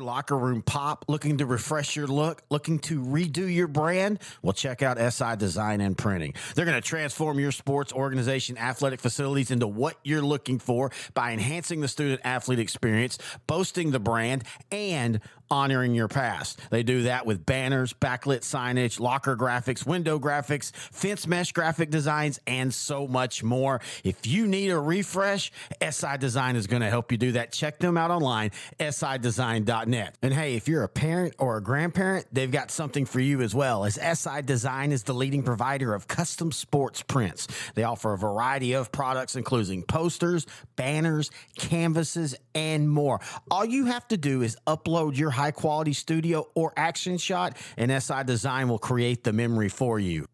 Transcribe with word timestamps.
Locker 0.00 0.38
room 0.38 0.62
pop, 0.62 1.04
looking 1.06 1.36
to 1.36 1.44
refresh 1.44 1.96
your 1.96 2.06
look, 2.06 2.40
looking 2.48 2.78
to 2.78 3.02
redo 3.02 3.54
your 3.54 3.68
brand? 3.68 4.20
Well, 4.40 4.54
check 4.54 4.80
out 4.80 4.96
SI 5.12 5.36
Design 5.36 5.82
and 5.82 5.98
Printing. 5.98 6.32
They're 6.54 6.64
going 6.64 6.80
to 6.80 6.88
transform 6.88 7.38
your 7.38 7.52
sports 7.52 7.92
organization 7.92 8.56
athletic 8.56 9.00
facilities 9.00 9.50
into 9.50 9.68
what 9.68 9.98
you're 10.02 10.22
looking 10.22 10.58
for 10.58 10.90
by 11.12 11.32
enhancing 11.32 11.82
the 11.82 11.88
student 11.88 12.22
athlete 12.24 12.58
experience, 12.58 13.18
boasting 13.46 13.90
the 13.90 14.00
brand, 14.00 14.44
and 14.70 15.20
honoring 15.50 15.94
your 15.94 16.08
past. 16.08 16.58
They 16.70 16.82
do 16.82 17.02
that 17.02 17.26
with 17.26 17.44
banners, 17.44 17.92
backlit 17.92 18.40
signage, 18.40 18.98
locker 18.98 19.36
graphics, 19.36 19.84
window 19.84 20.18
graphics, 20.18 20.74
fence 20.74 21.26
mesh 21.26 21.52
graphic 21.52 21.90
designs, 21.90 22.40
and 22.46 22.72
so 22.72 23.06
much 23.06 23.44
more. 23.44 23.82
If 24.02 24.26
you 24.26 24.46
need 24.46 24.70
a 24.70 24.80
refresh, 24.80 25.52
SI 25.86 26.16
Design 26.18 26.56
is 26.56 26.66
going 26.66 26.80
to 26.80 26.88
help 26.88 27.12
you 27.12 27.18
do 27.18 27.32
that. 27.32 27.52
Check 27.52 27.78
them 27.78 27.98
out 27.98 28.10
online, 28.10 28.52
sidesign.com 28.80 29.81
And 30.22 30.32
hey, 30.32 30.54
if 30.54 30.68
you're 30.68 30.82
a 30.82 30.88
parent 30.88 31.34
or 31.38 31.56
a 31.56 31.62
grandparent, 31.62 32.26
they've 32.32 32.50
got 32.50 32.70
something 32.70 33.04
for 33.04 33.20
you 33.20 33.40
as 33.40 33.54
well, 33.54 33.84
as 33.84 33.94
SI 33.94 34.42
Design 34.42 34.92
is 34.92 35.02
the 35.04 35.14
leading 35.14 35.42
provider 35.42 35.94
of 35.94 36.08
custom 36.08 36.52
sports 36.52 37.02
prints. 37.02 37.48
They 37.74 37.84
offer 37.84 38.12
a 38.12 38.18
variety 38.18 38.72
of 38.74 38.92
products, 38.92 39.36
including 39.36 39.82
posters, 39.82 40.46
banners, 40.76 41.30
canvases, 41.56 42.34
and 42.54 42.88
more. 42.88 43.20
All 43.50 43.64
you 43.64 43.86
have 43.86 44.06
to 44.08 44.16
do 44.16 44.42
is 44.42 44.56
upload 44.66 45.16
your 45.16 45.30
high 45.30 45.50
quality 45.50 45.92
studio 45.92 46.48
or 46.54 46.72
action 46.76 47.18
shot, 47.18 47.56
and 47.76 48.02
SI 48.02 48.24
Design 48.24 48.68
will 48.68 48.78
create 48.78 49.24
the 49.24 49.32
memory 49.32 49.68
for 49.68 49.98
you. 49.98 50.26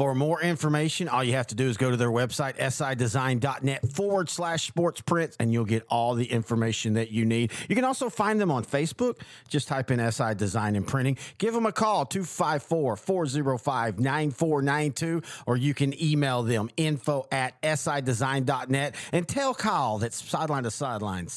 For 0.00 0.14
more 0.14 0.40
information, 0.40 1.10
all 1.10 1.22
you 1.22 1.34
have 1.34 1.48
to 1.48 1.54
do 1.54 1.68
is 1.68 1.76
go 1.76 1.90
to 1.90 1.96
their 1.98 2.08
website, 2.08 2.56
sidesign.net 2.56 3.92
forward 3.92 4.30
slash 4.30 4.66
sports 4.66 5.02
prints, 5.02 5.36
and 5.38 5.52
you'll 5.52 5.66
get 5.66 5.84
all 5.90 6.14
the 6.14 6.24
information 6.24 6.94
that 6.94 7.10
you 7.10 7.26
need. 7.26 7.52
You 7.68 7.74
can 7.74 7.84
also 7.84 8.08
find 8.08 8.40
them 8.40 8.50
on 8.50 8.64
Facebook. 8.64 9.20
Just 9.50 9.68
type 9.68 9.90
in 9.90 10.10
SI 10.10 10.36
Design 10.36 10.74
and 10.74 10.86
Printing. 10.86 11.18
Give 11.36 11.52
them 11.52 11.66
a 11.66 11.72
call, 11.72 12.06
254 12.06 12.96
405 12.96 14.00
9492, 14.00 15.20
or 15.44 15.58
you 15.58 15.74
can 15.74 16.02
email 16.02 16.44
them 16.44 16.70
info 16.78 17.26
at 17.30 17.60
sidesign.net 17.60 18.94
and 19.12 19.28
tell 19.28 19.52
Kyle 19.52 19.98
that's 19.98 20.26
sideline 20.26 20.62
to 20.62 20.70
sideline. 20.70 21.28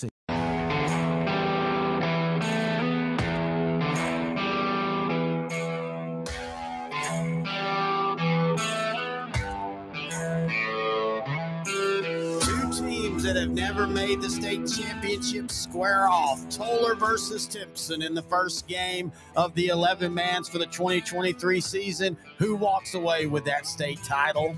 Never 13.53 13.85
made 13.85 14.21
the 14.21 14.29
state 14.29 14.67
championship 14.67 15.51
square 15.51 16.07
off. 16.07 16.49
Tolar 16.49 16.95
versus 16.95 17.45
Timpson 17.45 18.01
in 18.01 18.13
the 18.13 18.21
first 18.23 18.67
game 18.67 19.11
of 19.35 19.53
the 19.53 19.67
11 19.67 20.13
mans 20.13 20.49
for 20.49 20.57
the 20.57 20.65
2023 20.65 21.61
season. 21.61 22.17
Who 22.39 22.55
walks 22.55 22.95
away 22.95 23.27
with 23.27 23.45
that 23.45 23.67
state 23.67 23.99
title? 24.03 24.55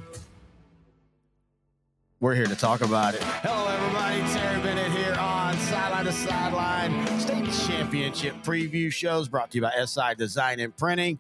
We're 2.22 2.36
here 2.36 2.46
to 2.46 2.56
talk 2.56 2.82
about 2.82 3.14
it. 3.14 3.22
Hello, 3.22 3.68
everybody. 3.68 4.22
Terry 4.34 4.62
Bennett 4.64 4.92
here 4.94 5.14
on 5.20 5.56
Sideline 5.58 6.06
to 6.06 6.12
Sideline 6.14 7.20
State 7.20 7.68
Championship 7.68 8.36
preview 8.44 8.92
shows 8.92 9.28
brought 9.28 9.52
to 9.52 9.58
you 9.58 9.62
by 9.62 9.74
SI 9.86 10.16
Design 10.18 10.60
and 10.62 10.76
Printing. 10.76 11.20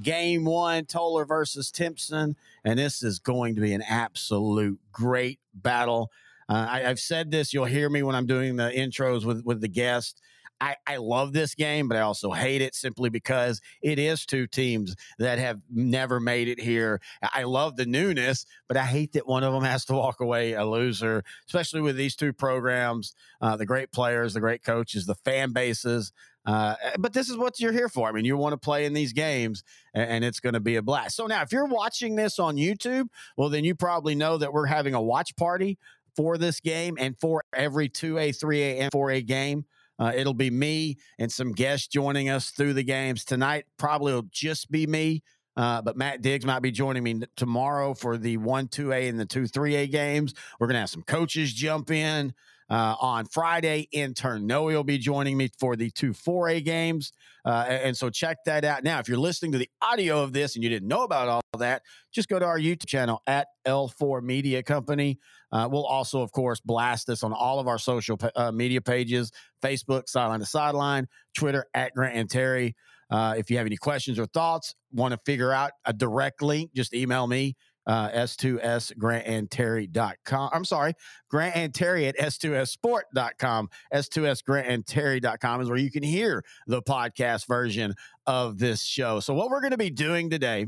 Game 0.00 0.44
one, 0.44 0.84
Tolar 0.84 1.24
versus 1.24 1.70
Timpson. 1.70 2.36
And 2.64 2.78
this 2.78 3.02
is 3.02 3.18
going 3.18 3.56
to 3.56 3.60
be 3.60 3.72
an 3.72 3.82
absolute 3.82 4.78
great 4.92 5.40
battle. 5.52 6.10
Uh, 6.48 6.66
I, 6.68 6.80
have 6.80 7.00
said 7.00 7.30
this. 7.30 7.52
You'll 7.52 7.64
hear 7.64 7.88
me 7.88 8.02
when 8.02 8.14
I'm 8.14 8.26
doing 8.26 8.56
the 8.56 8.70
intros 8.70 9.24
with 9.24 9.44
with 9.44 9.60
the 9.60 9.68
guest. 9.68 10.20
I, 10.60 10.76
I 10.86 10.96
love 10.96 11.32
this 11.32 11.54
game, 11.54 11.88
but 11.88 11.98
I 11.98 12.00
also 12.00 12.32
hate 12.32 12.62
it 12.62 12.74
simply 12.74 13.10
because 13.10 13.60
it 13.82 13.98
is 13.98 14.24
two 14.24 14.46
teams 14.46 14.94
that 15.18 15.38
have 15.38 15.60
never 15.70 16.18
made 16.18 16.48
it 16.48 16.60
here. 16.60 17.00
I 17.22 17.42
love 17.42 17.76
the 17.76 17.86
newness, 17.86 18.46
but 18.68 18.76
I 18.76 18.84
hate 18.84 19.12
that 19.12 19.26
one 19.26 19.44
of 19.44 19.52
them 19.52 19.64
has 19.70 19.84
to 19.86 19.94
walk 19.94 20.20
away 20.20 20.54
a 20.54 20.64
loser, 20.64 21.24
especially 21.46 21.82
with 21.82 21.96
these 21.96 22.16
two 22.16 22.32
programs, 22.32 23.14
uh, 23.40 23.56
the 23.56 23.66
great 23.66 23.92
players, 23.92 24.34
the 24.34 24.40
great 24.40 24.62
coaches, 24.62 25.06
the 25.06 25.14
fan 25.14 25.52
bases. 25.52 26.12
Uh, 26.46 26.76
but 27.00 27.12
this 27.12 27.28
is 27.28 27.36
what 27.36 27.58
you're 27.58 27.72
here 27.72 27.88
for. 27.88 28.08
I 28.08 28.12
mean, 28.12 28.24
you 28.24 28.36
want 28.36 28.52
to 28.52 28.56
play 28.56 28.84
in 28.86 28.92
these 28.92 29.12
games, 29.12 29.64
and, 29.94 30.08
and 30.08 30.24
it's 30.24 30.38
going 30.38 30.52
to 30.52 30.60
be 30.60 30.76
a 30.76 30.82
blast. 30.82 31.16
So 31.16 31.26
now, 31.26 31.42
if 31.42 31.50
you're 31.50 31.66
watching 31.66 32.14
this 32.14 32.38
on 32.38 32.54
YouTube, 32.54 33.08
well, 33.36 33.48
then 33.48 33.64
you 33.64 33.74
probably 33.74 34.14
know 34.14 34.38
that 34.38 34.52
we're 34.52 34.66
having 34.66 34.94
a 34.94 35.02
watch 35.02 35.34
party 35.34 35.76
for 36.16 36.38
this 36.38 36.60
game 36.60 36.96
and 36.98 37.16
for 37.20 37.44
every 37.54 37.88
2A, 37.88 38.30
3A, 38.30 38.80
and 38.80 38.92
4A 38.92 39.26
game. 39.26 39.64
Uh, 39.98 40.12
it'll 40.14 40.34
be 40.34 40.50
me 40.50 40.96
and 41.18 41.30
some 41.30 41.52
guests 41.52 41.88
joining 41.88 42.28
us 42.28 42.50
through 42.50 42.74
the 42.74 42.82
games 42.82 43.24
tonight. 43.24 43.64
Probably 43.78 44.12
will 44.12 44.26
just 44.30 44.70
be 44.70 44.86
me, 44.86 45.22
uh, 45.56 45.80
but 45.82 45.96
Matt 45.96 46.20
Diggs 46.20 46.44
might 46.44 46.60
be 46.60 46.70
joining 46.70 47.02
me 47.02 47.22
tomorrow 47.36 47.94
for 47.94 48.18
the 48.18 48.36
1 48.36 48.68
2A 48.68 49.08
and 49.08 49.18
the 49.18 49.24
2 49.24 49.44
3A 49.44 49.90
games. 49.90 50.34
We're 50.60 50.66
going 50.66 50.74
to 50.74 50.80
have 50.80 50.90
some 50.90 51.02
coaches 51.02 51.52
jump 51.52 51.90
in. 51.90 52.34
Uh, 52.68 52.96
on 53.00 53.26
Friday, 53.26 53.88
intern 53.92 54.46
Noe 54.46 54.64
will 54.64 54.84
be 54.84 54.98
joining 54.98 55.36
me 55.36 55.50
for 55.58 55.76
the 55.76 55.90
two 55.90 56.12
4A 56.12 56.64
games. 56.64 57.12
Uh, 57.44 57.64
and 57.68 57.96
so 57.96 58.10
check 58.10 58.38
that 58.46 58.64
out. 58.64 58.82
Now, 58.82 58.98
if 58.98 59.08
you're 59.08 59.18
listening 59.18 59.52
to 59.52 59.58
the 59.58 59.70
audio 59.80 60.20
of 60.20 60.32
this 60.32 60.56
and 60.56 60.64
you 60.64 60.70
didn't 60.70 60.88
know 60.88 61.04
about 61.04 61.28
all 61.28 61.42
that, 61.58 61.82
just 62.12 62.28
go 62.28 62.40
to 62.40 62.44
our 62.44 62.58
YouTube 62.58 62.86
channel 62.86 63.22
at 63.26 63.46
L4 63.66 64.22
Media 64.22 64.64
Company. 64.64 65.20
Uh, 65.52 65.68
we'll 65.70 65.86
also, 65.86 66.22
of 66.22 66.32
course, 66.32 66.60
blast 66.60 67.06
this 67.06 67.22
on 67.22 67.32
all 67.32 67.60
of 67.60 67.68
our 67.68 67.78
social 67.78 68.18
uh, 68.34 68.50
media 68.50 68.80
pages 68.80 69.30
Facebook, 69.62 70.08
Sideline 70.08 70.40
to 70.40 70.46
Sideline, 70.46 71.06
Twitter 71.36 71.66
at 71.72 71.94
Grant 71.94 72.16
and 72.16 72.28
Terry. 72.28 72.74
Uh, 73.10 73.36
if 73.38 73.50
you 73.50 73.56
have 73.56 73.66
any 73.66 73.76
questions 73.76 74.18
or 74.18 74.26
thoughts, 74.26 74.74
want 74.92 75.12
to 75.12 75.20
figure 75.24 75.52
out 75.52 75.70
a 75.84 75.92
direct 75.92 76.42
link, 76.42 76.72
just 76.74 76.92
email 76.92 77.28
me, 77.28 77.54
uh, 77.86 78.10
S2S 78.10 78.96
Grant 78.98 79.26
and 79.26 79.50
Terry.com. 79.50 80.50
I'm 80.52 80.64
sorry, 80.64 80.94
Grant 81.30 81.56
and 81.56 81.74
Terry 81.74 82.06
at 82.06 82.16
S2S 82.18 82.68
Sport.com. 82.68 83.68
S2S 83.94 84.44
Grant 84.44 84.68
and 84.68 84.86
Terry.com 84.86 85.60
is 85.60 85.68
where 85.68 85.78
you 85.78 85.90
can 85.90 86.02
hear 86.02 86.44
the 86.66 86.82
podcast 86.82 87.46
version 87.46 87.94
of 88.26 88.58
this 88.58 88.82
show. 88.82 89.20
So, 89.20 89.34
what 89.34 89.50
we're 89.50 89.60
going 89.60 89.72
to 89.72 89.78
be 89.78 89.90
doing 89.90 90.30
today, 90.30 90.66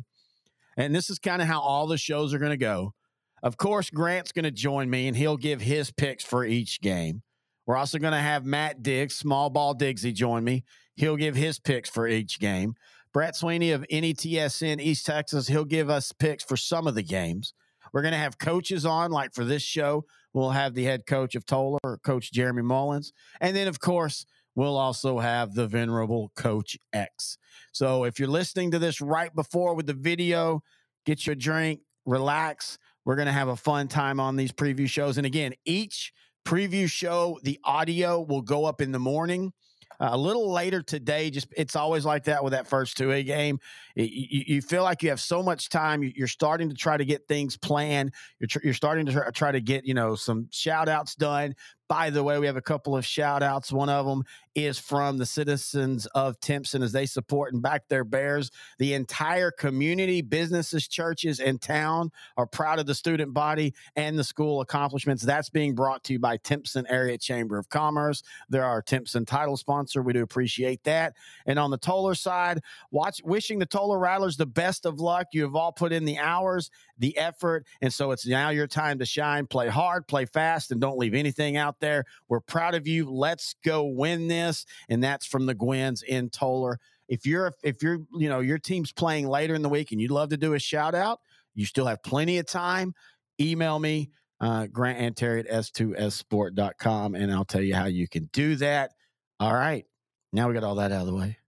and 0.76 0.94
this 0.94 1.10
is 1.10 1.18
kind 1.18 1.42
of 1.42 1.48
how 1.48 1.60
all 1.60 1.86
the 1.86 1.98
shows 1.98 2.32
are 2.32 2.38
going 2.38 2.50
to 2.50 2.56
go. 2.56 2.94
Of 3.42 3.56
course, 3.56 3.90
Grant's 3.90 4.32
going 4.32 4.44
to 4.44 4.50
join 4.50 4.90
me 4.90 5.06
and 5.06 5.16
he'll 5.16 5.36
give 5.36 5.60
his 5.60 5.90
picks 5.90 6.24
for 6.24 6.44
each 6.44 6.80
game. 6.80 7.22
We're 7.66 7.76
also 7.76 7.98
going 7.98 8.14
to 8.14 8.18
have 8.18 8.44
Matt 8.44 8.82
Diggs, 8.82 9.14
small 9.14 9.50
ball 9.50 9.74
Diggsy, 9.74 10.14
join 10.14 10.42
me. 10.42 10.64
He'll 10.96 11.16
give 11.16 11.36
his 11.36 11.60
picks 11.60 11.88
for 11.88 12.08
each 12.08 12.40
game. 12.40 12.74
Brett 13.12 13.36
Sweeney 13.36 13.72
of 13.72 13.84
NETSN 13.90 14.80
East 14.80 15.06
Texas, 15.06 15.48
he'll 15.48 15.64
give 15.64 15.90
us 15.90 16.12
picks 16.12 16.44
for 16.44 16.56
some 16.56 16.86
of 16.86 16.94
the 16.94 17.02
games. 17.02 17.54
We're 17.92 18.02
going 18.02 18.12
to 18.12 18.18
have 18.18 18.38
coaches 18.38 18.84
on, 18.84 19.10
like 19.10 19.34
for 19.34 19.44
this 19.44 19.62
show, 19.62 20.04
we'll 20.34 20.50
have 20.50 20.74
the 20.74 20.84
head 20.84 21.06
coach 21.06 21.34
of 21.34 21.46
Tolar, 21.46 21.98
Coach 22.04 22.32
Jeremy 22.32 22.62
Mullins. 22.62 23.12
And 23.40 23.56
then, 23.56 23.66
of 23.66 23.80
course, 23.80 24.26
we'll 24.54 24.76
also 24.76 25.18
have 25.18 25.54
the 25.54 25.66
venerable 25.66 26.32
Coach 26.36 26.76
X. 26.92 27.38
So 27.72 28.04
if 28.04 28.18
you're 28.18 28.28
listening 28.28 28.72
to 28.72 28.78
this 28.78 29.00
right 29.00 29.34
before 29.34 29.74
with 29.74 29.86
the 29.86 29.94
video, 29.94 30.62
get 31.06 31.26
your 31.26 31.36
drink, 31.36 31.80
relax. 32.04 32.78
We're 33.04 33.16
going 33.16 33.26
to 33.26 33.32
have 33.32 33.48
a 33.48 33.56
fun 33.56 33.88
time 33.88 34.20
on 34.20 34.36
these 34.36 34.52
preview 34.52 34.88
shows. 34.88 35.16
And 35.16 35.26
again, 35.26 35.54
each 35.64 36.12
preview 36.44 36.90
show, 36.90 37.38
the 37.42 37.58
audio 37.64 38.20
will 38.20 38.42
go 38.42 38.64
up 38.64 38.80
in 38.80 38.92
the 38.92 38.98
morning 38.98 39.52
a 40.00 40.16
little 40.16 40.50
later 40.50 40.82
today. 40.82 41.30
Just 41.30 41.48
it's 41.56 41.76
always 41.76 42.04
like 42.04 42.24
that 42.24 42.42
with 42.42 42.52
that 42.52 42.66
first 42.66 42.96
two 42.96 43.12
A 43.12 43.22
game. 43.22 43.58
You, 43.94 44.42
you, 44.46 44.62
feel 44.62 44.82
like 44.82 45.02
you 45.02 45.10
have 45.10 45.20
so 45.20 45.42
much 45.42 45.68
time. 45.68 46.02
You're 46.02 46.28
starting 46.28 46.68
to 46.68 46.74
try 46.74 46.96
to 46.96 47.04
get 47.04 47.26
things 47.26 47.56
planned. 47.56 48.12
You're, 48.38 48.48
tr- 48.48 48.60
you're 48.62 48.74
starting 48.74 49.06
to 49.06 49.30
try 49.32 49.52
to 49.52 49.60
get 49.60 49.84
you 49.84 49.94
know 49.94 50.14
some 50.14 50.48
shout 50.50 50.88
outs 50.88 51.14
done. 51.14 51.54
By 51.88 52.10
the 52.10 52.22
way, 52.22 52.38
we 52.38 52.46
have 52.46 52.56
a 52.56 52.62
couple 52.62 52.96
of 52.96 53.06
shout 53.06 53.42
outs. 53.42 53.72
One 53.72 53.88
of 53.88 54.04
them 54.04 54.24
is 54.54 54.78
from 54.78 55.16
the 55.18 55.24
citizens 55.26 56.06
of 56.06 56.38
Timpson 56.40 56.82
as 56.82 56.92
they 56.92 57.06
support 57.06 57.52
and 57.52 57.62
back 57.62 57.88
their 57.88 58.04
Bears. 58.04 58.50
The 58.78 58.94
entire 58.94 59.50
community, 59.50 60.20
businesses, 60.20 60.88
churches, 60.88 61.40
and 61.40 61.60
town 61.60 62.10
are 62.36 62.46
proud 62.46 62.78
of 62.78 62.86
the 62.86 62.94
student 62.94 63.32
body 63.32 63.72
and 63.96 64.18
the 64.18 64.24
school 64.24 64.60
accomplishments. 64.60 65.22
That's 65.22 65.48
being 65.48 65.74
brought 65.74 66.04
to 66.04 66.14
you 66.14 66.18
by 66.18 66.38
Timpson 66.38 66.86
Area 66.88 67.16
Chamber 67.16 67.56
of 67.56 67.68
Commerce. 67.68 68.22
They're 68.48 68.64
our 68.64 68.82
Timpson 68.82 69.24
title 69.24 69.56
sponsor. 69.56 70.02
We 70.02 70.12
do 70.12 70.22
appreciate 70.22 70.84
that. 70.84 71.14
And 71.46 71.58
on 71.58 71.70
the 71.70 71.78
Tolar 71.78 72.14
side, 72.14 72.60
watch 72.90 73.22
wishing 73.24 73.58
the 73.58 73.66
Tolar 73.66 73.98
Rattlers 73.98 74.36
the 74.36 74.46
best 74.46 74.84
of 74.84 75.00
luck. 75.00 75.28
You 75.32 75.42
have 75.42 75.54
all 75.54 75.72
put 75.72 75.92
in 75.92 76.04
the 76.04 76.18
hours, 76.18 76.70
the 76.98 77.16
effort, 77.16 77.64
and 77.80 77.92
so 77.92 78.10
it's 78.10 78.26
now 78.26 78.50
your 78.50 78.66
time 78.66 78.98
to 78.98 79.06
shine. 79.06 79.46
Play 79.46 79.68
hard, 79.68 80.06
play 80.06 80.26
fast, 80.26 80.72
and 80.72 80.80
don't 80.80 80.98
leave 80.98 81.14
anything 81.14 81.56
out 81.56 81.77
there. 81.80 82.04
We're 82.28 82.40
proud 82.40 82.74
of 82.74 82.86
you. 82.86 83.10
Let's 83.10 83.54
go 83.64 83.84
win 83.84 84.28
this. 84.28 84.64
And 84.88 85.02
that's 85.02 85.26
from 85.26 85.46
the 85.46 85.54
Gwens 85.54 86.02
in 86.02 86.30
Tolar. 86.30 86.78
If 87.08 87.24
you're 87.24 87.52
if 87.62 87.82
you're 87.82 88.00
you 88.18 88.28
know 88.28 88.40
your 88.40 88.58
team's 88.58 88.92
playing 88.92 89.28
later 89.28 89.54
in 89.54 89.62
the 89.62 89.68
week 89.68 89.92
and 89.92 90.00
you'd 90.00 90.10
love 90.10 90.28
to 90.30 90.36
do 90.36 90.54
a 90.54 90.58
shout 90.58 90.94
out, 90.94 91.20
you 91.54 91.64
still 91.64 91.86
have 91.86 92.02
plenty 92.02 92.38
of 92.38 92.46
time. 92.46 92.94
Email 93.40 93.78
me 93.78 94.10
uh, 94.40 94.66
Grant 94.66 94.98
and 94.98 95.16
Terry 95.16 95.40
at 95.40 95.48
s2ssport.com 95.48 97.14
and 97.14 97.32
I'll 97.32 97.44
tell 97.44 97.62
you 97.62 97.74
how 97.74 97.86
you 97.86 98.08
can 98.08 98.28
do 98.32 98.56
that. 98.56 98.92
All 99.40 99.54
right, 99.54 99.84
Now 100.32 100.48
we 100.48 100.54
got 100.54 100.64
all 100.64 100.76
that 100.76 100.92
out 100.92 101.02
of 101.02 101.06
the 101.06 101.14
way. 101.14 101.38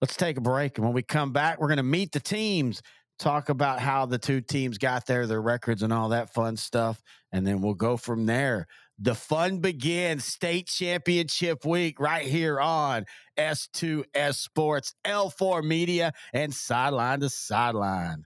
Let's 0.00 0.16
take 0.16 0.36
a 0.36 0.40
break. 0.40 0.78
And 0.78 0.84
when 0.84 0.94
we 0.94 1.02
come 1.02 1.32
back, 1.32 1.60
we're 1.60 1.68
going 1.68 1.78
to 1.78 1.82
meet 1.82 2.12
the 2.12 2.20
teams, 2.20 2.82
talk 3.18 3.48
about 3.48 3.80
how 3.80 4.06
the 4.06 4.18
two 4.18 4.40
teams 4.40 4.78
got 4.78 5.06
there, 5.06 5.26
their 5.26 5.42
records, 5.42 5.82
and 5.82 5.92
all 5.92 6.10
that 6.10 6.32
fun 6.32 6.56
stuff. 6.56 7.02
And 7.32 7.46
then 7.46 7.60
we'll 7.60 7.74
go 7.74 7.96
from 7.96 8.26
there. 8.26 8.66
The 8.98 9.14
fun 9.14 9.58
begins 9.58 10.24
state 10.24 10.68
championship 10.68 11.66
week 11.66 12.00
right 12.00 12.26
here 12.26 12.58
on 12.58 13.04
S2S 13.38 14.36
Sports, 14.36 14.94
L4 15.04 15.62
Media, 15.62 16.12
and 16.32 16.54
Sideline 16.54 17.20
to 17.20 17.28
Sideline. 17.28 18.24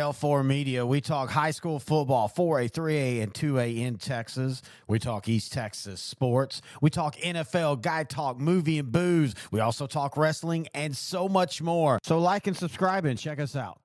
L4 0.00 0.44
Media, 0.46 0.86
we 0.86 1.00
talk 1.00 1.30
high 1.30 1.50
school 1.50 1.80
football, 1.80 2.28
4A, 2.28 2.70
3A, 2.70 3.22
and 3.22 3.34
2A 3.34 3.78
in 3.78 3.98
Texas. 3.98 4.62
We 4.86 5.00
talk 5.00 5.28
East 5.28 5.52
Texas 5.52 6.00
sports. 6.00 6.62
We 6.80 6.90
talk 6.90 7.16
NFL, 7.16 7.82
guy 7.82 8.04
talk, 8.04 8.38
movie, 8.38 8.78
and 8.78 8.90
booze. 8.90 9.34
We 9.50 9.60
also 9.60 9.88
talk 9.88 10.16
wrestling 10.16 10.68
and 10.74 10.96
so 10.96 11.28
much 11.28 11.60
more. 11.60 11.98
So, 12.04 12.18
like 12.18 12.46
and 12.46 12.56
subscribe 12.56 13.04
and 13.04 13.18
check 13.18 13.38
us 13.38 13.54
out. 13.54 13.81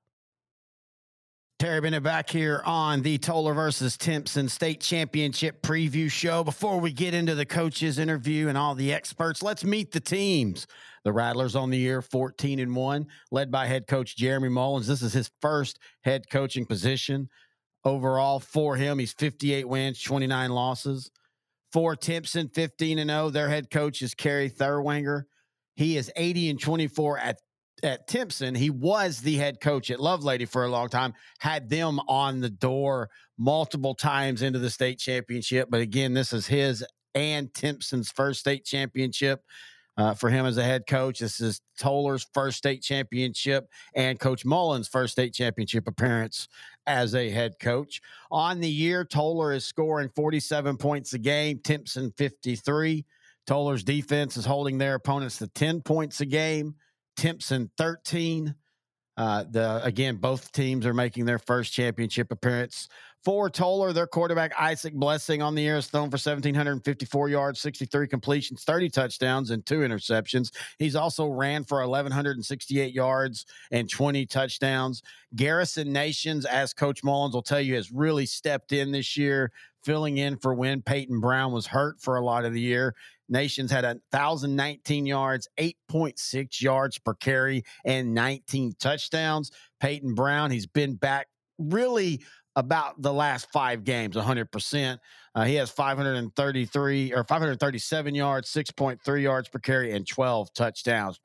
Terry 1.60 1.82
Bennett 1.82 2.04
back 2.04 2.30
here 2.30 2.62
on 2.66 3.02
the 3.02 3.18
Tolar 3.18 3.56
versus 3.56 3.98
Timpson 3.98 4.48
State 4.48 4.80
Championship 4.80 5.64
preview 5.64 6.10
show. 6.10 6.44
Before 6.44 6.80
we 6.80 6.92
get 6.92 7.16
into 7.16 7.34
the 7.34 7.48
coaches 7.48 7.98
interview 7.98 8.48
and 8.48 8.56
all 8.56 8.76
the 8.76 8.94
experts, 8.94 9.42
let's 9.42 9.64
meet 9.64 9.92
the 9.92 10.00
teams. 10.00 10.68
The 11.04 11.12
Rattlers 11.12 11.56
on 11.56 11.72
the 11.72 11.78
year 11.80 12.04
14 12.04 12.60
and 12.60 12.76
1, 12.76 13.08
led 13.32 13.50
by 13.50 13.66
head 13.66 13.88
coach 13.88 14.16
Jeremy 14.16 14.50
Mullins. 14.50 14.86
This 14.86 15.02
is 15.02 15.14
his 15.14 15.32
first 15.42 15.80
head 16.04 16.30
coaching 16.30 16.68
position 16.68 17.28
overall 17.84 18.40
for 18.40 18.76
him. 18.76 19.00
He's 19.00 19.14
58 19.14 19.68
wins, 19.68 20.00
29 20.00 20.52
losses. 20.52 21.10
For 21.72 21.96
Timpson, 21.96 22.50
15 22.50 23.00
and 23.00 23.10
0. 23.10 23.32
Their 23.32 23.50
head 23.50 23.72
coach 23.72 24.04
is 24.04 24.14
Kerry 24.14 24.52
Thurwanger. 24.52 25.24
He 25.76 25.98
is 25.98 26.12
80 26.16 26.52
and 26.52 26.62
24 26.62 27.18
at 27.18 27.40
at 27.84 28.08
Timpson. 28.08 28.56
He 28.56 28.70
was 28.70 29.22
the 29.22 29.36
head 29.36 29.60
coach 29.62 29.92
at 29.92 30.00
Lovelady 30.00 30.48
for 30.48 30.64
a 30.64 30.70
long 30.70 30.90
time, 30.90 31.14
had 31.40 31.70
them 31.70 32.00
on 32.08 32.40
the 32.40 32.50
door 32.50 33.10
multiple 33.38 33.94
times 33.94 34.42
into 34.42 34.60
the 34.60 34.70
state 34.70 35.00
championship. 35.00 35.70
But 35.70 35.82
again, 35.82 36.14
this 36.14 36.34
is 36.34 36.48
his 36.48 36.84
and 37.14 37.54
Timpson's 37.54 38.12
first 38.12 38.40
state 38.40 38.64
championship 38.66 39.44
uh, 39.98 40.14
for 40.14 40.30
him 40.30 40.46
as 40.46 40.58
a 40.58 40.64
head 40.64 40.86
coach. 40.88 41.20
This 41.20 41.40
is 41.42 41.62
Tolar's 41.80 42.28
first 42.34 42.58
state 42.58 42.84
championship 42.84 43.68
and 43.96 44.20
Coach 44.20 44.46
Mullins' 44.46 44.88
first 44.88 45.14
state 45.14 45.34
championship 45.34 45.88
appearance 45.88 46.48
as 46.86 47.16
a 47.16 47.30
head 47.30 47.56
coach. 47.60 48.02
On 48.32 48.60
the 48.60 48.70
year, 48.70 49.04
Tolar 49.04 49.54
is 49.54 49.66
scoring 49.66 50.10
47 50.16 50.78
points 50.78 51.14
a 51.14 51.20
game, 51.20 51.60
Timpson 51.64 52.14
53. 52.18 53.06
Tolar's 53.48 53.84
defense 53.84 54.38
is 54.38 54.46
holding 54.46 54.78
their 54.78 54.96
opponents 54.96 55.38
to 55.38 55.48
10 55.48 55.82
points 55.82 56.22
a 56.22 56.26
game, 56.26 56.76
Timpson 57.18 57.70
13. 57.78 58.56
Uh, 59.18 59.44
the 59.50 59.84
again, 59.84 60.16
both 60.18 60.52
teams 60.52 60.86
are 60.86 60.94
making 60.94 61.26
their 61.26 61.40
first 61.40 61.74
championship 61.74 62.32
appearance. 62.32 62.88
For 63.24 63.50
Tolar, 63.50 63.92
their 63.92 64.08
quarterback 64.08 64.54
Isaac 64.58 64.94
Blessing 64.94 65.42
on 65.42 65.56
the 65.56 65.64
year 65.64 65.78
is 65.78 65.88
thrown 65.88 66.10
for 66.10 66.16
1,754 66.16 67.28
yards, 67.28 67.60
63 67.60 68.08
completions, 68.08 68.64
30 68.64 68.90
touchdowns, 68.90 69.50
and 69.50 69.66
two 69.66 69.80
interceptions. 69.80 70.52
He's 70.78 70.96
also 70.96 71.28
ran 71.28 71.64
for 71.64 71.80
1,168 71.80 72.94
yards 72.94 73.46
and 73.72 73.90
20 73.90 74.26
touchdowns. 74.28 75.02
Garrison 75.36 75.92
Nations, 75.92 76.46
as 76.46 76.74
Coach 76.74 77.04
Mullins 77.04 77.34
will 77.34 77.42
tell 77.42 77.60
you, 77.60 77.76
has 77.76 77.92
really 77.92 78.26
stepped 78.26 78.72
in 78.72 78.92
this 78.92 79.18
year, 79.18 79.52
filling 79.84 80.20
in 80.20 80.38
for 80.38 80.54
when 80.54 80.82
Peyton 80.82 81.20
Brown 81.20 81.52
was 81.52 81.66
hurt 81.66 82.00
for 82.00 82.16
a 82.16 82.24
lot 82.24 82.46
of 82.46 82.54
the 82.54 82.62
year. 82.62 82.96
Nations 83.30 83.72
had 83.72 83.84
1,019 83.84 85.06
yards, 85.06 85.48
8.6 85.58 86.62
yards 86.62 86.98
per 86.98 87.14
carry, 87.14 87.64
and 87.86 88.14
19 88.14 88.74
touchdowns. 88.80 89.52
Peyton 89.80 90.14
Brown, 90.16 90.52
he's 90.52 90.68
been 90.68 90.96
back 90.96 91.28
really 91.58 92.22
about 92.56 93.00
the 93.02 93.14
last 93.14 93.48
five 93.52 93.84
games 93.84 94.16
100%. 94.16 95.00
Uh, 95.36 95.44
he 95.44 95.56
has 95.56 95.70
533 95.70 97.14
or 97.14 97.24
537 97.24 98.16
yards, 98.16 98.52
6.3 98.52 99.22
yards 99.22 99.48
per 99.48 99.60
carry, 99.60 99.92
and 99.92 100.08
12 100.08 100.54
touchdowns. 100.54 101.20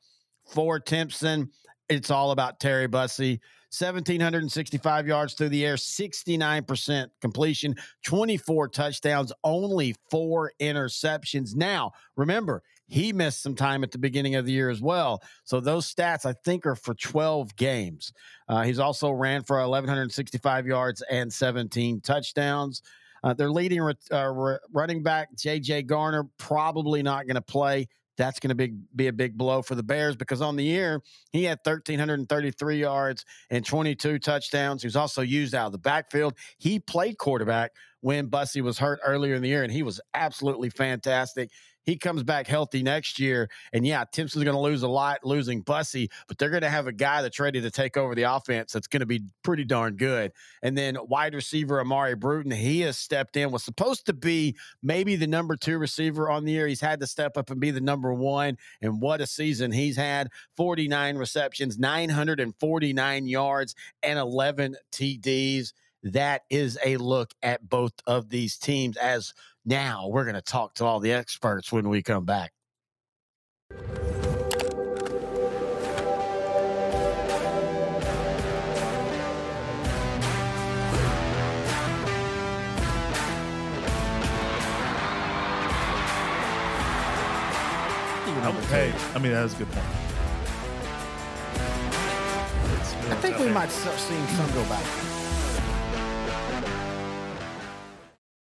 For 0.47 0.79
Timpson, 0.79 1.51
it's 1.89 2.11
all 2.11 2.33
about 2.33 2.61
Terry 2.61 2.87
Bussey. 2.87 3.41
1,765 3.79 5.07
yards 5.07 5.35
through 5.35 5.49
the 5.49 5.65
air, 5.65 5.77
69% 5.77 7.09
completion, 7.21 7.75
24 8.05 8.69
touchdowns, 8.69 9.33
only 9.45 9.95
four 10.11 10.53
interceptions. 10.61 11.55
Now, 11.57 11.93
remember, 12.17 12.63
he 12.87 13.15
missed 13.15 13.43
some 13.43 13.55
time 13.55 13.83
at 13.83 13.91
the 13.91 13.99
beginning 13.99 14.35
of 14.35 14.45
the 14.45 14.53
year 14.53 14.69
as 14.69 14.83
well. 14.83 15.23
So 15.45 15.61
those 15.61 15.93
stats, 15.93 16.27
I 16.27 16.35
think, 16.45 16.67
are 16.67 16.75
for 16.75 16.93
12 16.93 17.57
games. 17.57 18.13
Uh, 18.47 18.63
he's 18.63 18.79
also 18.79 19.11
ran 19.11 19.43
for 19.43 19.57
1,165 19.57 20.67
yards 20.67 21.03
and 21.11 21.33
17 21.33 22.03
touchdowns. 22.03 22.83
Uh, 23.25 23.33
their 23.33 23.51
leading 23.51 23.81
uh, 24.11 24.59
running 24.73 25.03
back, 25.03 25.35
J.J. 25.35 25.85
Garner, 25.85 26.25
probably 26.37 27.03
not 27.03 27.27
going 27.27 27.37
to 27.37 27.41
play 27.41 27.89
that's 28.23 28.39
going 28.39 28.51
to 28.51 28.55
be, 28.55 28.73
be 28.95 29.09
a 29.09 29.13
big 29.13 29.37
blow 29.37 29.63
for 29.63 29.75
the 29.75 29.83
Bears 29.83 30.15
because 30.15 30.41
on 30.41 30.55
the 30.55 30.63
year, 30.63 31.03
he 31.33 31.43
had 31.43 31.59
1,333 31.65 32.79
yards 32.79 33.25
and 33.51 33.67
22 33.67 34.21
touchdowns. 34.21 34.83
He 34.83 34.87
was 34.87 34.95
also 34.95 35.23
used 35.23 35.57
out 35.57 35.67
of 35.67 35.73
the 35.73 35.79
backfield. 35.79 36.35
He 36.57 36.79
played 36.79 37.19
quarterback 37.19 37.73
when 38.01 38.27
Bussey 38.27 38.61
was 38.61 38.79
hurt 38.79 39.01
earlier 39.05 39.35
in 39.35 39.43
the 39.43 39.49
year, 39.49 39.65
and 39.65 39.73
he 39.73 39.83
was 39.83 40.01
absolutely 40.15 40.71
fantastic. 40.71 41.51
He 41.85 41.97
comes 41.97 42.23
back 42.23 42.47
healthy 42.47 42.83
next 42.83 43.19
year. 43.19 43.51
And 43.73 43.87
yeah, 43.87 44.05
Timpson's 44.11 44.45
going 44.45 44.55
to 44.55 44.61
lose 44.61 44.83
a 44.83 44.89
lot 44.89 45.25
losing 45.25 45.63
Bussey, 45.63 46.11
but 46.29 46.39
they're 46.39 46.51
going 46.51 46.63
to 46.63 46.71
have 46.71 46.87
a 46.87 46.93
guy 46.93 47.23
that's 47.23 47.41
ready 47.41 47.61
to 47.61 47.71
take 47.71 47.97
over 47.97 48.15
the 48.15 48.23
offense 48.23 48.73
that's 48.73 48.87
going 48.87 49.01
to 49.01 49.07
be 49.07 49.23
pretty 49.43 49.65
darn 49.65 49.97
good. 49.97 50.33
And 50.63 50.77
then 50.77 50.97
wide 51.09 51.35
receiver 51.35 51.81
Amari 51.81 52.15
Bruton, 52.15 52.53
he 52.53 52.81
has 52.83 52.99
stepped 52.99 53.37
in, 53.37 53.51
was 53.51 53.65
supposed 53.65 54.07
to 54.07 54.13
be 54.13 54.57
maybe 54.83 55.17
the 55.17 55.27
number 55.27 55.57
two 55.57 55.79
receiver 55.79 56.31
on 56.31 56.45
the 56.45 56.53
year. 56.53 56.67
He's 56.67 56.81
had 56.81 57.01
to 57.01 57.07
step 57.07 57.37
up 57.37 57.51
and 57.51 57.61
be 57.61 57.71
the 57.71 57.81
number 57.81 58.13
one. 58.15 58.57
And 58.81 59.01
what 59.01 59.21
a 59.21 59.27
season 59.27 59.73
he's 59.73 59.97
had 59.97 60.29
49 60.57 61.17
receptions, 61.17 61.79
949 61.79 63.27
yards, 63.27 63.75
and 64.03 64.19
11 64.19 64.77
TDs. 64.93 65.73
That 66.05 66.43
is 66.51 66.79
a 66.85 66.97
look 66.97 67.33
at 67.43 67.69
both 67.69 67.93
of 68.07 68.29
these 68.29 68.57
teams 68.57 68.97
as 68.97 69.33
now 69.65 70.09
we're 70.09 70.25
going 70.25 70.35
to 70.35 70.43
talk 70.43 70.75
to 70.75 70.85
all 70.85 71.01
the 71.01 71.13
experts 71.13 71.73
when 71.73 71.89
we 71.89 72.03
come 72.03 72.25
back. 72.25 72.53
Hey, 88.73 88.91
I 89.15 89.19
mean 89.19 89.33
that's 89.33 89.53
a 89.53 89.59
good 89.59 89.71
point. 89.71 89.87
I 93.11 93.17
think 93.21 93.39
we 93.39 93.51
might 93.51 93.71
start 93.71 93.99
seeing 93.99 94.27
some 94.29 94.51
go 94.53 94.65
back. 94.65 95.22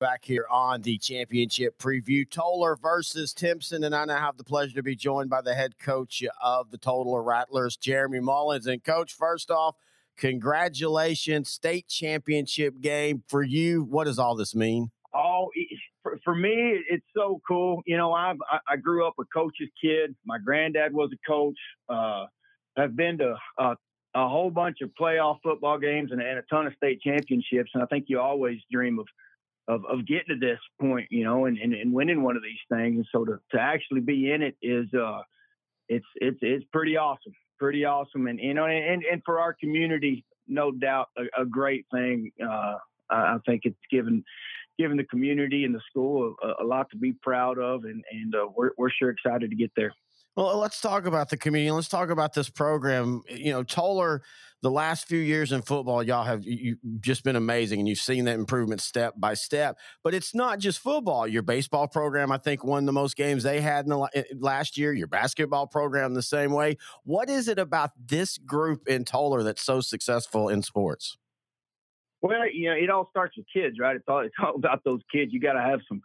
Back 0.06 0.26
here 0.26 0.46
on 0.52 0.84
the 0.84 1.00
championship 1.00 1.80
preview. 1.80 2.30
Tolar 2.30 2.76
versus 2.76 3.34
Timpson, 3.34 3.84
and 3.84 3.96
I 3.96 4.06
now 4.06 4.20
have 4.20 4.38
the 4.38 4.44
pleasure 4.44 4.76
to 4.76 4.84
be 4.84 4.96
joined 4.96 5.32
by 5.32 5.42
the 5.42 5.56
head 5.56 5.80
coach 5.80 6.22
of 6.44 6.70
the 6.70 6.78
Tolar 6.78 7.24
Rattlers, 7.24 7.76
Jeremy 7.76 8.20
Mullins. 8.20 8.68
And 8.68 8.84
coach, 8.84 9.12
first 9.14 9.50
off, 9.50 9.78
congratulations, 10.16 11.50
state 11.50 11.88
championship 11.88 12.82
game 12.82 13.24
for 13.28 13.42
you. 13.42 13.82
What 13.82 14.04
does 14.04 14.20
all 14.20 14.36
this 14.36 14.54
mean? 14.54 14.92
Oh, 15.12 15.50
for, 16.04 16.20
for 16.24 16.36
me, 16.36 16.78
it's 16.88 17.08
so 17.16 17.42
cool. 17.48 17.82
You 17.88 17.98
know, 17.98 18.14
I've, 18.14 18.38
I 18.70 18.76
grew 18.76 19.08
up 19.08 19.16
a 19.20 19.26
coach's 19.34 19.70
kid. 19.84 20.16
My 20.24 20.38
granddad 20.38 20.94
was 20.94 21.10
a 21.14 21.28
coach. 21.28 21.58
Uh, 21.90 22.26
I've 22.78 22.96
been 22.96 23.18
to 23.18 23.34
uh, 23.58 23.74
a 24.14 24.30
whole 24.30 24.52
bunch 24.52 24.82
of 24.84 24.92
playoff 25.02 25.40
football 25.42 25.80
games 25.80 26.12
and, 26.12 26.22
and 26.22 26.38
a 26.38 26.44
ton 26.44 26.68
of 26.68 26.74
state 26.78 27.02
championships. 27.02 27.72
And 27.74 27.82
I 27.82 27.88
think 27.88 28.06
you 28.08 28.20
always 28.20 28.60
dream 28.72 29.00
of 29.00 29.08
of, 29.68 29.84
of 29.86 30.06
getting 30.06 30.30
to 30.30 30.40
this 30.40 30.60
point, 30.80 31.08
you 31.10 31.24
know, 31.24 31.46
and, 31.46 31.58
and, 31.58 31.74
and 31.74 31.92
winning 31.92 32.24
one 32.24 32.36
of 32.36 32.44
these 32.44 32.54
things. 32.70 32.98
And 32.98 33.08
so 33.12 33.26
to, 33.26 33.40
to 33.52 33.60
actually 33.60 34.02
be 34.02 34.32
in 34.32 34.42
it 34.42 34.56
is, 34.62 34.86
uh, 34.94 35.22
it's, 35.90 36.06
it's, 36.16 36.38
it's 36.42 36.66
pretty 36.72 36.98
awesome, 36.98 37.34
pretty 37.60 37.86
awesome. 37.86 38.28
And, 38.28 38.40
you 38.40 38.54
know, 38.54 38.66
and, 38.66 39.04
and 39.04 39.22
for 39.26 39.40
our 39.40 39.54
community, 39.54 40.24
no 40.48 40.72
doubt 40.72 41.08
a, 41.18 41.42
a 41.42 41.46
great 41.46 41.86
thing. 41.92 42.32
Uh, 42.42 42.76
I 43.10 43.38
think 43.46 43.62
it's 43.66 43.76
given, 43.92 44.24
given 44.78 44.98
the 44.98 45.04
community 45.04 45.64
and 45.64 45.74
the 45.74 45.82
school 45.90 46.36
a, 46.44 46.64
a 46.64 46.66
lot 46.66 46.90
to 46.92 46.98
be 46.98 47.14
proud 47.22 47.58
of. 47.58 47.84
And, 47.86 48.04
and 48.12 48.36
uh, 48.36 48.48
we're, 48.56 48.72
we're 48.78 48.90
sure 48.92 49.10
excited 49.10 49.50
to 49.50 49.56
get 49.56 49.72
there. 49.76 49.94
Well, 50.36 50.58
let's 50.58 50.82
talk 50.82 51.06
about 51.06 51.30
the 51.30 51.38
community. 51.38 51.72
Let's 51.72 51.88
talk 51.88 52.10
about 52.10 52.34
this 52.34 52.50
program. 52.50 53.22
You 53.30 53.54
know, 53.54 53.64
Tolar, 53.64 54.22
the 54.62 54.72
last 54.72 55.08
few 55.08 55.20
years 55.20 55.52
in 55.52 55.62
football, 55.62 56.02
y'all 56.02 56.24
have 56.24 56.44
you 56.44 56.78
just 57.00 57.24
been 57.24 57.36
amazing, 57.36 57.80
and 57.80 57.88
you've 57.88 58.00
seen 58.00 58.26
that 58.26 58.36
improvement 58.36 58.82
step 58.82 59.14
by 59.18 59.34
step. 59.34 59.78
But 60.04 60.14
it's 60.14 60.34
not 60.34 60.60
just 60.60 60.80
football. 60.80 61.28
Your 61.28 61.44
baseball 61.44 61.88
program, 61.88 62.32
I 62.32 62.38
think, 62.38 62.64
won 62.64 62.86
the 62.86 62.94
most 62.94 63.16
games 63.16 63.44
they 63.44 63.62
had 63.62 63.86
in 63.86 63.90
the 63.90 64.10
eh, 64.14 64.24
last 64.40 64.78
year. 64.78 64.94
Your 64.94 65.08
basketball 65.08 65.68
program, 65.68 66.14
the 66.14 66.22
same 66.22 66.52
way. 66.52 66.78
What 67.04 67.30
is 67.30 67.48
it 67.48 67.60
about 67.60 67.92
this 68.08 68.38
group 68.38 68.88
in 68.88 69.06
Tolar 69.06 69.44
that's 69.44 69.62
so 69.62 69.82
successful 69.82 70.50
in 70.50 70.64
sports? 70.64 71.18
Well, 72.22 72.50
you 72.52 72.70
know, 72.70 72.76
it 72.76 72.90
all 72.90 73.08
starts 73.12 73.38
with 73.38 73.46
kids, 73.54 73.78
right? 73.80 73.96
It's 73.96 74.06
all 74.08 74.22
it's 74.22 74.36
all 74.44 74.56
about 74.56 74.84
those 74.84 75.02
kids. 75.12 75.32
You 75.32 75.40
got 75.40 75.54
to 75.54 75.62
have 75.62 75.82
some 75.88 76.02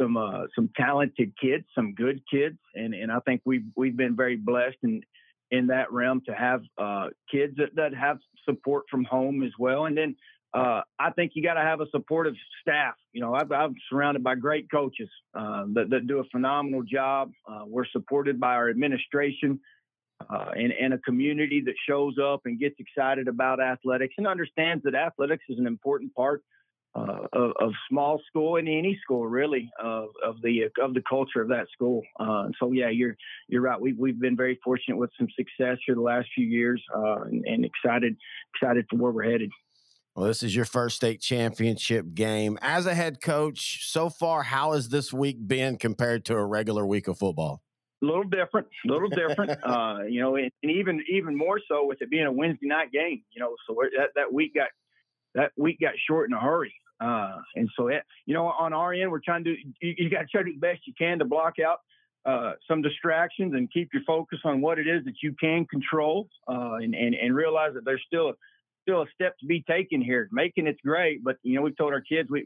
some 0.00 0.16
uh, 0.16 0.46
some 0.54 0.70
talented 0.76 1.32
kids, 1.40 1.64
some 1.74 1.94
good 1.94 2.22
kids, 2.28 2.58
and 2.74 2.94
and 2.94 3.12
I 3.12 3.20
think 3.20 3.42
we've 3.44 3.66
we've 3.76 3.96
been 3.96 4.16
very 4.16 4.36
blessed 4.36 4.78
in 4.82 5.02
in 5.50 5.68
that 5.68 5.92
realm 5.92 6.22
to 6.26 6.34
have 6.34 6.62
uh, 6.78 7.08
kids 7.30 7.56
that, 7.56 7.74
that 7.76 7.94
have 7.94 8.18
support 8.44 8.84
from 8.90 9.04
home 9.04 9.42
as 9.42 9.52
well, 9.58 9.86
and 9.86 9.96
then. 9.96 10.16
Uh, 10.52 10.80
I 10.98 11.12
think 11.12 11.30
you 11.36 11.44
got 11.44 11.54
to 11.54 11.60
have 11.60 11.80
a 11.80 11.86
supportive 11.92 12.34
staff. 12.60 12.94
You 13.12 13.20
know, 13.20 13.34
I've, 13.34 13.52
I'm 13.52 13.76
surrounded 13.88 14.24
by 14.24 14.34
great 14.34 14.68
coaches 14.68 15.08
uh, 15.32 15.66
that, 15.74 15.90
that, 15.90 16.08
do 16.08 16.18
a 16.18 16.24
phenomenal 16.24 16.82
job. 16.82 17.30
Uh, 17.48 17.60
we're 17.68 17.86
supported 17.86 18.40
by 18.40 18.54
our 18.54 18.68
administration 18.68 19.60
uh, 20.28 20.50
and, 20.54 20.72
and, 20.72 20.92
a 20.92 20.98
community 20.98 21.62
that 21.64 21.74
shows 21.88 22.16
up 22.22 22.40
and 22.44 22.58
gets 22.58 22.74
excited 22.78 23.28
about 23.28 23.60
athletics 23.60 24.14
and 24.18 24.26
understands 24.26 24.82
that 24.84 24.94
athletics 24.94 25.44
is 25.48 25.58
an 25.58 25.66
important 25.66 26.14
part 26.14 26.42
uh, 26.94 27.26
of, 27.32 27.52
of, 27.60 27.72
small 27.88 28.20
school 28.26 28.56
and 28.56 28.68
any 28.68 28.98
school 29.02 29.26
really 29.26 29.70
of, 29.80 30.08
of 30.24 30.36
the 30.42 30.62
of 30.82 30.92
the 30.92 31.02
culture 31.08 31.40
of 31.40 31.48
that 31.48 31.66
school. 31.72 32.02
Uh, 32.18 32.48
so 32.58 32.72
yeah, 32.72 32.88
you're 32.88 33.16
you're 33.48 33.62
right. 33.62 33.80
We've 33.80 33.96
we've 33.96 34.18
been 34.18 34.36
very 34.36 34.58
fortunate 34.64 34.96
with 34.96 35.10
some 35.16 35.28
success 35.36 35.78
here 35.86 35.94
the 35.94 36.00
last 36.00 36.28
few 36.34 36.46
years, 36.46 36.82
uh, 36.94 37.22
and, 37.22 37.44
and, 37.46 37.64
excited 37.64 38.16
excited 38.54 38.86
for 38.90 38.96
where 38.96 39.12
we're 39.12 39.30
headed. 39.30 39.50
Well, 40.16 40.26
this 40.26 40.42
is 40.42 40.56
your 40.56 40.64
first 40.64 40.96
state 40.96 41.20
championship 41.20 42.12
game 42.14 42.58
as 42.60 42.86
a 42.86 42.94
head 42.94 43.20
coach. 43.20 43.88
So 43.88 44.10
far, 44.10 44.42
how 44.42 44.72
has 44.72 44.88
this 44.88 45.12
week 45.12 45.36
been 45.46 45.76
compared 45.76 46.24
to 46.24 46.34
a 46.34 46.44
regular 46.44 46.84
week 46.84 47.06
of 47.06 47.18
football? 47.18 47.62
A 48.02 48.06
little 48.06 48.24
different, 48.24 48.66
a 48.88 48.92
little 48.92 49.10
different. 49.10 49.52
uh, 49.62 49.98
you 50.08 50.20
know, 50.20 50.34
and, 50.34 50.50
and, 50.64 50.72
even 50.72 51.04
even 51.08 51.36
more 51.36 51.60
so 51.68 51.86
with 51.86 52.02
it 52.02 52.10
being 52.10 52.26
a 52.26 52.32
Wednesday 52.32 52.66
night 52.66 52.90
game. 52.90 53.22
You 53.30 53.40
know, 53.40 53.54
so 53.68 53.76
that 53.96 54.08
that 54.16 54.32
week 54.32 54.54
got 54.56 54.70
that 55.34 55.52
week 55.56 55.78
got 55.80 55.94
short 56.08 56.28
in 56.28 56.34
a 56.34 56.40
hurry. 56.40 56.74
Uh, 57.00 57.38
and 57.56 57.68
so, 57.76 57.88
it, 57.88 58.02
you 58.26 58.34
know, 58.34 58.46
on 58.46 58.72
our 58.72 58.92
end, 58.92 59.10
we're 59.10 59.20
trying 59.20 59.44
to, 59.44 59.56
you, 59.80 59.94
you 59.96 60.10
got 60.10 60.20
to 60.20 60.26
try 60.26 60.42
to 60.42 60.50
do 60.50 60.52
the 60.52 60.58
best 60.60 60.86
you 60.86 60.92
can 60.98 61.18
to 61.18 61.24
block 61.24 61.54
out 61.58 61.78
uh, 62.26 62.52
some 62.68 62.82
distractions 62.82 63.54
and 63.54 63.72
keep 63.72 63.88
your 63.94 64.02
focus 64.06 64.38
on 64.44 64.60
what 64.60 64.78
it 64.78 64.86
is 64.86 65.02
that 65.04 65.14
you 65.22 65.34
can 65.40 65.64
control 65.66 66.28
uh, 66.46 66.74
and, 66.74 66.94
and, 66.94 67.14
and 67.14 67.34
realize 67.34 67.72
that 67.72 67.84
there's 67.86 68.02
still 68.06 68.28
a, 68.28 68.32
still 68.82 69.00
a 69.02 69.06
step 69.14 69.38
to 69.38 69.46
be 69.46 69.62
taken 69.62 70.02
here. 70.02 70.28
Making 70.30 70.66
it's 70.66 70.80
great, 70.82 71.24
but, 71.24 71.38
you 71.42 71.54
know, 71.54 71.62
we've 71.62 71.76
told 71.76 71.94
our 71.94 72.02
kids 72.02 72.28
we, 72.30 72.44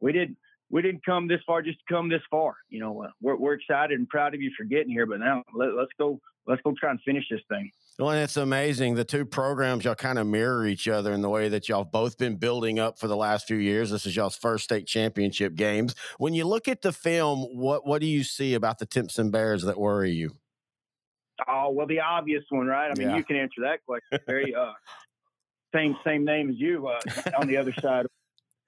we 0.00 0.12
didn't, 0.12 0.36
we 0.70 0.82
didn't 0.82 1.04
come 1.04 1.26
this 1.26 1.40
far 1.46 1.62
just 1.62 1.78
to 1.78 1.84
come 1.92 2.08
this 2.08 2.22
far. 2.30 2.54
You 2.68 2.80
know, 2.80 3.08
we're, 3.20 3.36
we're 3.36 3.54
excited 3.54 3.98
and 3.98 4.08
proud 4.08 4.34
of 4.34 4.40
you 4.40 4.52
for 4.56 4.64
getting 4.64 4.90
here, 4.90 5.06
but 5.06 5.18
now 5.18 5.42
let, 5.52 5.74
let's 5.74 5.92
go, 5.98 6.20
let's 6.46 6.62
go 6.62 6.74
try 6.78 6.90
and 6.90 7.00
finish 7.02 7.24
this 7.28 7.40
thing. 7.48 7.70
Well, 7.98 8.10
and 8.10 8.20
it's 8.20 8.36
amazing. 8.36 8.94
The 8.94 9.04
two 9.04 9.24
programs, 9.24 9.84
y'all 9.84 9.94
kind 9.94 10.18
of 10.18 10.26
mirror 10.26 10.66
each 10.66 10.86
other 10.86 11.14
in 11.14 11.22
the 11.22 11.30
way 11.30 11.48
that 11.48 11.66
y'all 11.66 11.84
both 11.84 12.18
been 12.18 12.36
building 12.36 12.78
up 12.78 12.98
for 12.98 13.08
the 13.08 13.16
last 13.16 13.46
few 13.46 13.56
years. 13.56 13.90
This 13.90 14.04
is 14.04 14.14
y'all's 14.14 14.36
first 14.36 14.64
state 14.64 14.86
championship 14.86 15.54
games. 15.54 15.94
When 16.18 16.34
you 16.34 16.44
look 16.44 16.68
at 16.68 16.82
the 16.82 16.92
film, 16.92 17.46
what 17.56 17.86
what 17.86 18.02
do 18.02 18.06
you 18.06 18.22
see 18.22 18.52
about 18.52 18.78
the 18.78 18.84
Timpson 18.84 19.30
Bears 19.30 19.62
that 19.62 19.78
worry 19.78 20.10
you? 20.10 20.36
Oh 21.48 21.70
well, 21.70 21.86
the 21.86 22.00
obvious 22.00 22.44
one, 22.50 22.66
right? 22.66 22.90
I 22.90 22.98
mean, 22.98 23.08
yeah. 23.08 23.16
you 23.16 23.24
can 23.24 23.36
answer 23.36 23.62
that 23.62 23.78
question. 23.86 24.18
Very 24.26 24.54
uh, 24.54 24.72
same 25.74 25.96
same 26.04 26.26
name 26.26 26.50
as 26.50 26.56
you 26.58 26.88
uh, 26.88 27.00
on 27.40 27.46
the 27.46 27.56
other 27.56 27.72
side. 27.80 28.04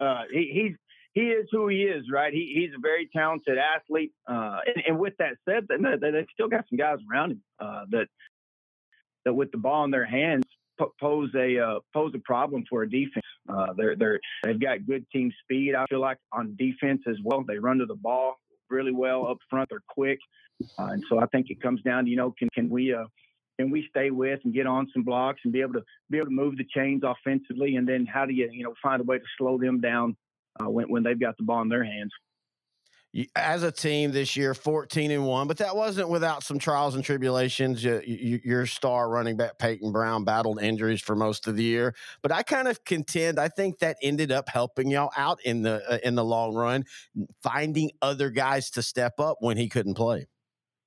Uh, 0.01 0.23
he, 0.33 0.51
he's 0.55 0.77
he 1.13 1.31
is 1.31 1.49
who 1.51 1.69
he 1.69 1.83
is, 1.83 2.05
right? 2.11 2.33
He, 2.33 2.53
he's 2.55 2.75
a 2.75 2.81
very 2.81 3.09
talented 3.15 3.59
athlete. 3.59 4.13
Uh, 4.27 4.59
and, 4.67 4.85
and, 4.87 4.99
with 4.99 5.15
that 5.19 5.33
said, 5.49 5.67
they, 5.69 6.11
they, 6.11 6.27
still 6.33 6.49
got 6.49 6.65
some 6.69 6.77
guys 6.77 6.99
around 7.11 7.33
him 7.33 7.43
uh, 7.59 7.85
that 7.91 8.07
that 9.25 9.35
with 9.35 9.51
the 9.53 9.59
ball 9.59 9.85
in 9.85 9.91
their 9.91 10.07
hands 10.07 10.45
pose 11.01 11.31
a 11.35 11.59
uh, 11.59 11.79
pose 11.93 12.13
a 12.15 12.19
problem 12.21 12.65
for 12.69 12.83
a 12.83 12.91
defense. 12.91 13.25
Uh, 13.49 13.73
they're 13.77 13.97
they're 13.97 14.21
they've 14.45 14.61
got 14.61 14.87
good 14.87 15.05
team 15.11 15.33
speed. 15.43 15.75
I 15.75 15.87
feel 15.87 16.01
like 16.01 16.19
on 16.33 16.57
defense 16.57 17.03
as 17.09 17.17
well. 17.25 17.45
They 17.47 17.59
run 17.59 17.79
to 17.79 17.87
the 17.87 17.95
ball 17.95 18.37
really 18.71 18.93
well 18.93 19.27
up 19.27 19.39
front. 19.49 19.69
They're 19.71 19.83
quick, 19.89 20.19
uh, 20.79 20.87
and 20.87 21.03
so 21.09 21.19
I 21.19 21.27
think 21.27 21.51
it 21.51 21.61
comes 21.61 21.83
down 21.83 22.05
to 22.05 22.11
you 22.11 22.17
know 22.17 22.35
can 22.39 22.49
can 22.55 22.69
we 22.69 22.95
uh, 22.95 23.05
can 23.59 23.71
we 23.71 23.87
stay 23.91 24.11
with 24.11 24.41
and 24.45 24.55
get 24.55 24.67
on 24.67 24.89
some 24.93 25.03
blocks 25.03 25.41
and 25.45 25.53
be 25.53 25.61
able 25.61 25.75
to 25.75 25.83
be 26.11 26.19
able 26.19 26.27
to 26.27 26.33
move 26.33 26.57
the 26.57 26.67
chains 26.75 27.03
offensively, 27.05 27.77
and 27.77 27.89
then 27.89 28.07
how 28.07 28.27
do 28.27 28.33
you 28.33 28.49
you 28.53 28.65
know 28.65 28.75
find 28.83 29.01
a 29.01 29.05
way 29.05 29.19
to 29.19 29.25
slow 29.37 29.59
them 29.59 29.81
down 29.81 30.17
uh, 30.61 30.69
when 30.69 30.87
when 30.91 31.03
they've 31.03 31.21
got 31.21 31.37
the 31.37 31.45
ball 31.45 31.63
in 31.63 31.69
their 31.69 31.85
hands 31.85 32.13
as 33.35 33.63
a 33.63 33.73
team 33.73 34.13
this 34.13 34.37
year 34.37 34.55
14 34.55 35.11
and 35.11 35.27
1 35.27 35.49
but 35.49 35.59
that 35.59 35.75
wasn't 35.75 36.09
without 36.09 36.43
some 36.43 36.59
trials 36.59 36.95
and 36.95 37.05
tribulations. 37.05 37.83
You, 37.83 38.03
you, 38.05 38.41
your 38.45 38.67
star 38.67 39.09
running 39.09 39.37
back 39.37 39.59
peyton 39.59 39.93
brown 39.93 40.25
battled 40.25 40.61
injuries 40.61 41.01
for 41.01 41.17
most 41.17 41.47
of 41.47 41.57
the 41.57 41.65
year. 41.65 41.95
But 42.23 42.33
i 42.33 42.43
kind 42.43 42.69
of 42.69 42.85
contend 42.85 43.39
i 43.39 43.49
think 43.49 43.79
that 43.79 43.97
ended 44.03 44.33
up 44.33 44.49
helping 44.49 44.91
y'all 44.91 45.11
out 45.17 45.41
in 45.45 45.63
the 45.63 45.83
uh, 45.91 45.99
in 46.05 46.15
the 46.15 46.25
long 46.25 46.55
run 46.55 46.85
finding 47.43 47.91
other 48.03 48.31
guys 48.31 48.71
to 48.71 48.83
step 48.83 49.19
up 49.21 49.39
when 49.41 49.57
he 49.57 49.69
couldn't 49.69 49.95
play. 49.95 50.27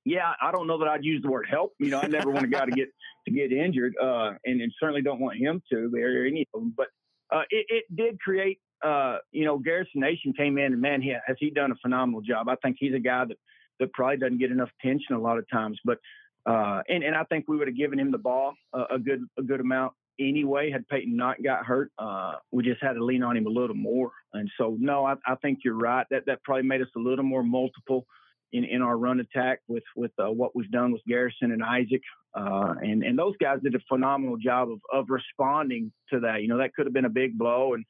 Yeah 0.04 0.32
i 0.40 0.52
don't 0.52 0.66
know 0.66 0.78
that 0.78 0.88
i'd 0.88 1.04
use 1.04 1.22
the 1.22 1.30
word 1.30 1.46
help. 1.50 1.72
You 1.78 1.90
know 1.90 2.00
i 2.00 2.06
never 2.06 2.30
want 2.30 2.44
a 2.44 2.48
guy 2.48 2.64
to 2.64 2.72
get 2.72 2.88
to 3.26 3.32
get 3.32 3.52
injured 3.52 3.94
uh, 4.02 4.32
and, 4.44 4.60
and 4.60 4.72
certainly 4.80 5.02
don't 5.02 5.20
want 5.20 5.38
him 5.38 5.62
to 5.70 5.90
there 5.92 6.22
or 6.22 6.26
any 6.26 6.46
of 6.54 6.60
them 6.60 6.74
but 6.76 6.88
uh, 7.32 7.42
it, 7.50 7.66
it 7.68 7.84
did 7.96 8.20
create 8.20 8.60
uh, 8.82 9.18
you 9.30 9.44
know, 9.44 9.58
Garrison 9.58 10.00
Nation 10.00 10.32
came 10.32 10.58
in 10.58 10.72
and 10.72 10.80
man, 10.80 11.02
he 11.02 11.14
has 11.26 11.36
he 11.38 11.50
done 11.50 11.72
a 11.72 11.76
phenomenal 11.76 12.20
job. 12.20 12.48
I 12.48 12.56
think 12.56 12.76
he's 12.78 12.94
a 12.94 13.00
guy 13.00 13.24
that 13.24 13.36
that 13.80 13.92
probably 13.92 14.18
doesn't 14.18 14.38
get 14.38 14.50
enough 14.50 14.70
attention 14.80 15.14
a 15.14 15.20
lot 15.20 15.38
of 15.38 15.48
times, 15.50 15.78
but 15.84 15.98
uh, 16.46 16.82
and 16.88 17.02
and 17.04 17.14
I 17.14 17.24
think 17.24 17.46
we 17.48 17.56
would 17.56 17.68
have 17.68 17.76
given 17.76 17.98
him 17.98 18.10
the 18.10 18.18
ball 18.18 18.54
a, 18.72 18.98
good 18.98 19.24
a 19.38 19.42
good 19.42 19.60
amount 19.60 19.92
anyway 20.18 20.70
had 20.70 20.86
Peyton 20.88 21.16
not 21.16 21.42
got 21.42 21.64
hurt. 21.64 21.90
Uh, 21.98 22.34
we 22.50 22.64
just 22.64 22.82
had 22.82 22.94
to 22.94 23.04
lean 23.04 23.22
on 23.22 23.36
him 23.36 23.46
a 23.46 23.50
little 23.50 23.76
more, 23.76 24.10
and 24.32 24.50
so 24.58 24.76
no, 24.78 25.04
I, 25.04 25.14
I 25.26 25.36
think 25.36 25.60
you're 25.64 25.78
right. 25.78 26.06
That 26.10 26.26
that 26.26 26.42
probably 26.42 26.64
made 26.64 26.82
us 26.82 26.88
a 26.96 27.00
little 27.00 27.24
more 27.24 27.42
multiple 27.42 28.06
in, 28.52 28.64
in 28.64 28.82
our 28.82 28.96
run 28.96 29.20
attack 29.20 29.60
with 29.68 29.84
with 29.96 30.12
uh, 30.18 30.30
what 30.30 30.54
we've 30.54 30.70
done 30.70 30.92
with 30.92 31.02
Garrison 31.06 31.52
and 31.52 31.62
Isaac, 31.62 32.02
uh, 32.34 32.74
and 32.80 33.02
and 33.02 33.18
those 33.18 33.34
guys 33.40 33.58
did 33.62 33.74
a 33.74 33.80
phenomenal 33.88 34.36
job 34.36 34.70
of 34.70 34.80
of 34.92 35.06
responding 35.08 35.92
to 36.10 36.20
that. 36.20 36.42
You 36.42 36.48
know, 36.48 36.58
that 36.58 36.74
could 36.74 36.86
have 36.86 36.94
been 36.94 37.04
a 37.04 37.10
big 37.10 37.38
blow, 37.38 37.74
and 37.74 37.84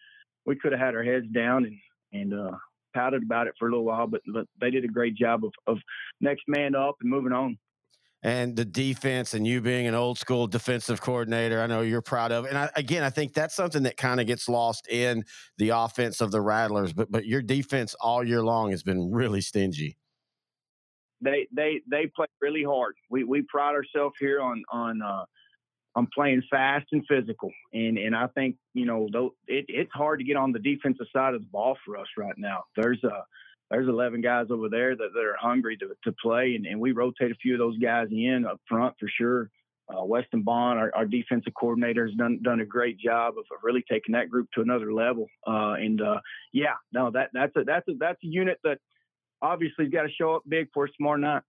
we 0.47 0.57
could 0.57 0.73
have 0.73 0.81
had 0.81 0.95
our 0.95 1.03
heads 1.05 1.27
down 1.33 1.65
and 1.65 1.77
and 2.13 2.35
uh, 2.35 2.57
pouted 2.95 3.23
about 3.23 3.47
it 3.47 3.55
for 3.59 3.69
a 3.69 3.71
little 3.71 3.87
while, 3.87 4.07
but, 4.07 4.21
but 4.33 4.47
they 4.61 4.71
did 4.71 4.85
a 4.85 4.89
great 4.89 5.15
job 5.15 5.45
of, 5.45 5.53
of 5.67 5.79
next 6.21 6.43
man 6.47 6.75
up 6.75 6.97
and 7.01 7.11
moving 7.11 7.33
on. 7.33 7.59
And 8.25 8.55
the 8.55 8.65
defense, 8.65 9.35
and 9.35 9.45
you 9.45 9.61
being 9.61 9.89
an 9.89 9.97
old 9.97 10.17
school 10.17 10.47
defensive 10.47 11.01
coordinator, 11.01 11.61
I 11.61 11.67
know 11.67 11.81
you're 11.81 12.03
proud 12.03 12.31
of. 12.31 12.45
And 12.45 12.57
I, 12.57 12.71
again, 12.77 13.03
I 13.03 13.11
think 13.11 13.35
that's 13.35 13.57
something 13.57 13.83
that 13.83 13.97
kind 13.97 14.21
of 14.21 14.29
gets 14.29 14.49
lost 14.49 14.87
in 14.89 15.25
the 15.59 15.71
offense 15.71 16.21
of 16.21 16.31
the 16.31 16.41
Rattlers. 16.41 16.93
But 16.93 17.11
but 17.11 17.27
your 17.27 17.43
defense 17.43 17.97
all 18.01 18.23
year 18.23 18.43
long 18.43 18.71
has 18.71 18.85
been 18.85 19.11
really 19.11 19.41
stingy. 19.41 19.97
They 21.21 21.49
they 21.53 21.81
they 21.91 22.07
play 22.15 22.27
really 22.41 22.63
hard. 22.63 22.95
We 23.11 23.25
we 23.25 23.43
pride 23.49 23.75
ourselves 23.75 24.15
here 24.21 24.41
on 24.41 24.63
on 24.71 25.03
uh, 25.03 25.25
I'm 25.95 26.09
playing 26.15 26.43
fast 26.51 26.87
and 26.93 27.05
physical, 27.07 27.51
and 27.73 27.99
and 27.99 28.17
I 28.17 28.27
think 28.29 28.57
you 28.75 28.87
know 28.87 29.09
though 29.13 29.35
it, 29.47 29.67
it's 29.69 29.93
hard 29.93 30.21
to 30.21 30.25
get 30.25 30.37
on 30.37 30.53
the 30.53 30.59
defensive 30.59 31.07
side 31.13 31.35
of 31.35 31.43
the 31.43 31.49
ball 31.49 31.77
for 31.85 31.97
us 31.97 32.07
right 32.17 32.37
now. 32.39 32.65
There's 32.77 33.03
a 33.05 33.25
there's 33.71 33.89
11 33.89 34.21
guys 34.21 34.47
over 34.51 34.69
there 34.69 34.95
that, 34.95 35.09
that 35.15 35.21
are 35.21 35.37
hungry 35.41 35.79
to, 35.79 35.89
to 36.05 36.15
play, 36.23 36.55
and, 36.57 36.67
and 36.67 36.79
we 36.79 36.93
rotate 36.93 37.31
a 37.31 37.37
few 37.37 37.55
of 37.55 37.59
those 37.59 37.79
guys 37.79 38.09
in 38.11 38.45
up 38.45 38.61
front 38.69 38.95
for 39.01 39.09
sure. 39.19 39.51
Uh, 39.89 40.05
Weston 40.05 40.43
Bond, 40.43 40.79
our, 40.79 40.93
our, 40.95 41.07
defensive 41.07 41.55
coordinator, 41.59 42.07
has 42.07 42.15
done 42.15 42.41
done 42.43 42.61
a 42.61 42.67
great 42.67 42.99
job 42.99 43.35
of, 43.37 43.45
of 43.51 43.59
really 43.63 43.83
taking 43.91 44.13
that 44.13 44.31
group 44.31 44.49
to 44.55 44.61
another 44.61 44.93
level. 44.93 45.27
Uh, 45.47 45.73
and 45.73 46.01
uh, 46.01 46.21
yeah, 46.53 46.75
no, 46.93 47.11
that 47.11 47.31
that's 47.33 47.55
a 47.57 47.65
that's 47.65 47.87
a 47.89 47.93
that's 47.99 48.23
a 48.23 48.27
unit 48.27 48.59
that 48.63 48.79
obviously 49.41 49.87
has 49.87 49.93
got 49.93 50.03
to 50.03 50.11
show 50.11 50.35
up 50.37 50.43
big 50.49 50.69
for 50.73 50.85
us 50.85 50.91
tomorrow 50.97 51.17
night. 51.17 51.43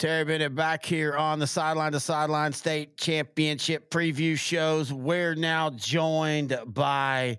Terry 0.00 0.24
Bennett 0.24 0.54
back 0.54 0.82
here 0.82 1.14
on 1.14 1.38
the 1.38 1.46
sideline 1.46 1.92
to 1.92 2.00
sideline 2.00 2.54
state 2.54 2.96
championship 2.96 3.90
preview 3.90 4.34
shows. 4.34 4.94
We're 4.94 5.34
now 5.34 5.68
joined 5.68 6.58
by, 6.68 7.38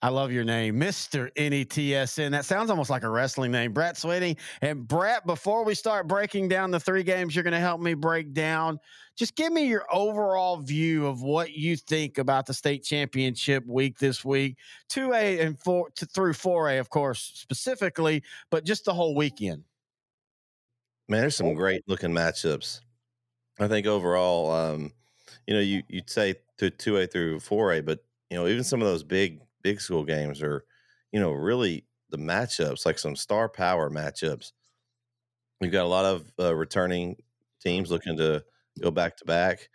I 0.00 0.08
love 0.08 0.32
your 0.32 0.44
name, 0.44 0.80
Mr. 0.80 1.30
NETSN. 1.34 2.30
That 2.30 2.46
sounds 2.46 2.70
almost 2.70 2.88
like 2.88 3.02
a 3.02 3.08
wrestling 3.10 3.52
name, 3.52 3.74
Brett 3.74 3.98
Sweeting. 3.98 4.38
And 4.62 4.88
Brett, 4.88 5.26
before 5.26 5.62
we 5.62 5.74
start 5.74 6.08
breaking 6.08 6.48
down 6.48 6.70
the 6.70 6.80
three 6.80 7.02
games 7.02 7.36
you're 7.36 7.44
going 7.44 7.52
to 7.52 7.60
help 7.60 7.82
me 7.82 7.92
break 7.92 8.32
down, 8.32 8.80
just 9.14 9.36
give 9.36 9.52
me 9.52 9.66
your 9.66 9.84
overall 9.92 10.56
view 10.56 11.06
of 11.06 11.20
what 11.20 11.52
you 11.52 11.76
think 11.76 12.16
about 12.16 12.46
the 12.46 12.54
state 12.54 12.82
championship 12.82 13.62
week 13.66 13.98
this 13.98 14.24
week, 14.24 14.56
2A 14.88 15.42
and 15.42 15.60
4 15.60 15.90
to 15.96 16.06
through 16.06 16.32
4A, 16.32 16.80
of 16.80 16.88
course, 16.88 17.30
specifically, 17.34 18.22
but 18.50 18.64
just 18.64 18.86
the 18.86 18.94
whole 18.94 19.14
weekend. 19.14 19.64
Man, 21.10 21.22
there's 21.22 21.36
some 21.36 21.54
great 21.54 21.82
looking 21.88 22.12
matchups. 22.12 22.80
I 23.60 23.68
think 23.68 23.86
overall, 23.86 24.50
um, 24.52 24.92
you 25.46 25.54
know, 25.54 25.60
you 25.60 25.82
you'd 25.88 26.10
say 26.10 26.36
to 26.58 26.70
two 26.70 26.98
A 26.98 27.06
through 27.08 27.40
four 27.40 27.72
A, 27.72 27.82
but 27.82 28.00
you 28.30 28.38
know, 28.38 28.46
even 28.46 28.64
some 28.64 28.82
of 28.82 28.88
those 28.88 29.04
big 29.04 29.40
big 29.62 29.80
school 29.80 30.04
games 30.04 30.42
are, 30.42 30.64
you 31.12 31.20
know, 31.20 31.32
really 31.32 31.86
the 32.10 32.18
matchups 32.18 32.86
like 32.86 32.98
some 32.98 33.16
star 33.16 33.48
power 33.48 33.90
matchups. 33.90 34.52
You've 35.60 35.72
got 35.72 35.84
a 35.84 35.88
lot 35.88 36.04
of 36.04 36.32
uh, 36.38 36.54
returning 36.54 37.16
teams 37.62 37.90
looking 37.90 38.16
to 38.16 38.42
go 38.80 38.90
back 38.90 39.16
to 39.18 39.24
back, 39.24 39.68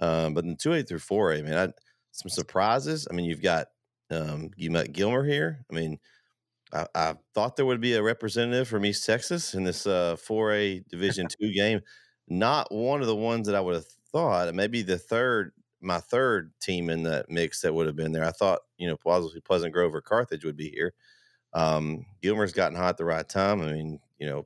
um, 0.00 0.34
but 0.34 0.44
in 0.44 0.56
two 0.56 0.74
A 0.74 0.82
through 0.82 1.00
four 1.00 1.32
A, 1.32 1.42
man, 1.42 1.70
I, 1.70 1.72
some 2.12 2.30
surprises. 2.30 3.06
I 3.10 3.14
mean, 3.14 3.26
you've 3.26 3.42
got 3.42 3.68
um, 4.10 4.50
you 4.56 4.70
met 4.70 4.92
Gilmer 4.92 5.24
here. 5.24 5.64
I 5.70 5.74
mean, 5.74 5.98
I, 6.72 6.86
I, 6.94 7.14
thought 7.34 7.56
there 7.56 7.66
would 7.66 7.80
be 7.80 7.94
a 7.94 8.02
representative 8.02 8.68
from 8.68 8.84
East 8.84 9.06
Texas 9.06 9.54
in 9.54 9.64
this 9.64 9.86
uh, 9.86 10.16
4A 10.16 10.88
Division 10.90 11.28
two 11.28 11.52
game. 11.52 11.80
Not 12.28 12.72
one 12.72 13.00
of 13.00 13.06
the 13.06 13.16
ones 13.16 13.46
that 13.46 13.54
I 13.54 13.60
would 13.60 13.74
have 13.74 13.86
thought. 14.12 14.52
Maybe 14.54 14.82
the 14.82 14.98
third, 14.98 15.52
my 15.80 15.98
third 15.98 16.52
team 16.60 16.90
in 16.90 17.04
that 17.04 17.30
mix 17.30 17.60
that 17.60 17.72
would 17.72 17.86
have 17.86 17.96
been 17.96 18.12
there. 18.12 18.24
I 18.24 18.32
thought, 18.32 18.60
you 18.78 18.88
know, 18.88 18.96
possibly 18.96 19.40
Pleasant 19.40 19.72
Grove 19.72 19.94
or 19.94 20.00
Carthage 20.00 20.44
would 20.44 20.56
be 20.56 20.70
here. 20.70 20.92
Um, 21.52 22.04
Gilmer's 22.20 22.52
gotten 22.52 22.76
hot 22.76 22.90
at 22.90 22.96
the 22.96 23.04
right 23.04 23.28
time. 23.28 23.62
I 23.62 23.72
mean, 23.72 24.00
you 24.18 24.26
know, 24.26 24.44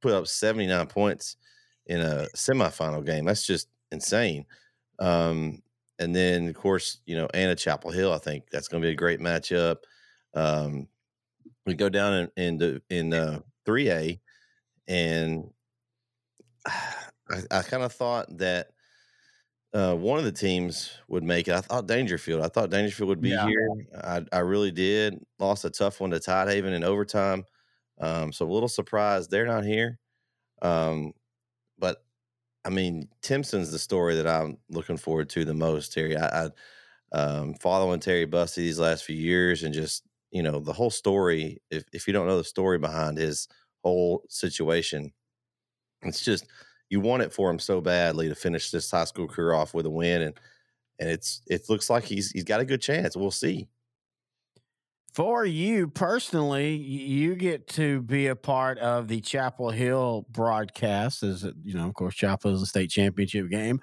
put 0.00 0.12
up 0.12 0.26
79 0.26 0.86
points 0.86 1.36
in 1.86 2.00
a 2.00 2.26
semifinal 2.34 3.04
game. 3.04 3.24
That's 3.24 3.46
just 3.46 3.68
insane. 3.92 4.46
Um, 4.98 5.62
and 5.98 6.14
then, 6.14 6.48
of 6.48 6.54
course, 6.54 6.98
you 7.06 7.16
know, 7.16 7.28
Anna 7.34 7.54
Chapel 7.54 7.90
Hill, 7.90 8.12
I 8.12 8.18
think 8.18 8.44
that's 8.50 8.68
going 8.68 8.82
to 8.82 8.86
be 8.86 8.92
a 8.92 8.96
great 8.96 9.20
matchup. 9.20 9.76
Um, 10.34 10.88
we 11.68 11.74
go 11.74 11.88
down 11.88 12.30
in 12.36 12.60
in 12.60 12.80
in 12.90 13.14
uh, 13.14 13.40
three 13.64 13.90
A, 13.90 14.20
and 14.88 15.50
I, 16.66 17.42
I 17.50 17.62
kind 17.62 17.82
of 17.82 17.92
thought 17.92 18.38
that 18.38 18.68
uh, 19.74 19.94
one 19.94 20.18
of 20.18 20.24
the 20.24 20.32
teams 20.32 20.92
would 21.08 21.22
make 21.22 21.46
it. 21.46 21.54
I 21.54 21.60
thought 21.60 21.86
Daingerfield. 21.86 22.42
I 22.42 22.48
thought 22.48 22.70
Daingerfield 22.70 23.08
would 23.08 23.20
be 23.20 23.30
yeah. 23.30 23.46
here. 23.46 23.68
I, 24.02 24.24
I 24.32 24.38
really 24.38 24.70
did. 24.70 25.22
Lost 25.38 25.64
a 25.64 25.70
tough 25.70 26.00
one 26.00 26.10
to 26.10 26.18
Tidehaven 26.18 26.72
in 26.72 26.84
overtime. 26.84 27.44
Um, 28.00 28.32
so 28.32 28.46
a 28.46 28.50
little 28.50 28.68
surprised 28.68 29.30
they're 29.30 29.46
not 29.46 29.64
here. 29.64 29.98
Um, 30.62 31.12
but 31.78 32.02
I 32.64 32.70
mean, 32.70 33.08
Timpson's 33.22 33.70
the 33.70 33.78
story 33.78 34.16
that 34.16 34.26
I'm 34.26 34.56
looking 34.70 34.96
forward 34.96 35.28
to 35.30 35.44
the 35.44 35.54
most, 35.54 35.92
Terry. 35.92 36.16
I, 36.16 36.46
I 36.46 36.50
um, 37.12 37.54
following 37.54 38.00
Terry 38.00 38.26
Bussey 38.26 38.62
these 38.62 38.78
last 38.78 39.04
few 39.04 39.16
years 39.16 39.62
and 39.62 39.74
just 39.74 40.04
you 40.30 40.42
know 40.42 40.60
the 40.60 40.72
whole 40.72 40.90
story 40.90 41.60
if, 41.70 41.84
if 41.92 42.06
you 42.06 42.12
don't 42.12 42.26
know 42.26 42.38
the 42.38 42.44
story 42.44 42.78
behind 42.78 43.18
his 43.18 43.48
whole 43.82 44.24
situation 44.28 45.12
it's 46.02 46.24
just 46.24 46.46
you 46.90 47.00
want 47.00 47.22
it 47.22 47.32
for 47.32 47.50
him 47.50 47.58
so 47.58 47.80
badly 47.80 48.28
to 48.28 48.34
finish 48.34 48.70
this 48.70 48.90
high 48.90 49.04
school 49.04 49.28
career 49.28 49.52
off 49.52 49.74
with 49.74 49.86
a 49.86 49.90
win 49.90 50.22
and 50.22 50.40
and 50.98 51.08
it's 51.08 51.42
it 51.46 51.68
looks 51.68 51.88
like 51.88 52.04
he's 52.04 52.30
he's 52.30 52.44
got 52.44 52.60
a 52.60 52.64
good 52.64 52.82
chance. 52.82 53.16
We'll 53.16 53.30
see. 53.30 53.68
For 55.14 55.44
you 55.44 55.88
personally 55.88 56.76
you 56.76 57.34
get 57.34 57.66
to 57.68 58.02
be 58.02 58.28
a 58.28 58.36
part 58.36 58.78
of 58.78 59.08
the 59.08 59.20
chapel 59.20 59.70
hill 59.70 60.26
broadcast 60.30 61.24
as 61.24 61.44
you 61.64 61.74
know 61.74 61.88
of 61.88 61.94
course 61.94 62.14
chapel 62.14 62.54
is 62.54 62.62
a 62.62 62.66
state 62.66 62.90
championship 62.90 63.48
game 63.48 63.80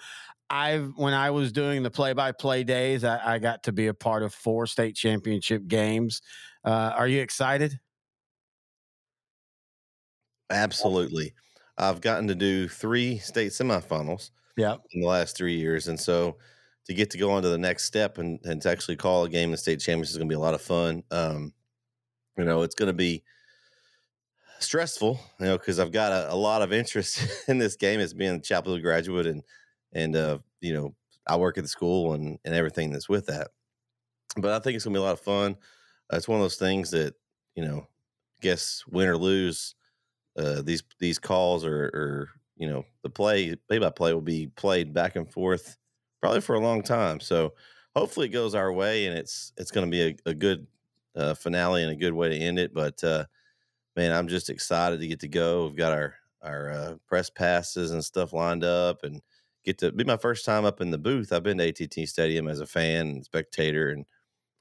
I've 0.49 0.93
when 0.95 1.13
I 1.13 1.31
was 1.31 1.51
doing 1.51 1.83
the 1.83 1.91
play-by-play 1.91 2.63
days, 2.65 3.03
I, 3.03 3.35
I, 3.35 3.39
got 3.39 3.63
to 3.63 3.71
be 3.71 3.87
a 3.87 3.93
part 3.93 4.21
of 4.21 4.33
four 4.33 4.67
state 4.67 4.95
championship 4.95 5.67
games. 5.67 6.21
Uh, 6.63 6.93
are 6.95 7.07
you 7.07 7.21
excited? 7.21 7.79
Absolutely. 10.51 11.33
I've 11.77 12.01
gotten 12.01 12.27
to 12.27 12.35
do 12.35 12.67
three 12.67 13.17
state 13.17 13.51
semifinals. 13.51 14.31
Yeah. 14.55 14.75
In 14.93 15.01
the 15.01 15.07
last 15.07 15.35
three 15.35 15.55
years, 15.55 15.87
and 15.87 15.99
so 15.99 16.37
to 16.85 16.93
get 16.93 17.09
to 17.11 17.17
go 17.17 17.31
on 17.31 17.41
to 17.41 17.49
the 17.49 17.57
next 17.57 17.83
step 17.83 18.19
and, 18.19 18.39
and 18.45 18.61
to 18.61 18.69
actually 18.69 18.95
call 18.95 19.25
a 19.25 19.29
game 19.29 19.45
in 19.45 19.51
the 19.51 19.57
state 19.57 19.79
championship 19.79 20.11
is 20.11 20.17
going 20.17 20.29
to 20.29 20.31
be 20.31 20.37
a 20.37 20.39
lot 20.39 20.53
of 20.53 20.61
fun. 20.61 21.03
Um, 21.11 21.51
you 22.37 22.45
know, 22.45 22.61
it's 22.61 22.75
going 22.75 22.87
to 22.87 22.93
be 22.93 23.23
stressful, 24.59 25.19
you 25.39 25.45
know, 25.47 25.57
because 25.57 25.79
I've 25.79 25.91
got 25.91 26.11
a, 26.11 26.33
a, 26.33 26.35
lot 26.35 26.61
of 26.61 26.71
interest 26.71 27.21
in 27.47 27.57
this 27.57 27.75
game 27.75 27.99
as 27.99 28.13
being 28.13 28.35
a 28.35 28.39
Chapel 28.39 28.73
Hill 28.73 28.81
graduate 28.81 29.25
and 29.25 29.41
and 29.93 30.15
uh, 30.15 30.39
you 30.61 30.73
know, 30.73 30.95
I 31.27 31.37
work 31.37 31.57
at 31.57 31.63
the 31.63 31.69
school 31.69 32.13
and 32.13 32.37
and 32.45 32.55
everything 32.55 32.91
that's 32.91 33.09
with 33.09 33.27
that. 33.27 33.49
But 34.37 34.51
I 34.51 34.59
think 34.59 34.75
it's 34.75 34.85
gonna 34.85 34.95
be 34.95 34.99
a 34.99 35.03
lot 35.03 35.13
of 35.13 35.21
fun. 35.21 35.57
Uh, 36.11 36.17
it's 36.17 36.27
one 36.27 36.39
of 36.39 36.43
those 36.43 36.57
things 36.57 36.91
that 36.91 37.15
you 37.55 37.65
know, 37.65 37.87
guess 38.41 38.83
win 38.87 39.07
or 39.07 39.17
lose, 39.17 39.75
uh, 40.37 40.61
these 40.61 40.83
these 40.99 41.19
calls 41.19 41.65
are, 41.65 41.85
are 41.85 42.29
you 42.57 42.67
know 42.67 42.85
the 43.03 43.09
play 43.09 43.55
play 43.67 43.79
by 43.79 43.89
play 43.89 44.13
will 44.13 44.21
be 44.21 44.47
played 44.47 44.93
back 44.93 45.15
and 45.15 45.31
forth 45.31 45.77
probably 46.21 46.41
for 46.41 46.55
a 46.55 46.59
long 46.59 46.81
time. 46.81 47.19
So 47.19 47.53
hopefully 47.95 48.27
it 48.27 48.31
goes 48.33 48.55
our 48.55 48.71
way 48.71 49.05
and 49.05 49.17
it's 49.17 49.53
it's 49.57 49.71
going 49.71 49.85
to 49.87 49.91
be 49.91 50.01
a, 50.01 50.29
a 50.29 50.33
good 50.33 50.67
uh, 51.15 51.33
finale 51.33 51.83
and 51.83 51.91
a 51.91 51.95
good 51.95 52.13
way 52.13 52.29
to 52.29 52.37
end 52.37 52.59
it. 52.59 52.73
But 52.73 53.03
uh, 53.03 53.25
man, 53.95 54.11
I'm 54.11 54.27
just 54.27 54.49
excited 54.49 54.99
to 54.99 55.07
get 55.07 55.21
to 55.21 55.27
go. 55.27 55.67
We've 55.67 55.77
got 55.77 55.93
our 55.93 56.15
our 56.41 56.71
uh, 56.71 56.95
press 57.07 57.29
passes 57.29 57.91
and 57.91 58.03
stuff 58.03 58.33
lined 58.33 58.63
up 58.63 59.03
and 59.03 59.21
get 59.65 59.79
to 59.79 59.91
be 59.91 60.03
my 60.03 60.17
first 60.17 60.45
time 60.45 60.63
up 60.63 60.79
in 60.79 60.91
the 60.91 60.97
booth. 60.97 61.33
I've 61.33 61.43
been 61.43 61.57
to 61.57 61.67
AT&T 61.67 62.05
Stadium 62.05 62.47
as 62.47 62.59
a 62.59 62.67
fan 62.67 63.23
spectator 63.23 63.89
and 63.89 64.05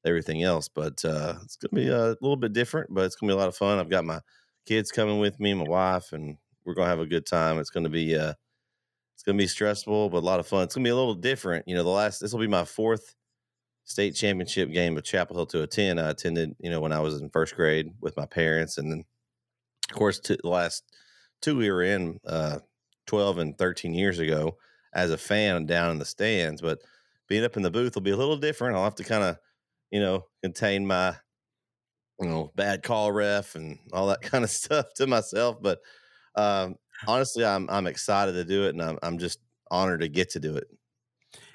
everything 0.05 0.43
else, 0.43 0.69
but 0.69 1.05
uh, 1.05 1.35
it's 1.43 1.57
gonna 1.57 1.83
be 1.83 1.89
a 1.89 2.17
little 2.21 2.37
bit 2.37 2.53
different, 2.53 2.93
but 2.93 3.05
it's 3.05 3.17
gonna 3.17 3.31
be 3.31 3.35
a 3.35 3.39
lot 3.39 3.49
of 3.49 3.57
fun. 3.57 3.79
I've 3.79 3.91
got 3.91 4.05
my 4.05 4.21
kids 4.67 4.91
coming 4.91 5.19
with 5.19 5.39
me, 5.39 5.53
my 5.55 5.65
wife, 5.65 6.13
and 6.13 6.37
we're 6.65 6.75
gonna 6.75 6.89
have 6.89 7.01
a 7.01 7.07
good 7.07 7.27
time. 7.27 7.59
It's 7.59 7.71
gonna 7.71 7.91
be 7.91 8.17
uh, 8.17 8.33
it's 9.15 9.23
gonna 9.23 9.39
be 9.39 9.47
stressful, 9.47 10.11
but 10.11 10.19
a 10.19 10.21
lot 10.27 10.41
of 10.41 10.47
fun. 10.47 10.65
It's 10.65 10.75
gonna 10.75 10.85
be 10.85 10.91
a 10.91 10.97
little 10.97 11.15
different. 11.15 11.69
You 11.69 11.75
know, 11.75 11.85
the 11.85 11.91
last 11.91 12.21
this 12.21 12.33
will 12.33 12.41
be 12.41 12.47
my 12.47 12.65
fourth 12.65 13.15
state 13.85 14.13
championship 14.13 14.73
game 14.73 14.97
of 14.97 15.05
Chapel 15.05 15.37
Hill 15.37 15.47
to 15.47 15.63
attend. 15.63 16.01
I 16.01 16.11
attended, 16.11 16.57
you 16.59 16.71
know, 16.71 16.81
when 16.81 16.93
I 16.93 17.01
was 17.01 17.21
in 17.21 17.29
first 17.29 17.55
grade 17.55 17.91
with 18.01 18.17
my 18.17 18.27
parents, 18.27 18.79
and 18.79 18.91
then 18.91 19.05
of 19.91 19.97
course 19.97 20.19
to 20.21 20.37
the 20.43 20.49
last 20.49 20.85
two 21.43 21.57
we 21.57 21.71
were 21.71 21.83
in 21.83 22.19
uh, 22.27 22.59
12 23.07 23.39
and 23.39 23.59
13 23.59 23.93
years 23.93 24.19
ago 24.19 24.57
as 24.95 25.11
a 25.11 25.19
fan 25.19 25.67
down 25.67 25.91
in 25.91 25.99
the 25.99 26.05
stands. 26.05 26.61
But 26.61 26.81
being 27.29 27.45
up 27.45 27.57
in 27.57 27.63
the 27.63 27.71
booth 27.71 27.95
will 27.95 28.03
be 28.03 28.11
a 28.11 28.17
little 28.17 28.37
different. 28.37 28.77
I'll 28.77 28.85
have 28.85 28.95
to 28.97 29.05
kind 29.05 29.25
of, 29.25 29.39
you 29.91 30.01
know, 30.01 30.27
contain 30.43 30.87
my, 30.87 31.17
you 32.21 32.29
know, 32.29 32.53
bad 32.55 32.83
call 32.83 33.13
ref 33.13 33.55
and 33.55 33.79
all 33.93 34.07
that 34.09 34.23
kind 34.23 34.45
of 34.45 34.51
stuff 34.51 34.87
to 34.97 35.07
myself. 35.07 35.57
But 35.61 35.81
um, 36.37 36.77
honestly, 37.07 37.45
I'm 37.45 37.69
I'm 37.71 37.87
excited 37.87 38.33
to 38.33 38.45
do 38.45 38.65
it, 38.67 38.71
and 38.71 38.83
I'm 38.83 38.99
I'm 39.03 39.19
just 39.19 39.41
honored 39.71 40.01
to 40.01 40.09
get 40.09 40.31
to 40.31 40.41
do 40.41 40.57
it. 40.57 40.67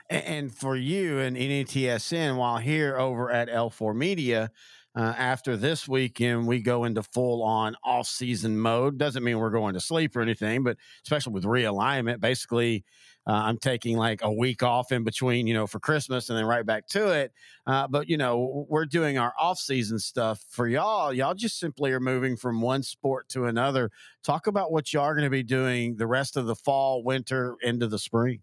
And 0.09 0.51
for 0.51 0.75
you 0.75 1.19
and 1.19 1.37
NETSN, 1.37 2.35
while 2.35 2.57
here 2.57 2.97
over 2.97 3.29
at 3.29 3.47
L4 3.47 3.95
Media, 3.95 4.49
uh, 4.95 5.13
after 5.15 5.55
this 5.55 5.87
weekend, 5.87 6.47
we 6.47 6.61
go 6.61 6.83
into 6.83 7.03
full 7.03 7.43
on 7.43 7.75
off 7.83 8.07
season 8.07 8.57
mode. 8.57 8.97
Doesn't 8.97 9.23
mean 9.23 9.37
we're 9.37 9.51
going 9.51 9.75
to 9.75 9.79
sleep 9.79 10.15
or 10.15 10.21
anything, 10.21 10.63
but 10.63 10.77
especially 11.05 11.33
with 11.33 11.43
realignment, 11.43 12.19
basically, 12.19 12.83
uh, 13.29 13.43
I'm 13.43 13.59
taking 13.59 13.95
like 13.95 14.23
a 14.23 14.31
week 14.31 14.63
off 14.63 14.91
in 14.91 15.03
between, 15.03 15.45
you 15.45 15.53
know, 15.53 15.67
for 15.67 15.79
Christmas 15.79 16.31
and 16.31 16.37
then 16.37 16.45
right 16.45 16.65
back 16.65 16.87
to 16.87 17.11
it. 17.11 17.31
Uh, 17.67 17.87
but, 17.87 18.09
you 18.09 18.17
know, 18.17 18.65
we're 18.67 18.87
doing 18.87 19.19
our 19.19 19.35
off 19.39 19.59
season 19.59 19.99
stuff 19.99 20.43
for 20.49 20.67
y'all. 20.67 21.13
Y'all 21.13 21.35
just 21.35 21.59
simply 21.59 21.91
are 21.91 21.99
moving 21.99 22.35
from 22.35 22.59
one 22.59 22.81
sport 22.81 23.29
to 23.29 23.45
another. 23.45 23.91
Talk 24.23 24.47
about 24.47 24.71
what 24.71 24.91
y'all 24.91 25.03
are 25.03 25.13
going 25.13 25.25
to 25.25 25.29
be 25.29 25.43
doing 25.43 25.95
the 25.95 26.07
rest 26.07 26.37
of 26.37 26.47
the 26.47 26.55
fall, 26.55 27.03
winter, 27.03 27.55
into 27.61 27.85
the 27.85 27.99
spring. 27.99 28.39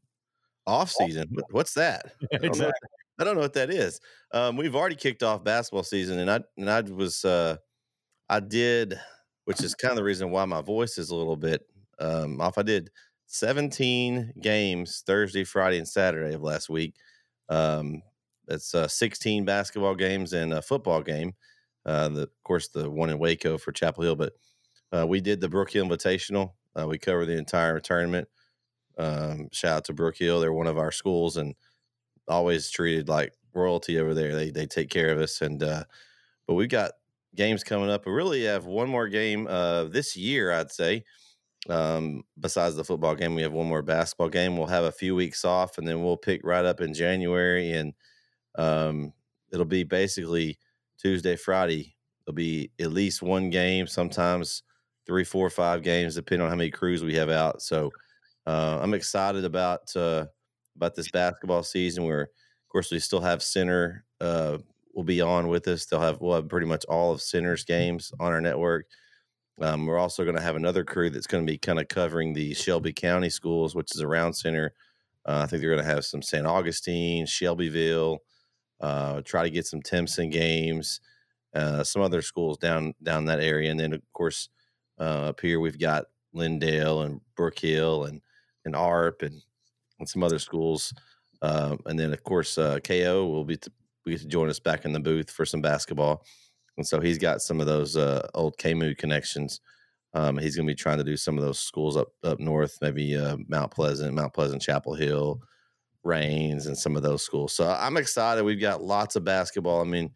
Off 0.68 0.92
season? 0.92 1.36
What's 1.50 1.74
that? 1.74 2.12
exactly. 2.30 2.88
I 3.18 3.24
don't 3.24 3.34
know 3.34 3.42
what 3.42 3.54
that 3.54 3.70
is. 3.70 4.00
Um, 4.30 4.56
we've 4.56 4.76
already 4.76 4.94
kicked 4.94 5.24
off 5.24 5.42
basketball 5.42 5.82
season, 5.82 6.20
and 6.20 6.30
I 6.30 6.40
and 6.58 6.70
I 6.70 6.82
was 6.82 7.24
uh, 7.24 7.56
I 8.28 8.38
did, 8.38 9.00
which 9.46 9.64
is 9.64 9.74
kind 9.74 9.90
of 9.90 9.96
the 9.96 10.04
reason 10.04 10.30
why 10.30 10.44
my 10.44 10.60
voice 10.60 10.96
is 10.96 11.10
a 11.10 11.16
little 11.16 11.36
bit 11.36 11.66
um, 11.98 12.40
off. 12.40 12.58
I 12.58 12.62
did 12.62 12.90
17 13.26 14.34
games 14.40 15.02
Thursday, 15.06 15.44
Friday, 15.44 15.78
and 15.78 15.88
Saturday 15.88 16.34
of 16.34 16.42
last 16.42 16.68
week. 16.68 16.94
Um, 17.48 18.02
it's 18.48 18.74
uh, 18.74 18.88
16 18.88 19.44
basketball 19.44 19.94
games 19.94 20.32
and 20.32 20.52
a 20.52 20.62
football 20.62 21.02
game. 21.02 21.34
Uh, 21.84 22.08
the, 22.08 22.22
of 22.22 22.42
course, 22.44 22.68
the 22.68 22.90
one 22.90 23.10
in 23.10 23.18
Waco 23.18 23.58
for 23.58 23.72
Chapel 23.72 24.02
Hill, 24.04 24.16
but 24.16 24.32
uh, 24.92 25.06
we 25.06 25.20
did 25.20 25.40
the 25.40 25.48
Brook 25.48 25.70
Hill 25.70 25.86
Invitational 25.86 26.52
Uh, 26.78 26.86
we 26.86 26.98
covered 26.98 27.26
the 27.26 27.38
entire 27.38 27.80
tournament. 27.80 28.28
Um, 28.98 29.48
shout 29.52 29.78
out 29.78 29.84
to 29.86 29.92
Brook 29.92 30.16
Hill; 30.16 30.40
they're 30.40 30.52
one 30.52 30.66
of 30.66 30.78
our 30.78 30.92
schools 30.92 31.36
and 31.36 31.54
always 32.28 32.70
treated 32.70 33.08
like 33.08 33.34
royalty 33.54 33.98
over 33.98 34.14
there. 34.14 34.34
They 34.34 34.50
they 34.50 34.66
take 34.66 34.90
care 34.90 35.10
of 35.10 35.18
us, 35.18 35.40
and 35.42 35.62
uh, 35.62 35.84
but 36.46 36.54
we've 36.54 36.68
got 36.68 36.92
games 37.34 37.64
coming 37.64 37.90
up. 37.90 38.06
We 38.06 38.12
really 38.12 38.44
have 38.44 38.66
one 38.66 38.88
more 38.88 39.08
game 39.08 39.46
uh, 39.46 39.84
this 39.84 40.16
year, 40.16 40.52
I'd 40.52 40.72
say. 40.72 41.04
Um, 41.68 42.22
besides 42.38 42.76
the 42.76 42.84
football 42.84 43.14
game, 43.14 43.34
we 43.34 43.42
have 43.42 43.52
one 43.52 43.66
more 43.66 43.82
basketball 43.82 44.28
game. 44.28 44.56
We'll 44.56 44.66
have 44.68 44.84
a 44.84 44.92
few 44.92 45.14
weeks 45.14 45.44
off, 45.44 45.78
and 45.78 45.86
then 45.86 46.02
we'll 46.02 46.16
pick 46.16 46.40
right 46.44 46.64
up 46.64 46.80
in 46.80 46.94
January, 46.94 47.72
and 47.72 47.92
um, 48.56 49.12
it'll 49.52 49.64
be 49.64 49.84
basically 49.84 50.58
Tuesday, 50.98 51.36
Friday. 51.36 51.94
There'll 52.24 52.36
be 52.36 52.70
at 52.80 52.92
least 52.92 53.22
one 53.22 53.50
game, 53.50 53.86
sometimes 53.86 54.62
three, 55.06 55.24
four, 55.24 55.48
five 55.50 55.82
games, 55.82 56.14
depending 56.14 56.44
on 56.44 56.50
how 56.50 56.56
many 56.56 56.70
crews 56.70 57.04
we 57.04 57.14
have 57.14 57.30
out. 57.30 57.62
So 57.62 57.90
uh, 58.46 58.78
I'm 58.80 58.94
excited 58.94 59.44
about 59.44 59.94
uh, 59.96 60.26
about 60.76 60.94
this 60.94 61.10
basketball 61.10 61.62
season. 61.62 62.04
Where, 62.04 62.22
of 62.22 62.68
course, 62.68 62.90
we 62.90 62.98
still 62.98 63.20
have 63.20 63.42
center 63.42 64.04
uh, 64.20 64.58
will 64.94 65.04
be 65.04 65.20
on 65.20 65.48
with 65.48 65.68
us. 65.68 65.86
They'll 65.86 66.00
have 66.00 66.20
we'll 66.20 66.34
have 66.34 66.48
pretty 66.48 66.66
much 66.66 66.84
all 66.86 67.12
of 67.12 67.22
center's 67.22 67.64
games 67.64 68.12
on 68.18 68.32
our 68.32 68.40
network. 68.40 68.86
Um, 69.60 69.86
we're 69.86 69.98
also 69.98 70.24
going 70.24 70.36
to 70.36 70.42
have 70.42 70.56
another 70.56 70.84
crew 70.84 71.08
that's 71.10 71.26
going 71.26 71.46
to 71.46 71.50
be 71.50 71.58
kind 71.58 71.80
of 71.80 71.88
covering 71.88 72.34
the 72.34 72.52
Shelby 72.54 72.92
County 72.92 73.30
schools, 73.30 73.74
which 73.74 73.94
is 73.94 74.02
around 74.02 74.34
center. 74.34 74.74
Uh, 75.24 75.40
I 75.42 75.46
think 75.46 75.60
they're 75.60 75.70
going 75.70 75.82
to 75.82 75.90
have 75.90 76.04
some 76.04 76.22
St. 76.22 76.46
Augustine, 76.46 77.26
Shelbyville, 77.26 78.18
uh, 78.80 79.22
try 79.22 79.42
to 79.42 79.50
get 79.50 79.66
some 79.66 79.82
Timpson 79.82 80.30
games, 80.30 81.00
uh, 81.54 81.82
some 81.82 82.02
other 82.02 82.22
schools 82.22 82.58
down 82.58 82.94
down 83.02 83.24
that 83.24 83.40
area, 83.40 83.70
and 83.70 83.80
then 83.80 83.92
of 83.92 84.02
course 84.12 84.48
uh, 85.00 85.30
up 85.30 85.40
here 85.40 85.58
we've 85.58 85.78
got 85.78 86.04
Lindale 86.34 87.04
and 87.04 87.20
Brook 87.34 87.58
Hill 87.58 88.04
and 88.04 88.20
and 88.64 88.76
ARP 88.76 89.22
and, 89.22 89.40
and 89.98 90.08
some 90.08 90.22
other 90.22 90.38
schools, 90.38 90.92
um, 91.42 91.80
and 91.86 91.98
then 91.98 92.12
of 92.12 92.22
course 92.22 92.58
uh, 92.58 92.78
KO 92.80 93.26
will 93.26 93.44
be 93.44 93.56
to, 93.56 93.72
we 94.04 94.12
get 94.12 94.20
to 94.20 94.28
join 94.28 94.50
us 94.50 94.60
back 94.60 94.84
in 94.84 94.92
the 94.92 95.00
booth 95.00 95.30
for 95.30 95.46
some 95.46 95.62
basketball, 95.62 96.24
and 96.76 96.86
so 96.86 97.00
he's 97.00 97.18
got 97.18 97.42
some 97.42 97.60
of 97.60 97.66
those 97.66 97.96
uh, 97.96 98.26
old 98.34 98.56
KMU 98.58 98.96
connections. 98.96 99.60
Um, 100.14 100.38
he's 100.38 100.56
going 100.56 100.66
to 100.66 100.70
be 100.70 100.76
trying 100.76 100.98
to 100.98 101.04
do 101.04 101.16
some 101.16 101.36
of 101.36 101.44
those 101.44 101.58
schools 101.58 101.96
up 101.96 102.08
up 102.24 102.40
north, 102.40 102.78
maybe 102.80 103.16
Mount 103.48 103.70
Pleasant, 103.70 104.14
Mount 104.14 104.32
Pleasant, 104.32 104.62
Chapel 104.62 104.94
Hill. 104.94 105.40
Rains 106.06 106.66
and 106.66 106.78
some 106.78 106.96
of 106.96 107.02
those 107.02 107.22
schools. 107.22 107.52
So 107.52 107.68
I'm 107.68 107.96
excited. 107.96 108.44
We've 108.44 108.60
got 108.60 108.82
lots 108.82 109.16
of 109.16 109.24
basketball. 109.24 109.80
I 109.80 109.84
mean, 109.84 110.10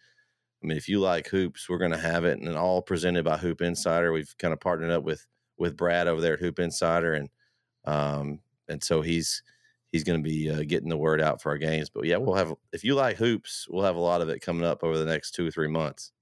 I 0.62 0.66
mean, 0.66 0.78
if 0.78 0.88
you 0.88 1.00
like 1.00 1.28
hoops, 1.28 1.68
we're 1.68 1.78
going 1.78 1.90
to 1.90 1.98
have 1.98 2.24
it, 2.24 2.38
and 2.38 2.56
all 2.56 2.80
presented 2.80 3.24
by 3.24 3.36
Hoop 3.36 3.60
Insider. 3.60 4.12
We've 4.12 4.34
kind 4.38 4.54
of 4.54 4.60
partnered 4.60 4.90
up 4.90 5.02
with 5.02 5.26
with 5.58 5.76
Brad 5.76 6.06
over 6.06 6.20
there 6.20 6.34
at 6.34 6.40
Hoop 6.40 6.58
Insider, 6.58 7.14
and 7.14 7.28
um, 7.84 8.40
and 8.68 8.82
so 8.82 9.02
he's 9.02 9.42
he's 9.90 10.04
going 10.04 10.22
to 10.22 10.28
be 10.28 10.50
uh, 10.50 10.62
getting 10.66 10.88
the 10.88 10.96
word 10.96 11.20
out 11.20 11.42
for 11.42 11.50
our 11.50 11.58
games. 11.58 11.90
But 11.90 12.04
yeah, 12.04 12.18
we'll 12.18 12.36
have 12.36 12.54
if 12.72 12.84
you 12.84 12.94
like 12.94 13.16
hoops, 13.16 13.66
we'll 13.68 13.84
have 13.84 13.96
a 13.96 14.00
lot 14.00 14.20
of 14.20 14.28
it 14.28 14.40
coming 14.40 14.64
up 14.64 14.84
over 14.84 14.96
the 14.96 15.04
next 15.06 15.32
two 15.32 15.48
or 15.48 15.50
three 15.50 15.68
months 15.68 16.12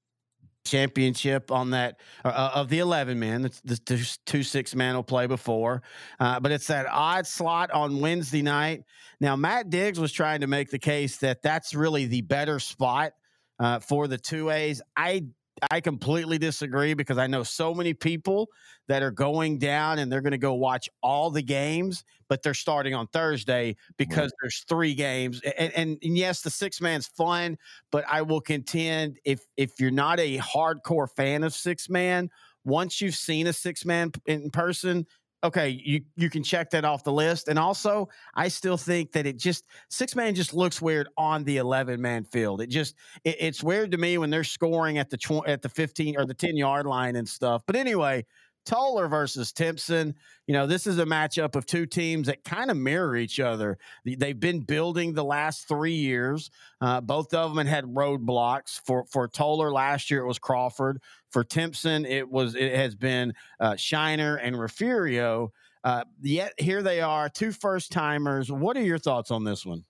championship 0.68 1.50
on 1.50 1.70
that 1.70 2.00
uh, 2.24 2.28
uh 2.28 2.50
of 2.54 2.68
the 2.68 2.78
11 2.78 3.18
man 3.18 3.42
the, 3.42 3.60
the 3.64 4.18
two 4.26 4.42
six 4.42 4.74
man 4.74 4.94
will 4.94 5.02
play 5.02 5.26
before. 5.26 5.82
Uh, 6.20 6.38
but 6.40 6.52
it's 6.52 6.66
that 6.68 6.86
odd 6.90 7.26
slot 7.26 7.70
on 7.70 8.00
wednesday 8.00 8.42
night. 8.42 8.84
Now 9.20 9.36
matt 9.36 9.70
diggs 9.70 9.98
was 9.98 10.12
trying 10.12 10.40
to 10.40 10.46
make 10.46 10.70
the 10.70 10.78
case 10.78 11.18
that 11.18 11.42
that's 11.42 11.74
really 11.74 12.06
the 12.06 12.22
better 12.22 12.60
spot 12.60 13.12
uh, 13.58 13.80
for 13.80 14.06
the 14.06 14.18
two 14.18 14.50
a's. 14.50 14.82
I 14.96 15.24
I 15.70 15.80
completely 15.80 16.38
disagree 16.38 16.94
because 16.94 17.18
I 17.18 17.26
know 17.26 17.42
so 17.42 17.74
many 17.74 17.94
people 17.94 18.48
that 18.88 19.02
are 19.02 19.10
going 19.10 19.58
down 19.58 19.98
and 19.98 20.10
they're 20.10 20.20
going 20.20 20.32
to 20.32 20.38
go 20.38 20.54
watch 20.54 20.88
all 21.02 21.30
the 21.30 21.42
games, 21.42 22.04
but 22.28 22.42
they're 22.42 22.54
starting 22.54 22.94
on 22.94 23.06
Thursday 23.08 23.76
because 23.96 24.24
right. 24.24 24.32
there's 24.42 24.64
three 24.68 24.94
games. 24.94 25.40
And, 25.58 25.72
and, 25.74 25.98
and, 26.02 26.16
yes, 26.16 26.42
the 26.42 26.50
six 26.50 26.80
man's 26.80 27.06
fun, 27.06 27.58
but 27.90 28.04
I 28.08 28.22
will 28.22 28.40
contend 28.40 29.18
if 29.24 29.40
if 29.56 29.78
you're 29.78 29.90
not 29.90 30.20
a 30.20 30.38
hardcore 30.38 31.08
fan 31.14 31.44
of 31.44 31.54
six 31.54 31.88
man, 31.88 32.30
once 32.64 33.00
you've 33.00 33.14
seen 33.14 33.46
a 33.46 33.52
six 33.52 33.84
man 33.84 34.12
in 34.26 34.50
person, 34.50 35.06
okay, 35.44 35.68
you 35.68 36.02
you 36.16 36.30
can 36.30 36.42
check 36.42 36.70
that 36.70 36.84
off 36.84 37.04
the 37.04 37.12
list. 37.12 37.48
And 37.48 37.58
also, 37.58 38.08
I 38.34 38.48
still 38.48 38.76
think 38.76 39.12
that 39.12 39.26
it 39.26 39.36
just 39.38 39.66
six 39.88 40.16
man 40.16 40.34
just 40.34 40.54
looks 40.54 40.80
weird 40.82 41.08
on 41.16 41.44
the 41.44 41.58
eleven 41.58 42.00
man 42.00 42.24
field. 42.24 42.60
It 42.60 42.68
just 42.68 42.94
it, 43.24 43.36
it's 43.40 43.62
weird 43.62 43.90
to 43.92 43.98
me 43.98 44.18
when 44.18 44.30
they're 44.30 44.44
scoring 44.44 44.98
at 44.98 45.10
the 45.10 45.16
tw- 45.16 45.46
at 45.46 45.62
the 45.62 45.68
fifteen 45.68 46.18
or 46.18 46.26
the 46.26 46.34
ten 46.34 46.56
yard 46.56 46.86
line 46.86 47.16
and 47.16 47.28
stuff. 47.28 47.62
But 47.66 47.76
anyway, 47.76 48.24
Tolar 48.68 49.08
versus 49.08 49.50
Timpson. 49.50 50.14
You 50.46 50.52
know, 50.52 50.66
this 50.66 50.86
is 50.86 50.98
a 50.98 51.06
matchup 51.06 51.56
of 51.56 51.64
two 51.64 51.86
teams 51.86 52.26
that 52.26 52.44
kind 52.44 52.70
of 52.70 52.76
mirror 52.76 53.16
each 53.16 53.40
other. 53.40 53.78
They've 54.04 54.38
been 54.38 54.60
building 54.60 55.14
the 55.14 55.24
last 55.24 55.66
three 55.66 55.94
years. 55.94 56.50
Uh, 56.82 57.00
both 57.00 57.32
of 57.32 57.54
them 57.54 57.66
had 57.66 57.84
roadblocks. 57.86 58.78
For 58.84 59.06
for 59.06 59.26
Tolar 59.26 59.72
last 59.72 60.10
year, 60.10 60.20
it 60.20 60.26
was 60.26 60.38
Crawford. 60.38 61.00
For 61.30 61.44
Timpson, 61.44 62.04
it 62.04 62.28
was 62.28 62.54
it 62.54 62.74
has 62.76 62.94
been 62.94 63.32
uh, 63.58 63.76
Shiner 63.76 64.36
and 64.36 64.60
Refugio. 64.60 65.50
Uh, 65.82 66.04
yet 66.20 66.52
here 66.58 66.82
they 66.82 67.00
are, 67.00 67.30
two 67.30 67.52
first 67.52 67.90
timers. 67.90 68.52
What 68.52 68.76
are 68.76 68.82
your 68.82 68.98
thoughts 68.98 69.30
on 69.30 69.44
this 69.44 69.64
one? 69.64 69.84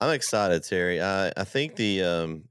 I'm 0.00 0.10
excited, 0.10 0.64
Terry. 0.64 1.00
I, 1.00 1.32
I 1.36 1.44
think 1.44 1.76
the 1.76 2.02
um, 2.02 2.44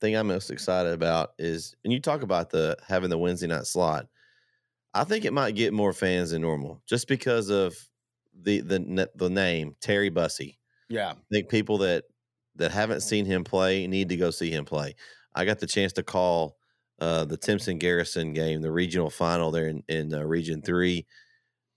thing 0.00 0.16
I'm 0.16 0.28
most 0.28 0.50
excited 0.50 0.92
about 0.92 1.30
is, 1.38 1.74
and 1.84 1.92
you 1.92 2.00
talk 2.00 2.22
about 2.22 2.50
the 2.50 2.76
having 2.86 3.10
the 3.10 3.18
Wednesday 3.18 3.46
night 3.46 3.66
slot. 3.66 4.06
I 4.92 5.04
think 5.04 5.24
it 5.24 5.32
might 5.32 5.54
get 5.54 5.72
more 5.72 5.92
fans 5.92 6.30
than 6.30 6.42
normal 6.42 6.82
just 6.86 7.06
because 7.06 7.48
of 7.50 7.76
the 8.42 8.60
the 8.60 9.10
the 9.14 9.30
name 9.30 9.76
Terry 9.80 10.10
Bussey. 10.10 10.58
Yeah, 10.88 11.10
I 11.10 11.16
think 11.32 11.48
people 11.48 11.78
that 11.78 12.04
that 12.56 12.72
haven't 12.72 13.02
seen 13.02 13.24
him 13.24 13.44
play 13.44 13.86
need 13.86 14.08
to 14.08 14.16
go 14.16 14.30
see 14.30 14.50
him 14.50 14.64
play. 14.64 14.96
I 15.34 15.44
got 15.44 15.60
the 15.60 15.66
chance 15.66 15.92
to 15.94 16.02
call 16.02 16.56
uh, 17.00 17.24
the 17.24 17.36
Timpson 17.36 17.78
Garrison 17.78 18.32
game, 18.32 18.62
the 18.62 18.72
regional 18.72 19.10
final 19.10 19.50
there 19.50 19.68
in, 19.68 19.82
in 19.88 20.12
uh, 20.12 20.22
Region 20.22 20.62
Three. 20.62 21.06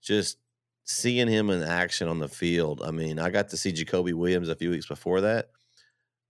Just 0.02 0.38
seeing 0.84 1.28
him 1.28 1.50
in 1.50 1.62
action 1.62 2.08
on 2.08 2.18
the 2.18 2.28
field. 2.28 2.82
I 2.84 2.90
mean, 2.90 3.18
I 3.18 3.30
got 3.30 3.48
to 3.50 3.56
see 3.56 3.72
Jacoby 3.72 4.12
Williams 4.12 4.48
a 4.48 4.56
few 4.56 4.70
weeks 4.70 4.86
before 4.86 5.22
that 5.22 5.48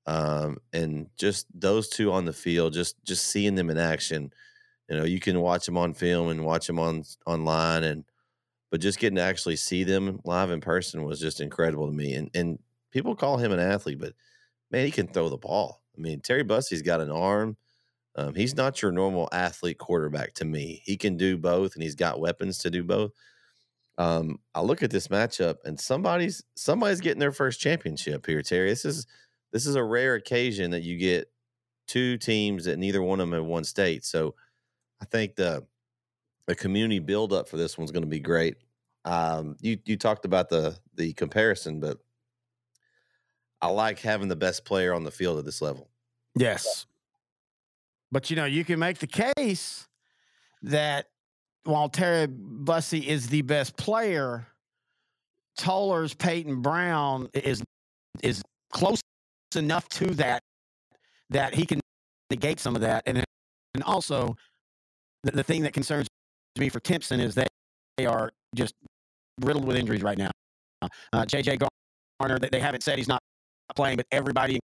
um, 0.07 0.59
and 0.73 1.09
just 1.17 1.47
those 1.55 1.89
two 1.89 2.13
on 2.13 2.25
the 2.25 2.33
field, 2.33 2.73
just 2.75 3.03
just 3.05 3.27
seeing 3.27 3.55
them 3.55 3.71
in 3.71 3.79
action. 3.79 4.33
You 4.89 4.99
know, 4.99 5.05
you 5.05 5.21
can 5.21 5.41
watch 5.41 5.67
them 5.67 5.79
on 5.79 5.95
film 5.95 6.29
and 6.29 6.45
watch 6.45 6.67
them 6.67 6.79
on 6.79 7.05
online, 7.27 7.85
and 7.85 8.05
but 8.71 8.81
just 8.81 8.99
getting 8.99 9.17
to 9.17 9.23
actually 9.23 9.57
see 9.57 9.85
them 9.85 10.21
live 10.25 10.51
in 10.51 10.61
person 10.61 11.05
was 11.05 11.21
just 11.21 11.41
incredible 11.41 11.87
to 11.87 11.93
me. 11.93 12.15
And 12.15 12.31
and 12.35 12.59
people 12.91 13.17
call 13.17 13.39
him 13.39 13.53
an 13.53 13.61
athlete, 13.61 13.99
but 13.99 14.15
man, 14.71 14.85
he 14.85 14.91
can 14.91 15.07
throw 15.07 15.29
the 15.29 15.37
ball. 15.39 15.83
I 15.97 16.01
mean, 16.01 16.21
Terry 16.21 16.43
Bussey's 16.43 16.83
got 16.83 17.01
an 17.01 17.11
arm. 17.11 17.57
Um, 18.17 18.35
he's 18.35 18.57
not 18.57 18.81
your 18.81 18.93
normal 18.93 19.29
athlete 19.33 19.79
quarterback 19.79 20.35
to 20.35 20.45
me. 20.45 20.83
He 20.85 20.97
can 20.97 21.17
do 21.17 21.37
both, 21.37 21.75
and 21.75 21.83
he's 21.83 21.97
got 21.97 22.21
weapons 22.21 22.59
to 22.59 22.71
do 22.71 22.85
both. 22.85 23.13
Um, 23.97 24.39
I 24.55 24.61
look 24.61 24.83
at 24.83 24.91
this 24.91 25.09
matchup, 25.09 25.57
and 25.65 25.79
somebody's 25.79 26.43
somebody's 26.57 27.01
getting 27.01 27.21
their 27.21 27.33
first 27.33 27.61
championship 27.61 28.27
here, 28.27 28.43
Terry. 28.43 28.69
This 28.69 28.85
is 28.85 29.07
this 29.55 29.67
is 29.67 29.77
a 29.77 29.83
rare 29.85 30.17
occasion 30.17 30.73
that 30.73 30.83
you 30.83 30.99
get 30.99 31.31
two 31.87 32.19
teams 32.19 32.65
that 32.65 32.77
neither 32.77 33.01
one 33.01 33.21
of 33.21 33.31
them 33.31 33.39
have 33.39 33.47
won 33.47 33.63
state. 33.63 34.05
So 34.05 34.35
I 35.01 35.05
think 35.07 35.37
the 35.37 35.65
the 36.47 36.57
community 36.57 36.99
buildup 36.99 37.49
for 37.49 37.57
this 37.57 37.79
one's 37.79 37.93
going 37.93 38.03
to 38.03 38.09
be 38.09 38.19
great. 38.19 38.57
Um, 39.05 39.57
you 39.61 39.79
you 39.85 39.97
talked 39.97 40.25
about 40.25 40.49
the 40.49 40.77
the 40.97 41.13
comparison, 41.13 41.79
but 41.79 41.99
I 43.63 43.69
like 43.69 44.01
having 44.01 44.27
the 44.27 44.37
best 44.37 44.65
player 44.65 44.93
on 44.93 45.05
the 45.05 45.13
field 45.13 45.39
at 45.39 45.45
this 45.45 45.63
level. 45.63 45.89
Yes, 46.35 46.87
but 48.11 48.31
you 48.31 48.37
know 48.37 48.47
you 48.47 48.65
can 48.65 48.81
make 48.81 48.99
the 48.99 49.07
case 49.37 49.87
that 50.63 51.07
while 51.63 51.89
Terry 51.89 52.27
Bussey 52.27 53.09
is 53.09 53.29
the 53.29 53.43
best 53.43 53.77
player, 53.77 54.49
Tolar's 55.57 56.13
Peyton 56.13 56.61
Brown 56.61 57.29
is 57.33 57.63
is 58.21 58.43
close 58.73 59.01
enough 59.57 59.89
to 59.91 60.07
that 60.15 60.43
that 61.31 61.55
he 61.55 61.67
can 61.67 61.81
negate 62.31 62.61
some 62.61 62.75
of 62.75 62.83
that. 62.83 63.03
And 63.07 63.25
and 63.75 63.83
also 63.85 64.37
the, 65.25 65.33
the 65.33 65.43
thing 65.43 65.63
that 65.63 65.73
concerns 65.73 66.07
me 66.59 66.69
for 66.69 66.81
Timpson 66.81 67.21
is 67.21 67.35
that 67.35 67.49
they 67.97 68.07
are 68.07 68.31
just 68.55 68.75
riddled 69.41 69.65
with 69.67 69.77
injuries 69.77 70.03
right 70.03 70.19
now. 70.19 70.31
Uh, 70.83 71.25
JJ 71.25 71.67
Garner, 72.21 72.39
they 72.39 72.61
haven't 72.61 72.83
said 72.83 72.99
he's 72.99 73.09
not 73.09 73.21
playing, 73.75 73.97
but 73.97 74.07
everybody, 74.13 74.61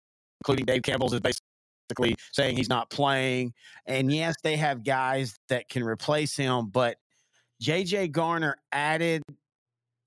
including 0.40 0.64
Dave 0.64 0.82
Campbell's, 0.82 1.12
is 1.12 1.20
basically 1.20 2.16
saying 2.32 2.56
he's 2.56 2.68
not 2.68 2.88
playing. 2.90 3.52
And 3.86 4.12
yes, 4.12 4.34
they 4.42 4.56
have 4.56 4.84
guys 4.84 5.34
that 5.48 5.68
can 5.68 5.82
replace 5.82 6.36
him, 6.36 6.68
but 6.68 6.96
JJ 7.62 8.12
Garner 8.12 8.56
added 8.72 9.22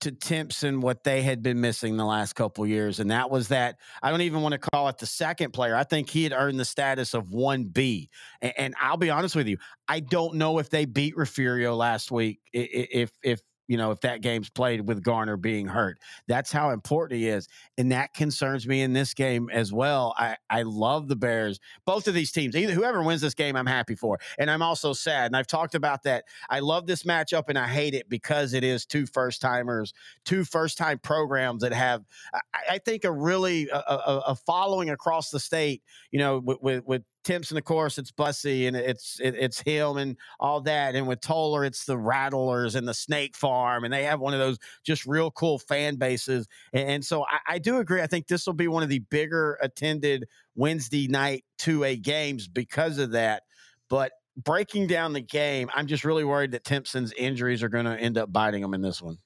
to 0.00 0.12
Timpson 0.12 0.80
what 0.80 1.04
they 1.04 1.22
had 1.22 1.42
been 1.42 1.60
missing 1.60 1.96
the 1.96 2.04
last 2.04 2.34
couple 2.34 2.66
years, 2.66 3.00
and 3.00 3.10
that 3.10 3.30
was 3.30 3.48
that 3.48 3.76
I 4.02 4.10
don't 4.10 4.20
even 4.20 4.42
want 4.42 4.52
to 4.52 4.58
call 4.58 4.88
it 4.88 4.98
the 4.98 5.06
second 5.06 5.52
player. 5.52 5.74
I 5.74 5.84
think 5.84 6.10
he 6.10 6.24
had 6.24 6.32
earned 6.32 6.60
the 6.60 6.64
status 6.64 7.14
of 7.14 7.32
one 7.32 7.64
B. 7.64 8.10
And, 8.40 8.52
and 8.58 8.74
I'll 8.80 8.96
be 8.96 9.10
honest 9.10 9.34
with 9.36 9.48
you, 9.48 9.58
I 9.88 10.00
don't 10.00 10.34
know 10.34 10.58
if 10.58 10.70
they 10.70 10.84
beat 10.84 11.16
Refugio 11.16 11.74
last 11.74 12.10
week. 12.10 12.40
If 12.52 13.10
if 13.22 13.40
you 13.68 13.76
know, 13.76 13.90
if 13.90 14.00
that 14.00 14.22
game's 14.22 14.48
played 14.48 14.88
with 14.88 15.04
Garner 15.04 15.36
being 15.36 15.66
hurt. 15.66 15.98
That's 16.26 16.50
how 16.50 16.70
important 16.70 17.20
he 17.20 17.28
is. 17.28 17.48
And 17.76 17.92
that 17.92 18.14
concerns 18.14 18.66
me 18.66 18.80
in 18.80 18.94
this 18.94 19.14
game 19.14 19.50
as 19.52 19.72
well. 19.72 20.14
I, 20.16 20.36
I 20.48 20.62
love 20.62 21.06
the 21.06 21.16
Bears. 21.16 21.60
Both 21.84 22.08
of 22.08 22.14
these 22.14 22.32
teams, 22.32 22.56
either 22.56 22.72
whoever 22.72 23.02
wins 23.02 23.20
this 23.20 23.34
game, 23.34 23.56
I'm 23.56 23.66
happy 23.66 23.94
for. 23.94 24.18
And 24.38 24.50
I'm 24.50 24.62
also 24.62 24.94
sad. 24.94 25.26
And 25.26 25.36
I've 25.36 25.46
talked 25.46 25.74
about 25.74 26.02
that. 26.04 26.24
I 26.48 26.60
love 26.60 26.86
this 26.86 27.02
matchup 27.02 27.44
and 27.48 27.58
I 27.58 27.68
hate 27.68 27.94
it 27.94 28.08
because 28.08 28.54
it 28.54 28.64
is 28.64 28.86
two 28.86 29.04
first 29.06 29.42
timers, 29.42 29.92
two 30.24 30.44
first 30.44 30.78
time 30.78 30.98
programs 30.98 31.62
that 31.62 31.72
have, 31.72 32.04
I, 32.32 32.40
I 32.70 32.78
think, 32.78 33.04
a 33.04 33.12
really 33.12 33.68
a, 33.68 33.76
a, 33.76 34.22
a, 34.28 34.34
following 34.34 34.88
across 34.88 35.30
the 35.30 35.40
state, 35.40 35.82
you 36.10 36.18
know, 36.18 36.38
with, 36.38 36.62
with, 36.62 36.86
with 36.86 37.02
Timpson, 37.28 37.58
of 37.58 37.64
course, 37.64 37.98
it's 37.98 38.10
Bussey 38.10 38.68
and 38.68 38.74
it's 38.74 39.20
it, 39.20 39.34
it's 39.34 39.60
him 39.60 39.98
and 39.98 40.16
all 40.40 40.62
that. 40.62 40.94
And 40.94 41.06
with 41.06 41.20
Tolar, 41.20 41.62
it's 41.62 41.84
the 41.84 41.98
Rattlers 41.98 42.74
and 42.74 42.88
the 42.88 42.94
Snake 42.94 43.36
Farm, 43.36 43.84
and 43.84 43.92
they 43.92 44.04
have 44.04 44.18
one 44.18 44.32
of 44.32 44.40
those 44.40 44.56
just 44.82 45.04
real 45.04 45.30
cool 45.30 45.58
fan 45.58 45.96
bases. 45.96 46.48
And, 46.72 46.88
and 46.88 47.04
so 47.04 47.24
I, 47.24 47.56
I, 47.56 47.58
do 47.58 47.80
agree. 47.80 48.00
I 48.00 48.06
think 48.06 48.28
this 48.28 48.46
will 48.46 48.54
be 48.54 48.66
one 48.66 48.82
of 48.82 48.88
the 48.88 49.00
bigger 49.00 49.58
attended 49.60 50.26
Wednesday 50.54 51.06
night 51.06 51.44
two 51.58 51.84
A 51.84 51.96
games 51.96 52.48
because 52.48 52.96
of 52.96 53.10
that. 53.10 53.42
But 53.90 54.12
breaking 54.34 54.86
down 54.86 55.12
the 55.12 55.20
game, 55.20 55.68
I'm 55.74 55.86
just 55.86 56.06
really 56.06 56.24
worried 56.24 56.52
that 56.52 56.64
Timpson's 56.64 57.12
injuries 57.12 57.62
are 57.62 57.68
going 57.68 57.84
to 57.84 58.00
end 58.00 58.16
up 58.16 58.32
biting 58.32 58.62
him 58.62 58.72
in 58.72 58.80
this 58.80 59.02
one. 59.02 59.18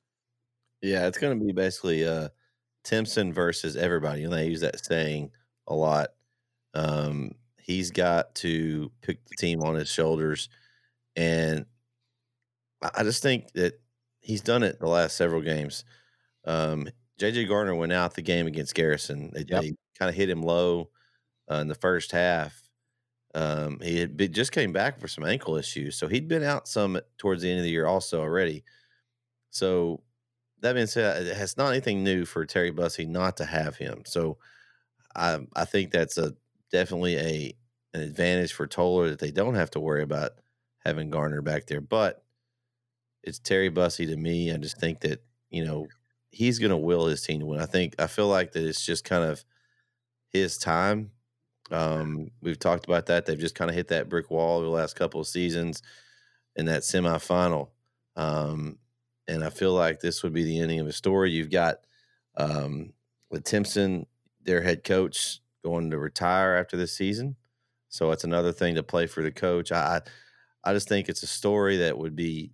Yeah, 0.80 1.06
it's 1.06 1.18
going 1.18 1.38
to 1.38 1.44
be 1.44 1.52
basically 1.52 2.04
uh, 2.04 2.30
Timpson 2.82 3.32
versus 3.32 3.76
everybody, 3.76 4.24
and 4.24 4.32
they 4.32 4.48
use 4.48 4.62
that 4.62 4.84
saying 4.84 5.30
a 5.68 5.74
lot. 5.76 6.08
Um, 6.74 7.36
he's 7.62 7.90
got 7.92 8.34
to 8.34 8.90
pick 9.02 9.24
the 9.26 9.36
team 9.36 9.62
on 9.62 9.76
his 9.76 9.88
shoulders. 9.88 10.48
And 11.14 11.64
I 12.82 13.04
just 13.04 13.22
think 13.22 13.52
that 13.52 13.80
he's 14.20 14.40
done 14.40 14.62
it 14.62 14.80
the 14.80 14.88
last 14.88 15.16
several 15.16 15.40
games. 15.40 15.84
Um, 16.44 16.88
JJ 17.20 17.48
Garner 17.48 17.74
went 17.74 17.92
out 17.92 18.14
the 18.14 18.22
game 18.22 18.46
against 18.46 18.74
Garrison. 18.74 19.30
They, 19.32 19.44
yep. 19.46 19.62
they 19.62 19.72
kind 19.98 20.08
of 20.08 20.14
hit 20.14 20.28
him 20.28 20.42
low 20.42 20.90
uh, 21.50 21.56
in 21.56 21.68
the 21.68 21.76
first 21.76 22.10
half. 22.10 22.60
Um, 23.34 23.78
he 23.80 24.00
had 24.00 24.16
been, 24.16 24.32
just 24.32 24.52
came 24.52 24.72
back 24.72 25.00
for 25.00 25.08
some 25.08 25.24
ankle 25.24 25.56
issues, 25.56 25.96
so 25.96 26.06
he'd 26.06 26.28
been 26.28 26.42
out 26.42 26.68
some 26.68 27.00
towards 27.16 27.42
the 27.42 27.48
end 27.48 27.60
of 27.60 27.64
the 27.64 27.70
year 27.70 27.86
also 27.86 28.20
already. 28.20 28.64
So 29.50 30.02
that 30.60 30.74
being 30.74 30.86
said, 30.86 31.26
it's 31.26 31.56
not 31.56 31.70
anything 31.70 32.02
new 32.02 32.24
for 32.24 32.44
Terry 32.44 32.70
Bussey 32.70 33.06
not 33.06 33.38
to 33.38 33.44
have 33.44 33.76
him. 33.76 34.02
So 34.04 34.36
I 35.14 35.38
I 35.54 35.64
think 35.64 35.92
that's 35.92 36.18
a 36.18 36.34
definitely 36.72 37.16
a 37.16 37.54
an 37.94 38.00
advantage 38.00 38.52
for 38.52 38.66
Tolar 38.66 39.10
that 39.10 39.18
they 39.18 39.30
don't 39.30 39.54
have 39.54 39.70
to 39.72 39.80
worry 39.80 40.02
about 40.02 40.32
having 40.84 41.10
Garner 41.10 41.42
back 41.42 41.66
there. 41.66 41.82
But 41.82 42.24
it's 43.22 43.38
Terry 43.38 43.68
Bussey 43.68 44.06
to 44.06 44.16
me. 44.16 44.50
I 44.50 44.56
just 44.56 44.78
think 44.78 45.00
that 45.00 45.22
you 45.50 45.64
know 45.64 45.86
he's 46.30 46.58
going 46.58 46.70
to 46.70 46.76
will 46.76 47.06
his 47.06 47.22
team 47.22 47.40
to 47.40 47.46
win. 47.46 47.60
I 47.60 47.66
think 47.66 47.94
I 47.98 48.06
feel 48.06 48.28
like 48.28 48.52
that 48.52 48.66
it's 48.66 48.84
just 48.84 49.04
kind 49.04 49.24
of 49.24 49.44
his 50.30 50.58
time. 50.58 51.10
Um, 51.70 52.30
we've 52.40 52.58
talked 52.58 52.86
about 52.86 53.06
that. 53.06 53.26
They've 53.26 53.38
just 53.38 53.54
kind 53.54 53.70
of 53.70 53.76
hit 53.76 53.88
that 53.88 54.08
brick 54.08 54.30
wall 54.30 54.56
over 54.56 54.64
the 54.64 54.70
last 54.70 54.96
couple 54.96 55.20
of 55.20 55.26
seasons 55.26 55.82
in 56.56 56.66
that 56.66 56.82
semifinal. 56.82 57.68
Um, 58.16 58.78
and 59.28 59.44
I 59.44 59.50
feel 59.50 59.72
like 59.72 60.00
this 60.00 60.22
would 60.22 60.32
be 60.32 60.44
the 60.44 60.60
ending 60.60 60.80
of 60.80 60.86
a 60.86 60.92
story. 60.92 61.30
You've 61.30 61.50
got 61.50 61.80
um, 62.36 62.92
with 63.30 63.44
Timpson, 63.44 64.06
their 64.42 64.60
head 64.60 64.84
coach, 64.84 65.40
going 65.62 65.90
to 65.90 65.98
retire 65.98 66.56
after 66.56 66.76
this 66.76 66.96
season. 66.96 67.36
So 67.88 68.10
it's 68.10 68.24
another 68.24 68.52
thing 68.52 68.74
to 68.76 68.82
play 68.82 69.06
for 69.06 69.22
the 69.22 69.30
coach. 69.30 69.70
I 69.72 70.00
I 70.64 70.72
just 70.72 70.88
think 70.88 71.08
it's 71.08 71.22
a 71.22 71.26
story 71.26 71.78
that 71.78 71.98
would 71.98 72.16
be 72.16 72.52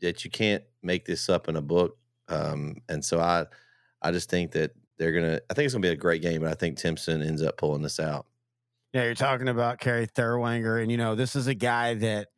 that 0.00 0.24
you 0.24 0.30
can't 0.30 0.64
make 0.82 1.04
this 1.04 1.28
up 1.28 1.48
in 1.48 1.56
a 1.56 1.62
book. 1.62 1.98
Um, 2.28 2.76
and 2.88 3.04
so 3.04 3.20
I 3.20 3.46
I 4.00 4.12
just 4.12 4.30
think 4.30 4.52
that 4.52 4.72
they're 4.98 5.12
gonna 5.12 5.40
I 5.50 5.54
think 5.54 5.66
it's 5.66 5.74
gonna 5.74 5.82
be 5.82 5.88
a 5.88 5.96
great 5.96 6.22
game, 6.22 6.42
but 6.42 6.50
I 6.50 6.54
think 6.54 6.78
Timpson 6.78 7.22
ends 7.22 7.42
up 7.42 7.56
pulling 7.56 7.82
this 7.82 8.00
out. 8.00 8.26
Yeah, 8.92 9.04
you're 9.04 9.14
talking 9.14 9.48
about 9.48 9.80
Kerry 9.80 10.06
Thurwanger, 10.06 10.82
and 10.82 10.90
you 10.90 10.96
know, 10.96 11.14
this 11.14 11.36
is 11.36 11.46
a 11.46 11.54
guy 11.54 11.94
that 11.94 12.28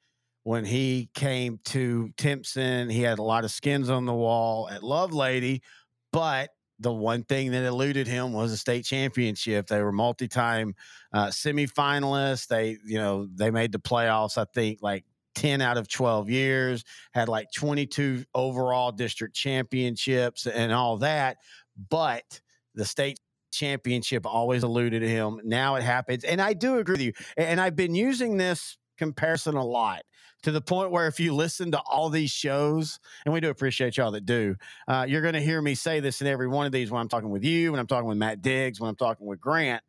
when 0.42 0.64
he 0.64 1.10
came 1.14 1.60
to 1.66 2.10
Timpson, 2.16 2.88
he 2.88 3.02
had 3.02 3.18
a 3.18 3.22
lot 3.22 3.44
of 3.44 3.50
skins 3.50 3.88
on 3.90 4.06
the 4.06 4.14
wall 4.14 4.68
at 4.68 4.80
Lovelady, 4.80 5.60
but 6.12 6.50
the 6.80 6.92
one 6.92 7.22
thing 7.22 7.52
that 7.52 7.64
eluded 7.64 8.06
him 8.06 8.32
was 8.32 8.52
a 8.52 8.56
state 8.56 8.84
championship. 8.84 9.66
They 9.66 9.82
were 9.82 9.92
multi-time 9.92 10.74
uh, 11.12 11.26
semifinalists. 11.26 12.48
They, 12.48 12.78
you 12.84 12.98
know, 12.98 13.28
they 13.34 13.50
made 13.50 13.72
the 13.72 13.78
playoffs. 13.78 14.38
I 14.38 14.46
think 14.54 14.78
like 14.80 15.04
10 15.34 15.60
out 15.60 15.76
of 15.76 15.88
12 15.88 16.30
years, 16.30 16.84
had 17.12 17.28
like 17.28 17.52
22 17.54 18.24
overall 18.34 18.92
district 18.92 19.34
championships 19.34 20.46
and 20.46 20.72
all 20.72 20.96
that. 20.98 21.36
But 21.90 22.40
the 22.74 22.86
state 22.86 23.20
championship 23.52 24.26
always 24.26 24.64
eluded 24.64 25.02
him. 25.02 25.40
Now 25.44 25.74
it 25.74 25.82
happens. 25.82 26.24
And 26.24 26.40
I 26.40 26.54
do 26.54 26.78
agree 26.78 26.94
with 26.94 27.02
you. 27.02 27.12
And 27.36 27.60
I've 27.60 27.76
been 27.76 27.94
using 27.94 28.38
this 28.38 28.78
comparison 28.96 29.56
a 29.56 29.64
lot 29.64 30.02
to 30.42 30.50
the 30.50 30.60
point 30.60 30.90
where 30.90 31.06
if 31.06 31.20
you 31.20 31.34
listen 31.34 31.70
to 31.72 31.80
all 31.80 32.08
these 32.08 32.30
shows, 32.30 32.98
and 33.24 33.34
we 33.34 33.40
do 33.40 33.50
appreciate 33.50 33.96
y'all 33.96 34.10
that 34.12 34.26
do, 34.26 34.56
uh, 34.88 35.04
you're 35.08 35.22
going 35.22 35.34
to 35.34 35.40
hear 35.40 35.60
me 35.60 35.74
say 35.74 36.00
this 36.00 36.20
in 36.20 36.26
every 36.26 36.48
one 36.48 36.66
of 36.66 36.72
these 36.72 36.90
when 36.90 37.00
I'm 37.00 37.08
talking 37.08 37.30
with 37.30 37.44
you, 37.44 37.70
when 37.70 37.80
I'm 37.80 37.86
talking 37.86 38.08
with 38.08 38.18
Matt 38.18 38.42
Diggs, 38.42 38.80
when 38.80 38.88
I'm 38.88 38.96
talking 38.96 39.26
with 39.26 39.40
Grant. 39.40 39.82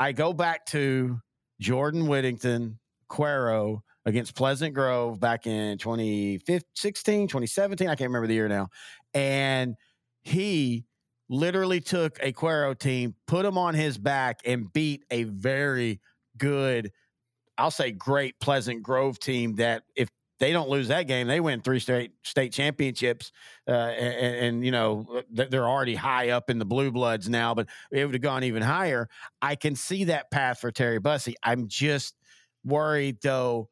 I 0.00 0.12
go 0.12 0.32
back 0.32 0.66
to 0.66 1.20
Jordan 1.60 2.06
Whittington, 2.06 2.78
Cuero 3.10 3.82
against 4.04 4.34
Pleasant 4.34 4.74
Grove 4.74 5.20
back 5.20 5.46
in 5.46 5.78
2016, 5.78 7.28
2017. 7.28 7.88
I 7.88 7.94
can't 7.94 8.08
remember 8.08 8.26
the 8.26 8.34
year 8.34 8.48
now. 8.48 8.68
And 9.14 9.76
he 10.22 10.84
literally 11.28 11.80
took 11.80 12.18
a 12.22 12.32
Cuero 12.32 12.78
team, 12.78 13.14
put 13.26 13.42
them 13.42 13.58
on 13.58 13.74
his 13.74 13.98
back, 13.98 14.40
and 14.44 14.72
beat 14.72 15.04
a 15.10 15.24
very 15.24 16.00
good 16.38 16.90
I'll 17.58 17.70
say 17.70 17.90
great 17.90 18.38
Pleasant 18.40 18.82
Grove 18.82 19.18
team 19.18 19.56
that 19.56 19.82
if 19.96 20.08
they 20.38 20.52
don't 20.52 20.68
lose 20.68 20.88
that 20.88 21.08
game, 21.08 21.26
they 21.26 21.40
win 21.40 21.60
three 21.60 21.80
straight 21.80 22.12
state 22.22 22.52
championships, 22.52 23.32
uh, 23.66 23.72
and, 23.72 24.36
and, 24.36 24.64
you 24.64 24.70
know 24.70 25.22
they're 25.30 25.68
already 25.68 25.96
high 25.96 26.30
up 26.30 26.48
in 26.48 26.58
the 26.58 26.64
blue 26.64 26.90
bloods 26.90 27.28
now. 27.28 27.54
But 27.54 27.68
it 27.90 28.04
would 28.04 28.14
have 28.14 28.22
gone 28.22 28.44
even 28.44 28.62
higher. 28.62 29.08
I 29.42 29.56
can 29.56 29.74
see 29.74 30.04
that 30.04 30.30
path 30.30 30.60
for 30.60 30.70
Terry 30.70 31.00
Bussey. 31.00 31.34
I'm 31.42 31.66
just 31.66 32.14
worried 32.64 33.18
though 33.22 33.68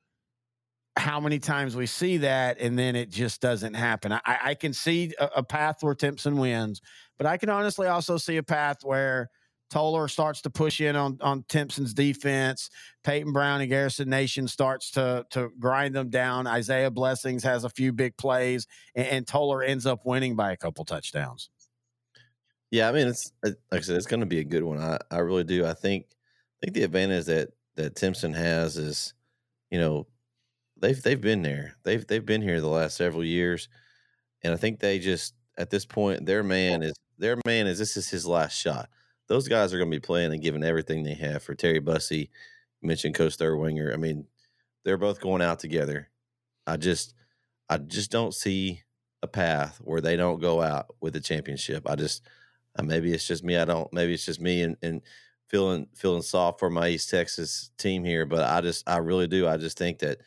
how 0.97 1.21
many 1.21 1.39
times 1.39 1.77
we 1.77 1.87
see 1.87 2.17
that 2.17 2.59
and 2.59 2.79
then 2.79 2.97
it 2.97 3.11
just 3.11 3.43
doesn't 3.43 3.75
happen. 3.75 4.13
I, 4.13 4.21
I 4.25 4.55
can 4.55 4.73
see 4.73 5.13
a, 5.19 5.29
a 5.37 5.43
path 5.43 5.83
where 5.83 5.95
Timpson 5.95 6.39
wins, 6.39 6.81
but 7.19 7.27
I 7.27 7.37
can 7.37 7.51
honestly 7.51 7.87
also 7.87 8.17
see 8.17 8.39
a 8.39 8.43
path 8.43 8.79
where 8.83 9.29
Tolar 9.71 10.07
starts 10.09 10.43
to 10.43 10.51
push 10.51 10.81
in 10.81 10.95
on, 10.95 11.19
on 11.21 11.45
Timpson's 11.49 11.93
defense. 11.93 12.71
Peyton 13.03 13.33
Brown 13.33 13.61
and 13.61 13.69
Garrison 13.69 14.09
Nation 14.09 14.47
starts 14.47 14.93
to 14.93 15.27
to 15.31 15.51
grind 15.59 15.95
them 15.95 16.09
down. 16.09 16.47
Isaiah 16.47 16.91
Blessings 16.91 17.43
has 17.45 17.65
a 17.65 17.71
few 17.71 17.93
big 17.93 18.17
plays, 18.17 18.67
and, 18.95 19.07
and 19.07 19.27
Tolar 19.27 19.63
ends 19.63 19.87
up 19.87 20.01
winning 20.05 20.37
by 20.37 20.53
a 20.53 20.57
couple 20.57 20.85
touchdowns. 20.85 21.51
Yeah, 22.71 22.89
I 22.89 22.93
mean, 22.93 23.09
it's 23.09 23.33
like 23.43 23.57
I 23.73 23.81
said, 23.81 23.97
it's 23.97 24.07
going 24.07 24.21
to 24.21 24.27
be 24.27 24.39
a 24.39 24.45
good 24.45 24.63
one. 24.63 24.79
I, 24.79 24.99
I 25.11 25.19
really 25.19 25.45
do. 25.45 25.67
I 25.67 25.75
think 25.75 26.07
I 26.11 26.67
think 26.67 26.75
the 26.75 26.85
advantage 26.85 27.27
that 27.27 27.49
that 27.75 27.97
Timpson 27.97 28.33
has 28.35 28.77
is, 28.77 29.15
you 29.71 29.81
know, 29.81 30.07
they've 30.77 31.01
they've 31.03 31.21
been 31.21 31.43
there. 31.43 31.75
They've 31.85 32.07
they've 32.07 32.25
been 32.25 32.43
here 32.43 32.61
the 32.61 32.69
last 32.69 32.97
several 32.97 33.25
years, 33.25 33.69
and 34.43 34.53
I 34.53 34.57
think 34.57 34.79
they 34.79 35.01
just 35.01 35.35
at 35.59 35.71
this 35.71 35.87
point 35.87 36.27
their 36.27 36.43
man 36.43 36.83
is 36.83 36.95
their 37.19 37.37
man 37.47 37.67
is 37.67 37.79
this 37.79 37.97
is 37.97 38.09
his 38.09 38.27
last 38.27 38.57
shot 38.57 38.89
those 39.29 39.49
guys 39.49 39.73
are 39.73 39.79
going 39.79 39.91
to 39.91 39.97
be 39.97 40.01
playing 40.01 40.33
and 40.33 40.43
giving 40.43 40.65
everything 40.65 41.03
they 41.03 41.15
have 41.15 41.43
for 41.43 41.55
Terry 41.55 41.81
Bussey. 41.81 42.31
mentioned 42.83 43.15
Coach 43.15 43.37
Thurwanger. 43.37 43.93
I 43.93 43.97
mean, 43.97 44.27
they're 44.85 44.97
both 44.97 45.21
going 45.21 45.43
out 45.43 45.59
together. 45.59 46.11
I 46.67 46.77
just, 46.77 47.15
I 47.69 47.79
just 47.79 48.11
don't 48.11 48.35
see 48.35 48.83
a 49.23 49.27
path 49.27 49.81
where 49.83 50.01
they 50.01 50.17
don't 50.17 50.41
go 50.41 50.63
out 50.63 50.87
with 51.01 51.17
a 51.17 51.21
championship. 51.21 51.89
I 51.89 51.97
just, 51.97 52.23
uh, 52.79 52.83
maybe 52.83 53.13
it's 53.13 53.27
just 53.27 53.43
me. 53.43 53.57
I 53.57 53.65
don't. 53.65 53.93
Maybe 53.93 54.15
it's 54.15 54.27
just 54.27 54.41
me 54.41 54.63
and, 54.63 54.77
and 54.83 55.03
feeling 55.49 55.89
feeling 55.95 56.23
soft 56.23 56.61
for 56.61 56.71
my 56.71 56.89
East 56.89 57.11
Texas 57.11 57.71
team 57.79 58.05
here. 58.05 58.27
But 58.27 58.49
I 58.49 58.61
just, 58.61 58.89
I 58.89 58.99
really 58.99 59.27
do. 59.27 59.49
I 59.49 59.57
just 59.57 59.79
think 59.79 59.99
that 60.01 60.19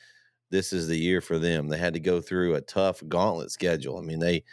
this 0.50 0.74
is 0.74 0.88
the 0.88 0.98
year 0.98 1.22
for 1.22 1.38
them. 1.40 1.68
They 1.68 1.78
had 1.78 1.94
to 1.94 2.00
go 2.00 2.22
through 2.22 2.56
a 2.56 2.62
tough 2.62 3.02
gauntlet 3.08 3.52
schedule. 3.52 3.98
I 3.98 4.02
mean, 4.02 4.20
they 4.20 4.44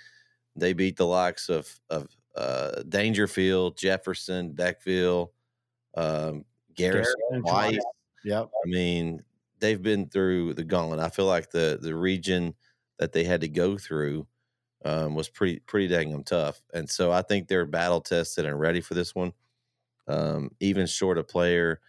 they 0.55 0.73
beat 0.73 0.97
the 0.97 1.07
likes 1.07 1.49
of 1.49 1.69
of 1.91 2.09
uh, 2.37 2.83
Daingerfield, 2.89 3.77
Jefferson, 3.77 4.53
Beckville, 4.53 5.31
um, 5.97 6.45
Garrison, 6.75 7.15
White. 7.43 7.79
Yep. 8.25 8.51
I 8.65 8.69
mean, 8.69 9.23
they've 9.61 9.83
been 9.83 10.09
through 10.09 10.55
the 10.55 10.65
gauntlet. 10.65 11.01
I 11.01 11.09
feel 11.09 11.27
like 11.27 11.51
the 11.51 11.79
the 11.81 11.95
region 11.95 12.55
that 12.99 13.13
they 13.13 13.25
had 13.25 13.41
to 13.43 13.49
go 13.49 13.79
through 13.79 14.27
um, 14.85 15.15
was 15.15 15.29
pretty 15.29 15.61
pretty 15.61 15.89
dang 15.89 16.23
tough. 16.25 16.61
And 16.75 16.89
so 16.89 17.11
I 17.11 17.23
think 17.23 17.49
they're 17.49 17.67
battle 17.67 18.01
tested 18.01 18.45
and 18.45 18.59
ready 18.59 18.81
for 18.81 18.95
this 18.95 19.15
one. 19.15 19.33
Um, 20.09 20.51
even 20.61 20.87
short 20.87 21.19
of 21.19 21.29
player, 21.29 21.81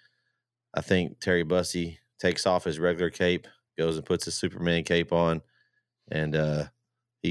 I 0.74 0.82
think 0.82 1.20
Terry 1.20 1.44
Bussey 1.44 2.00
takes 2.20 2.48
off 2.48 2.64
his 2.64 2.80
regular 2.80 3.10
cape, 3.10 3.48
goes 3.78 3.98
and 3.98 4.06
puts 4.06 4.26
his 4.26 4.36
Superman 4.36 4.84
cape 4.84 5.14
on, 5.14 5.42
and 6.10 6.36
uh, 6.36 6.66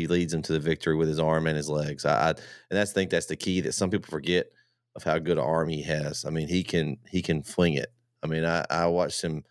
he 0.01 0.07
leads 0.07 0.33
them 0.33 0.43
to 0.43 0.53
the 0.53 0.61
victory 0.61 0.95
with 0.95 1.09
his 1.09 1.19
arm 1.19 1.47
and 1.47 1.57
his 1.57 1.69
legs. 1.69 2.05
I, 2.05 2.15
I 2.15 2.29
and 2.31 2.39
that's 2.71 2.93
I 2.93 2.95
think 2.95 3.11
that's 3.11 3.27
the 3.27 3.37
key 3.37 3.61
that 3.63 3.73
some 3.73 3.91
people 3.91 4.11
forget 4.11 4.47
of 4.95 5.03
how 5.03 5.19
good 5.19 5.39
an 5.39 5.45
arm 5.45 5.69
he 5.69 5.83
has. 5.83 6.25
I 6.25 6.31
mean, 6.31 6.49
he 6.49 6.63
can 6.63 6.97
he 7.09 7.23
can 7.23 7.43
fling 7.43 7.75
it. 7.75 7.93
I 8.23 8.27
mean, 8.27 8.45
I, 8.45 8.65
I 8.71 8.87
watched 8.87 9.23
him 9.23 9.45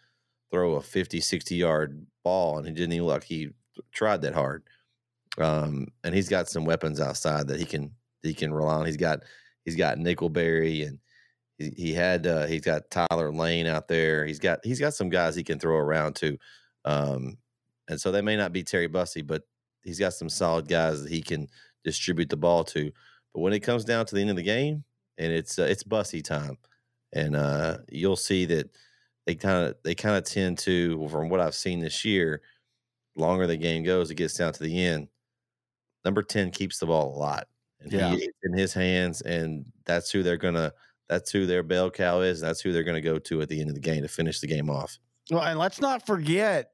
throw 0.51 0.75
a 0.75 0.81
50, 0.81 1.19
60 1.21 1.55
yard 1.55 2.05
ball 2.23 2.57
and 2.57 2.67
he 2.67 2.73
didn't 2.73 2.93
even 2.93 3.07
look 3.07 3.23
he 3.23 3.49
tried 3.91 4.21
that 4.21 4.33
hard. 4.33 4.63
Um, 5.37 5.87
and 6.03 6.15
he's 6.15 6.29
got 6.29 6.49
some 6.49 6.65
weapons 6.65 6.99
outside 6.99 7.47
that 7.47 7.59
he 7.59 7.65
can 7.65 7.91
he 8.23 8.33
can 8.33 8.53
rely 8.53 8.75
on. 8.75 8.85
He's 8.85 8.97
got 8.97 9.19
he's 9.63 9.75
got 9.75 9.97
Nickelberry 9.97 10.87
and 10.87 10.99
he, 11.57 11.71
he 11.75 11.93
had 11.93 12.25
uh, 12.27 12.45
he's 12.45 12.61
got 12.61 12.89
Tyler 12.89 13.31
Lane 13.31 13.67
out 13.67 13.87
there. 13.87 14.25
He's 14.25 14.39
got 14.39 14.59
he's 14.63 14.79
got 14.79 14.93
some 14.93 15.09
guys 15.09 15.35
he 15.35 15.43
can 15.43 15.59
throw 15.59 15.77
around 15.77 16.15
to. 16.17 16.37
Um, 16.85 17.37
and 17.87 17.99
so 17.99 18.11
they 18.11 18.21
may 18.21 18.35
not 18.35 18.51
be 18.51 18.63
Terry 18.63 18.87
Bussey, 18.87 19.21
but 19.21 19.43
he's 19.85 19.99
got 19.99 20.13
some 20.13 20.27
solid 20.27 20.67
guys 20.67 21.03
that 21.03 21.11
he 21.11 21.21
can 21.21 21.47
distribute 21.85 22.29
the 22.29 22.35
ball 22.35 22.65
to. 22.65 22.91
But 23.33 23.41
when 23.41 23.53
it 23.53 23.61
comes 23.61 23.85
down 23.85 24.05
to 24.07 24.15
the 24.15 24.21
end 24.21 24.31
of 24.31 24.35
the 24.35 24.43
game, 24.43 24.83
and 25.17 25.31
it's 25.31 25.57
uh, 25.57 25.67
it's 25.69 25.83
Bussey 25.83 26.21
time, 26.21 26.57
and 27.13 27.35
uh, 27.35 27.77
you'll 27.89 28.17
see 28.17 28.45
that 28.45 28.69
they 29.25 29.35
kind 29.35 29.67
of 29.67 29.75
they 29.83 29.95
kind 29.95 30.17
of 30.17 30.25
tend 30.25 30.57
to, 30.59 31.07
from 31.07 31.29
what 31.29 31.39
I've 31.39 31.55
seen 31.55 31.79
this 31.79 32.03
year, 32.03 32.41
longer 33.15 33.47
the 33.47 33.55
game 33.55 33.83
goes, 33.83 34.11
it 34.11 34.15
gets 34.15 34.33
down 34.33 34.51
to 34.53 34.63
the 34.63 34.83
end. 34.83 35.07
Number 36.03 36.21
ten 36.21 36.51
keeps 36.51 36.79
the 36.79 36.87
ball 36.87 37.15
a 37.15 37.17
lot, 37.17 37.47
and 37.79 37.93
yeah. 37.93 38.09
he, 38.11 38.29
in 38.43 38.57
his 38.57 38.73
hands, 38.73 39.21
and 39.21 39.65
that's 39.85 40.11
who 40.11 40.23
they're 40.23 40.37
gonna. 40.37 40.73
That's 41.07 41.29
who 41.29 41.45
their 41.45 41.61
bell 41.61 41.91
cow 41.91 42.21
is. 42.21 42.41
That's 42.41 42.61
who 42.61 42.73
they're 42.73 42.83
going 42.83 42.95
to 42.95 43.01
go 43.01 43.19
to 43.19 43.41
at 43.43 43.47
the 43.47 43.61
end 43.61 43.69
of 43.69 43.75
the 43.75 43.79
game 43.81 44.01
to 44.01 44.07
finish 44.07 44.39
the 44.39 44.47
game 44.47 44.71
off. 44.71 44.97
Well, 45.29 45.43
and 45.43 45.59
let's 45.59 45.79
not 45.79 46.03
forget 46.03 46.71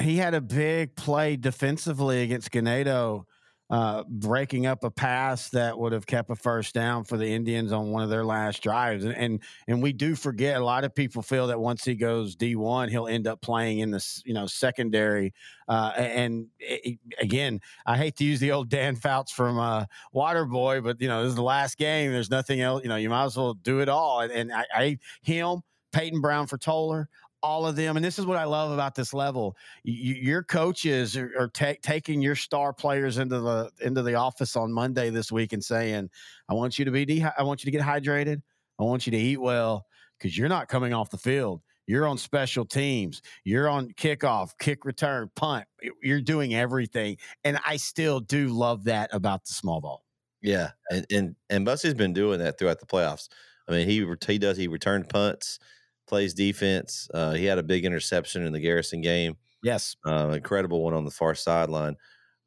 he 0.00 0.16
had 0.16 0.34
a 0.34 0.40
big 0.40 0.94
play 0.94 1.36
defensively 1.36 2.22
against 2.22 2.50
Ganado 2.50 3.24
uh, 3.68 4.04
breaking 4.08 4.66
up 4.66 4.84
a 4.84 4.90
pass 4.90 5.48
that 5.48 5.76
would 5.76 5.92
have 5.92 6.06
kept 6.06 6.30
a 6.30 6.36
first 6.36 6.72
down 6.72 7.02
for 7.02 7.16
the 7.16 7.26
Indians 7.26 7.72
on 7.72 7.90
one 7.90 8.02
of 8.02 8.08
their 8.08 8.24
last 8.24 8.62
drives. 8.62 9.04
And, 9.04 9.16
and 9.16 9.40
and 9.66 9.82
we 9.82 9.92
do 9.92 10.14
forget 10.14 10.60
a 10.60 10.64
lot 10.64 10.84
of 10.84 10.94
people 10.94 11.20
feel 11.20 11.48
that 11.48 11.58
once 11.58 11.84
he 11.84 11.96
goes 11.96 12.36
D 12.36 12.54
one, 12.54 12.88
he'll 12.88 13.08
end 13.08 13.26
up 13.26 13.40
playing 13.40 13.80
in 13.80 13.90
the 13.90 14.22
you 14.24 14.34
know 14.34 14.46
secondary. 14.46 15.34
Uh, 15.68 15.92
and 15.96 16.46
it, 16.60 16.98
again, 17.20 17.60
I 17.86 17.96
hate 17.96 18.16
to 18.16 18.24
use 18.24 18.38
the 18.38 18.52
old 18.52 18.68
Dan 18.68 18.94
Fouts 18.94 19.32
from 19.32 19.58
uh, 19.58 19.86
Waterboy, 20.14 20.84
but 20.84 21.00
you 21.00 21.08
know 21.08 21.22
this 21.22 21.30
is 21.30 21.36
the 21.36 21.42
last 21.42 21.76
game. 21.76 22.12
There's 22.12 22.30
nothing 22.30 22.60
else. 22.60 22.82
You 22.84 22.88
know 22.88 22.96
you 22.96 23.10
might 23.10 23.24
as 23.24 23.36
well 23.36 23.54
do 23.54 23.80
it 23.80 23.88
all. 23.88 24.20
And, 24.20 24.32
and 24.32 24.52
I, 24.52 24.64
I 24.74 24.98
him. 25.22 25.62
Peyton 25.92 26.20
Brown 26.20 26.46
for 26.46 26.58
Tolar 26.58 27.08
all 27.42 27.66
of 27.66 27.76
them. 27.76 27.96
And 27.96 28.04
this 28.04 28.18
is 28.18 28.26
what 28.26 28.36
I 28.36 28.44
love 28.44 28.70
about 28.70 28.94
this 28.94 29.14
level. 29.14 29.56
You, 29.84 30.14
your 30.14 30.42
coaches 30.42 31.16
are, 31.16 31.32
are 31.38 31.48
ta- 31.48 31.74
taking 31.82 32.22
your 32.22 32.34
star 32.34 32.72
players 32.72 33.18
into 33.18 33.40
the 33.40 33.70
into 33.80 34.02
the 34.02 34.14
office 34.14 34.56
on 34.56 34.72
Monday 34.72 35.10
this 35.10 35.30
week 35.30 35.52
and 35.52 35.62
saying, 35.62 36.10
"I 36.48 36.54
want 36.54 36.78
you 36.78 36.84
to 36.84 36.90
be 36.90 37.04
de- 37.04 37.24
I 37.38 37.42
want 37.42 37.64
you 37.64 37.70
to 37.70 37.76
get 37.76 37.86
hydrated. 37.86 38.42
I 38.78 38.82
want 38.82 39.06
you 39.06 39.12
to 39.12 39.18
eat 39.18 39.40
well 39.40 39.86
because 40.18 40.36
you're 40.36 40.48
not 40.48 40.68
coming 40.68 40.92
off 40.92 41.10
the 41.10 41.18
field. 41.18 41.62
You're 41.86 42.06
on 42.06 42.18
special 42.18 42.64
teams. 42.64 43.22
You're 43.44 43.68
on 43.68 43.92
kickoff, 43.92 44.50
kick 44.58 44.84
return, 44.84 45.30
punt. 45.36 45.66
You're 46.02 46.20
doing 46.20 46.54
everything. 46.54 47.16
And 47.44 47.60
I 47.64 47.76
still 47.76 48.18
do 48.18 48.48
love 48.48 48.84
that 48.84 49.10
about 49.12 49.44
the 49.44 49.52
small 49.52 49.80
ball. 49.80 50.04
Yeah, 50.42 50.70
and 50.90 51.06
and 51.10 51.36
and 51.48 51.64
Bussey's 51.64 51.94
been 51.94 52.12
doing 52.12 52.40
that 52.40 52.58
throughout 52.58 52.80
the 52.80 52.86
playoffs. 52.86 53.28
I 53.68 53.72
mean, 53.72 53.88
he 53.88 54.06
he 54.26 54.38
does 54.38 54.56
he 54.56 54.68
returned 54.68 55.08
punts 55.08 55.58
plays 56.06 56.34
defense. 56.34 57.08
Uh, 57.12 57.32
he 57.32 57.44
had 57.44 57.58
a 57.58 57.62
big 57.62 57.84
interception 57.84 58.44
in 58.44 58.52
the 58.52 58.60
Garrison 58.60 59.00
game. 59.00 59.36
Yes, 59.62 59.96
uh, 60.06 60.30
incredible 60.34 60.82
one 60.82 60.94
on 60.94 61.04
the 61.04 61.10
far 61.10 61.34
sideline. 61.34 61.96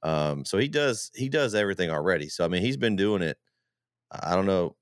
Um, 0.03 0.45
so 0.45 0.57
he 0.57 0.67
does 0.67 1.11
he 1.13 1.29
does 1.29 1.55
everything 1.55 1.89
already. 1.89 2.29
So 2.29 2.45
I 2.45 2.47
mean, 2.47 2.61
he's 2.61 2.77
been 2.77 2.95
doing 2.95 3.21
it. 3.21 3.37
I 4.11 4.35
don't 4.35 4.45
know 4.45 4.75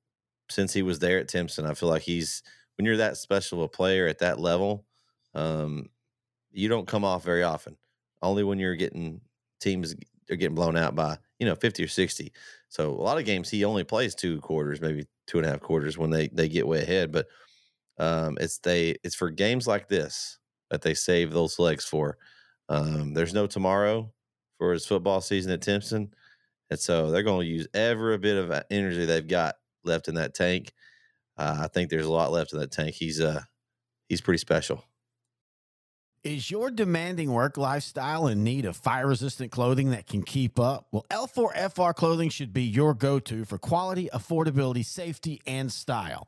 since 0.50 0.74
he 0.74 0.84
was 0.84 1.00
there 1.00 1.20
at 1.20 1.28
Timpson. 1.28 1.66
I 1.66 1.74
feel 1.74 1.90
like 1.90 2.04
he's 2.04 2.44
when 2.78 2.86
you're 2.86 2.98
that 2.98 3.18
special 3.18 3.60
of 3.60 3.66
a 3.66 3.70
player 3.70 4.08
at 4.08 4.20
that 4.20 4.40
level, 4.40 4.86
um, 5.34 5.90
you 6.52 6.70
don't 6.70 6.88
come 6.88 7.04
off 7.04 7.24
very 7.24 7.44
often. 7.44 7.78
Only 8.22 8.44
when 8.44 8.60
you're 8.60 8.76
getting 8.76 9.22
teams 9.60 9.96
are 10.30 10.36
getting 10.36 10.56
blown 10.56 10.78
out 10.78 10.96
by 10.96 11.18
you 11.40 11.46
know 11.46 11.56
50 11.56 11.84
or 11.84 11.88
60. 11.88 12.32
So 12.70 12.92
a 12.92 13.02
lot 13.02 13.18
of 13.18 13.26
games 13.26 13.50
he 13.50 13.66
only 13.66 13.84
plays 13.84 14.14
two 14.16 14.40
quarters, 14.42 14.82
maybe 14.82 15.08
two 15.26 15.38
and 15.40 15.48
a 15.48 15.50
half 15.50 15.62
quarters 15.62 15.98
when 15.98 16.10
they 16.10 16.28
they 16.28 16.50
get 16.50 16.68
way 16.68 16.82
ahead. 16.82 17.12
But 17.12 17.28
um, 18.00 18.38
it's 18.40 18.60
they 18.60 18.96
it's 19.04 19.16
for 19.16 19.30
games 19.30 19.68
like 19.68 19.88
this 19.88 20.40
that 20.70 20.82
they 20.82 20.94
save 20.94 21.32
those 21.32 21.60
legs 21.60 21.86
for. 21.86 22.18
Um, 22.70 23.14
there's 23.14 23.34
no 23.34 23.48
tomorrow 23.48 24.12
for 24.58 24.74
his 24.74 24.86
football 24.86 25.22
season 25.22 25.52
at 25.52 25.62
Timpson, 25.62 26.14
and 26.70 26.80
so 26.80 27.12
they're 27.12 27.24
going 27.24 27.48
to 27.48 27.54
use 27.54 27.68
every 27.74 28.18
bit 28.18 28.38
of 28.38 28.52
uh, 28.52 28.64
energy 28.70 29.06
they've 29.06 29.28
got 29.28 29.56
left 29.84 30.08
in 30.08 30.16
that 30.16 30.34
tank. 30.34 30.74
Uh, 31.38 31.62
I 31.62 31.68
think 31.68 31.90
there's 31.90 32.06
a 32.06 32.12
lot 32.12 32.32
left 32.32 32.54
in 32.54 32.60
that 32.60 32.72
tank. 32.72 32.96
He's 32.96 33.22
uh 33.22 33.42
he's 34.10 34.22
pretty 34.22 34.40
special. 34.40 34.84
Is 36.24 36.52
your 36.52 36.72
demanding 36.72 37.32
work 37.32 37.58
lifestyle 37.58 38.28
in 38.28 38.44
need 38.44 38.66
of 38.66 38.76
fire 38.76 39.08
resistant 39.08 39.52
clothing 39.52 39.92
that 39.92 40.08
can 40.08 40.24
keep 40.24 40.60
up? 40.60 40.88
Well, 40.92 41.06
L4FR 41.10 41.96
clothing 41.96 42.30
should 42.30 42.52
be 42.52 42.64
your 42.64 42.94
go 42.94 43.20
to 43.20 43.46
for 43.46 43.58
quality, 43.58 44.10
affordability, 44.12 44.84
safety, 44.84 45.42
and 45.48 45.72
style. 45.72 46.28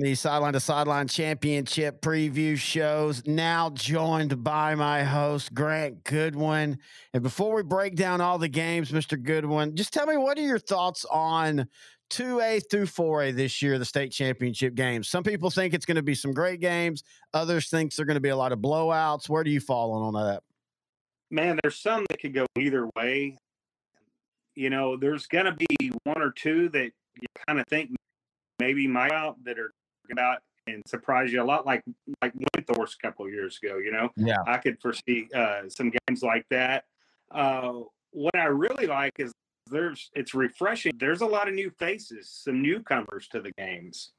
The 0.00 0.16
Sideline 0.16 0.54
to 0.54 0.58
Sideline 0.60 1.06
Championship 1.06 2.00
preview 2.00 2.56
shows 2.56 3.24
now 3.26 3.70
joined 3.70 4.42
by 4.42 4.74
my 4.74 5.04
host, 5.04 5.54
Grant 5.54 6.02
Goodwin. 6.02 6.78
And 7.12 7.22
before 7.22 7.54
we 7.54 7.62
break 7.62 7.94
down 7.94 8.20
all 8.20 8.36
the 8.36 8.48
games, 8.48 8.90
Mr. 8.90 9.22
Goodwin, 9.22 9.76
just 9.76 9.92
tell 9.92 10.06
me 10.06 10.16
what 10.16 10.36
are 10.36 10.42
your 10.42 10.58
thoughts 10.58 11.04
on 11.04 11.68
2A 12.10 12.68
through 12.68 12.86
4A 12.86 13.36
this 13.36 13.62
year, 13.62 13.78
the 13.78 13.84
state 13.84 14.10
championship 14.10 14.74
games? 14.74 15.08
Some 15.08 15.22
people 15.22 15.48
think 15.48 15.74
it's 15.74 15.86
going 15.86 15.94
to 15.94 16.02
be 16.02 16.16
some 16.16 16.32
great 16.32 16.58
games, 16.58 17.04
others 17.32 17.68
think 17.68 17.94
they're 17.94 18.04
going 18.04 18.16
to 18.16 18.20
be 18.20 18.30
a 18.30 18.36
lot 18.36 18.50
of 18.50 18.58
blowouts. 18.58 19.28
Where 19.28 19.44
do 19.44 19.52
you 19.52 19.60
fall 19.60 19.92
on 19.92 20.02
all 20.02 20.24
that? 20.24 20.42
Man, 21.30 21.60
there's 21.62 21.78
some 21.78 22.04
that 22.10 22.18
could 22.18 22.34
go 22.34 22.46
either 22.58 22.90
way. 22.96 23.38
You 24.56 24.70
know, 24.70 24.96
there's 24.96 25.28
going 25.28 25.44
to 25.44 25.52
be 25.52 25.92
one 26.02 26.20
or 26.20 26.32
two 26.32 26.68
that 26.70 26.90
you 27.20 27.28
kind 27.46 27.60
of 27.60 27.66
think 27.68 27.90
maybe 28.58 28.88
my 28.88 29.08
out 29.10 29.36
that 29.44 29.56
are 29.56 29.70
about 30.12 30.38
and 30.66 30.82
surprise 30.86 31.32
you 31.32 31.42
a 31.42 31.44
lot 31.44 31.66
like 31.66 31.82
like 32.22 32.32
Windthorst 32.34 32.94
a 32.94 33.06
couple 33.06 33.28
years 33.28 33.58
ago. 33.62 33.78
You 33.78 33.92
know, 33.92 34.10
yeah, 34.16 34.38
I 34.46 34.58
could 34.58 34.80
foresee 34.80 35.28
uh, 35.34 35.62
some 35.68 35.92
games 36.06 36.22
like 36.22 36.44
that. 36.50 36.84
Uh, 37.30 37.80
what 38.10 38.36
I 38.36 38.46
really 38.46 38.86
like 38.86 39.12
is 39.18 39.32
there's 39.70 40.10
it's 40.14 40.34
refreshing. 40.34 40.92
There's 40.98 41.20
a 41.20 41.26
lot 41.26 41.48
of 41.48 41.54
new 41.54 41.70
faces, 41.78 42.30
some 42.30 42.62
newcomers 42.62 43.28
to 43.32 43.40
the 43.40 43.52
games. 43.58 44.12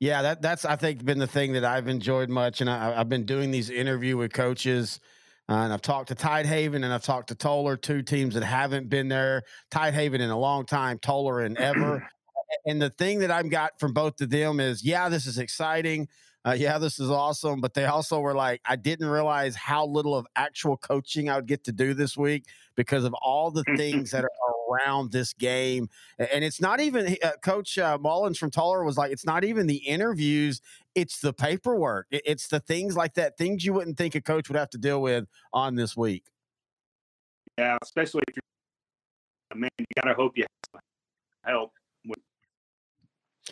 Yeah, 0.00 0.22
that 0.22 0.42
that's 0.42 0.64
I 0.64 0.76
think 0.76 1.04
been 1.04 1.18
the 1.18 1.26
thing 1.26 1.52
that 1.54 1.64
I've 1.64 1.88
enjoyed 1.88 2.28
much, 2.28 2.60
and 2.60 2.70
I, 2.70 2.94
have 2.94 3.08
been 3.08 3.24
doing 3.24 3.50
these 3.50 3.70
interview 3.70 4.16
with 4.16 4.32
coaches. 4.32 5.00
Uh, 5.50 5.64
and 5.64 5.72
I've 5.72 5.80
talked 5.80 6.08
to 6.08 6.14
Tidehaven 6.14 6.84
and 6.84 6.92
I've 6.92 7.02
talked 7.02 7.28
to 7.28 7.34
Tolar, 7.34 7.78
two 7.78 8.02
teams 8.02 8.34
that 8.34 8.44
haven't 8.44 8.90
been 8.90 9.08
there. 9.08 9.44
Tidehaven 9.70 10.20
in 10.20 10.28
a 10.28 10.38
long 10.38 10.66
time, 10.66 10.98
Tolar 10.98 11.40
in 11.40 11.56
ever 11.56 12.06
And 12.64 12.80
the 12.80 12.90
thing 12.90 13.18
that 13.20 13.30
I've 13.30 13.50
got 13.50 13.78
from 13.78 13.92
both 13.92 14.20
of 14.20 14.30
them 14.30 14.60
is, 14.60 14.82
yeah, 14.84 15.08
this 15.08 15.26
is 15.26 15.38
exciting. 15.38 16.08
Uh, 16.46 16.52
yeah, 16.52 16.78
this 16.78 16.98
is 16.98 17.10
awesome. 17.10 17.60
But 17.60 17.74
they 17.74 17.84
also 17.84 18.20
were 18.20 18.34
like, 18.34 18.60
I 18.64 18.76
didn't 18.76 19.08
realize 19.08 19.54
how 19.56 19.86
little 19.86 20.14
of 20.14 20.26
actual 20.36 20.76
coaching 20.76 21.28
I 21.28 21.36
would 21.36 21.46
get 21.46 21.64
to 21.64 21.72
do 21.72 21.94
this 21.94 22.16
week 22.16 22.44
because 22.74 23.04
of 23.04 23.14
all 23.14 23.50
the 23.50 23.64
things 23.76 24.12
that 24.12 24.24
are 24.24 24.30
around 24.70 25.12
this 25.12 25.32
game. 25.32 25.88
And 26.18 26.44
it's 26.44 26.60
not 26.60 26.80
even, 26.80 27.16
uh, 27.22 27.32
Coach 27.42 27.76
uh, 27.78 27.98
Mullins 28.00 28.38
from 28.38 28.50
Tolar 28.50 28.84
was 28.84 28.96
like, 28.96 29.12
it's 29.12 29.26
not 29.26 29.44
even 29.44 29.66
the 29.66 29.76
interviews, 29.76 30.60
it's 30.94 31.20
the 31.20 31.32
paperwork. 31.32 32.06
It's 32.10 32.48
the 32.48 32.60
things 32.60 32.96
like 32.96 33.14
that, 33.14 33.36
things 33.36 33.64
you 33.64 33.72
wouldn't 33.72 33.98
think 33.98 34.14
a 34.14 34.20
coach 34.20 34.48
would 34.48 34.56
have 34.56 34.70
to 34.70 34.78
deal 34.78 35.02
with 35.02 35.26
on 35.52 35.74
this 35.74 35.96
week. 35.96 36.24
Yeah, 37.58 37.76
especially 37.82 38.22
if 38.28 38.36
you're, 38.36 38.42
a 39.52 39.56
man, 39.56 39.70
you 39.78 39.86
got 40.00 40.08
to 40.08 40.14
hope 40.14 40.36
you 40.36 40.44
have 40.74 40.82
help 41.44 41.72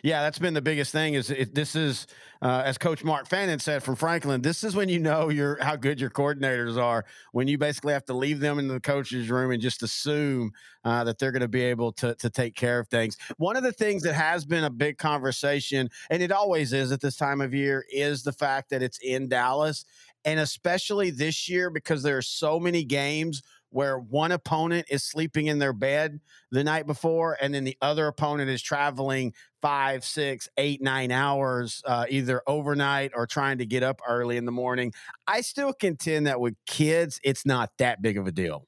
yeah, 0.02 0.22
that's 0.22 0.38
been 0.38 0.54
the 0.54 0.62
biggest 0.62 0.92
thing. 0.92 1.14
Is 1.14 1.30
it, 1.30 1.54
this 1.54 1.74
is 1.74 2.06
uh, 2.42 2.62
as 2.64 2.78
Coach 2.78 3.02
Mark 3.02 3.28
Fannin 3.28 3.58
said 3.58 3.82
from 3.82 3.96
Franklin. 3.96 4.42
This 4.42 4.62
is 4.62 4.76
when 4.76 4.88
you 4.88 4.98
know 4.98 5.28
your 5.28 5.62
how 5.62 5.76
good 5.76 6.00
your 6.00 6.10
coordinators 6.10 6.80
are. 6.80 7.04
When 7.32 7.48
you 7.48 7.58
basically 7.58 7.92
have 7.92 8.04
to 8.06 8.14
leave 8.14 8.40
them 8.40 8.58
in 8.58 8.68
the 8.68 8.80
coach's 8.80 9.30
room 9.30 9.50
and 9.50 9.60
just 9.60 9.82
assume 9.82 10.52
uh, 10.84 11.04
that 11.04 11.18
they're 11.18 11.32
going 11.32 11.42
to 11.42 11.48
be 11.48 11.62
able 11.62 11.92
to 11.92 12.14
to 12.16 12.30
take 12.30 12.54
care 12.54 12.78
of 12.78 12.88
things. 12.88 13.16
One 13.38 13.56
of 13.56 13.62
the 13.62 13.72
things 13.72 14.02
that 14.02 14.14
has 14.14 14.44
been 14.44 14.64
a 14.64 14.70
big 14.70 14.98
conversation, 14.98 15.90
and 16.10 16.22
it 16.22 16.32
always 16.32 16.72
is 16.72 16.92
at 16.92 17.00
this 17.00 17.16
time 17.16 17.40
of 17.40 17.54
year, 17.54 17.84
is 17.90 18.22
the 18.22 18.32
fact 18.32 18.70
that 18.70 18.82
it's 18.82 18.98
in 18.98 19.28
Dallas, 19.28 19.84
and 20.24 20.40
especially 20.40 21.10
this 21.10 21.48
year 21.48 21.70
because 21.70 22.02
there 22.02 22.16
are 22.16 22.22
so 22.22 22.60
many 22.60 22.84
games 22.84 23.42
where 23.70 23.98
one 23.98 24.32
opponent 24.32 24.86
is 24.90 25.04
sleeping 25.04 25.46
in 25.46 25.58
their 25.58 25.72
bed 25.72 26.20
the 26.50 26.64
night 26.64 26.86
before, 26.86 27.36
and 27.40 27.52
then 27.54 27.64
the 27.64 27.76
other 27.80 28.06
opponent 28.06 28.50
is 28.50 28.62
traveling 28.62 29.32
five, 29.60 30.04
six, 30.04 30.48
eight, 30.56 30.80
nine 30.80 31.10
hours, 31.10 31.82
uh, 31.84 32.06
either 32.08 32.42
overnight 32.46 33.12
or 33.14 33.26
trying 33.26 33.58
to 33.58 33.66
get 33.66 33.82
up 33.82 34.00
early 34.08 34.36
in 34.36 34.44
the 34.44 34.52
morning. 34.52 34.92
I 35.26 35.40
still 35.40 35.72
contend 35.72 36.26
that 36.26 36.40
with 36.40 36.54
kids, 36.66 37.20
it's 37.24 37.44
not 37.44 37.70
that 37.78 38.00
big 38.00 38.16
of 38.16 38.26
a 38.26 38.32
deal. 38.32 38.66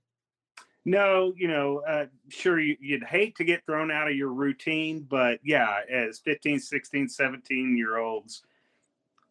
No, 0.84 1.34
you 1.36 1.48
know, 1.48 1.82
uh, 1.86 2.06
sure, 2.28 2.58
you, 2.58 2.76
would 2.92 3.04
hate 3.04 3.36
to 3.36 3.44
get 3.44 3.64
thrown 3.66 3.90
out 3.90 4.08
of 4.08 4.16
your 4.16 4.32
routine, 4.32 5.06
but 5.08 5.38
yeah, 5.44 5.80
as 5.92 6.18
15, 6.20 6.58
16, 6.58 7.08
17 7.10 7.76
year 7.76 7.98
olds, 7.98 8.42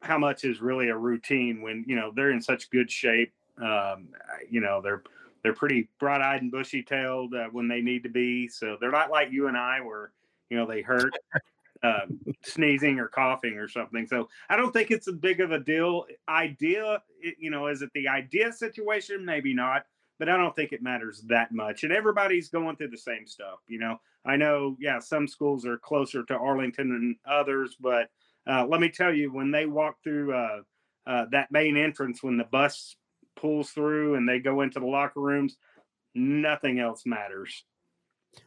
how 0.04 0.20
much 0.20 0.44
is 0.44 0.62
really 0.62 0.90
a 0.90 0.96
routine 0.96 1.62
when, 1.62 1.84
you 1.88 1.96
know, 1.96 2.12
they're 2.16 2.32
in 2.32 2.42
such 2.42 2.70
good 2.70 2.92
shape? 2.92 3.34
Um, 3.60 4.10
you 4.48 4.62
know, 4.62 4.82
they're 4.82 5.02
they're 5.48 5.54
pretty 5.54 5.88
broad-eyed 5.98 6.42
and 6.42 6.52
bushy-tailed 6.52 7.34
uh, 7.34 7.48
when 7.54 7.70
they 7.70 7.80
need 7.80 8.04
to 8.04 8.10
be. 8.10 8.50
So 8.50 8.76
they're 8.82 8.92
not 8.92 9.10
like 9.10 9.32
you 9.32 9.48
and 9.48 9.56
I, 9.56 9.80
where 9.80 10.12
you 10.50 10.58
know 10.58 10.68
they 10.68 10.82
hurt 10.82 11.14
uh, 11.84 12.02
sneezing 12.44 13.00
or 13.00 13.08
coughing 13.08 13.54
or 13.54 13.70
something. 13.70 14.06
So 14.08 14.28
I 14.50 14.58
don't 14.58 14.74
think 14.74 14.92
it's 14.92 15.08
a 15.08 15.14
big 15.14 15.40
of 15.40 15.54
a 15.54 15.60
deal. 15.60 16.06
Idea, 16.28 17.02
you 17.40 17.50
know, 17.50 17.68
is 17.68 17.82
it 17.82 17.92
the 17.94 18.10
idea 18.10 18.52
situation? 18.52 19.24
Maybe 19.24 19.54
not, 19.54 19.86
but 20.20 20.28
I 20.28 20.36
don't 20.36 20.54
think 20.54 20.74
it 20.74 20.84
matters 20.84 21.22
that 21.30 21.54
much. 21.54 21.86
And 21.86 21.94
everybody's 21.94 22.50
going 22.50 22.76
through 22.76 22.90
the 22.90 22.98
same 22.98 23.26
stuff. 23.26 23.60
You 23.70 23.80
know, 23.80 24.02
I 24.26 24.36
know, 24.36 24.76
yeah, 24.82 25.00
some 25.00 25.30
schools 25.30 25.66
are 25.66 25.78
closer 25.78 26.26
to 26.26 26.36
Arlington 26.36 26.90
than 26.90 27.16
others, 27.26 27.78
but 27.80 28.10
uh, 28.46 28.66
let 28.68 28.82
me 28.82 28.90
tell 28.90 29.14
you, 29.14 29.32
when 29.32 29.50
they 29.52 29.66
walk 29.66 30.04
through 30.04 30.34
uh, 30.34 30.60
uh 31.06 31.26
that 31.32 31.54
main 31.54 31.78
entrance, 31.78 32.22
when 32.22 32.36
the 32.36 32.44
bus 32.44 32.98
pulls 33.38 33.72
through 33.72 34.16
and 34.16 34.28
they 34.28 34.40
go 34.40 34.62
into 34.62 34.80
the 34.80 34.86
locker 34.86 35.22
rooms, 35.22 35.58
nothing 36.14 36.80
else 36.80 37.04
matters. 37.06 37.64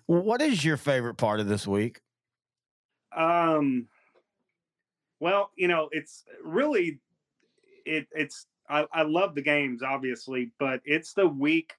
What 0.06 0.42
is 0.42 0.64
your 0.64 0.76
favorite 0.76 1.14
part 1.14 1.40
of 1.40 1.48
this 1.48 1.66
week? 1.66 2.00
Um, 3.16 3.88
well, 5.18 5.50
you 5.56 5.68
know, 5.68 5.88
it's 5.92 6.24
really 6.44 7.00
it. 7.84 8.06
It's 8.12 8.46
I, 8.68 8.86
I 8.92 9.02
love 9.02 9.34
the 9.34 9.42
games, 9.42 9.82
obviously, 9.82 10.52
but 10.58 10.80
it's 10.84 11.12
the 11.12 11.26
week 11.26 11.74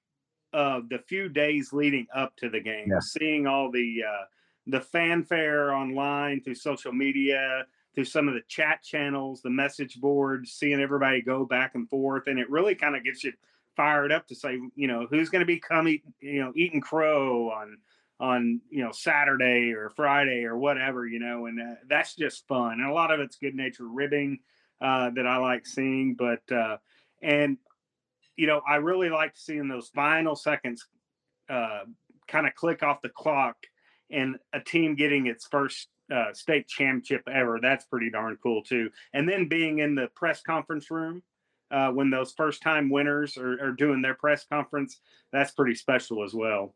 of 0.53 0.89
the 0.89 0.99
few 0.99 1.29
days 1.29 1.71
leading 1.71 2.07
up 2.13 2.35
to 2.37 2.49
the 2.49 2.59
game, 2.59 2.89
yeah. 2.89 2.99
seeing 2.99 3.47
all 3.47 3.71
the 3.71 4.03
uh, 4.07 4.25
the 4.67 4.81
fanfare 4.81 5.73
online 5.73 6.41
through 6.41 6.55
social 6.55 6.91
media, 6.91 7.65
through 7.93 8.05
some 8.05 8.27
of 8.27 8.33
the 8.33 8.41
chat 8.47 8.81
channels, 8.83 9.41
the 9.41 9.49
message 9.49 9.99
boards, 9.99 10.51
seeing 10.51 10.81
everybody 10.81 11.21
go 11.21 11.45
back 11.45 11.75
and 11.75 11.89
forth, 11.89 12.27
and 12.27 12.39
it 12.39 12.49
really 12.49 12.75
kind 12.75 12.95
of 12.95 13.03
gets 13.03 13.23
you 13.23 13.33
fired 13.75 14.11
up 14.11 14.27
to 14.27 14.35
say, 14.35 14.59
you 14.75 14.87
know, 14.87 15.07
who's 15.09 15.29
going 15.29 15.41
to 15.41 15.45
be 15.45 15.59
coming, 15.59 16.01
you 16.19 16.41
know, 16.41 16.51
eating 16.55 16.81
crow 16.81 17.49
on 17.49 17.77
on 18.19 18.61
you 18.69 18.83
know 18.83 18.91
Saturday 18.91 19.73
or 19.73 19.89
Friday 19.89 20.43
or 20.43 20.57
whatever, 20.57 21.07
you 21.07 21.19
know, 21.19 21.47
and 21.47 21.59
uh, 21.59 21.75
that's 21.89 22.15
just 22.15 22.47
fun. 22.47 22.73
And 22.73 22.89
a 22.89 22.93
lot 22.93 23.11
of 23.11 23.19
it's 23.19 23.35
good 23.35 23.55
natured 23.55 23.89
ribbing 23.91 24.39
uh, 24.79 25.09
that 25.15 25.25
I 25.25 25.37
like 25.37 25.65
seeing, 25.65 26.15
but 26.15 26.49
uh, 26.51 26.77
and 27.21 27.57
you 28.37 28.47
know 28.47 28.61
I 28.67 28.75
really 28.75 29.09
like 29.09 29.33
seeing 29.35 29.67
those 29.67 29.89
final 29.89 30.35
seconds 30.35 30.85
uh, 31.49 31.81
kind 32.27 32.47
of 32.47 32.55
click 32.55 32.83
off 32.83 33.01
the 33.01 33.09
clock 33.09 33.57
and 34.11 34.37
a 34.53 34.59
team 34.59 34.95
getting 34.95 35.27
its 35.27 35.47
first 35.47 35.87
uh, 36.11 36.33
state 36.33 36.67
championship 36.67 37.27
ever. 37.27 37.59
That's 37.61 37.85
pretty 37.85 38.09
darn 38.09 38.37
cool 38.41 38.63
too. 38.63 38.89
And 39.13 39.27
then 39.27 39.47
being 39.47 39.79
in 39.79 39.95
the 39.95 40.07
press 40.15 40.41
conference 40.41 40.91
room 40.91 41.23
uh, 41.71 41.89
when 41.89 42.09
those 42.09 42.33
first 42.33 42.61
time 42.61 42.89
winners 42.89 43.37
are, 43.37 43.53
are, 43.63 43.71
doing 43.71 44.01
their 44.01 44.13
press 44.13 44.45
conference, 44.45 44.99
that's 45.31 45.51
pretty 45.51 45.75
special 45.75 46.23
as 46.23 46.33
well. 46.33 46.75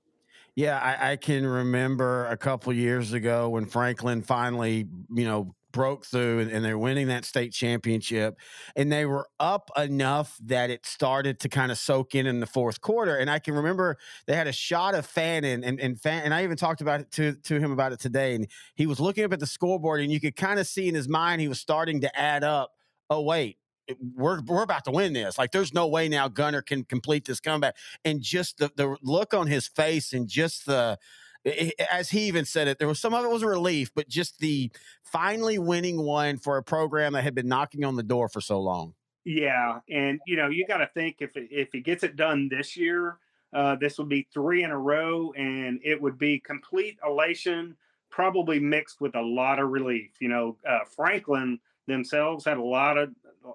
Yeah, 0.55 0.79
I, 0.79 1.11
I 1.11 1.15
can 1.17 1.45
remember 1.45 2.27
a 2.27 2.37
couple 2.37 2.71
years 2.71 3.11
ago 3.11 3.49
when 3.49 3.65
Franklin 3.65 4.21
finally, 4.21 4.87
you 5.13 5.25
know, 5.25 5.53
broke 5.75 6.05
through 6.05 6.39
and, 6.39 6.49
and, 6.49 6.63
they're 6.63 6.77
winning 6.77 7.07
that 7.07 7.25
state 7.25 7.51
championship 7.51 8.39
and 8.77 8.89
they 8.89 9.05
were 9.05 9.27
up 9.41 9.69
enough 9.75 10.39
that 10.41 10.69
it 10.69 10.85
started 10.85 11.37
to 11.37 11.49
kind 11.49 11.69
of 11.69 11.77
soak 11.77 12.15
in 12.15 12.25
in 12.25 12.39
the 12.39 12.45
fourth 12.45 12.79
quarter 12.79 13.17
and 13.17 13.29
i 13.29 13.37
can 13.37 13.53
remember 13.53 13.97
they 14.25 14.37
had 14.37 14.47
a 14.47 14.53
shot 14.53 14.95
of 14.95 15.05
fannin 15.05 15.65
and 15.65 15.77
and, 15.81 15.99
fan, 15.99 16.23
and 16.23 16.33
i 16.33 16.45
even 16.45 16.55
talked 16.55 16.79
about 16.79 17.01
it 17.01 17.11
to, 17.11 17.33
to 17.43 17.59
him 17.59 17.73
about 17.73 17.91
it 17.91 17.99
today 17.99 18.35
and 18.35 18.47
he 18.75 18.87
was 18.87 19.01
looking 19.01 19.25
up 19.25 19.33
at 19.33 19.41
the 19.41 19.45
scoreboard 19.45 19.99
and 19.99 20.13
you 20.13 20.21
could 20.21 20.37
kind 20.37 20.61
of 20.61 20.65
see 20.65 20.87
in 20.87 20.95
his 20.95 21.09
mind 21.09 21.41
he 21.41 21.49
was 21.49 21.59
starting 21.59 21.99
to 21.99 22.17
add 22.17 22.41
up 22.41 22.71
oh 23.09 23.21
wait 23.21 23.57
we're 24.15 24.41
we're 24.41 24.63
about 24.63 24.83
to 24.85 24.91
win 24.91 25.13
this. 25.13 25.37
Like 25.37 25.51
there's 25.51 25.71
no 25.71 25.85
way 25.85 26.09
now 26.09 26.27
Gunner 26.27 26.63
can 26.63 26.83
complete 26.85 27.25
this 27.25 27.39
comeback. 27.39 27.75
And 28.03 28.19
just 28.19 28.57
the 28.57 28.71
the 28.75 28.97
look 29.03 29.35
on 29.35 29.45
his 29.45 29.67
face 29.67 30.11
and 30.11 30.27
just 30.27 30.65
the 30.65 30.97
as 31.91 32.09
he 32.09 32.21
even 32.21 32.45
said 32.45 32.67
it, 32.67 32.79
there 32.79 32.87
was 32.87 32.99
some 32.99 33.13
of 33.13 33.23
it 33.23 33.29
was 33.29 33.43
a 33.43 33.47
relief, 33.47 33.91
but 33.95 34.07
just 34.07 34.39
the 34.39 34.71
finally 35.03 35.59
winning 35.59 36.01
one 36.01 36.37
for 36.37 36.57
a 36.57 36.63
program 36.63 37.13
that 37.13 37.23
had 37.23 37.35
been 37.35 37.47
knocking 37.47 37.83
on 37.83 37.95
the 37.95 38.03
door 38.03 38.27
for 38.27 38.41
so 38.41 38.59
long. 38.59 38.93
Yeah, 39.23 39.79
and 39.89 40.19
you 40.27 40.37
know 40.37 40.49
you 40.49 40.65
got 40.67 40.77
to 40.77 40.89
think 40.93 41.17
if 41.19 41.35
it, 41.35 41.47
if 41.51 41.69
he 41.71 41.81
gets 41.81 42.03
it 42.03 42.15
done 42.15 42.47
this 42.49 42.77
year, 42.77 43.17
uh, 43.53 43.75
this 43.75 43.97
would 43.97 44.09
be 44.09 44.27
three 44.33 44.63
in 44.63 44.71
a 44.71 44.77
row, 44.77 45.33
and 45.35 45.79
it 45.83 46.01
would 46.01 46.17
be 46.17 46.39
complete 46.39 46.97
elation, 47.05 47.75
probably 48.09 48.59
mixed 48.59 49.01
with 49.01 49.15
a 49.15 49.21
lot 49.21 49.59
of 49.59 49.69
relief. 49.69 50.11
You 50.19 50.29
know, 50.29 50.57
uh, 50.67 50.79
Franklin 50.95 51.59
themselves 51.87 52.45
had 52.45 52.57
a 52.57 52.63
lot 52.63 52.97
of 52.97 53.09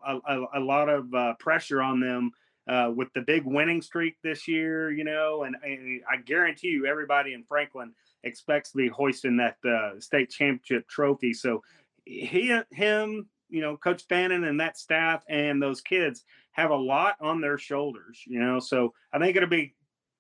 a, 0.07 0.17
a, 0.17 0.47
a 0.55 0.61
lot 0.61 0.89
of 0.89 1.13
uh, 1.15 1.35
pressure 1.35 1.83
on 1.83 2.01
them 2.01 2.33
uh, 2.71 2.89
with 2.95 3.09
the 3.15 3.21
big 3.23 3.43
winning 3.45 3.83
streak 3.83 4.17
this 4.23 4.47
year, 4.47 4.93
you 4.93 5.03
know, 5.03 5.43
and, 5.43 5.57
and, 5.65 6.01
I 6.09 6.19
guarantee 6.19 6.69
you 6.69 6.87
everybody 6.87 7.35
in 7.35 7.43
Franklin 7.43 7.93
expects 8.23 8.71
to 8.71 8.77
be 8.77 8.87
hoisting 8.87 9.37
that 9.39 9.57
uh, 9.69 9.99
state 9.99 10.31
championship 10.31 10.89
trophy. 10.89 11.35
So 11.35 11.65
he, 12.05 12.57
him, 12.71 13.29
you 13.49 13.61
know, 13.61 13.77
Coach 13.77 14.05
Fannin 14.09 14.45
and 14.45 14.61
that 14.61 14.79
staff 14.79 15.25
and 15.29 15.61
those 15.61 15.81
kids 15.81 16.23
have 16.53 16.71
a 16.71 16.77
lot 16.77 17.17
on 17.21 17.41
their 17.41 17.59
shoulders, 17.59 18.23
you 18.25 18.39
know. 18.39 18.61
So 18.61 18.95
I 19.13 19.19
think 19.19 19.37
it'll 19.37 19.49
be, 19.49 19.75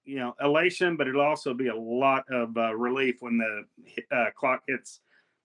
you 0.05 0.19
know, 0.19 0.35
elation, 0.43 0.97
but 0.97 1.07
it'll 1.07 1.21
also 1.21 1.55
be 1.55 1.69
a 1.69 1.77
lot 1.77 2.25
of 2.33 2.57
uh, 2.57 2.75
relief 2.75 3.19
when 3.21 3.39
the 3.39 3.65
uh, 4.11 4.31
clock 4.35 4.63
hits 4.67 5.01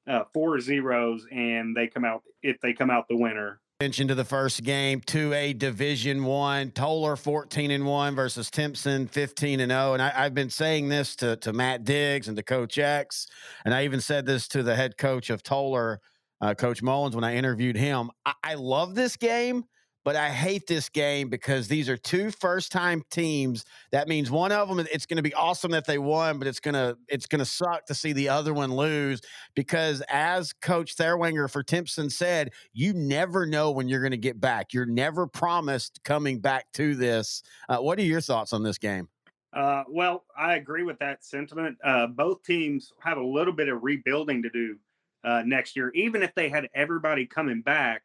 uh, 0.07 0.23
four 0.33 0.59
zeros 0.59 1.27
and 1.31 1.77
they 1.77 1.85
come 1.85 2.03
out 2.03 2.23
if 2.41 2.59
they 2.61 2.73
come 2.73 2.89
out 2.89 3.07
the 3.07 3.17
winner 3.17 3.61
Into 3.81 4.15
the 4.15 4.23
first 4.23 4.63
game, 4.63 5.01
2A 5.01 5.59
Division 5.59 6.23
One, 6.23 6.71
Tolar 6.71 7.17
14 7.17 7.71
and 7.71 7.85
1 7.85 8.15
versus 8.15 8.49
Timpson 8.49 9.05
15 9.05 9.59
and 9.59 9.69
0. 9.69 9.91
And 9.91 10.01
I, 10.01 10.11
have 10.11 10.33
been 10.33 10.49
saying 10.49 10.87
this 10.87 11.13
to, 11.17 11.35
to 11.35 11.51
Matt 11.51 11.83
Diggs 11.83 12.29
and 12.29 12.37
to 12.37 12.43
Coach 12.43 12.77
X. 12.77 13.27
And 13.65 13.73
I 13.73 13.83
even 13.83 13.99
said 13.99 14.25
this 14.25 14.47
to 14.47 14.63
the 14.63 14.77
head 14.77 14.97
coach 14.97 15.29
of 15.29 15.43
Tolar, 15.43 15.99
uh, 16.39 16.53
Coach 16.53 16.81
Mullins, 16.81 17.15
when 17.15 17.25
I 17.25 17.35
interviewed 17.35 17.75
him. 17.75 18.11
I, 18.25 18.33
I 18.45 18.53
love 18.53 18.95
this 18.95 19.17
game 19.17 19.65
but 20.05 20.15
I 20.15 20.29
hate 20.29 20.67
this 20.67 20.87
game 20.87 21.29
because 21.29 21.67
these 21.67 21.89
are 21.89 21.97
two 21.97 22.29
first 22.29 22.71
time 22.71 23.03
teams. 23.09 23.65
That 23.91 24.07
means 24.07 24.29
one 24.29 24.51
of 24.51 24.69
them 24.69 24.79
it's 24.91 25.07
going 25.07 25.17
to 25.17 25.23
be 25.23 25.33
awesome 25.33 25.71
that 25.71 25.85
they 25.85 25.97
won, 25.97 26.37
but 26.37 26.47
it's 26.47 26.59
going 26.59 26.75
to 26.75 26.95
it's 27.09 27.25
going 27.25 27.39
to 27.39 27.45
suck 27.45 27.87
to 27.87 27.95
see 27.95 28.13
the 28.13 28.29
other 28.29 28.53
one 28.53 28.73
lose 28.75 29.19
because 29.55 30.01
as 30.07 30.53
coach 30.53 30.95
Thurwanger 30.95 31.49
for 31.49 31.63
Timpson 31.63 32.09
said, 32.11 32.51
you 32.71 32.93
never 32.93 33.47
know 33.47 33.71
when 33.71 33.89
you're 33.89 33.99
going 33.99 34.11
to 34.11 34.17
get 34.17 34.39
back. 34.39 34.73
You're 34.73 34.85
never 34.85 35.25
promised 35.25 35.99
coming 36.03 36.39
back 36.39 36.71
to 36.73 36.93
this. 36.93 37.41
Uh, 37.67 37.77
what 37.77 37.97
are 37.97 38.03
your 38.03 38.21
thoughts 38.21 38.53
on 38.53 38.61
this 38.61 38.77
game? 38.77 39.09
Uh, 39.51 39.85
well, 39.89 40.25
I 40.37 40.55
agree 40.55 40.83
with 40.83 40.99
that 40.99 41.25
sentiment. 41.25 41.77
Uh, 41.83 42.07
both 42.07 42.43
teams 42.43 42.91
have 42.99 43.17
a 43.17 43.23
little 43.23 43.53
bit 43.53 43.69
of 43.69 43.83
rebuilding 43.83 44.43
to 44.43 44.49
do 44.49 44.77
uh, 45.23 45.41
next 45.45 45.75
year, 45.75 45.91
even 45.95 46.21
if 46.21 46.35
they 46.35 46.49
had 46.49 46.69
everybody 46.75 47.25
coming 47.25 47.61
back. 47.61 48.03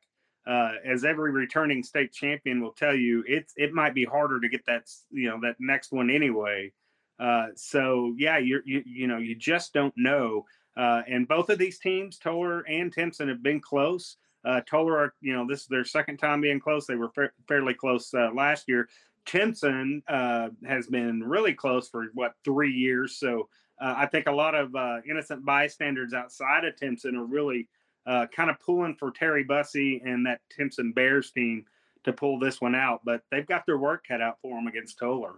Uh, 0.50 0.72
as 0.84 1.04
every 1.04 1.30
returning 1.30 1.80
state 1.80 2.12
champion 2.12 2.60
will 2.60 2.72
tell 2.72 2.94
you, 2.94 3.22
it's 3.28 3.52
it 3.56 3.72
might 3.72 3.94
be 3.94 4.04
harder 4.04 4.40
to 4.40 4.48
get 4.48 4.66
that 4.66 4.90
you 5.12 5.28
know 5.28 5.38
that 5.40 5.54
next 5.60 5.92
one 5.92 6.10
anyway. 6.10 6.72
Uh, 7.20 7.46
so 7.54 8.12
yeah, 8.18 8.36
you 8.36 8.60
you 8.64 8.82
you 8.84 9.06
know 9.06 9.18
you 9.18 9.36
just 9.36 9.72
don't 9.72 9.94
know. 9.96 10.44
Uh, 10.76 11.02
and 11.06 11.28
both 11.28 11.50
of 11.50 11.58
these 11.58 11.78
teams, 11.78 12.18
Tolar 12.18 12.62
and 12.62 12.92
Timpson, 12.92 13.28
have 13.28 13.44
been 13.44 13.60
close. 13.60 14.16
Uh, 14.44 14.60
Tolar, 14.68 14.98
are, 14.98 15.14
you 15.20 15.32
know, 15.32 15.46
this 15.46 15.60
is 15.60 15.66
their 15.68 15.84
second 15.84 16.16
time 16.16 16.40
being 16.40 16.58
close. 16.58 16.84
They 16.84 16.96
were 16.96 17.10
fa- 17.10 17.30
fairly 17.46 17.74
close 17.74 18.12
uh, 18.12 18.30
last 18.34 18.66
year. 18.66 18.88
Timpson 19.26 20.02
uh, 20.08 20.48
has 20.66 20.88
been 20.88 21.22
really 21.22 21.54
close 21.54 21.88
for 21.88 22.06
what 22.14 22.34
three 22.44 22.72
years. 22.72 23.18
So 23.18 23.48
I 23.80 24.06
think 24.06 24.26
a 24.26 24.32
lot 24.32 24.54
of 24.54 24.74
innocent 25.08 25.44
bystanders 25.44 26.12
outside 26.12 26.64
of 26.64 26.74
Timpson 26.76 27.14
are 27.14 27.24
really 27.24 27.68
uh, 28.06 28.26
kind 28.34 28.50
of 28.50 28.58
pulling 28.60 28.96
for 28.96 29.10
Terry 29.10 29.44
Bussey 29.44 30.00
and 30.04 30.26
that 30.26 30.40
Timpson 30.54 30.92
Bears 30.92 31.30
team 31.30 31.64
to 32.04 32.12
pull 32.12 32.38
this 32.38 32.60
one 32.60 32.74
out. 32.74 33.00
But 33.04 33.22
they've 33.30 33.46
got 33.46 33.66
their 33.66 33.78
work 33.78 34.04
cut 34.08 34.20
out 34.20 34.38
for 34.42 34.56
them 34.56 34.66
against 34.66 34.98
Tolar. 34.98 35.34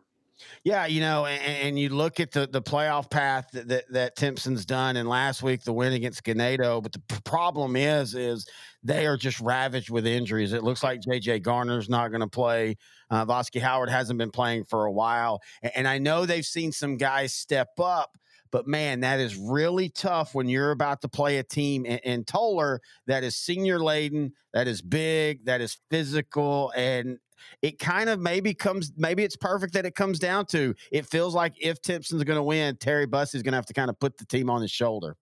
Yeah, 0.65 0.87
you 0.87 1.01
know, 1.01 1.27
and, 1.27 1.43
and, 1.43 1.79
you 1.79 1.91
look 1.91 2.21
at 2.21 2.33
the 2.33 2.47
the 2.47 2.63
playoff 2.63 3.11
path 3.11 3.49
that, 3.53 3.69
that, 3.69 3.85
that 3.93 4.17
Timpson's 4.17 4.65
done, 4.65 4.97
and 4.97 5.09
last 5.09 5.43
week 5.43 5.63
the 5.63 5.73
win 5.73 5.93
against 5.93 6.25
Ganado. 6.25 6.83
But 6.83 6.93
the 6.93 7.01
problem 7.25 7.77
is, 7.77 8.15
is 8.15 8.49
they 8.83 9.07
are 9.07 9.17
just 9.17 9.41
ravaged 9.41 9.91
with 9.91 10.07
injuries. 10.07 10.53
It 10.53 10.65
looks 10.65 10.83
like 10.83 11.01
JJ 11.01 11.43
Garner's 11.43 11.89
not 11.89 12.09
going 12.09 12.21
to 12.21 12.29
play. 12.29 12.77
Uh, 13.11 13.27
Vosky 13.27 13.61
Howard 13.61 13.91
hasn't 13.91 14.19
been 14.19 14.31
playing 14.31 14.65
for 14.65 14.87
a 14.87 14.93
while, 14.93 15.41
and, 15.63 15.73
and 15.77 15.89
I 15.89 15.99
know 15.99 16.27
they've 16.27 16.47
seen 16.47 16.73
some 16.73 16.97
guys 16.97 17.33
step 17.33 17.69
up. 17.79 18.17
But 18.53 18.69
man, 18.69 19.01
that 19.01 19.19
is 19.19 19.37
really 19.37 19.89
tough 19.89 20.35
when 20.35 20.49
you're 20.49 20.71
about 20.71 21.01
to 21.01 21.09
play 21.09 21.39
a 21.39 21.43
team 21.43 21.87
in, 21.87 21.99
in 22.05 22.25
Tolar 22.25 22.81
that 23.07 23.25
is 23.25 23.35
senior 23.35 23.81
laden, 23.81 24.35
that 24.53 24.69
is 24.69 24.83
big, 24.83 25.47
that 25.47 25.61
is 25.63 25.79
physical, 25.91 26.71
and 26.77 27.19
it 27.63 27.79
kind 27.79 28.09
of 28.09 28.21
maybe 28.21 28.55
comes 28.55 28.93
maybe 28.97 29.25
it's 29.25 29.37
perfect 29.37 29.73
that 29.73 29.87
it 29.87 29.95
comes 29.95 30.19
down 30.19 30.47
to 30.47 30.75
it 30.93 31.07
feels 31.07 31.35
like 31.35 31.55
if 31.61 31.81
Timpson's 31.81 32.23
going 32.25 32.37
to 32.37 32.43
win, 32.43 32.77
Terry 32.77 33.07
Buss 33.07 33.35
is 33.35 33.43
going 33.43 33.53
to 33.53 33.57
have 33.57 33.67
to 33.67 33.75
kind 33.75 33.91
of 33.91 33.99
put 33.99 34.19
the 34.19 34.27
team 34.27 34.51
on 34.51 34.63
his 34.63 34.71
shoulder. 34.71 35.17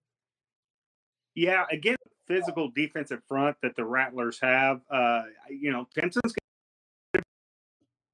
Yeah, 1.33 1.63
again, 1.71 1.95
physical 2.27 2.69
defensive 2.69 3.21
front 3.27 3.55
that 3.63 3.75
the 3.77 3.85
Rattlers 3.85 4.39
have. 4.41 4.81
Uh, 4.89 5.23
you 5.49 5.71
know, 5.71 5.87
Timpson's 5.95 6.33
going 7.13 7.23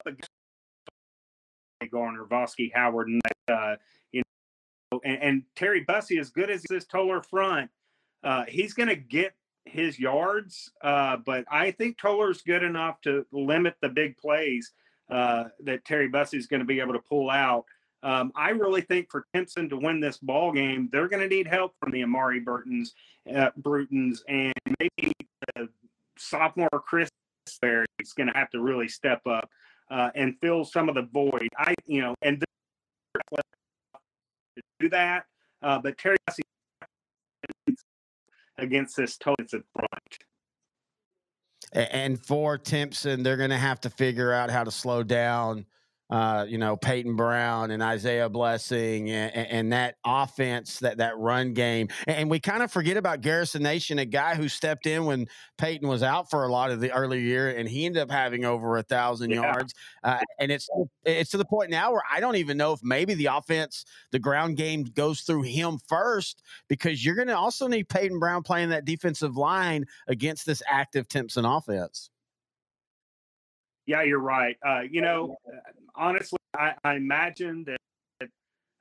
to 1.81 1.87
Garner, 1.87 2.25
Vosky, 2.25 2.71
Howard, 2.73 3.07
and 3.07 3.21
uh, 3.49 3.55
you 3.55 3.55
know, 3.55 3.77
and, 4.91 5.21
and 5.21 5.43
Terry 5.55 5.81
Bussey, 5.81 6.19
as 6.19 6.29
good 6.29 6.49
as 6.49 6.63
this 6.63 6.85
Tolar 6.85 7.21
front, 7.21 7.69
uh, 8.23 8.45
he's 8.47 8.73
going 8.73 8.89
to 8.89 8.95
get 8.95 9.33
his 9.65 9.99
yards, 9.99 10.71
uh, 10.81 11.17
but 11.17 11.45
I 11.51 11.71
think 11.71 11.97
Tolar's 11.97 12.41
good 12.41 12.63
enough 12.63 13.01
to 13.01 13.25
limit 13.31 13.75
the 13.81 13.89
big 13.89 14.17
plays 14.17 14.71
uh, 15.09 15.45
that 15.63 15.85
Terry 15.85 16.07
Bussey 16.07 16.37
is 16.37 16.47
going 16.47 16.61
to 16.61 16.65
be 16.65 16.79
able 16.79 16.93
to 16.93 16.99
pull 16.99 17.29
out. 17.29 17.65
Um, 18.03 18.31
I 18.35 18.49
really 18.51 18.81
think 18.81 19.09
for 19.09 19.25
Timpson 19.33 19.69
to 19.69 19.77
win 19.77 19.99
this 19.99 20.17
ball 20.17 20.51
game, 20.51 20.89
they're 20.91 21.07
going 21.07 21.27
to 21.27 21.35
need 21.35 21.47
help 21.47 21.73
from 21.79 21.91
the 21.91 22.03
Amari 22.03 22.39
Burtons, 22.39 22.93
uh, 23.33 23.49
Brutons, 23.59 24.21
and 24.27 24.53
maybe 24.79 25.13
the 25.55 25.67
sophomore 26.17 26.69
Chris 26.85 27.09
Berry 27.61 27.85
is 27.99 28.13
going 28.13 28.27
to 28.27 28.37
have 28.37 28.49
to 28.51 28.61
really 28.61 28.87
step 28.87 29.25
up 29.25 29.49
uh, 29.89 30.11
and 30.15 30.37
fill 30.39 30.63
some 30.63 30.89
of 30.89 30.95
the 30.95 31.03
void. 31.03 31.49
I, 31.57 31.73
you 31.85 32.01
know, 32.01 32.13
and 32.21 32.43
do 34.79 34.89
that, 34.89 35.25
uh, 35.61 35.79
but 35.79 35.97
Terry 35.97 36.17
against 38.57 38.95
this 38.95 39.17
Tosin 39.17 39.63
front. 39.73 40.17
And 41.73 42.19
for 42.19 42.57
Timpson, 42.57 43.23
they're 43.23 43.37
going 43.37 43.49
to 43.49 43.57
have 43.57 43.81
to 43.81 43.89
figure 43.89 44.31
out 44.31 44.49
how 44.49 44.63
to 44.63 44.71
slow 44.71 45.03
down 45.03 45.65
uh, 46.09 46.45
you 46.47 46.57
know, 46.57 46.77
Peyton 46.77 47.15
Brown 47.15 47.71
and 47.71 47.83
Isaiah 47.83 48.29
Blessing 48.29 49.09
and, 49.09 49.35
and, 49.35 49.73
that 49.73 49.95
offense, 50.05 50.79
that 50.79 50.97
that 50.97 51.17
run 51.17 51.53
game. 51.53 51.89
And 52.07 52.29
we 52.29 52.39
kind 52.39 52.63
of 52.63 52.71
forget 52.71 52.95
about 52.95 53.19
Garrison 53.19 53.63
Nation, 53.63 53.99
a 53.99 54.05
guy 54.05 54.35
who 54.35 54.47
stepped 54.47 54.87
in 54.87 55.05
when 55.05 55.27
Peyton 55.57 55.87
was 55.87 56.03
out 56.03 56.29
for 56.29 56.45
a 56.45 56.51
lot 56.51 56.71
of 56.71 56.79
the 56.79 56.93
early 56.93 57.21
year, 57.21 57.49
and 57.49 57.67
he 57.67 57.85
ended 57.85 58.01
up 58.01 58.09
having 58.09 58.45
over 58.45 58.77
a 58.77 58.83
thousand 58.83 59.31
yeah. 59.31 59.41
yards. 59.41 59.73
Uh, 60.03 60.19
and 60.39 60.49
it's 60.49 60.69
it's 61.03 61.31
to 61.31 61.37
the 61.37 61.45
point 61.45 61.69
now 61.69 61.91
where 61.91 62.03
I 62.09 62.21
don't 62.21 62.37
even 62.37 62.57
know 62.57 62.71
if 62.71 62.79
maybe 62.83 63.13
the 63.13 63.25
offense, 63.25 63.83
the 64.11 64.19
ground 64.19 64.55
game 64.55 64.83
goes 64.83 65.21
through 65.21 65.43
him 65.43 65.77
first 65.87 66.41
because 66.69 67.03
you're 67.03 67.15
going 67.15 67.27
to 67.27 67.37
also 67.37 67.67
need 67.67 67.89
Peyton 67.89 68.19
Brown 68.19 68.43
playing 68.43 68.69
that 68.69 68.85
defensive 68.85 69.35
line 69.35 69.85
against 70.07 70.45
this 70.45 70.63
active 70.69 71.09
Timpson 71.09 71.43
offense. 71.43 72.09
Yeah, 73.87 74.03
you're 74.03 74.19
right. 74.19 74.57
Uh, 74.65 74.81
you 74.81 75.01
know, 75.01 75.37
honestly, 75.95 76.37
I, 76.53 76.73
I 76.83 76.95
imagine 76.95 77.65
that 77.65 78.29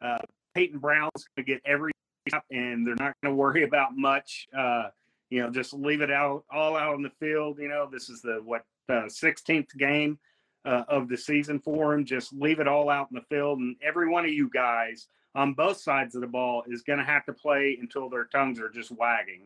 uh, 0.03 0.19
Peyton 0.55 0.79
Brown's 0.79 1.11
going 1.15 1.45
to 1.47 1.53
get 1.53 1.63
every 1.65 1.93
shot, 2.29 2.45
and 2.51 2.87
they're 2.87 2.97
not 2.97 3.15
going 3.23 3.33
to 3.33 3.35
worry 3.35 3.63
about 3.65 3.97
much. 3.97 4.47
Uh, 4.57 4.89
you 5.31 5.43
know, 5.43 5.51
just 5.51 5.73
leave 5.73 6.03
it 6.03 6.11
out 6.11 6.45
all 6.53 6.77
out 6.77 6.95
on 6.95 7.03
the 7.03 7.11
field. 7.21 7.59
You 7.59 7.69
know, 7.69 7.89
this 7.91 8.09
is 8.09 8.21
the 8.21 8.41
what 8.45 8.65
uh, 8.89 9.07
16th 9.07 9.77
game 9.79 10.19
uh, 10.65 10.83
of 10.89 11.09
the 11.09 11.17
season 11.17 11.61
for 11.61 11.95
him. 11.95 12.05
Just 12.05 12.33
leave 12.33 12.61
it 12.61 12.69
all 12.69 12.91
out 12.91 13.09
in 13.11 13.15
the 13.15 13.25
field, 13.35 13.61
and 13.61 13.77
every 13.83 14.09
one 14.09 14.25
of 14.25 14.31
you 14.31 14.51
guys 14.53 15.09
on 15.35 15.53
both 15.53 15.79
sides 15.79 16.15
of 16.15 16.21
the 16.21 16.27
ball 16.27 16.65
is 16.69 16.83
going 16.83 16.99
to 16.99 17.05
have 17.05 17.25
to 17.27 17.33
play 17.33 17.79
until 17.81 18.09
their 18.09 18.25
tongues 18.25 18.59
are 18.59 18.71
just 18.71 18.91
wagging. 18.91 19.43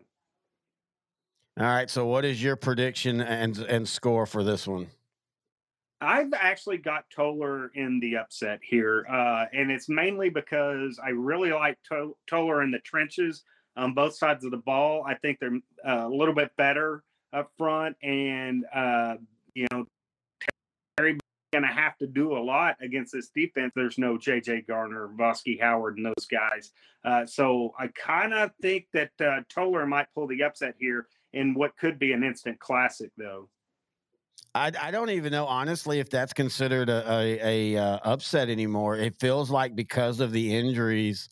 All 1.59 1.67
right. 1.67 1.91
So, 1.91 2.07
what 2.07 2.25
is 2.25 2.43
your 2.43 2.57
prediction 2.57 3.21
and 3.21 3.59
and 3.59 3.89
score 3.89 4.25
for 4.25 4.43
this 4.43 4.67
one? 4.67 4.89
I've 6.01 6.33
actually 6.33 6.79
got 6.79 7.05
Tolar 7.15 7.69
in 7.75 8.01
the 8.01 8.17
upset 8.17 8.61
here, 8.63 9.07
uh, 9.11 9.47
and 9.53 9.71
it's 9.71 9.89
mainly 9.89 10.31
because 10.31 10.99
I 11.05 11.11
really 11.11 11.53
like 11.53 11.79
to- 11.91 12.17
Tolar 12.27 12.63
in 12.63 12.71
the 12.71 12.79
trenches 12.79 13.45
on 13.77 13.93
both 13.93 14.15
sides 14.15 14.45
of 14.45 14.51
the 14.51 14.57
ball. 14.57 15.05
I 15.07 15.15
think 15.15 15.39
they're 15.39 15.61
uh, 15.87 16.07
a 16.07 16.09
little 16.09 16.35
bit 16.35 16.51
better 16.57 17.03
up 17.33 17.51
front, 17.59 17.97
and 18.03 18.65
uh, 18.75 19.17
you 19.55 19.67
know, 19.71 19.87
Terry 20.97 21.19
going 21.53 21.63
to 21.65 21.69
have 21.69 21.99
to 21.99 22.07
do 22.07 22.37
a 22.37 22.39
lot 22.39 22.77
against 22.81 23.13
this 23.13 23.29
defense. 23.35 23.73
There's 23.75 23.99
no 23.99 24.17
J.J. 24.17 24.63
Garner, 24.63 25.11
Vosky 25.19 25.61
Howard, 25.61 25.97
and 25.97 26.07
those 26.07 26.27
guys. 26.31 26.73
Uh, 27.05 27.27
so 27.27 27.75
I 27.79 27.89
kind 27.89 28.33
of 28.33 28.53
think 28.63 28.87
that 28.93 29.11
uh, 29.21 29.41
Tolar 29.49 29.87
might 29.87 30.07
pull 30.15 30.29
the 30.29 30.43
upset 30.45 30.75
here 30.79 31.09
in 31.33 31.55
what 31.55 31.77
could 31.77 31.99
be 31.99 32.13
an 32.13 32.23
instant 32.23 32.59
classic, 32.61 33.11
though. 33.17 33.49
I, 34.55 34.73
I 34.81 34.91
don't 34.91 35.11
even 35.11 35.33
know 35.33 35.47
honestly 35.47 36.01
if 36.01 36.11
that's 36.11 36.33
considered 36.33 36.89
a, 36.89 37.05
a, 37.09 37.75
a 37.75 37.83
uh, 37.83 37.99
upset 38.03 38.49
anymore. 38.49 38.97
It 38.97 39.15
feels 39.21 39.51
like 39.51 39.77
because 39.77 40.21
of 40.21 40.33
the 40.33 40.57
injuries 40.57 41.29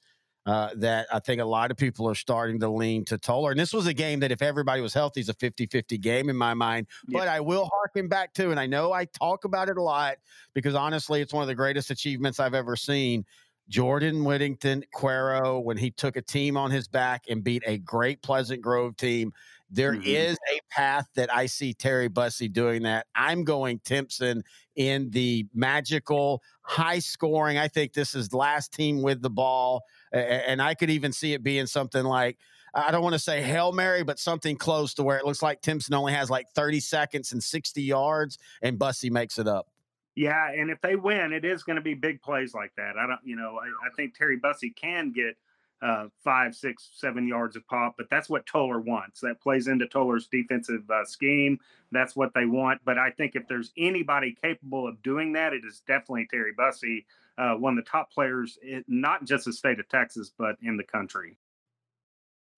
uh, 0.47 0.71
that 0.77 1.07
I 1.13 1.19
think 1.19 1.43
a 1.43 1.45
lot 1.45 1.71
of 1.71 1.77
people 1.77 2.09
are 2.09 2.15
starting 2.15 2.59
to 2.61 2.69
lean 2.69 3.05
to 3.07 3.19
Tolar. 3.19 3.51
And 3.51 3.61
this 3.61 3.73
was 3.75 3.87
a 3.87 3.93
game 3.93 4.21
that 4.21 4.33
if 4.33 4.41
everybody 4.41 4.81
was 4.81 4.95
healthy 4.95 5.21
is 5.21 5.29
a 5.29 5.35
50-50 5.35 6.01
game 6.01 6.31
in 6.31 6.37
my 6.37 6.55
mind. 6.55 6.87
Yeah. 7.07 7.19
But 7.19 7.29
I 7.29 7.41
will 7.41 7.67
harken 7.67 8.09
back 8.09 8.33
to, 8.35 8.51
and 8.51 8.59
I 8.59 8.67
know 8.67 8.93
I 8.93 9.05
talk 9.05 9.45
about 9.45 9.69
it 9.69 9.77
a 9.77 9.83
lot 9.83 10.17
because 10.55 10.75
honestly, 10.75 11.21
it's 11.21 11.35
one 11.35 11.43
of 11.43 11.49
the 11.49 11.55
greatest 11.55 11.91
achievements 11.91 12.41
I've 12.41 12.55
ever 12.55 12.77
seen. 12.77 13.27
Jordan 13.69 14.25
Whittington 14.25 14.85
Cuero, 14.95 15.63
when 15.63 15.77
he 15.77 15.91
took 15.91 16.17
a 16.17 16.23
team 16.23 16.57
on 16.57 16.71
his 16.71 16.89
back 16.89 17.25
and 17.29 17.45
beat 17.45 17.63
a 17.67 17.77
great 17.77 18.23
Pleasant 18.23 18.63
Grove 18.63 18.97
team 18.97 19.35
there 19.71 19.93
mm-hmm. 19.93 20.07
is 20.07 20.39
a 20.55 20.61
path 20.71 21.09
that 21.15 21.33
I 21.33 21.47
see 21.47 21.75
Terry 21.75 22.09
Bussey 22.09 22.49
doing 22.49 22.83
that. 22.85 23.07
I'm 23.15 23.45
going 23.45 23.81
Timpson 23.85 24.43
in 24.77 25.11
the 25.11 25.47
magical, 25.55 26.43
high 26.63 27.01
scoring. 27.01 27.59
I 27.59 27.69
think 27.69 27.93
this 27.93 28.15
is 28.15 28.33
last 28.33 28.73
team 28.73 29.03
with 29.03 29.21
the 29.21 29.31
ball. 29.31 29.83
And 30.13 30.63
I 30.63 30.75
could 30.75 30.91
even 30.91 31.13
see 31.13 31.35
it 31.35 31.43
being 31.43 31.67
something 31.67 32.05
like, 32.05 32.39
I 32.75 32.91
don't 32.91 33.03
want 33.03 33.15
to 33.15 33.19
say 33.19 33.43
Hail 33.43 33.73
Mary, 33.73 34.05
but 34.05 34.19
something 34.19 34.57
close 34.57 34.95
to 34.95 35.03
where 35.03 35.19
it 35.19 35.25
looks 35.25 35.43
like 35.43 35.61
Timpson 35.61 35.95
only 35.95 36.13
has 36.13 36.31
like 36.31 36.49
30 36.55 36.81
seconds 36.81 37.33
and 37.33 37.43
60 37.43 37.83
yards, 37.83 38.39
and 38.63 38.79
Bussey 38.79 39.11
makes 39.11 39.39
it 39.39 39.49
up. 39.49 39.69
Yeah, 40.15 40.51
and 40.51 40.71
if 40.71 40.81
they 40.81 40.97
win, 40.97 41.33
it 41.33 41.45
is 41.45 41.63
going 41.63 41.77
to 41.77 41.83
be 41.83 41.95
big 41.95 42.21
plays 42.21 42.53
like 42.53 42.73
that. 42.77 42.97
I 42.99 43.07
don't, 43.07 43.21
you 43.25 43.37
know, 43.37 43.59
I, 43.63 43.67
I 43.87 43.91
think 43.97 44.17
Terry 44.17 44.37
Bussey 44.37 44.71
can 44.71 45.13
get 45.13 45.37
uh, 45.83 46.09
five, 46.25 46.55
six, 46.55 46.91
seven 46.95 47.27
yards 47.27 47.57
of 47.57 47.67
pop. 47.67 47.95
But 47.97 48.11
that's 48.11 48.29
what 48.29 48.47
Tolar 48.47 48.81
wants. 48.81 49.21
That 49.21 49.41
plays 49.41 49.69
into 49.69 49.87
Tolar's 49.87 50.27
defensive 50.27 50.89
uh, 50.91 51.05
scheme. 51.05 51.59
That's 51.93 52.17
what 52.17 52.33
they 52.35 52.47
want. 52.47 52.81
But 52.85 52.99
I 52.99 53.11
think 53.11 53.35
if 53.35 53.47
there's 53.49 53.73
anybody 53.79 54.37
capable 54.43 54.87
of 54.87 55.03
doing 55.03 55.33
that, 55.35 55.53
it 55.53 55.63
is 55.65 55.83
definitely 55.87 56.27
Terry 56.31 56.53
Bussey, 56.53 57.07
uh, 57.39 57.55
one 57.55 57.79
of 57.79 57.85
the 57.85 57.91
top 57.91 58.13
players, 58.13 58.59
in, 58.63 58.85
not 58.89 59.25
just 59.25 59.45
the 59.45 59.53
state 59.53 59.79
of 59.79 59.89
Texas, 59.89 60.33
but 60.37 60.57
in 60.63 60.77
the 60.77 60.85
country. 60.85 61.37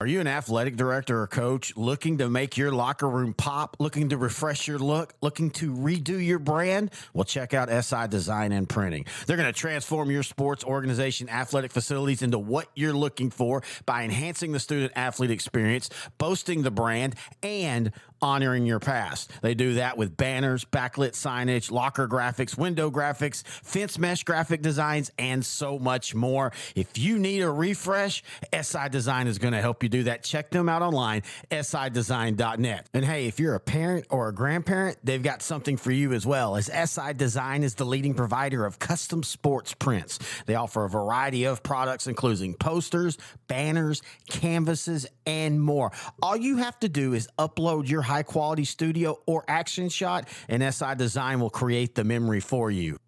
Are 0.02 0.06
you 0.06 0.20
an 0.20 0.26
athletic 0.26 0.76
director 0.76 1.20
or 1.20 1.26
coach 1.26 1.76
looking 1.76 2.16
to 2.18 2.30
make 2.30 2.56
your 2.56 2.72
locker 2.72 3.06
room 3.06 3.34
pop, 3.34 3.76
looking 3.78 4.08
to 4.08 4.16
refresh 4.16 4.66
your 4.66 4.78
look, 4.78 5.12
looking 5.20 5.50
to 5.50 5.74
redo 5.74 6.24
your 6.24 6.38
brand? 6.38 6.90
Well, 7.12 7.24
check 7.24 7.52
out 7.52 7.68
SI 7.68 8.08
Design 8.08 8.52
and 8.52 8.66
Printing. 8.66 9.04
They're 9.26 9.36
going 9.36 9.52
to 9.52 9.58
transform 9.58 10.10
your 10.10 10.22
sports 10.22 10.64
organization 10.64 11.28
athletic 11.28 11.70
facilities 11.70 12.22
into 12.22 12.38
what 12.38 12.68
you're 12.74 12.94
looking 12.94 13.28
for 13.28 13.62
by 13.84 14.04
enhancing 14.04 14.52
the 14.52 14.58
student 14.58 14.94
athlete 14.96 15.30
experience, 15.30 15.90
boasting 16.16 16.62
the 16.62 16.70
brand, 16.70 17.14
and 17.42 17.92
honoring 18.22 18.64
your 18.66 18.80
past. 18.80 19.30
They 19.42 19.54
do 19.54 19.74
that 19.74 19.98
with 19.98 20.16
banners, 20.16 20.64
backlit 20.64 21.12
signage, 21.12 21.70
locker 21.70 22.08
graphics, 22.08 22.56
window 22.56 22.90
graphics, 22.90 23.46
fence 23.46 23.98
mesh 23.98 24.24
graphic 24.24 24.62
designs, 24.62 25.10
and 25.18 25.44
so 25.44 25.78
much 25.78 26.14
more. 26.14 26.52
If 26.74 26.96
you 26.96 27.18
need 27.18 27.40
a 27.40 27.50
refresh, 27.50 28.22
SI 28.58 28.88
Design 28.90 29.26
is 29.26 29.38
going 29.38 29.52
to 29.52 29.60
help 29.60 29.82
you 29.82 29.89
do 29.90 30.04
that. 30.04 30.22
Check 30.24 30.50
them 30.50 30.68
out 30.68 30.82
online, 30.82 31.22
sidesign.net. 31.50 32.88
And 32.94 33.04
hey, 33.04 33.26
if 33.26 33.38
you're 33.38 33.54
a 33.54 33.60
parent 33.60 34.06
or 34.10 34.28
a 34.28 34.34
grandparent, 34.34 34.98
they've 35.04 35.22
got 35.22 35.42
something 35.42 35.76
for 35.76 35.90
you 35.90 36.12
as 36.12 36.26
well, 36.26 36.56
as 36.56 36.66
SI 36.66 37.12
Design 37.14 37.62
is 37.62 37.74
the 37.74 37.84
leading 37.84 38.14
provider 38.14 38.64
of 38.64 38.78
custom 38.78 39.22
sports 39.22 39.74
prints. 39.74 40.18
They 40.46 40.54
offer 40.54 40.84
a 40.84 40.88
variety 40.88 41.44
of 41.44 41.62
products, 41.62 42.06
including 42.06 42.54
posters, 42.54 43.18
banners, 43.48 44.02
canvases, 44.28 45.06
and 45.26 45.60
more. 45.60 45.92
All 46.22 46.36
you 46.36 46.58
have 46.58 46.78
to 46.80 46.88
do 46.88 47.12
is 47.12 47.28
upload 47.38 47.88
your 47.88 48.02
high 48.02 48.22
quality 48.22 48.64
studio 48.64 49.20
or 49.26 49.44
action 49.48 49.88
shot, 49.88 50.28
and 50.48 50.62
SI 50.74 50.94
Design 50.96 51.40
will 51.40 51.50
create 51.50 51.94
the 51.94 52.04
memory 52.04 52.40
for 52.40 52.70
you. 52.70 52.98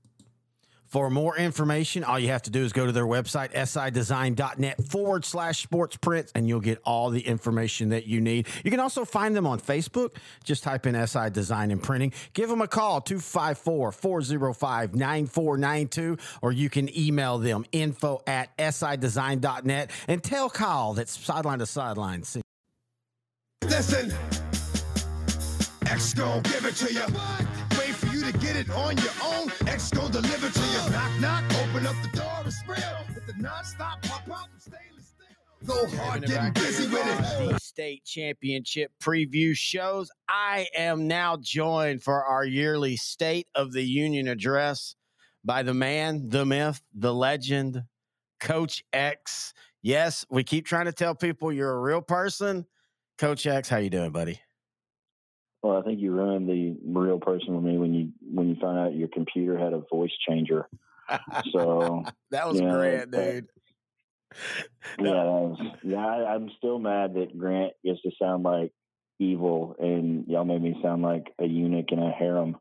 For 0.92 1.08
more 1.08 1.38
information, 1.38 2.04
all 2.04 2.18
you 2.18 2.28
have 2.28 2.42
to 2.42 2.50
do 2.50 2.62
is 2.62 2.74
go 2.74 2.84
to 2.84 2.92
their 2.92 3.06
website, 3.06 3.54
sidesign.net 3.54 4.84
forward 4.84 5.24
slash 5.24 5.62
sports 5.62 5.96
prints, 5.96 6.30
and 6.34 6.46
you'll 6.46 6.60
get 6.60 6.82
all 6.84 7.08
the 7.08 7.22
information 7.26 7.88
that 7.88 8.06
you 8.06 8.20
need. 8.20 8.46
You 8.62 8.70
can 8.70 8.78
also 8.78 9.06
find 9.06 9.34
them 9.34 9.46
on 9.46 9.58
Facebook. 9.58 10.16
Just 10.44 10.62
type 10.62 10.84
in 10.84 11.06
SI 11.06 11.30
Design 11.30 11.70
and 11.70 11.82
Printing. 11.82 12.12
Give 12.34 12.50
them 12.50 12.60
a 12.60 12.68
call, 12.68 13.00
254 13.00 13.90
405 13.90 14.94
9492, 14.94 16.18
or 16.42 16.52
you 16.52 16.68
can 16.68 16.94
email 16.94 17.38
them 17.38 17.64
info 17.72 18.20
at 18.26 18.54
sidesign.net 18.58 19.90
and 20.08 20.22
tell 20.22 20.50
Kyle 20.50 20.92
that's 20.92 21.18
sideline 21.18 21.60
to 21.60 21.66
sideline. 21.66 22.22
See- 22.22 22.42
Listen, 23.64 24.12
X 25.86 26.12
gon' 26.12 26.42
give 26.42 26.66
it 26.66 26.76
to 26.76 26.92
you. 26.92 27.00
For 27.00 27.61
you 28.22 28.32
to 28.32 28.38
get 28.38 28.56
it 28.56 28.70
on 28.70 28.96
your 28.98 29.12
own. 29.24 29.50
X 29.66 29.90
gon' 29.90 30.10
deliver 30.10 30.48
to 30.48 30.60
you. 30.60 30.90
Knock, 30.90 31.20
knock, 31.20 31.44
open 31.62 31.86
up 31.86 31.96
the 32.02 32.16
door, 32.16 32.42
it's 32.44 32.62
real. 32.66 32.76
With 33.14 33.26
the 33.26 33.34
non-stop 33.42 34.02
pop 34.02 34.22
out 34.30 34.48
from 34.48 34.58
stainless 34.58 35.14
steel. 35.14 35.66
Go 35.66 35.86
hard, 35.96 36.24
getting 36.26 36.52
busy 36.52 36.88
with 36.88 37.06
it. 37.06 37.52
The 37.52 37.58
state 37.58 38.04
championship 38.04 38.92
preview 39.02 39.56
shows. 39.56 40.10
I 40.28 40.68
am 40.76 41.08
now 41.08 41.36
joined 41.40 42.02
for 42.02 42.24
our 42.24 42.44
yearly 42.44 42.96
State 42.96 43.48
of 43.54 43.72
the 43.72 43.82
Union 43.82 44.28
address 44.28 44.94
by 45.44 45.62
the 45.62 45.74
man, 45.74 46.28
the 46.28 46.46
myth, 46.46 46.80
the 46.94 47.14
legend, 47.14 47.82
Coach 48.40 48.84
X. 48.92 49.52
Yes, 49.82 50.24
we 50.30 50.44
keep 50.44 50.66
trying 50.66 50.86
to 50.86 50.92
tell 50.92 51.14
people 51.14 51.52
you're 51.52 51.72
a 51.72 51.80
real 51.80 52.02
person. 52.02 52.66
Coach 53.18 53.46
X, 53.46 53.68
how 53.68 53.78
you 53.78 53.90
doing, 53.90 54.10
buddy? 54.10 54.40
Well, 55.62 55.78
I 55.78 55.82
think 55.82 56.00
you 56.00 56.12
ruined 56.12 56.48
the 56.48 56.76
real 56.84 57.20
person 57.20 57.54
with 57.54 57.64
me 57.64 57.78
when 57.78 57.94
you 57.94 58.12
when 58.20 58.48
you 58.48 58.56
found 58.60 58.78
out 58.78 58.94
your 58.94 59.08
computer 59.08 59.56
had 59.56 59.72
a 59.72 59.82
voice 59.90 60.10
changer. 60.28 60.68
So 61.52 62.04
that 62.30 62.48
was 62.48 62.60
great, 62.60 63.10
but- 63.10 63.32
dude. 63.32 63.48
yeah, 64.98 65.24
was, 65.24 65.60
yeah, 65.82 66.06
I, 66.06 66.34
I'm 66.34 66.50
still 66.56 66.78
mad 66.78 67.14
that 67.14 67.38
Grant 67.38 67.74
gets 67.84 68.00
to 68.02 68.10
sound 68.18 68.44
like 68.44 68.72
evil, 69.18 69.76
and 69.78 70.26
y'all 70.26 70.44
made 70.44 70.62
me 70.62 70.78
sound 70.82 71.02
like 71.02 71.32
a 71.38 71.44
eunuch 71.44 71.92
in 71.92 71.98
a 71.98 72.10
harem. 72.10 72.56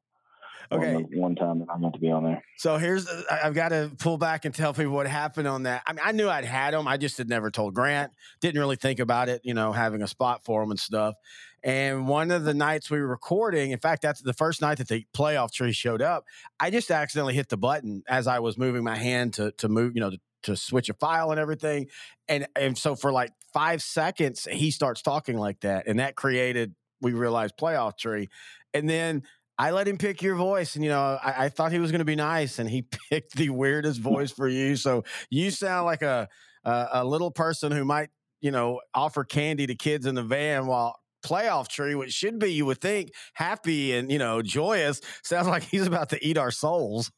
Okay. 0.71 1.05
one 1.15 1.35
time 1.35 1.59
that 1.59 1.67
I 1.69 1.77
meant 1.77 1.95
to 1.95 1.99
be 1.99 2.09
on 2.11 2.23
there. 2.23 2.41
So 2.57 2.77
here's 2.77 3.05
I've 3.29 3.53
got 3.53 3.69
to 3.69 3.91
pull 3.99 4.17
back 4.17 4.45
and 4.45 4.55
tell 4.55 4.73
people 4.73 4.93
what 4.93 5.05
happened 5.05 5.47
on 5.47 5.63
that. 5.63 5.83
I 5.85 5.91
mean, 5.91 6.01
I 6.01 6.13
knew 6.13 6.29
I'd 6.29 6.45
had 6.45 6.73
him. 6.73 6.87
I 6.87 6.95
just 6.95 7.17
had 7.17 7.27
never 7.27 7.51
told 7.51 7.73
Grant. 7.73 8.13
Didn't 8.39 8.59
really 8.59 8.77
think 8.77 8.99
about 8.99 9.27
it, 9.27 9.41
you 9.43 9.53
know, 9.53 9.73
having 9.73 10.01
a 10.01 10.07
spot 10.07 10.45
for 10.45 10.63
him 10.63 10.71
and 10.71 10.79
stuff. 10.79 11.15
And 11.63 12.07
one 12.07 12.31
of 12.31 12.43
the 12.43 12.53
nights 12.53 12.89
we 12.89 12.99
were 12.99 13.07
recording, 13.07 13.71
in 13.71 13.79
fact, 13.79 14.01
that's 14.01 14.21
the 14.21 14.33
first 14.33 14.61
night 14.61 14.79
that 14.79 14.87
the 14.87 15.05
playoff 15.15 15.51
tree 15.51 15.73
showed 15.73 16.01
up. 16.01 16.25
I 16.59 16.71
just 16.71 16.89
accidentally 16.89 17.35
hit 17.35 17.49
the 17.49 17.57
button 17.57 18.03
as 18.07 18.27
I 18.27 18.39
was 18.39 18.57
moving 18.57 18.83
my 18.83 18.97
hand 18.97 19.33
to 19.35 19.51
to 19.53 19.69
move, 19.69 19.93
you 19.93 20.01
know, 20.01 20.09
to, 20.09 20.19
to 20.43 20.55
switch 20.55 20.89
a 20.89 20.93
file 20.93 21.29
and 21.31 21.39
everything. 21.39 21.87
And 22.27 22.47
and 22.55 22.77
so 22.77 22.95
for 22.95 23.11
like 23.11 23.31
five 23.53 23.83
seconds, 23.83 24.47
he 24.49 24.71
starts 24.71 25.01
talking 25.01 25.37
like 25.37 25.59
that, 25.61 25.87
and 25.87 25.99
that 25.99 26.15
created 26.15 26.73
we 26.99 27.13
realized 27.13 27.55
playoff 27.59 27.97
tree, 27.97 28.29
and 28.73 28.89
then. 28.89 29.23
I 29.57 29.69
let 29.69 29.87
him 29.87 29.99
pick 29.99 30.23
your 30.23 30.33
voice, 30.33 30.73
and 30.73 30.83
you 30.83 30.89
know, 30.89 31.19
I, 31.23 31.45
I 31.45 31.49
thought 31.49 31.71
he 31.71 31.77
was 31.77 31.91
going 31.91 31.99
to 31.99 32.05
be 32.05 32.15
nice, 32.15 32.57
and 32.57 32.67
he 32.67 32.81
picked 33.11 33.35
the 33.35 33.51
weirdest 33.51 33.99
voice 34.01 34.31
for 34.31 34.47
you. 34.47 34.75
So 34.75 35.03
you 35.29 35.51
sound 35.51 35.85
like 35.85 36.01
a, 36.01 36.27
a 36.63 36.87
a 36.93 37.05
little 37.05 37.29
person 37.29 37.71
who 37.71 37.85
might, 37.85 38.09
you 38.39 38.49
know, 38.49 38.81
offer 38.95 39.23
candy 39.23 39.67
to 39.67 39.75
kids 39.75 40.07
in 40.07 40.15
the 40.15 40.23
van 40.23 40.65
while 40.65 41.00
playoff 41.21 41.67
tree, 41.67 41.95
which 41.95 42.11
should 42.11 42.39
be, 42.39 42.53
you 42.53 42.65
would 42.65 42.81
think, 42.81 43.11
happy 43.33 43.93
and 43.93 44.11
you 44.11 44.19
know, 44.19 44.41
joyous, 44.41 45.01
sounds 45.23 45.47
like 45.47 45.63
he's 45.63 45.87
about 45.87 46.09
to 46.09 46.25
eat 46.25 46.37
our 46.37 46.51
souls. 46.51 47.11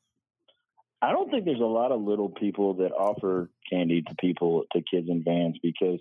I 1.02 1.12
don't 1.12 1.30
think 1.30 1.46
there's 1.46 1.60
a 1.60 1.66
lot 1.66 1.92
of 1.92 2.02
little 2.02 2.30
people 2.30 2.76
that 2.76 2.92
offer 2.92 3.50
candy 3.70 4.04
to 4.04 4.16
people 4.16 4.64
to 4.72 4.82
kids 4.82 5.10
in 5.10 5.24
vans 5.24 5.58
because 5.62 6.00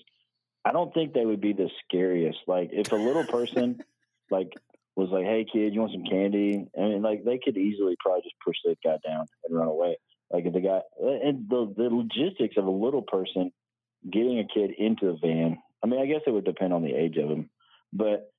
I 0.64 0.70
don't 0.70 0.94
think 0.94 1.12
they 1.12 1.26
would 1.26 1.40
be 1.40 1.52
the 1.52 1.70
scariest. 1.84 2.38
Like 2.46 2.70
if 2.72 2.92
a 2.92 2.96
little 2.96 3.24
person 3.24 3.82
like 4.30 4.52
was 4.94 5.08
like, 5.10 5.24
"Hey 5.24 5.44
kid, 5.50 5.74
you 5.74 5.80
want 5.80 5.92
some 5.92 6.04
candy?" 6.04 6.68
I 6.78 6.80
mean, 6.80 7.02
like 7.02 7.24
they 7.24 7.40
could 7.42 7.56
easily 7.56 7.96
probably 7.98 8.22
just 8.22 8.36
push 8.44 8.56
that 8.64 8.78
guy 8.84 8.98
down 9.04 9.26
and 9.44 9.56
run 9.56 9.66
away. 9.66 9.96
Like 10.30 10.46
if 10.46 10.52
the 10.52 10.60
guy 10.60 10.80
and 11.00 11.48
the 11.48 11.74
the 11.76 11.88
logistics 11.90 12.56
of 12.56 12.66
a 12.66 12.70
little 12.70 13.02
person 13.02 13.50
getting 14.10 14.38
a 14.38 14.46
kid 14.46 14.72
into 14.78 15.08
a 15.08 15.16
van. 15.16 15.58
I 15.82 15.86
mean, 15.86 16.00
I 16.00 16.06
guess 16.06 16.22
it 16.26 16.30
would 16.30 16.44
depend 16.44 16.72
on 16.72 16.82
the 16.82 16.94
age 16.94 17.16
of 17.16 17.28
him, 17.28 17.50
but 17.92 18.30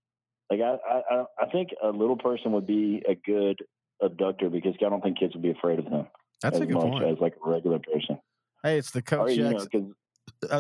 like 0.50 0.60
I 0.62 0.78
I 1.10 1.24
I 1.40 1.46
think 1.52 1.70
a 1.84 1.90
little 1.90 2.18
person 2.18 2.52
would 2.54 2.68
be 2.68 3.04
a 3.08 3.16
good 3.16 3.60
abductor 4.02 4.50
because 4.50 4.74
I 4.86 4.90
don't 4.90 5.02
think 5.02 5.20
kids 5.20 5.34
would 5.34 5.44
be 5.44 5.52
afraid 5.52 5.80
of 5.80 5.86
him 5.86 6.08
That's 6.42 6.60
as 6.60 6.68
much 6.68 7.02
as 7.04 7.18
like 7.20 7.36
a 7.46 7.50
regular 7.50 7.80
person. 7.80 8.20
Hey, 8.64 8.78
it's 8.78 8.92
the 8.92 9.00
Or, 9.00 9.02
coach 9.02 9.32
you 9.38 9.44
know, 9.44 9.50
I 9.50 9.54
was 9.54 9.68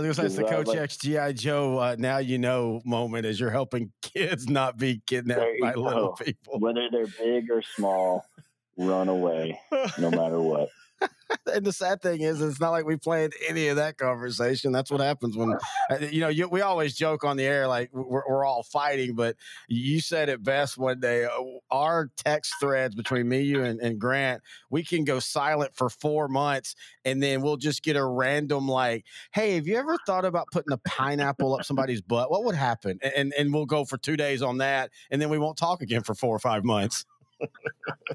gonna 0.01 0.13
say 0.13 0.25
it's 0.25 0.35
the 0.35 0.45
uh, 0.45 0.49
Coach 0.49 0.67
like- 0.67 0.77
X 0.79 0.97
GI 0.97 1.33
Joe. 1.33 1.77
Uh, 1.77 1.95
now 1.97 2.17
you 2.17 2.37
know 2.37 2.81
moment 2.85 3.25
as 3.25 3.39
you're 3.39 3.49
helping 3.49 3.91
kids 4.01 4.47
not 4.47 4.77
be 4.77 5.01
kidnapped 5.07 5.41
by 5.61 5.73
little 5.73 6.09
go. 6.09 6.15
people. 6.23 6.59
whether 6.59 6.87
they're 6.91 7.07
big 7.07 7.49
or 7.51 7.61
small, 7.75 8.25
run 8.77 9.07
away 9.09 9.59
no 9.99 10.09
matter 10.11 10.39
what. 10.41 10.69
and 11.53 11.65
the 11.65 11.73
sad 11.73 12.01
thing 12.01 12.21
is, 12.21 12.41
it's 12.41 12.59
not 12.59 12.71
like 12.71 12.85
we 12.85 12.95
planned 12.97 13.33
any 13.47 13.67
of 13.67 13.77
that 13.77 13.97
conversation. 13.97 14.71
That's 14.71 14.91
what 14.91 15.01
happens 15.01 15.35
when, 15.35 15.53
uh, 15.89 15.97
you 16.11 16.21
know, 16.21 16.27
you, 16.29 16.47
we 16.47 16.61
always 16.61 16.95
joke 16.95 17.23
on 17.23 17.37
the 17.37 17.45
air 17.45 17.67
like 17.67 17.89
we're, 17.93 18.23
we're 18.27 18.45
all 18.45 18.63
fighting, 18.63 19.15
but 19.15 19.35
you 19.67 19.99
said 19.99 20.29
it 20.29 20.43
best 20.43 20.77
one 20.77 20.99
day. 20.99 21.25
uh, 21.25 21.31
Our 21.71 22.09
text 22.17 22.53
threads 22.59 22.95
between 22.95 23.27
me, 23.27 23.41
you, 23.41 23.63
and, 23.63 23.79
and 23.81 23.99
Grant, 23.99 24.41
we 24.69 24.83
can 24.83 25.03
go 25.03 25.19
silent 25.19 25.75
for 25.75 25.89
four 25.89 26.27
months, 26.27 26.75
and 27.05 27.21
then 27.21 27.41
we'll 27.41 27.57
just 27.57 27.83
get 27.83 27.95
a 27.95 28.05
random 28.05 28.67
like, 28.67 29.05
"Hey, 29.33 29.55
have 29.55 29.67
you 29.67 29.77
ever 29.77 29.97
thought 30.05 30.25
about 30.25 30.47
putting 30.51 30.71
a 30.73 30.77
pineapple 30.77 31.55
up 31.55 31.65
somebody's 31.65 32.01
butt? 32.01 32.31
What 32.31 32.43
would 32.45 32.55
happen?" 32.55 32.99
And 33.01 33.13
and, 33.15 33.33
and 33.37 33.53
we'll 33.53 33.65
go 33.65 33.85
for 33.85 33.97
two 33.97 34.17
days 34.17 34.41
on 34.41 34.57
that, 34.57 34.91
and 35.11 35.21
then 35.21 35.29
we 35.29 35.37
won't 35.37 35.57
talk 35.57 35.81
again 35.81 36.03
for 36.03 36.13
four 36.15 36.35
or 36.35 36.39
five 36.39 36.63
months. 36.65 37.05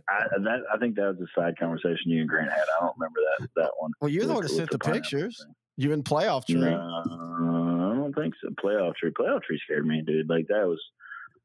I, 0.09 0.24
that, 0.43 0.61
I 0.72 0.79
think 0.79 0.97
that 0.97 1.16
was 1.16 1.18
a 1.20 1.41
side 1.41 1.59
conversation 1.59 2.11
you 2.11 2.20
and 2.20 2.29
Grant 2.29 2.51
had. 2.51 2.61
I 2.61 2.85
don't 2.85 2.97
remember 2.99 3.20
that 3.39 3.49
that 3.57 3.70
one. 3.79 3.93
Well, 4.01 4.11
you're 4.11 4.26
the 4.26 4.35
one 4.35 4.43
that 4.43 4.49
sent 4.51 4.70
the 4.70 4.79
pictures. 4.79 5.39
thing. 5.45 5.55
You 5.76 5.93
in 5.93 6.03
playoff 6.03 6.47
tree. 6.47 6.57
No, 6.57 6.76
I 6.76 7.95
don't 7.95 8.14
think 8.14 8.35
so. 8.43 8.51
Playoff 8.62 8.97
tree. 8.97 9.12
Playoff 9.12 9.43
tree 9.43 9.61
scared 9.64 9.87
me, 9.87 10.03
dude. 10.05 10.29
Like 10.29 10.47
that 10.49 10.66
was 10.66 10.81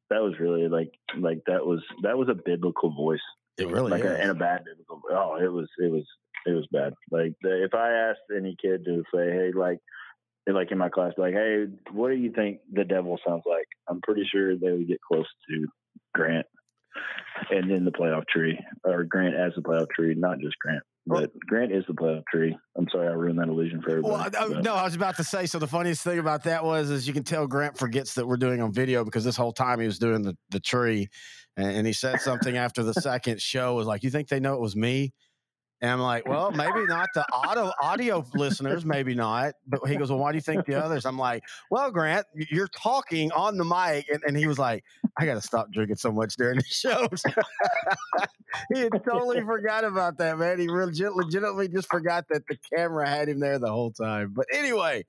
that 0.09 0.21
was 0.21 0.33
really 0.39 0.67
like 0.67 0.91
like 1.19 1.39
that 1.47 1.65
was 1.65 1.81
that 2.01 2.17
was 2.17 2.29
a 2.29 2.33
biblical 2.33 2.93
voice. 2.95 3.19
It 3.57 3.67
really 3.67 3.91
like 3.91 4.03
is. 4.03 4.11
a, 4.11 4.19
and 4.19 4.31
a 4.31 4.35
bad 4.35 4.63
biblical. 4.65 5.01
Oh, 5.11 5.37
it 5.39 5.51
was 5.51 5.67
it 5.77 5.91
was 5.91 6.05
it 6.45 6.51
was 6.51 6.67
bad. 6.71 6.93
Like 7.11 7.33
the, 7.41 7.63
if 7.63 7.73
I 7.73 7.91
asked 7.91 8.21
any 8.35 8.55
kid 8.61 8.85
to 8.85 9.03
say, 9.13 9.29
hey, 9.31 9.51
like 9.55 9.79
like 10.47 10.71
in 10.71 10.77
my 10.77 10.89
class, 10.89 11.13
like, 11.17 11.33
hey, 11.33 11.65
what 11.91 12.09
do 12.09 12.15
you 12.15 12.31
think 12.31 12.59
the 12.71 12.83
devil 12.83 13.17
sounds 13.25 13.43
like? 13.45 13.67
I'm 13.87 14.01
pretty 14.01 14.27
sure 14.29 14.57
they 14.57 14.71
would 14.71 14.87
get 14.87 14.99
close 15.01 15.27
to 15.49 15.67
Grant, 16.13 16.45
and 17.51 17.69
then 17.69 17.85
the 17.85 17.91
playoff 17.91 18.27
tree, 18.27 18.59
or 18.83 19.03
Grant 19.03 19.35
as 19.35 19.53
the 19.55 19.61
playoff 19.61 19.87
tree, 19.89 20.13
not 20.15 20.39
just 20.39 20.57
Grant. 20.59 20.83
But 21.05 21.31
Grant 21.47 21.71
is 21.73 21.83
the 21.87 21.93
playoff 21.93 22.23
tree. 22.31 22.57
I'm 22.77 22.87
sorry, 22.89 23.07
I 23.07 23.11
ruined 23.11 23.37
that 23.39 23.49
illusion 23.49 23.81
for 23.81 23.99
Well, 24.01 24.15
everybody. 24.21 24.37
I- 24.55 24.59
I- 24.59 24.61
no, 24.61 24.73
I 24.75 24.83
was 24.83 24.95
about 24.95 25.17
to 25.17 25.23
say. 25.23 25.45
So 25.45 25.59
the 25.59 25.67
funniest 25.67 26.01
thing 26.03 26.17
about 26.19 26.43
that 26.45 26.63
was, 26.63 26.89
is 26.89 27.05
you 27.07 27.13
can 27.13 27.23
tell 27.23 27.45
Grant 27.45 27.77
forgets 27.77 28.13
that 28.15 28.25
we're 28.25 28.37
doing 28.37 28.61
on 28.61 28.71
video 28.71 29.03
because 29.03 29.23
this 29.25 29.35
whole 29.35 29.51
time 29.51 29.79
he 29.81 29.85
was 29.85 29.99
doing 29.99 30.21
the 30.21 30.37
the 30.51 30.59
tree, 30.61 31.09
and, 31.57 31.67
and 31.77 31.87
he 31.87 31.91
said 31.93 32.21
something 32.21 32.55
after 32.57 32.83
the 32.83 32.93
second 32.93 33.41
show 33.41 33.75
was 33.75 33.85
like, 33.85 34.03
"You 34.03 34.09
think 34.11 34.29
they 34.29 34.39
know 34.39 34.53
it 34.53 34.61
was 34.61 34.75
me?" 34.75 35.11
And 35.83 35.91
I'm 35.91 35.99
like, 35.99 36.25
well, 36.25 36.49
maybe 36.49 36.85
not 36.85 37.09
the 37.13 37.25
audio 37.33 37.69
audio 37.81 38.25
listeners, 38.33 38.85
maybe 38.85 39.13
not. 39.13 39.55
But 39.67 39.85
he 39.85 39.97
goes, 39.97 40.09
well, 40.09 40.17
why 40.17 40.31
do 40.31 40.37
you 40.37 40.41
think 40.41 40.65
the 40.65 40.81
others? 40.81 41.05
I'm 41.05 41.17
like, 41.17 41.43
well, 41.69 41.91
Grant, 41.91 42.25
you're 42.33 42.69
talking 42.69 43.33
on 43.33 43.57
the 43.57 43.65
mic, 43.65 44.07
and, 44.07 44.23
and 44.25 44.37
he 44.37 44.47
was 44.47 44.57
like, 44.57 44.85
I 45.17 45.25
got 45.25 45.33
to 45.33 45.41
stop 45.41 45.73
drinking 45.73 45.97
so 45.97 46.09
much 46.09 46.37
during 46.37 46.55
the 46.55 46.63
shows. 46.63 47.21
he 48.73 48.79
had 48.79 48.93
totally 49.03 49.41
forgot 49.45 49.83
about 49.83 50.17
that, 50.19 50.39
man. 50.39 50.57
He 50.57 50.69
legit, 50.69 51.17
legitimately 51.17 51.67
just 51.67 51.89
forgot 51.89 52.29
that 52.29 52.43
the 52.47 52.57
camera 52.73 53.05
had 53.05 53.27
him 53.27 53.41
there 53.41 53.59
the 53.59 53.69
whole 53.69 53.91
time. 53.91 54.31
But 54.33 54.45
anyway, 54.53 55.03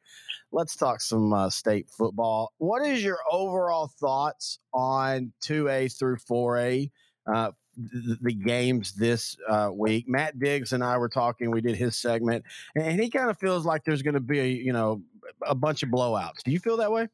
let's 0.50 0.74
talk 0.74 1.00
some 1.00 1.32
uh, 1.32 1.50
state 1.50 1.88
football. 1.88 2.52
What 2.58 2.84
is 2.84 3.00
your 3.00 3.18
overall 3.30 3.92
thoughts 4.00 4.58
on 4.72 5.32
2A 5.44 5.96
through 5.96 6.16
4A? 6.28 6.90
Uh, 7.32 7.52
the, 7.76 8.18
the 8.20 8.32
games 8.32 8.92
this 8.92 9.36
uh, 9.48 9.70
week. 9.72 10.08
Matt 10.08 10.38
Diggs 10.38 10.72
and 10.72 10.82
I 10.82 10.96
were 10.98 11.08
talking. 11.08 11.50
We 11.50 11.60
did 11.60 11.76
his 11.76 11.96
segment, 11.96 12.44
and 12.76 13.00
he 13.00 13.10
kind 13.10 13.30
of 13.30 13.38
feels 13.38 13.64
like 13.64 13.84
there's 13.84 14.02
going 14.02 14.14
to 14.14 14.20
be, 14.20 14.40
a, 14.40 14.46
you 14.46 14.72
know, 14.72 15.02
a 15.46 15.54
bunch 15.54 15.82
of 15.82 15.88
blowouts. 15.88 16.42
Do 16.44 16.50
you 16.50 16.58
feel 16.58 16.76
that 16.78 16.92
way? 16.92 17.08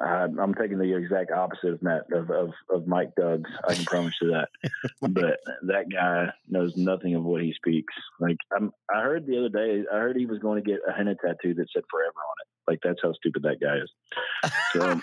Uh, 0.00 0.28
I'm 0.40 0.54
taking 0.54 0.78
the 0.78 0.94
exact 0.94 1.32
opposite 1.32 1.72
of 1.72 1.82
Matt 1.82 2.02
of, 2.12 2.30
of, 2.30 2.50
of 2.70 2.86
Mike 2.86 3.10
Duggs. 3.16 3.50
I 3.66 3.74
can 3.74 3.84
promise 3.84 4.14
you 4.20 4.30
that. 4.30 4.48
but 5.00 5.40
that 5.62 5.86
guy 5.90 6.26
knows 6.48 6.76
nothing 6.76 7.14
of 7.14 7.24
what 7.24 7.42
he 7.42 7.52
speaks. 7.54 7.94
Like 8.20 8.36
I'm, 8.54 8.70
I 8.94 9.02
heard 9.02 9.26
the 9.26 9.38
other 9.38 9.48
day, 9.48 9.84
I 9.92 9.96
heard 9.96 10.16
he 10.16 10.26
was 10.26 10.38
going 10.38 10.62
to 10.62 10.70
get 10.70 10.80
a 10.86 10.92
henna 10.92 11.14
tattoo 11.14 11.54
that 11.54 11.66
said 11.72 11.82
"forever" 11.90 12.10
on 12.10 12.34
it. 12.42 12.70
Like 12.70 12.80
that's 12.84 13.00
how 13.02 13.12
stupid 13.14 13.42
that 13.44 13.60
guy 13.60 13.78
is. 13.78 14.52
So, 14.74 15.00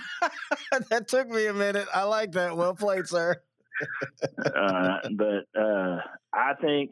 that 0.89 1.07
took 1.07 1.29
me 1.29 1.47
a 1.47 1.53
minute. 1.53 1.88
I 1.93 2.03
like 2.03 2.31
that. 2.33 2.55
Well 2.55 2.75
played, 2.75 3.07
sir. 3.07 3.41
Uh, 4.38 4.97
but 5.15 5.59
uh, 5.59 5.97
I 6.34 6.53
think, 6.61 6.91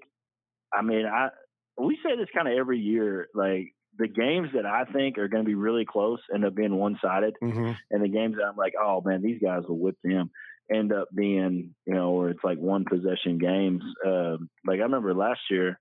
I 0.74 0.82
mean, 0.82 1.06
I 1.06 1.30
we 1.78 1.98
say 2.04 2.16
this 2.16 2.28
kind 2.36 2.48
of 2.48 2.58
every 2.58 2.80
year. 2.80 3.28
Like 3.34 3.74
the 3.98 4.08
games 4.08 4.50
that 4.56 4.66
I 4.66 4.86
think 4.86 5.18
are 5.18 5.28
going 5.28 5.44
to 5.44 5.48
be 5.48 5.56
really 5.56 5.86
close 5.86 6.20
end 6.34 6.46
up 6.46 6.56
being 6.56 6.76
one 6.76 6.98
sided, 7.04 7.36
Mm-hmm. 7.44 7.72
and 7.92 8.04
the 8.04 8.10
games 8.10 8.36
that 8.38 8.46
I'm 8.46 8.58
like, 8.58 8.74
oh 8.82 9.02
man, 9.06 9.22
these 9.22 9.42
guys 9.42 9.64
will 9.68 9.78
whip 9.80 9.98
them, 10.04 10.32
end 10.74 10.92
up 10.94 11.08
being, 11.16 11.76
you 11.86 11.94
know, 11.94 12.12
where 12.12 12.30
it's 12.30 12.44
like 12.44 12.58
one 12.58 12.86
possession 12.86 13.38
games. 13.38 13.84
Um, 14.06 14.50
like 14.66 14.80
I 14.80 14.84
remember 14.84 15.14
last 15.14 15.42
year, 15.50 15.80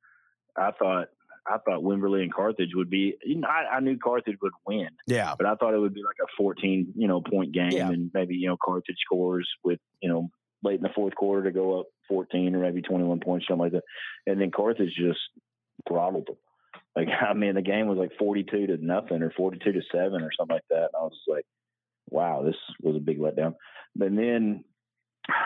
I 0.57 0.71
thought. 0.79 1.09
I 1.45 1.59
thought 1.59 1.83
Wimberley 1.83 2.23
and 2.23 2.33
Carthage 2.33 2.71
would 2.77 2.89
be. 2.89 3.17
You 3.25 3.41
know, 3.41 3.49
I, 3.49 3.75
I 3.79 3.81
knew 3.81 3.99
Carthage 3.99 4.37
would 4.43 4.53
win, 4.65 4.91
Yeah. 5.09 5.35
but 5.37 5.45
I 5.45 5.57
thought 5.57 5.75
it 5.75 5.79
would 5.81 5.93
be 5.93 6.05
like 6.05 6.15
a 6.23 6.29
14, 6.39 6.93
you 6.95 7.09
know, 7.09 7.21
point 7.21 7.51
game, 7.51 7.73
Yeah. 7.73 7.89
and 7.89 8.13
maybe 8.15 8.37
you 8.37 8.47
know 8.47 8.57
Carthage 8.65 8.99
scores 9.05 9.49
with 9.65 9.81
you 10.01 10.09
know 10.09 10.31
late 10.63 10.77
in 10.77 10.83
the 10.83 10.91
fourth 10.95 11.15
quarter 11.15 11.45
to 11.45 11.53
go 11.53 11.81
up 11.81 11.87
14 12.09 12.55
or 12.55 12.61
maybe 12.61 12.83
21 12.83 13.21
points, 13.21 13.47
something 13.49 13.63
like 13.63 13.73
that, 13.73 13.83
and 14.27 14.41
then 14.41 14.51
Carthage 14.51 14.95
just 14.97 15.21
throttled 15.89 16.27
them. 16.27 16.37
Like 16.97 17.09
I 17.29 17.35
mean, 17.35 17.55
the 17.55 17.63
game 17.63 17.87
was 17.89 17.99
like 17.99 18.13
42 18.19 18.67
to 18.69 18.77
nothing 18.85 19.23
or 19.23 19.31
42 19.37 19.73
to 19.73 19.81
seven 19.91 20.23
or 20.23 20.31
something 20.37 20.57
like 20.57 20.69
that, 20.71 20.91
and 20.93 20.97
I 20.97 21.03
was 21.03 21.19
like, 21.29 21.47
wow, 22.11 22.43
this 22.45 22.57
was 22.83 22.97
a 22.97 23.01
big 23.01 23.19
letdown. 23.19 23.55
And 24.01 24.19
then. 24.19 24.65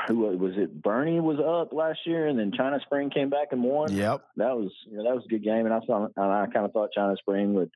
Who 0.08 0.20
was 0.20 0.38
was 0.38 0.52
it? 0.56 0.80
Boerne 0.80 1.20
was 1.20 1.38
up 1.38 1.74
last 1.74 1.98
year, 2.06 2.26
and 2.28 2.38
then 2.38 2.50
China 2.56 2.80
Spring 2.86 3.10
came 3.10 3.28
back 3.28 3.48
and 3.50 3.62
won 3.62 3.92
Yep. 3.92 4.24
that 4.36 4.56
was 4.56 4.72
you 4.86 4.96
know, 4.96 5.04
that 5.04 5.14
was 5.14 5.24
a 5.26 5.28
good 5.28 5.44
game, 5.44 5.66
and 5.66 5.74
I 5.74 5.80
thought 5.80 6.12
and 6.16 6.32
I 6.32 6.46
kind 6.46 6.64
of 6.64 6.72
thought 6.72 6.92
China 6.94 7.14
Spring 7.18 7.52
would 7.52 7.70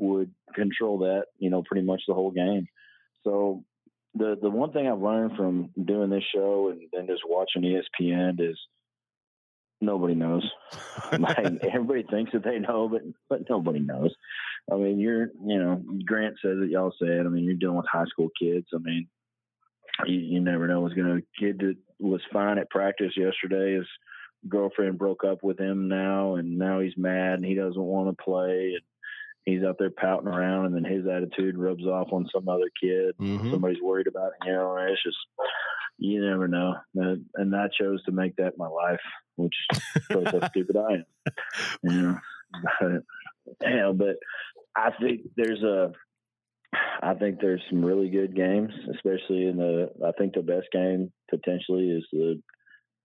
would 0.00 0.34
control 0.54 0.98
that, 0.98 1.26
you 1.38 1.50
know, 1.50 1.62
pretty 1.62 1.86
much 1.86 2.02
the 2.08 2.14
whole 2.14 2.30
game. 2.30 2.66
So 3.24 3.64
the 4.14 4.36
the 4.40 4.50
one 4.50 4.72
thing 4.72 4.88
I've 4.88 5.00
learned 5.00 5.36
from 5.36 5.70
doing 5.82 6.10
this 6.10 6.24
show 6.34 6.70
and 6.70 6.82
then 6.92 7.06
just 7.06 7.22
watching 7.26 7.62
ESPN 7.62 8.40
is 8.40 8.58
nobody 9.80 10.14
knows. 10.14 10.48
like 11.18 11.64
everybody 11.64 12.04
thinks 12.04 12.32
that 12.32 12.44
they 12.44 12.58
know, 12.58 12.88
but 12.88 13.02
but 13.28 13.48
nobody 13.48 13.80
knows. 13.80 14.14
I 14.70 14.76
mean, 14.76 14.98
you're 14.98 15.28
you 15.44 15.58
know 15.58 15.82
Grant 16.04 16.36
says 16.42 16.58
it, 16.60 16.70
y'all 16.70 16.94
said. 16.98 17.26
I 17.26 17.28
mean, 17.28 17.44
you're 17.44 17.54
dealing 17.54 17.76
with 17.76 17.86
high 17.90 18.06
school 18.06 18.30
kids. 18.40 18.66
I 18.74 18.78
mean, 18.78 19.08
you, 20.06 20.18
you 20.18 20.40
never 20.40 20.66
know 20.66 20.80
what's 20.80 20.94
going 20.94 21.20
to. 21.20 21.26
Kid 21.38 21.58
that 21.60 21.76
was 21.98 22.20
fine 22.32 22.58
at 22.58 22.70
practice 22.70 23.12
yesterday. 23.16 23.74
His 23.76 23.86
girlfriend 24.48 24.98
broke 24.98 25.24
up 25.24 25.42
with 25.42 25.58
him 25.58 25.88
now, 25.88 26.36
and 26.36 26.58
now 26.58 26.80
he's 26.80 26.96
mad 26.96 27.34
and 27.34 27.44
he 27.44 27.54
doesn't 27.54 27.80
want 27.80 28.08
to 28.08 28.22
play. 28.22 28.72
And 28.74 28.82
he's 29.44 29.62
out 29.64 29.76
there 29.78 29.90
pouting 29.90 30.28
around, 30.28 30.66
and 30.66 30.74
then 30.76 30.84
his 30.84 31.06
attitude 31.06 31.56
rubs 31.58 31.84
off 31.86 32.12
on 32.12 32.28
some 32.32 32.48
other 32.48 32.70
kid. 32.80 33.14
Mhm. 33.18 33.50
Somebody's 33.50 33.82
worried 33.82 34.06
about 34.06 34.32
him. 34.42 34.48
You 34.48 34.52
know, 34.54 34.76
it's 34.88 35.02
just 35.02 35.16
you 35.98 36.24
never 36.24 36.48
know. 36.48 36.76
And 36.94 37.54
I 37.56 37.68
chose 37.68 38.02
to 38.04 38.12
make 38.12 38.36
that 38.36 38.56
my 38.58 38.68
life, 38.68 39.00
which 39.36 39.54
shows 40.10 40.26
how 40.28 40.48
stupid 40.48 40.76
I 40.76 40.92
am. 40.92 41.04
You 41.82 42.02
know, 42.02 42.18
but, 42.80 43.02
yeah, 43.62 43.92
but 43.94 44.16
I 44.76 44.90
think 45.00 45.22
there's 45.36 45.62
a. 45.62 45.92
I 47.02 47.14
think 47.14 47.40
there's 47.40 47.62
some 47.68 47.84
really 47.84 48.08
good 48.10 48.36
games, 48.36 48.72
especially 48.94 49.46
in 49.46 49.56
the. 49.56 49.90
I 50.06 50.12
think 50.12 50.34
the 50.34 50.42
best 50.42 50.68
game 50.72 51.12
potentially 51.28 51.90
is 51.90 52.06
the 52.12 52.40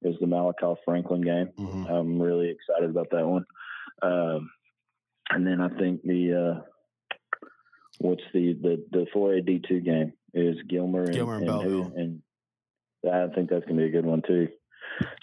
is 0.04 0.16
the 0.20 0.28
Malakoff 0.28 0.78
Franklin 0.86 1.22
game. 1.22 1.50
Mhm. 1.58 1.90
I'm 1.90 2.22
really 2.22 2.50
excited 2.50 2.90
about 2.92 3.08
that 3.12 3.26
one. 3.28 3.46
Um, 4.04 4.52
and 5.30 5.46
then 5.46 5.62
I 5.62 5.70
think 5.70 6.04
the 6.04 6.56
uh, 6.58 6.62
what's 8.00 8.24
the 8.34 8.54
the 8.54 8.86
the 8.92 9.06
four 9.14 9.34
A 9.34 9.42
D 9.42 9.62
two 9.68 9.80
game 9.80 10.14
is 10.34 10.58
Gilmer 10.70 11.04
and, 11.04 11.14
Gilmer 11.14 11.36
and 11.36 11.50
and, 11.50 11.52
Bellville. 11.52 11.94
and 11.96 12.22
I 13.12 13.34
think 13.34 13.50
that's 13.50 13.66
gonna 13.66 13.82
be 13.82 13.88
a 13.88 13.92
good 13.92 14.06
one 14.06 14.22
too. 14.26 14.50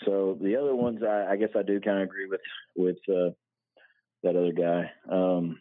So 0.04 0.38
the 0.40 0.56
other 0.56 0.74
ones, 0.74 1.02
I, 1.02 1.32
I 1.32 1.36
guess 1.36 1.50
I 1.56 1.62
do 1.62 1.80
kind 1.80 1.98
of 1.98 2.04
agree 2.04 2.26
with 2.26 2.40
with 2.76 2.98
uh, 3.08 3.30
that 4.22 4.36
other 4.36 4.52
guy 4.52 4.90
um, 5.10 5.58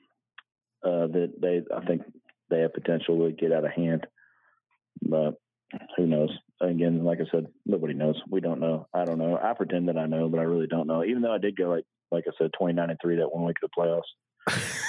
uh, 0.83 1.07
that 1.07 1.33
they 1.39 1.61
I 1.75 1.85
think 1.85 2.01
they 2.49 2.59
have 2.59 2.73
potential 2.73 3.17
to 3.19 3.31
get 3.31 3.53
out 3.53 3.65
of 3.65 3.71
hand, 3.71 4.05
but 5.01 5.35
who 5.95 6.05
knows? 6.05 6.31
Again, 6.59 7.03
like 7.03 7.19
I 7.19 7.25
said, 7.31 7.47
nobody 7.65 7.93
knows. 7.93 8.21
We 8.29 8.41
don't 8.41 8.59
know. 8.59 8.87
I 8.93 9.05
don't 9.05 9.17
know. 9.17 9.39
I 9.41 9.53
pretend 9.53 9.87
that 9.87 9.97
I 9.97 10.05
know, 10.05 10.29
but 10.29 10.39
I 10.39 10.43
really 10.43 10.67
don't 10.67 10.87
know. 10.87 11.03
Even 11.03 11.21
though 11.21 11.33
I 11.33 11.37
did 11.37 11.55
go 11.55 11.69
like 11.69 11.85
like 12.11 12.25
I 12.27 12.31
said, 12.37 12.51
twenty 12.57 12.73
nine 12.73 12.89
and 12.89 12.99
three 13.01 13.17
that 13.17 13.31
one 13.31 13.45
week 13.45 13.57
of 13.63 13.69
the 13.69 13.81
playoffs, 13.81 14.01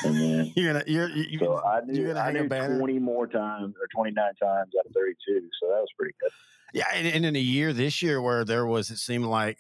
and 0.05 0.17
then 0.17 0.53
You're 0.57 0.73
gonna 0.73 0.85
you're 0.87 1.09
you, 1.09 1.39
so 1.39 1.63
I 1.63 1.81
knew 1.85 2.07
gonna 2.09 2.21
I 2.21 2.33
knew 2.33 2.49
twenty 2.49 2.99
more 2.99 3.27
times 3.27 3.75
or 3.81 3.87
twenty 3.95 4.13
nine 4.13 4.35
times 4.35 4.73
out 4.79 4.87
of 4.87 4.93
thirty 4.93 5.15
two. 5.27 5.49
So 5.61 5.69
that 5.69 5.81
was 5.81 5.89
pretty 5.97 6.15
good. 6.21 6.31
Yeah, 6.73 6.87
and, 6.95 7.07
and 7.07 7.27
in 7.27 7.37
a 7.37 7.41
year 7.41 7.73
this 7.73 8.01
year 8.01 8.21
where 8.21 8.45
there 8.45 8.65
was, 8.65 8.91
it 8.91 8.97
seemed 8.97 9.27
like 9.27 9.59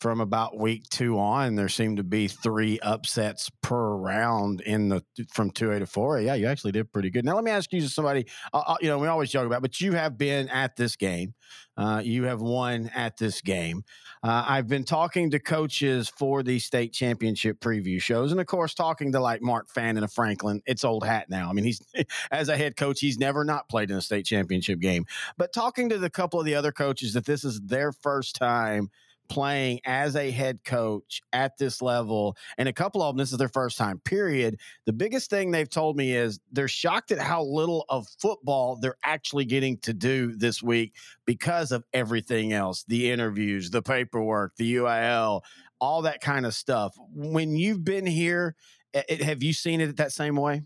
from 0.00 0.20
about 0.20 0.58
week 0.58 0.88
two 0.88 1.18
on, 1.18 1.54
there 1.56 1.68
seemed 1.68 1.98
to 1.98 2.02
be 2.02 2.26
three 2.26 2.78
upsets 2.80 3.50
per 3.62 3.94
round 3.96 4.62
in 4.62 4.88
the 4.88 5.04
from 5.30 5.50
two 5.50 5.70
A 5.72 5.78
to 5.78 5.86
four 5.86 6.16
A. 6.16 6.22
Yeah, 6.22 6.34
you 6.34 6.46
actually 6.46 6.72
did 6.72 6.90
pretty 6.90 7.10
good. 7.10 7.24
Now 7.24 7.34
let 7.34 7.44
me 7.44 7.50
ask 7.50 7.70
you, 7.72 7.82
somebody, 7.82 8.26
uh, 8.54 8.62
uh, 8.66 8.76
you 8.80 8.88
know, 8.88 8.98
we 8.98 9.08
always 9.08 9.30
joke 9.30 9.46
about, 9.46 9.60
but 9.60 9.80
you 9.80 9.92
have 9.92 10.16
been 10.16 10.48
at 10.48 10.74
this 10.74 10.96
game, 10.96 11.34
uh, 11.76 12.00
you 12.02 12.24
have 12.24 12.40
won 12.40 12.90
at 12.94 13.18
this 13.18 13.42
game. 13.42 13.84
Uh, 14.22 14.44
I've 14.48 14.68
been 14.68 14.84
talking 14.84 15.30
to 15.30 15.38
coaches 15.38 16.08
for 16.08 16.42
the 16.42 16.58
state 16.58 16.92
championship 16.94 17.60
preview 17.60 18.00
shows, 18.00 18.32
and 18.32 18.40
of 18.40 18.46
course, 18.46 18.74
talking 18.74 19.12
to 19.12 19.20
like 19.20 19.42
Mark 19.42 19.68
Fannin 19.68 20.02
of 20.02 20.12
Franklin. 20.12 20.62
It's 20.64 20.84
old 20.84 21.04
hat 21.04 21.28
now. 21.28 21.50
I 21.50 21.52
mean, 21.52 21.64
he's 21.64 21.82
as 22.30 22.48
a 22.48 22.56
head 22.56 22.76
coach, 22.76 23.00
he's 23.00 23.18
never 23.18 23.44
not 23.44 23.68
played 23.68 23.90
in 23.90 23.98
a 23.98 24.02
state 24.02 24.24
championship 24.24 24.80
game. 24.80 25.04
But 25.36 25.52
talking 25.52 25.90
to 25.90 25.98
the 25.98 26.10
couple 26.10 26.40
of 26.40 26.46
the 26.46 26.54
other 26.54 26.72
coaches 26.72 27.12
that 27.12 27.26
this 27.26 27.44
is 27.44 27.60
their 27.60 27.92
first 27.92 28.36
time 28.36 28.90
playing 29.30 29.80
as 29.86 30.16
a 30.16 30.30
head 30.30 30.58
coach 30.64 31.22
at 31.32 31.56
this 31.56 31.80
level, 31.80 32.36
and 32.58 32.68
a 32.68 32.72
couple 32.72 33.02
of 33.02 33.14
them, 33.14 33.18
this 33.18 33.32
is 33.32 33.38
their 33.38 33.48
first 33.48 33.78
time, 33.78 33.98
period. 34.00 34.58
The 34.84 34.92
biggest 34.92 35.30
thing 35.30 35.50
they've 35.50 35.70
told 35.70 35.96
me 35.96 36.14
is 36.14 36.40
they're 36.52 36.68
shocked 36.68 37.12
at 37.12 37.18
how 37.18 37.44
little 37.44 37.86
of 37.88 38.06
football 38.18 38.76
they're 38.76 38.98
actually 39.04 39.46
getting 39.46 39.78
to 39.78 39.94
do 39.94 40.36
this 40.36 40.62
week 40.62 40.94
because 41.24 41.72
of 41.72 41.84
everything 41.94 42.52
else 42.52 42.84
the 42.88 43.10
interviews, 43.10 43.70
the 43.70 43.80
paperwork, 43.82 44.56
the 44.56 44.74
UIL, 44.74 45.42
all 45.80 46.02
that 46.02 46.20
kind 46.20 46.44
of 46.44 46.52
stuff. 46.52 46.94
When 47.14 47.56
you've 47.56 47.84
been 47.84 48.06
here, 48.06 48.56
eh, 48.92 49.24
have 49.24 49.42
you 49.42 49.52
seen 49.52 49.80
it 49.80 49.96
that 49.96 50.12
same 50.12 50.36
way? 50.36 50.64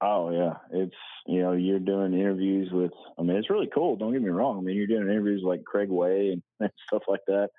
Oh 0.00 0.30
yeah, 0.30 0.54
it's 0.72 0.96
you 1.26 1.40
know 1.40 1.52
you're 1.52 1.78
doing 1.78 2.14
interviews 2.14 2.70
with. 2.72 2.92
I 3.18 3.22
mean, 3.22 3.36
it's 3.36 3.50
really 3.50 3.70
cool. 3.72 3.96
Don't 3.96 4.12
get 4.12 4.22
me 4.22 4.30
wrong. 4.30 4.58
I 4.58 4.60
mean, 4.60 4.76
you're 4.76 4.86
doing 4.86 5.02
interviews 5.02 5.42
like 5.44 5.64
Craig 5.64 5.88
Way 5.88 6.36
and, 6.60 6.70
stuff 6.88 7.02
like 7.08 7.20
that. 7.26 7.50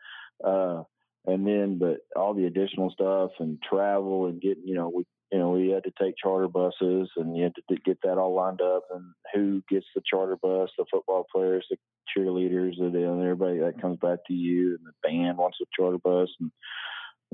Uh, 0.44 0.84
and 1.26 1.48
then, 1.48 1.78
but 1.78 2.00
all 2.16 2.34
the 2.34 2.46
additional 2.46 2.92
stuff 2.92 3.32
and 3.40 3.62
travel 3.62 4.26
and 4.26 4.42
getting, 4.42 4.68
you 4.68 4.76
know, 4.76 4.92
we 4.94 5.06
you 5.32 5.40
know 5.40 5.52
we 5.52 5.70
had 5.70 5.86
to 5.86 5.94
take 6.00 6.16
charter 6.22 6.48
buses 6.48 7.10
and 7.16 7.36
you 7.36 7.44
had 7.44 7.54
to 7.56 7.76
get 7.86 7.98
that 8.04 8.18
all 8.18 8.36
lined 8.36 8.62
up 8.62 8.84
and 8.94 9.06
who 9.34 9.64
gets 9.70 9.86
the 9.96 10.02
charter 10.06 10.38
bus, 10.42 10.70
the 10.78 10.86
football 10.92 11.26
players, 11.34 11.66
the 11.70 11.78
cheerleaders, 12.16 12.80
and 12.80 12.96
everybody 12.96 13.60
that 13.60 13.82
comes 13.82 13.98
back 14.00 14.20
to 14.28 14.34
you, 14.34 14.78
and 14.78 14.86
the 14.86 15.08
band 15.08 15.38
wants 15.38 15.60
a 15.62 15.66
charter 15.76 16.00
bus 16.00 16.30
and. 16.40 16.52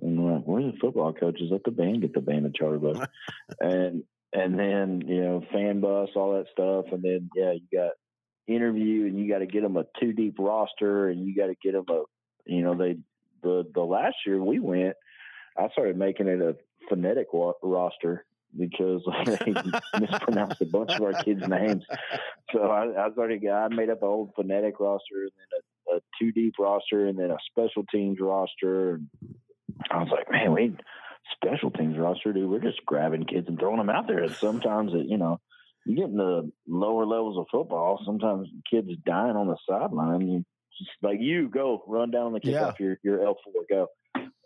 And 0.01 0.23
we're 0.23 0.31
like, 0.35 0.43
where's 0.45 0.71
the 0.71 0.79
football 0.79 1.11
coaches? 1.11 1.49
Let 1.51 1.65
the 1.65 1.71
band 1.71 1.99
get 1.99 2.13
the 2.13 2.21
band 2.21 2.45
a 2.45 2.51
charter 2.51 2.79
bus. 2.79 3.05
and 3.59 4.03
and 4.33 4.57
then 4.57 5.03
you 5.07 5.21
know 5.21 5.43
fan 5.51 5.81
bus, 5.81 6.09
all 6.15 6.33
that 6.33 6.47
stuff, 6.51 6.93
and 6.93 7.03
then 7.03 7.29
yeah, 7.35 7.53
you 7.53 7.61
got 7.73 7.91
interview, 8.47 9.05
and 9.05 9.19
you 9.19 9.31
got 9.31 9.39
to 9.39 9.45
get 9.45 9.61
them 9.61 9.77
a 9.77 9.85
two 9.99 10.13
deep 10.13 10.35
roster, 10.39 11.09
and 11.09 11.25
you 11.25 11.35
got 11.35 11.47
to 11.47 11.55
get 11.63 11.73
them 11.73 11.85
a 11.89 12.03
you 12.45 12.61
know 12.61 12.75
they 12.75 12.97
the 13.41 13.65
the 13.73 13.81
last 13.81 14.15
year 14.25 14.41
we 14.41 14.59
went, 14.59 14.95
I 15.57 15.69
started 15.69 15.97
making 15.97 16.27
it 16.27 16.41
a 16.41 16.55
phonetic 16.87 17.33
wa- 17.33 17.53
roster 17.63 18.25
because 18.57 19.01
they 19.25 19.53
mispronounced 19.99 20.61
a 20.61 20.65
bunch 20.65 20.91
of 20.95 21.03
our 21.03 21.23
kids' 21.23 21.41
names. 21.47 21.83
So 22.51 22.63
I, 22.63 23.05
I 23.05 23.11
started. 23.11 23.47
I 23.47 23.67
made 23.69 23.89
up 23.89 24.01
an 24.01 24.07
old 24.07 24.31
phonetic 24.35 24.79
roster 24.79 25.21
and 25.21 25.31
then 25.37 25.95
a, 25.95 25.97
a 25.97 25.99
two 26.19 26.31
deep 26.31 26.55
roster 26.59 27.07
and 27.07 27.17
then 27.17 27.31
a 27.31 27.37
special 27.51 27.83
teams 27.91 28.17
roster. 28.19 28.95
And 28.95 29.07
I 29.91 29.99
was 29.99 30.09
like, 30.11 30.31
man, 30.31 30.53
we 30.53 30.75
special 31.33 31.71
teams 31.71 31.97
roster, 31.97 32.33
dude. 32.33 32.49
We're 32.49 32.59
just 32.59 32.85
grabbing 32.85 33.25
kids 33.25 33.47
and 33.47 33.59
throwing 33.59 33.77
them 33.77 33.89
out 33.89 34.07
there. 34.07 34.23
And 34.23 34.35
sometimes 34.35 34.93
it, 34.93 35.05
you 35.07 35.17
know, 35.17 35.39
you 35.85 35.95
get 35.95 36.05
in 36.05 36.17
the 36.17 36.51
lower 36.67 37.05
levels 37.05 37.37
of 37.37 37.45
football. 37.51 38.01
Sometimes 38.05 38.47
kids 38.69 38.89
dying 39.05 39.35
on 39.35 39.47
the 39.47 39.57
sideline. 39.67 40.27
You 40.27 40.45
just 40.77 40.91
like 41.01 41.19
you 41.19 41.49
go 41.49 41.83
run 41.87 42.11
down 42.11 42.33
the 42.33 42.39
kickoff. 42.39 42.79
Yeah. 42.79 42.85
Your 42.85 42.97
your 43.03 43.25
L 43.25 43.37
four 43.43 43.63
go. 43.69 43.87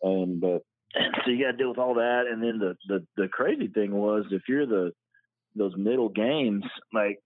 And 0.01 0.39
but 0.41 0.63
uh, 0.95 0.99
so 1.25 1.31
you 1.31 1.43
got 1.43 1.51
to 1.51 1.57
deal 1.57 1.69
with 1.69 1.79
all 1.79 1.95
that. 1.95 2.23
And 2.31 2.41
then 2.41 2.59
the, 2.59 2.75
the 2.87 3.05
the 3.17 3.27
crazy 3.27 3.67
thing 3.67 3.91
was 3.93 4.25
if 4.31 4.43
you're 4.47 4.65
the 4.65 4.91
those 5.55 5.75
middle 5.77 6.09
games 6.09 6.63
like 6.93 7.19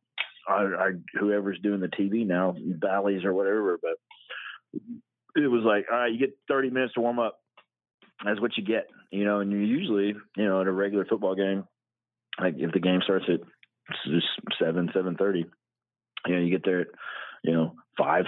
I, 0.48 0.54
I 0.54 0.92
whoever's 1.20 1.60
doing 1.62 1.82
the 1.82 1.88
TV 1.88 2.26
now, 2.26 2.56
Valleys 2.58 3.26
or 3.26 3.34
whatever, 3.34 3.78
but 3.82 3.94
it 5.36 5.48
was 5.48 5.64
like, 5.64 5.86
all 5.92 5.98
right, 5.98 6.12
you 6.12 6.20
get 6.20 6.38
30 6.48 6.70
minutes 6.70 6.94
to 6.94 7.02
warm 7.02 7.20
up. 7.20 7.40
That's 8.26 8.42
what 8.42 8.58
you 8.58 8.64
get, 8.64 8.88
you 9.12 9.26
know. 9.26 9.40
And 9.40 9.52
you 9.52 9.60
usually, 9.60 10.16
you 10.36 10.46
know, 10.46 10.62
at 10.62 10.68
a 10.68 10.72
regular 10.72 11.06
football 11.06 11.36
game, 11.36 11.66
like 12.40 12.56
if 12.58 12.72
the 12.72 12.80
game 12.80 13.02
starts 13.04 13.26
at 13.30 13.42
seven, 14.60 14.90
seven 14.94 15.16
thirty, 15.16 15.46
you 16.26 16.36
know, 16.36 16.42
you 16.42 16.50
get 16.50 16.66
there 16.66 16.82
at, 16.82 16.88
you 17.44 17.54
know, 17.54 17.74
five, 17.98 18.26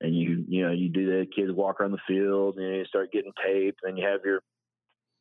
and 0.00 0.16
you, 0.16 0.44
you 0.48 0.66
know, 0.66 0.72
you 0.72 0.88
do 0.88 1.06
the 1.06 1.26
kids 1.26 1.52
walk 1.52 1.80
around 1.80 1.92
the 1.92 1.98
field, 2.08 2.56
and 2.56 2.76
you 2.76 2.84
start 2.86 3.12
getting 3.12 3.32
taped, 3.46 3.80
and 3.82 3.98
you 3.98 4.06
have 4.06 4.20
your 4.24 4.42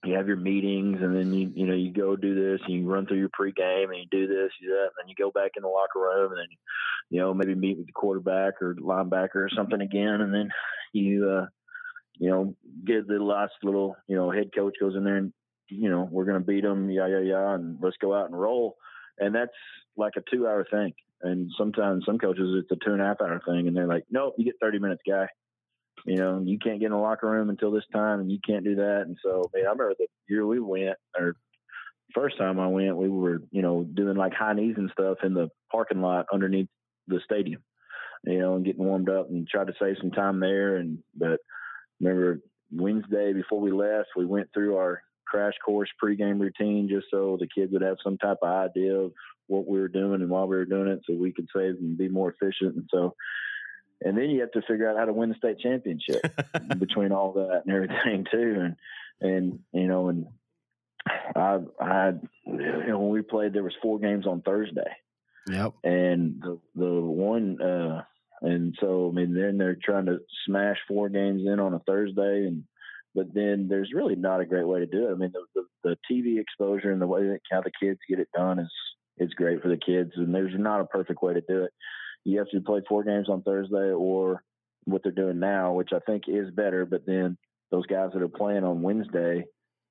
you 0.05 0.15
have 0.15 0.27
your 0.27 0.37
meetings 0.37 0.99
and 1.01 1.15
then 1.15 1.33
you 1.33 1.51
you 1.53 1.67
know 1.67 1.73
you 1.73 1.91
go 1.91 2.15
do 2.15 2.33
this 2.33 2.61
and 2.65 2.73
you 2.73 2.89
run 2.89 3.05
through 3.05 3.17
your 3.17 3.29
pregame 3.29 3.89
and 3.89 3.97
you 3.97 4.05
do 4.09 4.27
this 4.27 4.51
you 4.61 4.69
do 4.69 4.73
that 4.73 4.83
and 4.83 4.91
then 4.97 5.09
you 5.09 5.15
go 5.17 5.29
back 5.29 5.51
in 5.57 5.63
the 5.63 5.67
locker 5.67 5.99
room 5.99 6.31
and 6.31 6.39
then 6.39 6.47
you 7.09 7.19
know 7.19 7.33
maybe 7.33 7.53
meet 7.53 7.77
with 7.77 7.85
the 7.85 7.91
quarterback 7.91 8.61
or 8.61 8.75
linebacker 8.75 9.35
or 9.35 9.49
something 9.53 9.81
again 9.81 10.21
and 10.21 10.33
then 10.33 10.49
you 10.93 11.29
uh 11.29 11.45
you 12.19 12.29
know 12.29 12.55
get 12.85 13.07
the 13.07 13.15
last 13.15 13.53
little 13.63 13.95
you 14.07 14.15
know 14.15 14.31
head 14.31 14.49
coach 14.55 14.75
goes 14.79 14.95
in 14.95 15.03
there 15.03 15.17
and 15.17 15.33
you 15.67 15.89
know 15.89 16.07
we're 16.11 16.25
going 16.25 16.39
to 16.39 16.45
beat 16.45 16.63
them 16.63 16.89
yeah 16.89 17.07
yeah 17.07 17.19
yeah 17.19 17.55
and 17.55 17.77
let's 17.81 17.97
go 17.97 18.13
out 18.13 18.27
and 18.27 18.39
roll 18.39 18.75
and 19.17 19.33
that's 19.33 19.51
like 19.97 20.13
a 20.17 20.23
two 20.33 20.47
hour 20.47 20.65
thing 20.69 20.93
and 21.21 21.49
sometimes 21.57 22.03
some 22.05 22.17
coaches 22.17 22.63
it's 22.63 22.71
a 22.71 22.85
two 22.85 22.93
and 22.93 23.01
a 23.01 23.05
half 23.05 23.21
hour 23.21 23.41
thing 23.47 23.67
and 23.67 23.75
they're 23.75 23.87
like 23.87 24.05
nope 24.09 24.35
you 24.37 24.45
get 24.45 24.55
30 24.61 24.79
minutes 24.79 25.01
guy 25.07 25.27
you 26.05 26.15
know, 26.15 26.41
you 26.43 26.57
can't 26.59 26.79
get 26.79 26.87
in 26.87 26.91
the 26.91 26.97
locker 26.97 27.29
room 27.29 27.49
until 27.49 27.71
this 27.71 27.83
time, 27.91 28.19
and 28.19 28.31
you 28.31 28.39
can't 28.45 28.63
do 28.63 28.75
that. 28.75 29.03
And 29.05 29.17
so, 29.23 29.49
man, 29.53 29.65
I 29.65 29.71
remember 29.71 29.93
the 29.97 30.07
year 30.27 30.45
we 30.45 30.59
went, 30.59 30.97
or 31.17 31.35
first 32.13 32.37
time 32.37 32.59
I 32.59 32.67
went, 32.67 32.97
we 32.97 33.09
were, 33.09 33.41
you 33.51 33.61
know, 33.61 33.83
doing 33.83 34.17
like 34.17 34.33
high 34.33 34.53
knees 34.53 34.75
and 34.77 34.89
stuff 34.91 35.17
in 35.23 35.33
the 35.33 35.49
parking 35.71 36.01
lot 36.01 36.27
underneath 36.31 36.69
the 37.07 37.19
stadium, 37.23 37.61
you 38.23 38.39
know, 38.39 38.55
and 38.55 38.65
getting 38.65 38.83
warmed 38.83 39.09
up 39.09 39.29
and 39.29 39.47
tried 39.47 39.67
to 39.67 39.73
save 39.79 39.97
some 39.99 40.11
time 40.11 40.39
there. 40.39 40.77
And 40.77 40.99
but 41.15 41.39
remember 41.99 42.41
Wednesday 42.71 43.33
before 43.33 43.59
we 43.59 43.71
left, 43.71 44.09
we 44.15 44.25
went 44.25 44.49
through 44.53 44.77
our 44.77 45.01
crash 45.25 45.53
course 45.63 45.89
pregame 46.03 46.39
routine 46.39 46.89
just 46.89 47.07
so 47.11 47.37
the 47.39 47.47
kids 47.47 47.71
would 47.71 47.81
have 47.83 47.97
some 48.03 48.17
type 48.17 48.37
of 48.41 48.49
idea 48.49 48.95
of 48.95 49.11
what 49.47 49.67
we 49.67 49.79
were 49.79 49.87
doing 49.87 50.21
and 50.21 50.29
why 50.29 50.43
we 50.43 50.55
were 50.57 50.65
doing 50.65 50.87
it, 50.87 51.01
so 51.05 51.13
we 51.15 51.31
could 51.31 51.47
save 51.55 51.75
and 51.75 51.97
be 51.97 52.07
more 52.07 52.29
efficient. 52.31 52.75
And 52.75 52.89
so 52.91 53.15
and 54.01 54.17
then 54.17 54.29
you 54.29 54.41
have 54.41 54.51
to 54.51 54.61
figure 54.61 54.89
out 54.89 54.97
how 54.97 55.05
to 55.05 55.13
win 55.13 55.29
the 55.29 55.35
state 55.35 55.59
championship 55.59 56.21
between 56.79 57.11
all 57.11 57.33
that 57.33 57.63
and 57.65 57.73
everything 57.75 58.25
too 58.31 58.55
and 58.59 58.75
and 59.21 59.59
you 59.73 59.87
know 59.87 60.09
and 60.09 60.25
i 61.35 61.59
i 61.81 62.11
you 62.45 62.87
know 62.87 62.99
when 62.99 63.09
we 63.09 63.21
played 63.21 63.53
there 63.53 63.63
was 63.63 63.75
four 63.81 63.99
games 63.99 64.25
on 64.25 64.41
thursday 64.41 64.91
Yep. 65.47 65.73
and 65.83 66.41
the 66.41 66.59
the 66.75 67.01
one 67.01 67.61
uh 67.61 68.03
and 68.41 68.75
so 68.79 69.09
i 69.09 69.15
mean 69.15 69.33
then 69.33 69.57
they're 69.57 69.77
trying 69.81 70.05
to 70.05 70.19
smash 70.45 70.77
four 70.87 71.09
games 71.09 71.43
in 71.45 71.59
on 71.59 71.73
a 71.73 71.79
thursday 71.79 72.45
and 72.45 72.63
but 73.15 73.33
then 73.33 73.67
there's 73.67 73.91
really 73.93 74.15
not 74.15 74.41
a 74.41 74.45
great 74.45 74.67
way 74.67 74.79
to 74.79 74.85
do 74.85 75.07
it 75.07 75.11
i 75.11 75.15
mean 75.15 75.31
the 75.33 75.45
the, 75.55 75.63
the 75.83 75.97
tv 76.11 76.39
exposure 76.39 76.91
and 76.91 77.01
the 77.01 77.07
way 77.07 77.23
that 77.23 77.39
how 77.51 77.61
the 77.61 77.71
kids 77.81 77.99
get 78.07 78.19
it 78.19 78.29
done 78.35 78.59
is 78.59 78.71
is 79.17 79.33
great 79.33 79.61
for 79.61 79.67
the 79.67 79.77
kids 79.77 80.11
and 80.15 80.33
there's 80.33 80.53
not 80.57 80.81
a 80.81 80.85
perfect 80.85 81.21
way 81.21 81.33
to 81.33 81.41
do 81.41 81.63
it 81.63 81.71
you 82.25 82.39
have 82.39 82.49
to 82.49 82.61
play 82.61 82.81
four 82.87 83.03
games 83.03 83.29
on 83.29 83.41
Thursday 83.41 83.91
or 83.91 84.43
what 84.85 85.03
they're 85.03 85.11
doing 85.11 85.39
now, 85.39 85.73
which 85.73 85.89
I 85.93 85.99
think 85.99 86.23
is 86.27 86.51
better. 86.51 86.85
But 86.85 87.05
then 87.05 87.37
those 87.71 87.85
guys 87.85 88.09
that 88.13 88.21
are 88.21 88.27
playing 88.27 88.63
on 88.63 88.81
Wednesday, 88.81 89.45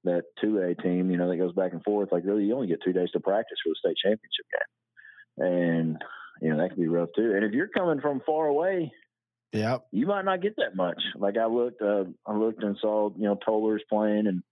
that 0.04 0.24
two 0.40 0.58
A 0.58 0.74
team, 0.74 1.10
you 1.10 1.16
know, 1.16 1.28
that 1.28 1.36
goes 1.36 1.54
back 1.54 1.72
and 1.72 1.82
forth, 1.82 2.10
like 2.12 2.24
really 2.24 2.44
you 2.44 2.54
only 2.54 2.66
get 2.66 2.80
two 2.84 2.92
days 2.92 3.10
to 3.12 3.20
practice 3.20 3.58
for 3.64 3.70
the 3.70 3.76
state 3.78 3.96
championship 4.02 4.46
game. 4.52 5.46
And, 5.46 6.04
you 6.40 6.50
know, 6.50 6.58
that 6.58 6.70
can 6.70 6.80
be 6.80 6.88
rough 6.88 7.10
too. 7.14 7.32
And 7.34 7.44
if 7.44 7.52
you're 7.52 7.68
coming 7.68 8.00
from 8.00 8.20
far 8.24 8.46
away, 8.46 8.92
yeah, 9.52 9.78
you 9.92 10.06
might 10.06 10.24
not 10.24 10.42
get 10.42 10.56
that 10.56 10.76
much. 10.76 11.00
Like 11.16 11.36
I 11.38 11.46
looked, 11.46 11.80
uh, 11.80 12.04
I 12.26 12.36
looked 12.36 12.62
and 12.62 12.76
saw, 12.80 13.10
you 13.16 13.24
know, 13.24 13.38
Tolar's 13.44 13.82
playing, 13.88 14.26
and 14.26 14.42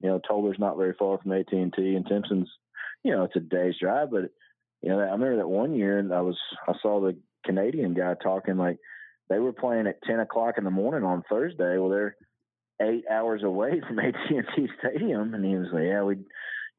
you 0.00 0.08
know, 0.08 0.20
Tolar's 0.26 0.58
not 0.58 0.76
very 0.76 0.94
far 0.98 1.18
from 1.18 1.32
AT 1.32 1.52
and 1.52 1.72
T, 1.72 1.94
and 1.94 2.06
Timpson's, 2.06 2.50
you 3.02 3.12
know, 3.12 3.24
it's 3.24 3.36
a 3.36 3.40
day's 3.40 3.74
drive. 3.80 4.10
But 4.10 4.30
you 4.82 4.90
know, 4.90 4.98
I 4.98 5.04
remember 5.04 5.36
that 5.36 5.48
one 5.48 5.74
year, 5.74 5.98
and 5.98 6.12
I 6.12 6.20
was, 6.20 6.38
I 6.68 6.74
saw 6.82 7.00
the 7.00 7.16
Canadian 7.46 7.94
guy 7.94 8.14
talking 8.22 8.56
like 8.56 8.78
they 9.28 9.38
were 9.38 9.52
playing 9.52 9.86
at 9.86 10.02
ten 10.02 10.20
o'clock 10.20 10.56
in 10.58 10.64
the 10.64 10.70
morning 10.70 11.04
on 11.04 11.22
Thursday. 11.30 11.78
Well, 11.78 11.88
they're 11.88 12.16
eight 12.80 13.04
hours 13.10 13.42
away 13.42 13.80
from 13.86 13.98
AT 13.98 14.14
and 14.28 14.46
T 14.54 14.68
Stadium, 14.78 15.34
and 15.34 15.44
he 15.44 15.56
was 15.56 15.68
like, 15.72 15.84
yeah, 15.84 16.02
we. 16.02 16.16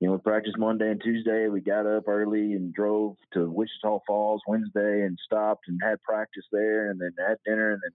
You 0.03 0.09
know, 0.09 0.15
we 0.15 0.19
practiced 0.19 0.57
Monday 0.57 0.91
and 0.91 1.01
Tuesday. 1.01 1.47
We 1.47 1.61
got 1.61 1.85
up 1.85 2.09
early 2.09 2.51
and 2.51 2.73
drove 2.73 3.15
to 3.35 3.49
Wichita 3.49 3.99
Falls 4.05 4.41
Wednesday 4.45 5.03
and 5.03 5.17
stopped 5.23 5.69
and 5.69 5.79
had 5.81 6.01
practice 6.01 6.43
there 6.51 6.91
and 6.91 6.99
then 6.99 7.11
had 7.17 7.37
dinner 7.45 7.71
and 7.71 7.81
then 7.81 7.91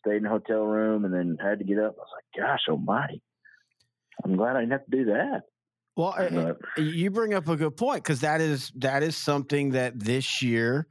stayed 0.00 0.16
in 0.16 0.26
a 0.26 0.30
hotel 0.30 0.62
room 0.62 1.04
and 1.04 1.14
then 1.14 1.36
had 1.40 1.60
to 1.60 1.64
get 1.64 1.78
up. 1.78 1.94
I 1.96 2.00
was 2.00 2.08
like, 2.12 2.44
gosh 2.44 2.62
almighty. 2.68 3.22
I'm 4.24 4.34
glad 4.34 4.56
I 4.56 4.62
didn't 4.62 4.72
have 4.72 4.84
to 4.86 4.90
do 4.90 5.04
that. 5.04 5.42
Well, 5.94 6.16
But, 6.18 6.82
you 6.82 7.12
bring 7.12 7.34
up 7.34 7.46
a 7.46 7.54
good 7.54 7.76
point 7.76 8.02
because 8.02 8.22
that 8.22 8.40
is 8.40 8.72
that 8.78 9.04
is 9.04 9.16
something 9.16 9.70
that 9.70 9.96
this 9.96 10.42
year, 10.42 10.88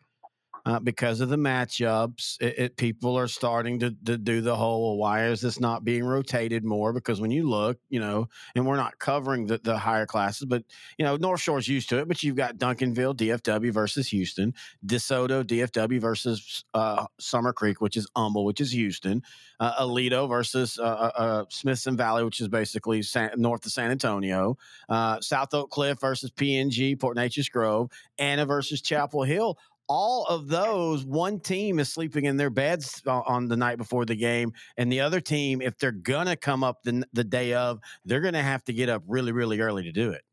uh, 0.65 0.79
because 0.79 1.21
of 1.21 1.29
the 1.29 1.37
matchups, 1.37 2.41
it, 2.41 2.57
it, 2.57 2.77
people 2.77 3.17
are 3.17 3.27
starting 3.27 3.79
to, 3.79 3.95
to 4.05 4.17
do 4.17 4.41
the 4.41 4.55
whole. 4.55 4.97
Why 4.97 5.25
is 5.25 5.41
this 5.41 5.59
not 5.59 5.83
being 5.83 6.03
rotated 6.03 6.63
more? 6.63 6.93
Because 6.93 7.19
when 7.19 7.31
you 7.31 7.49
look, 7.49 7.77
you 7.89 7.99
know, 7.99 8.27
and 8.55 8.65
we're 8.65 8.77
not 8.77 8.97
covering 8.99 9.45
the, 9.45 9.59
the 9.59 9.77
higher 9.77 10.05
classes, 10.05 10.45
but 10.45 10.63
you 10.97 11.05
know, 11.05 11.15
North 11.17 11.41
Shore's 11.41 11.67
used 11.67 11.89
to 11.89 11.99
it. 11.99 12.07
But 12.07 12.23
you've 12.23 12.35
got 12.35 12.57
Duncanville, 12.57 13.15
DFW 13.15 13.71
versus 13.71 14.07
Houston, 14.09 14.53
DeSoto, 14.85 15.43
DFW 15.43 15.99
versus 15.99 16.65
uh, 16.73 17.05
Summer 17.19 17.53
Creek, 17.53 17.81
which 17.81 17.97
is 17.97 18.07
Humble, 18.15 18.45
which 18.45 18.61
is 18.61 18.71
Houston, 18.71 19.21
uh, 19.59 19.83
Aledo 19.83 20.27
versus 20.29 20.79
uh, 20.79 21.11
uh, 21.15 21.45
Smithson 21.49 21.97
Valley, 21.97 22.23
which 22.23 22.41
is 22.41 22.47
basically 22.47 23.01
San, 23.01 23.31
north 23.37 23.65
of 23.65 23.71
San 23.71 23.91
Antonio 23.91 24.57
uh, 24.89 25.19
South 25.21 25.53
Oak 25.53 25.69
Cliff 25.69 25.99
versus 25.99 26.31
PNG, 26.31 26.99
Port 26.99 27.17
Neches 27.17 27.51
Grove, 27.51 27.89
Anna 28.17 28.45
versus 28.45 28.81
Chapel 28.81 29.23
Hill. 29.23 29.57
All 29.89 30.25
of 30.25 30.47
those, 30.47 31.03
one 31.03 31.39
team 31.39 31.79
is 31.79 31.91
sleeping 31.91 32.25
in 32.25 32.37
their 32.37 32.49
beds 32.49 33.01
on 33.05 33.47
the 33.47 33.57
night 33.57 33.77
before 33.77 34.05
the 34.05 34.15
game, 34.15 34.53
and 34.77 34.91
the 34.91 35.01
other 35.01 35.19
team, 35.19 35.61
if 35.61 35.77
they're 35.77 35.91
gonna 35.91 36.35
come 36.35 36.63
up 36.63 36.83
the, 36.83 37.05
the 37.13 37.23
day 37.23 37.53
of, 37.53 37.79
they're 38.05 38.21
gonna 38.21 38.41
have 38.41 38.63
to 38.65 38.73
get 38.73 38.89
up 38.89 39.03
really, 39.07 39.31
really 39.31 39.59
early 39.59 39.83
to 39.83 39.91
do 39.91 40.11
it. 40.11 40.23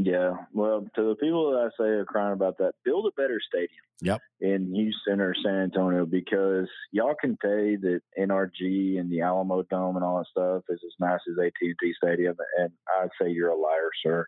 Yeah, 0.00 0.34
well, 0.52 0.86
to 0.94 1.02
the 1.08 1.16
people 1.16 1.50
that 1.50 1.58
I 1.58 1.68
say 1.76 1.88
are 1.88 2.04
crying 2.04 2.32
about 2.32 2.58
that, 2.58 2.74
build 2.84 3.06
a 3.06 3.20
better 3.20 3.40
stadium. 3.46 3.70
Yep. 4.00 4.20
In 4.40 4.72
Houston 4.72 5.20
or 5.20 5.34
San 5.44 5.62
Antonio, 5.62 6.06
because 6.06 6.68
y'all 6.92 7.16
can 7.20 7.32
say 7.42 7.74
that 7.74 8.00
NRG 8.16 9.00
and 9.00 9.10
the 9.10 9.22
Alamo 9.22 9.62
Dome 9.62 9.96
and 9.96 10.04
all 10.04 10.18
that 10.18 10.26
stuff 10.30 10.62
is 10.68 10.78
as 10.86 10.94
nice 11.00 11.18
as 11.28 11.44
AT&T 11.44 11.94
Stadium, 12.00 12.36
and 12.60 12.70
I'd 13.00 13.08
say 13.20 13.30
you're 13.30 13.50
a 13.50 13.56
liar, 13.56 13.90
sir. 14.04 14.26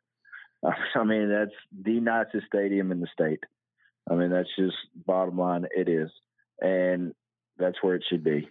I 0.64 1.04
mean, 1.04 1.28
that's 1.28 1.54
the 1.84 2.00
nicest 2.00 2.46
stadium 2.46 2.90
in 2.90 3.00
the 3.00 3.06
state. 3.12 3.44
I 4.08 4.14
mean, 4.14 4.30
that's 4.30 4.48
just 4.58 4.76
bottom 5.06 5.38
line. 5.38 5.66
It 5.76 5.88
is, 5.88 6.10
and 6.60 7.14
that's 7.58 7.76
where 7.82 7.94
it 7.94 8.04
should 8.08 8.24
be. 8.24 8.48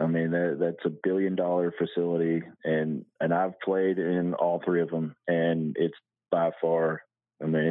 I 0.00 0.06
mean, 0.06 0.30
that, 0.30 0.56
that's 0.58 0.84
a 0.84 0.96
billion 1.02 1.36
dollar 1.36 1.72
facility, 1.76 2.42
and 2.64 3.04
and 3.20 3.32
I've 3.32 3.58
played 3.60 3.98
in 3.98 4.34
all 4.34 4.60
three 4.64 4.82
of 4.82 4.90
them, 4.90 5.14
and 5.28 5.76
it's 5.78 5.94
by 6.30 6.50
far. 6.60 7.02
I 7.42 7.46
mean, 7.46 7.64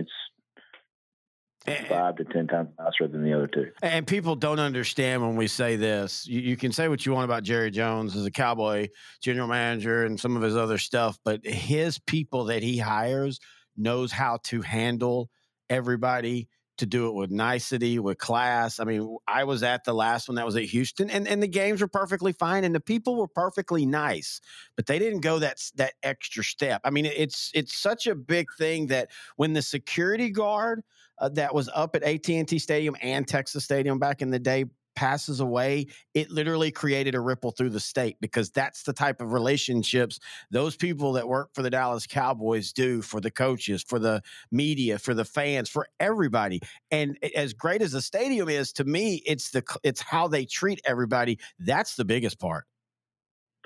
it's 1.65 1.87
five 1.87 2.15
to 2.17 2.23
ten 2.25 2.47
times 2.47 2.69
faster 2.77 3.07
than 3.07 3.23
the 3.23 3.33
other 3.33 3.47
two. 3.47 3.71
And 3.81 4.05
people 4.07 4.35
don't 4.35 4.59
understand 4.59 5.21
when 5.21 5.35
we 5.35 5.47
say 5.47 5.75
this. 5.75 6.27
You, 6.27 6.41
you, 6.41 6.57
can 6.57 6.71
say 6.71 6.87
what 6.87 7.05
you 7.05 7.11
want 7.11 7.25
about 7.25 7.43
Jerry 7.43 7.71
Jones 7.71 8.15
as 8.15 8.25
a 8.25 8.31
Cowboy 8.31 8.89
general 9.21 9.47
manager 9.47 10.05
and 10.05 10.19
some 10.19 10.35
of 10.35 10.41
his 10.41 10.55
other 10.55 10.77
stuff, 10.77 11.17
but 11.23 11.45
his 11.45 11.99
people 11.99 12.45
that 12.45 12.63
he 12.63 12.77
hires 12.77 13.39
knows 13.77 14.11
how 14.11 14.39
to 14.45 14.61
handle 14.61 15.29
everybody 15.69 16.47
to 16.81 16.87
do 16.87 17.07
it 17.07 17.13
with 17.13 17.29
nicety, 17.29 17.99
with 17.99 18.17
class. 18.17 18.79
I 18.79 18.85
mean, 18.85 19.17
I 19.27 19.43
was 19.43 19.61
at 19.61 19.83
the 19.83 19.93
last 19.93 20.27
one 20.27 20.35
that 20.35 20.45
was 20.45 20.55
at 20.55 20.63
Houston, 20.63 21.11
and, 21.11 21.27
and 21.27 21.41
the 21.41 21.47
games 21.47 21.79
were 21.79 21.87
perfectly 21.87 22.33
fine, 22.33 22.63
and 22.63 22.73
the 22.73 22.79
people 22.79 23.15
were 23.15 23.27
perfectly 23.27 23.85
nice, 23.85 24.41
but 24.75 24.87
they 24.87 24.97
didn't 24.97 25.21
go 25.21 25.39
that 25.39 25.61
that 25.75 25.93
extra 26.01 26.43
step. 26.43 26.81
I 26.83 26.89
mean, 26.89 27.05
it's 27.05 27.51
it's 27.53 27.77
such 27.77 28.07
a 28.07 28.15
big 28.15 28.47
thing 28.57 28.87
that 28.87 29.11
when 29.35 29.53
the 29.53 29.61
security 29.61 30.31
guard 30.31 30.81
uh, 31.19 31.29
that 31.29 31.53
was 31.53 31.69
up 31.73 31.95
at 31.95 32.01
AT 32.01 32.27
and 32.29 32.47
T 32.47 32.57
Stadium 32.57 32.95
and 33.01 33.27
Texas 33.27 33.63
Stadium 33.63 33.99
back 33.99 34.23
in 34.23 34.31
the 34.31 34.39
day 34.39 34.65
passes 34.95 35.39
away, 35.39 35.87
it 36.13 36.29
literally 36.29 36.71
created 36.71 37.15
a 37.15 37.19
ripple 37.19 37.51
through 37.51 37.69
the 37.69 37.79
state 37.79 38.17
because 38.21 38.49
that's 38.49 38.83
the 38.83 38.93
type 38.93 39.21
of 39.21 39.33
relationships 39.33 40.19
those 40.49 40.75
people 40.75 41.13
that 41.13 41.27
work 41.27 41.49
for 41.53 41.61
the 41.61 41.69
Dallas 41.69 42.07
Cowboys 42.07 42.73
do 42.73 43.01
for 43.01 43.21
the 43.21 43.31
coaches, 43.31 43.83
for 43.83 43.99
the 43.99 44.21
media, 44.51 44.97
for 44.97 45.13
the 45.13 45.25
fans, 45.25 45.69
for 45.69 45.87
everybody. 45.99 46.61
And 46.89 47.17
as 47.35 47.53
great 47.53 47.81
as 47.81 47.91
the 47.91 48.01
stadium 48.01 48.49
is, 48.49 48.71
to 48.73 48.83
me, 48.83 49.21
it's 49.25 49.51
the 49.51 49.63
it's 49.83 50.01
how 50.01 50.27
they 50.27 50.45
treat 50.45 50.81
everybody. 50.85 51.39
That's 51.59 51.95
the 51.95 52.05
biggest 52.05 52.39
part. 52.39 52.65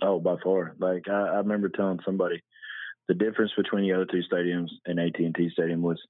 Oh, 0.02 0.20
by 0.20 0.36
far. 0.44 0.76
Like 0.80 1.08
I, 1.08 1.28
I 1.28 1.38
remember 1.38 1.70
telling 1.70 2.00
somebody 2.06 2.42
the 3.08 3.14
difference 3.14 3.52
between 3.56 3.84
the 3.84 3.94
other 3.94 4.06
two 4.06 4.22
stadiums 4.32 4.70
and 4.86 5.00
AT 5.00 5.18
and 5.20 5.36
T 5.36 5.50
Stadium 5.52 5.82
was 5.82 6.02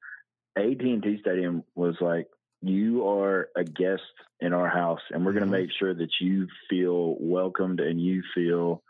AT 0.58 0.82
and 0.82 1.04
T 1.04 1.18
Stadium 1.22 1.64
was 1.76 1.96
like 2.02 2.28
you 2.68 3.08
are 3.08 3.50
a 3.56 3.64
guest 3.64 4.02
in 4.40 4.54
our 4.54 4.68
house 4.68 5.02
and 5.12 5.26
we're 5.26 5.34
going 5.34 5.46
to 5.46 5.52
make 5.52 5.70
sure 5.78 5.94
that 5.94 6.10
you 6.20 6.48
feel 6.70 7.16
welcomed 7.20 7.80
and 7.80 8.02
you 8.02 8.22
feel 8.34 8.82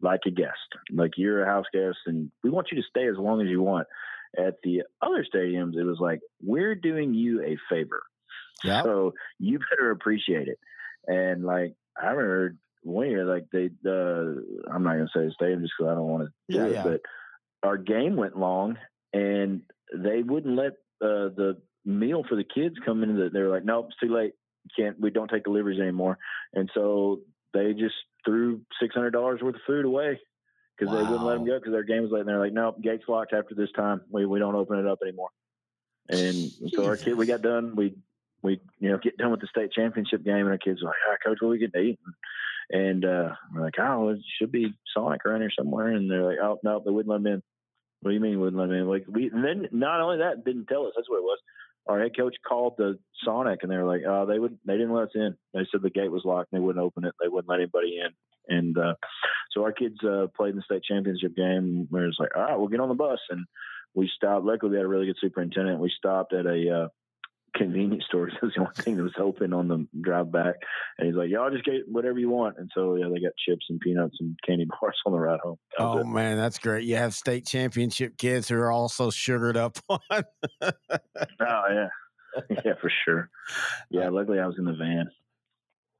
like 0.00 0.20
a 0.26 0.30
guest. 0.30 0.56
Like 0.90 1.12
you're 1.16 1.42
a 1.42 1.46
house 1.46 1.66
guest 1.72 1.98
and 2.06 2.30
we 2.42 2.50
want 2.50 2.68
you 2.72 2.80
to 2.80 2.88
stay 2.88 3.06
as 3.08 3.16
long 3.18 3.40
as 3.40 3.48
you 3.48 3.62
want. 3.62 3.86
At 4.38 4.56
the 4.62 4.82
other 5.02 5.24
stadiums 5.34 5.76
it 5.76 5.84
was 5.84 5.98
like 6.00 6.20
we're 6.42 6.74
doing 6.74 7.14
you 7.14 7.42
a 7.42 7.56
favor. 7.68 8.02
Yeah. 8.62 8.82
so 8.82 9.14
you 9.38 9.58
better 9.70 9.90
appreciate 9.90 10.48
it. 10.48 10.58
And 11.06 11.44
like 11.44 11.74
i 12.00 12.06
remember 12.10 12.56
one 12.82 13.10
year 13.10 13.24
like 13.24 13.46
they 13.52 13.66
uh 13.86 14.70
i'm 14.72 14.84
not 14.84 14.94
going 14.94 15.06
to 15.06 15.12
say 15.14 15.24
the 15.26 15.32
stadium 15.34 15.60
just 15.62 15.72
because 15.78 15.90
i 15.90 15.94
don't 15.94 16.06
want 16.06 16.24
to 16.24 16.30
do 16.52 16.58
Yeah, 16.58 16.66
it 16.66 16.72
yeah. 16.72 16.82
but 16.84 17.00
our 17.62 17.76
game 17.76 18.16
went 18.16 18.38
long 18.38 18.78
and 19.12 19.62
they 19.94 20.22
wouldn't 20.22 20.56
let 20.56 20.72
uh, 21.02 21.28
the 21.34 21.58
meal 21.84 22.24
for 22.28 22.36
the 22.36 22.44
kids 22.44 22.76
coming 22.84 23.10
in. 23.10 23.16
The, 23.16 23.30
they're 23.30 23.50
like, 23.50 23.64
nope, 23.64 23.86
it's 23.88 23.98
too 23.98 24.14
late. 24.14 24.32
Can't 24.76 25.00
we 25.00 25.10
don't 25.10 25.28
take 25.28 25.44
deliveries 25.44 25.80
anymore. 25.80 26.18
And 26.52 26.70
so 26.74 27.20
they 27.54 27.72
just 27.72 27.94
threw 28.24 28.60
six 28.80 28.94
hundred 28.94 29.12
dollars 29.12 29.40
worth 29.42 29.54
of 29.54 29.60
food 29.66 29.84
away 29.84 30.20
because 30.78 30.94
they 30.94 31.02
wouldn't 31.02 31.24
let 31.24 31.34
them 31.34 31.46
go 31.46 31.58
because 31.58 31.72
their 31.72 31.82
game 31.82 32.02
was 32.02 32.12
late. 32.12 32.20
And 32.20 32.28
they're 32.28 32.38
like, 32.38 32.52
nope, 32.52 32.80
gates 32.82 33.04
locked 33.08 33.32
after 33.32 33.54
this 33.54 33.70
time. 33.74 34.02
We 34.10 34.26
we 34.26 34.38
don't 34.38 34.54
open 34.54 34.78
it 34.78 34.86
up 34.86 34.98
anymore. 35.02 35.30
And 36.08 36.34
so 36.74 36.86
our 36.86 36.96
kid, 36.96 37.16
we 37.16 37.26
got 37.26 37.42
done. 37.42 37.76
We 37.76 37.94
we 38.42 38.60
you 38.78 38.90
know 38.90 38.98
get 38.98 39.16
done 39.16 39.30
with 39.30 39.40
the 39.40 39.46
state 39.46 39.72
championship 39.72 40.24
game, 40.24 40.36
and 40.36 40.48
our 40.48 40.58
kids 40.58 40.82
were 40.82 40.88
like, 40.88 40.96
ah, 41.10 41.16
coach, 41.24 41.38
what 41.40 41.48
are 41.48 41.50
we 41.52 41.58
getting 41.58 41.80
to 41.80 41.88
eat? 41.88 41.98
And 42.70 43.04
uh, 43.04 43.30
we're 43.52 43.62
like, 43.62 43.78
oh, 43.78 44.10
it 44.10 44.20
should 44.38 44.52
be 44.52 44.74
Sonic 44.94 45.24
around 45.26 45.40
here 45.40 45.50
somewhere. 45.56 45.88
And 45.88 46.10
they're 46.10 46.24
like, 46.24 46.38
oh 46.42 46.58
no, 46.62 46.82
they 46.84 46.90
wouldn't 46.90 47.10
let 47.10 47.22
them 47.22 47.34
in. 47.34 47.42
What 48.00 48.10
do 48.10 48.14
you 48.14 48.20
mean 48.20 48.40
wouldn't 48.40 48.60
let 48.60 48.70
me 48.70 48.78
in? 48.78 48.88
Like 48.88 49.04
we 49.08 49.30
and 49.30 49.44
then 49.44 49.68
not 49.72 50.00
only 50.00 50.18
that, 50.18 50.44
didn't 50.44 50.66
tell 50.66 50.86
us. 50.86 50.92
That's 50.96 51.08
what 51.08 51.18
it 51.18 51.24
was. 51.24 51.38
Our 51.88 52.00
head 52.00 52.16
coach 52.16 52.36
called 52.46 52.74
the 52.76 52.98
Sonic, 53.24 53.60
and 53.62 53.70
they 53.70 53.76
were 53.76 53.86
like, 53.86 54.02
"Oh, 54.06 54.26
they 54.26 54.38
would. 54.38 54.58
They 54.64 54.74
didn't 54.74 54.92
let 54.92 55.04
us 55.04 55.14
in. 55.14 55.36
They 55.54 55.66
said 55.70 55.82
the 55.82 55.90
gate 55.90 56.10
was 56.10 56.24
locked. 56.24 56.52
And 56.52 56.60
they 56.60 56.64
wouldn't 56.64 56.84
open 56.84 57.04
it. 57.04 57.14
They 57.20 57.28
wouldn't 57.28 57.48
let 57.48 57.60
anybody 57.60 57.98
in." 57.98 58.56
And 58.56 58.76
uh, 58.76 58.94
so 59.52 59.62
our 59.62 59.72
kids 59.72 59.96
uh, 60.04 60.26
played 60.36 60.50
in 60.50 60.56
the 60.56 60.62
state 60.62 60.82
championship 60.84 61.34
game. 61.34 61.86
Where 61.90 62.06
it's 62.06 62.18
like, 62.18 62.36
"All 62.36 62.42
right, 62.42 62.58
we'll 62.58 62.68
get 62.68 62.80
on 62.80 62.88
the 62.88 62.94
bus." 62.94 63.18
And 63.30 63.46
we 63.94 64.10
stopped. 64.14 64.44
Luckily, 64.44 64.72
we 64.72 64.76
had 64.76 64.84
a 64.84 64.88
really 64.88 65.06
good 65.06 65.18
superintendent. 65.20 65.80
We 65.80 65.92
stopped 65.96 66.32
at 66.32 66.46
a 66.46 66.84
uh, 66.84 66.88
convenience 67.54 68.04
stores. 68.06 68.32
It 68.34 68.42
was 68.44 68.52
the 68.54 68.60
only 68.60 68.74
thing 68.74 68.96
that 68.96 69.02
was 69.02 69.12
open 69.18 69.52
on 69.52 69.68
the 69.68 69.86
drive 70.00 70.32
back. 70.32 70.56
And 70.98 71.06
he's 71.06 71.16
like, 71.16 71.30
"Y'all 71.30 71.50
just 71.50 71.64
get 71.64 71.82
whatever 71.88 72.18
you 72.18 72.30
want." 72.30 72.58
And 72.58 72.70
so 72.74 72.96
yeah, 72.96 73.06
they 73.12 73.20
got 73.20 73.32
chips 73.44 73.66
and 73.68 73.80
peanuts 73.80 74.16
and 74.20 74.36
candy 74.46 74.66
bars 74.66 74.96
on 75.06 75.12
the 75.12 75.18
ride 75.18 75.40
home. 75.40 75.56
Oh 75.78 75.98
it. 75.98 76.06
man, 76.06 76.36
that's 76.36 76.58
great. 76.58 76.84
You 76.84 76.96
have 76.96 77.14
state 77.14 77.46
championship 77.46 78.16
kids 78.16 78.48
who 78.48 78.56
are 78.56 78.70
also 78.70 79.10
sugared 79.10 79.56
up 79.56 79.78
on. 79.88 80.00
Oh 80.10 80.24
yeah, 81.40 81.88
yeah 82.64 82.74
for 82.80 82.92
sure. 83.04 83.30
Yeah, 83.90 84.08
uh, 84.08 84.12
luckily 84.12 84.38
I 84.38 84.46
was 84.46 84.56
in 84.58 84.64
the 84.64 84.74
van. 84.74 85.10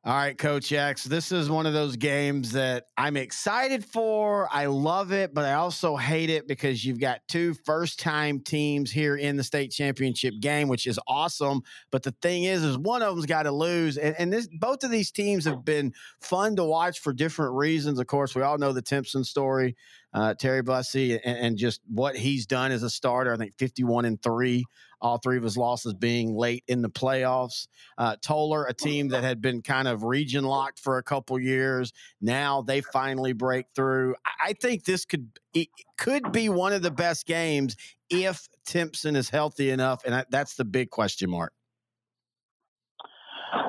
All 0.02 0.14
right, 0.14 0.36
Coach 0.36 0.72
X. 0.72 1.04
This 1.04 1.30
is 1.30 1.50
one 1.50 1.66
of 1.66 1.74
those 1.74 1.96
games 1.96 2.52
that 2.52 2.84
I'm 2.96 3.18
excited 3.18 3.84
for. 3.84 4.48
I 4.50 4.64
love 4.64 5.12
it, 5.12 5.34
but 5.34 5.44
I 5.44 5.52
also 5.52 5.94
hate 5.94 6.30
it 6.30 6.48
because 6.48 6.82
you've 6.82 6.98
got 6.98 7.20
two 7.28 7.52
first 7.66 8.00
time 8.00 8.40
teams 8.40 8.90
here 8.90 9.16
in 9.16 9.36
the 9.36 9.44
state 9.44 9.72
championship 9.72 10.32
game, 10.40 10.68
which 10.68 10.86
is 10.86 10.98
awesome. 11.06 11.60
But 11.92 12.02
the 12.02 12.14
thing 12.22 12.44
is, 12.44 12.64
is 12.64 12.78
one 12.78 13.02
of 13.02 13.14
them's 13.14 13.26
got 13.26 13.42
to 13.42 13.52
lose. 13.52 13.98
And, 13.98 14.16
and 14.18 14.32
this 14.32 14.48
both 14.50 14.84
of 14.84 14.90
these 14.90 15.10
teams 15.10 15.44
have 15.44 15.66
been 15.66 15.92
fun 16.22 16.56
to 16.56 16.64
watch 16.64 17.00
for 17.00 17.12
different 17.12 17.56
reasons. 17.56 17.98
Of 17.98 18.06
course, 18.06 18.34
we 18.34 18.40
all 18.40 18.56
know 18.56 18.72
the 18.72 18.80
Timpson 18.80 19.22
story, 19.22 19.76
uh, 20.14 20.32
Terry 20.32 20.62
Bussey, 20.62 21.12
and, 21.22 21.38
and 21.38 21.58
just 21.58 21.82
what 21.86 22.16
he's 22.16 22.46
done 22.46 22.72
as 22.72 22.82
a 22.82 22.88
starter. 22.88 23.34
I 23.34 23.36
think 23.36 23.52
51 23.58 24.06
and 24.06 24.22
three, 24.22 24.64
all 25.00 25.18
three 25.18 25.36
of 25.36 25.42
his 25.42 25.56
losses 25.56 25.94
being 25.94 26.34
late 26.34 26.64
in 26.68 26.82
the 26.82 26.90
playoffs. 26.90 27.66
Uh, 27.98 28.16
Tolar, 28.22 28.64
a 28.66 28.74
team 28.74 29.08
that 29.08 29.24
had 29.24 29.40
been 29.40 29.62
kind 29.62 29.88
of 29.88 30.04
region 30.04 30.44
locked 30.44 30.78
for 30.78 30.98
a 30.98 31.02
couple 31.02 31.38
years, 31.38 31.92
now 32.20 32.62
they 32.62 32.80
finally 32.80 33.32
break 33.32 33.66
through. 33.74 34.14
I- 34.24 34.54
think 34.60 34.84
this 34.84 35.06
could 35.06 35.30
it 35.54 35.68
could 35.96 36.32
be 36.32 36.48
one 36.48 36.72
of 36.72 36.82
the 36.82 36.90
best 36.90 37.26
games 37.26 37.76
if 38.10 38.46
Timpson 38.66 39.16
is 39.16 39.30
healthy 39.30 39.70
enough, 39.70 40.04
and 40.04 40.26
that's 40.28 40.56
the 40.56 40.64
big 40.64 40.90
question 40.90 41.30
mark. 41.30 41.52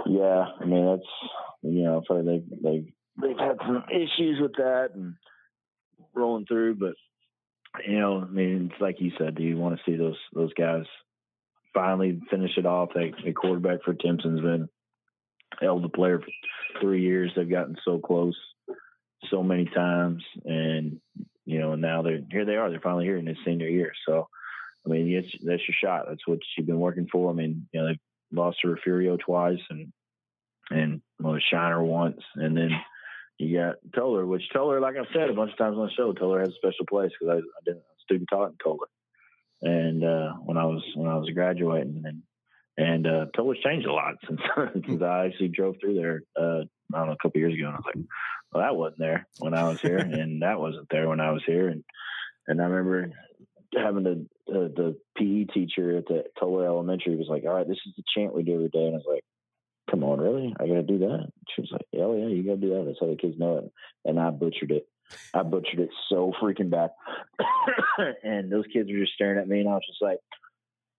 Yeah, 0.06 0.46
I 0.60 0.66
mean 0.66 0.86
that's 0.86 1.08
you 1.62 1.84
know, 1.84 2.04
they 2.10 2.44
they 2.62 2.94
they've 3.22 3.38
had 3.38 3.58
some 3.66 3.84
issues 3.90 4.40
with 4.42 4.54
that 4.58 4.90
and 4.96 5.16
rolling 6.14 6.46
through, 6.46 6.76
but 6.76 6.94
you 7.88 8.00
know, 8.00 8.22
I 8.22 8.32
mean, 8.32 8.72
it's 8.72 8.82
like 8.82 8.98
you 9.00 9.12
said, 9.18 9.36
do 9.36 9.44
you 9.44 9.58
want 9.58 9.78
to 9.78 9.84
see 9.86 9.96
those 9.96 10.18
those 10.34 10.54
guys 10.54 10.86
finally 11.74 12.20
finish 12.30 12.58
it 12.58 12.66
off? 12.66 12.90
Like 12.96 13.16
the 13.24 13.34
quarterback 13.34 13.84
for 13.84 13.94
Timpson's 13.94 14.42
been 14.42 14.70
held 15.60 15.84
the 15.84 15.90
player 15.90 16.20
for 16.20 16.80
three 16.80 17.02
years. 17.02 17.32
They've 17.36 17.50
gotten 17.50 17.76
so 17.84 18.00
close 18.00 18.38
so 19.30 19.44
many 19.44 19.66
times, 19.66 20.24
and 20.46 21.00
you 21.46 21.60
know, 21.60 21.76
now 21.76 22.02
they're 22.02 22.22
here. 22.32 22.46
They 22.46 22.56
are. 22.56 22.70
They're 22.70 22.80
finally 22.80 23.06
here 23.06 23.18
in 23.18 23.28
his 23.28 23.38
senior 23.46 23.68
year. 23.68 23.92
So, 24.08 24.28
I 24.86 24.90
mean, 24.90 25.14
that's 25.44 25.68
your 25.68 25.76
shot. 25.82 26.06
That's 26.08 26.26
what 26.28 26.40
you've 26.58 26.68
been 26.68 26.80
working 26.80 27.08
for. 27.12 27.30
I 27.30 27.34
mean, 27.34 27.68
you 27.72 27.82
know, 27.82 27.88
they 27.88 28.00
lost 28.32 28.60
to 28.62 28.70
Refugio 28.70 29.18
twice, 29.18 29.60
and 29.70 29.92
and 30.70 31.02
well, 31.20 31.38
Shiner 31.52 31.84
once, 31.84 32.22
and 32.36 32.56
then 32.56 32.72
you 33.38 33.58
got 33.58 33.76
Tolar, 33.96 34.26
which 34.26 34.50
Tolar, 34.54 34.80
like 34.80 34.96
I've 34.96 35.08
said 35.14 35.30
a 35.30 35.34
bunch 35.34 35.52
of 35.52 35.58
times 35.58 35.78
on 35.78 35.88
the 35.88 35.92
show, 35.94 36.14
Tolar 36.14 36.40
has 36.40 36.50
a 36.50 36.54
special 36.54 36.86
place 36.88 37.12
because 37.20 37.36
I, 37.36 37.38
I 37.38 37.62
did 37.66 37.76
a 37.76 37.82
student 38.04 38.30
taught 38.30 38.52
in 38.52 38.58
Tolar, 38.64 38.88
and 39.62 40.04
uh, 40.04 40.34
when 40.44 40.58
I 40.58 40.66
was 40.66 40.84
when 40.96 41.10
I 41.10 41.18
was 41.18 41.30
graduating, 41.34 42.04
and 42.06 42.24
and 42.78 43.08
uh, 43.08 43.26
changed 43.64 43.88
a 43.88 43.94
lot 43.94 44.16
since 44.28 44.42
since 44.86 45.02
I 45.02 45.26
actually 45.26 45.50
drove 45.50 45.76
through 45.80 45.96
there. 45.96 46.22
Uh, 46.40 46.64
I 46.94 46.98
don't 46.98 47.08
know 47.08 47.14
a 47.14 47.18
couple 47.22 47.40
years 47.40 47.54
ago, 47.54 47.68
and 47.68 47.76
I 47.76 47.78
was 47.78 47.86
like, 47.86 48.06
well, 48.52 48.64
that 48.64 48.76
wasn't 48.76 49.00
there 49.00 49.28
when 49.40 49.54
I 49.54 49.64
was 49.64 49.82
here, 49.82 49.98
and 49.98 50.42
that 50.42 50.60
wasn't 50.60 50.88
there 50.90 51.08
when 51.08 51.20
I 51.20 51.32
was 51.32 51.44
here, 51.46 51.70
and 51.70 51.84
and 52.48 52.62
I 52.62 52.66
remember 52.66 53.12
having 53.76 54.04
the 54.04 54.28
uh, 54.50 54.68
the 54.76 54.98
PE 55.18 55.46
teacher 55.54 55.98
at 55.98 56.08
the 56.08 56.24
Tolar 56.40 56.66
Elementary 56.66 57.16
was 57.16 57.28
like, 57.30 57.44
all 57.46 57.54
right, 57.54 57.68
this 57.68 57.80
is 57.86 57.94
the 57.96 58.04
chant 58.16 58.36
we 58.36 58.44
do 58.44 58.56
every 58.56 58.70
day, 58.70 58.86
and 58.86 58.96
I 58.96 58.98
was 58.98 59.06
like 59.08 59.24
come 59.92 60.04
on, 60.06 60.20
really? 60.20 60.56
I 60.58 60.68
got 60.68 60.74
to 60.76 60.84
do 60.84 61.00
that? 61.00 61.28
She 61.54 61.62
was 61.62 61.70
like, 61.72 61.86
oh, 62.02 62.16
yeah, 62.16 62.28
you 62.28 62.44
got 62.44 62.62
to 62.62 62.68
do 62.68 62.70
that. 62.70 62.86
That's 62.86 62.98
how 63.00 63.08
the 63.08 63.18
kids 63.18 63.38
know 63.38 63.58
it. 63.58 63.72
And 64.06 64.20
I 64.20 64.30
butchered 64.32 64.72
it. 64.72 64.88
I 65.34 65.44
butchered 65.44 65.80
it 65.80 65.90
so 66.10 66.34
freaking 66.42 66.70
bad. 66.70 66.92
and 68.24 68.52
those 68.52 68.66
kids 68.72 68.90
were 68.92 69.00
just 69.00 69.14
staring 69.14 69.40
at 69.40 69.48
me, 69.48 69.60
and 69.60 69.70
I 69.70 69.74
was 69.74 69.86
just 69.88 70.02
like, 70.02 70.20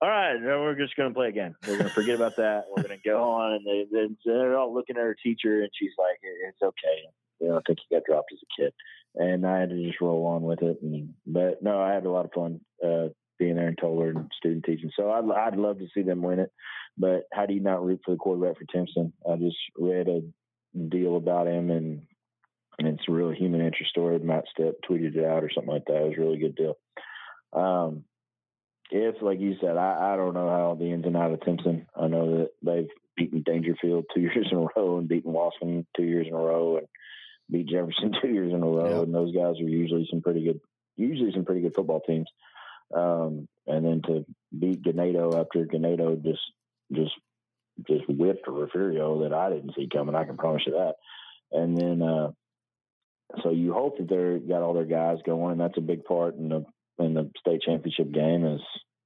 all 0.03 0.09
right, 0.09 0.35
now 0.41 0.61
we're 0.61 0.75
just 0.75 0.97
going 0.97 1.11
to 1.11 1.15
play 1.15 1.29
a 1.29 1.33
game. 1.33 1.55
We're 1.63 1.79
going 1.79 1.89
to 1.89 1.95
forget 1.95 2.17
about 2.17 2.35
that. 2.37 2.65
We're 2.69 2.83
going 2.83 2.99
to 2.99 3.09
go 3.09 3.23
on. 3.23 3.53
And 3.53 3.65
they, 3.65 3.87
they, 3.91 4.09
they're 4.25 4.59
all 4.59 4.75
looking 4.75 4.97
at 4.97 5.03
her 5.03 5.17
teacher, 5.23 5.61
and 5.63 5.71
she's 5.79 5.93
like, 5.97 6.19
it's 6.23 6.61
okay. 6.61 7.07
You 7.39 7.49
know, 7.49 7.59
I 7.59 7.61
think 7.65 7.79
you 7.89 7.97
got 7.97 8.05
dropped 8.05 8.33
as 8.33 8.41
a 8.43 8.63
kid. 8.63 8.73
And 9.15 9.47
I 9.47 9.61
had 9.61 9.71
to 9.71 9.81
just 9.81 10.01
roll 10.01 10.27
on 10.27 10.43
with 10.43 10.61
it. 10.63 10.79
And, 10.83 11.15
but 11.25 11.63
no, 11.63 11.81
I 11.81 11.93
had 11.93 12.05
a 12.05 12.11
lot 12.11 12.25
of 12.25 12.33
fun 12.33 12.61
uh, 12.85 13.09
being 13.39 13.55
there 13.55 13.69
and 13.69 13.79
Tolar 13.79 14.11
and 14.11 14.31
student 14.37 14.65
teaching. 14.65 14.91
So 14.97 15.09
I'd, 15.09 15.31
I'd 15.31 15.57
love 15.57 15.79
to 15.79 15.87
see 15.95 16.03
them 16.03 16.23
win 16.23 16.41
it. 16.41 16.51
But 16.99 17.29
how 17.33 17.47
do 17.47 17.55
you 17.55 17.61
not 17.61 17.85
root 17.85 18.01
for 18.05 18.11
the 18.11 18.17
quarterback 18.17 18.59
for 18.59 18.65
Timpson? 18.73 19.13
I 19.31 19.37
just 19.37 19.57
read 19.79 20.09
a 20.09 20.23
deal 20.89 21.17
about 21.17 21.47
him, 21.47 21.71
and, 21.71 22.03
and 22.79 22.89
it's 22.89 23.05
a 23.09 23.13
real 23.13 23.31
human 23.31 23.61
interest 23.61 23.91
story. 23.91 24.19
Matt 24.19 24.45
Step 24.51 24.75
tweeted 24.89 25.17
it 25.17 25.25
out 25.25 25.45
or 25.45 25.51
something 25.55 25.73
like 25.73 25.85
that. 25.87 25.97
It 25.97 26.09
was 26.09 26.15
a 26.19 26.21
really 26.21 26.39
good 26.39 26.57
deal. 26.57 26.77
Um, 27.53 28.05
if, 28.91 29.23
like 29.23 29.41
you 29.41 29.57
said, 29.61 29.77
I, 29.77 30.13
I 30.13 30.17
don't 30.17 30.35
know 30.35 30.49
how 30.49 30.77
the 30.79 30.91
ins 30.91 31.07
and 31.07 31.17
outs 31.17 31.35
of 31.35 31.41
Timpson. 31.45 31.87
I 31.97 32.09
know 32.09 32.39
that 32.39 32.51
they've 32.63 32.89
beaten 33.17 33.43
Daingerfield 33.43 34.05
two 34.15 34.21
years 34.23 34.49
in 34.51 34.59
a 34.59 34.67
row 34.77 34.99
and 34.99 35.09
beaten 35.09 35.33
Waskom 35.33 35.87
two 35.97 36.05
years 36.05 36.27
in 36.27 36.35
a 36.35 36.39
row 36.39 36.79
and 36.79 36.87
beat 37.51 37.69
Jefferson 37.69 38.15
two 38.23 38.29
years 38.29 38.53
in 38.53 38.63
a 38.63 38.67
row. 38.67 38.99
Yep. 38.99 39.05
And 39.05 39.15
those 39.15 39.35
guys 39.35 39.61
are 39.61 39.69
usually 39.69 40.07
some 40.11 40.23
pretty 40.23 40.45
good, 40.45 40.61
usually 40.97 41.33
some 41.33 41.45
pretty 41.45 41.63
good 41.63 41.75
football 41.75 42.01
teams. 42.01 42.29
Um, 42.95 43.49
and 43.67 43.87
then 43.87 44.03
to 44.07 44.27
beat 44.59 44.83
Ganado 44.83 45.39
after 45.41 45.65
Ganado 45.65 46.23
just 46.23 46.43
just 46.93 47.13
just 47.89 48.07
whipped 48.09 48.47
Refugio 48.47 49.23
that 49.23 49.33
I 49.33 49.51
didn't 49.51 49.75
see 49.75 49.89
coming. 49.91 50.15
I 50.15 50.25
can 50.25 50.37
promise 50.37 50.63
you 50.67 50.73
that. 50.73 50.95
And 51.53 51.77
then, 51.77 52.03
uh, 52.03 52.33
so 53.43 53.51
you 53.51 53.73
hope 53.73 53.99
that 53.99 54.09
they're 54.09 54.39
got 54.39 54.63
all 54.63 54.75
their 54.75 54.85
guys 54.85 55.19
going, 55.25 55.53
and 55.53 55.61
that's 55.61 55.79
a 55.79 55.83
big 55.83 56.05
part 56.05 56.37
in 56.37 56.49
the 56.49 56.65
in 56.99 57.15
the 57.15 57.31
state 57.39 57.63
championship 57.63 58.13
game. 58.13 58.45
Is 58.45 58.61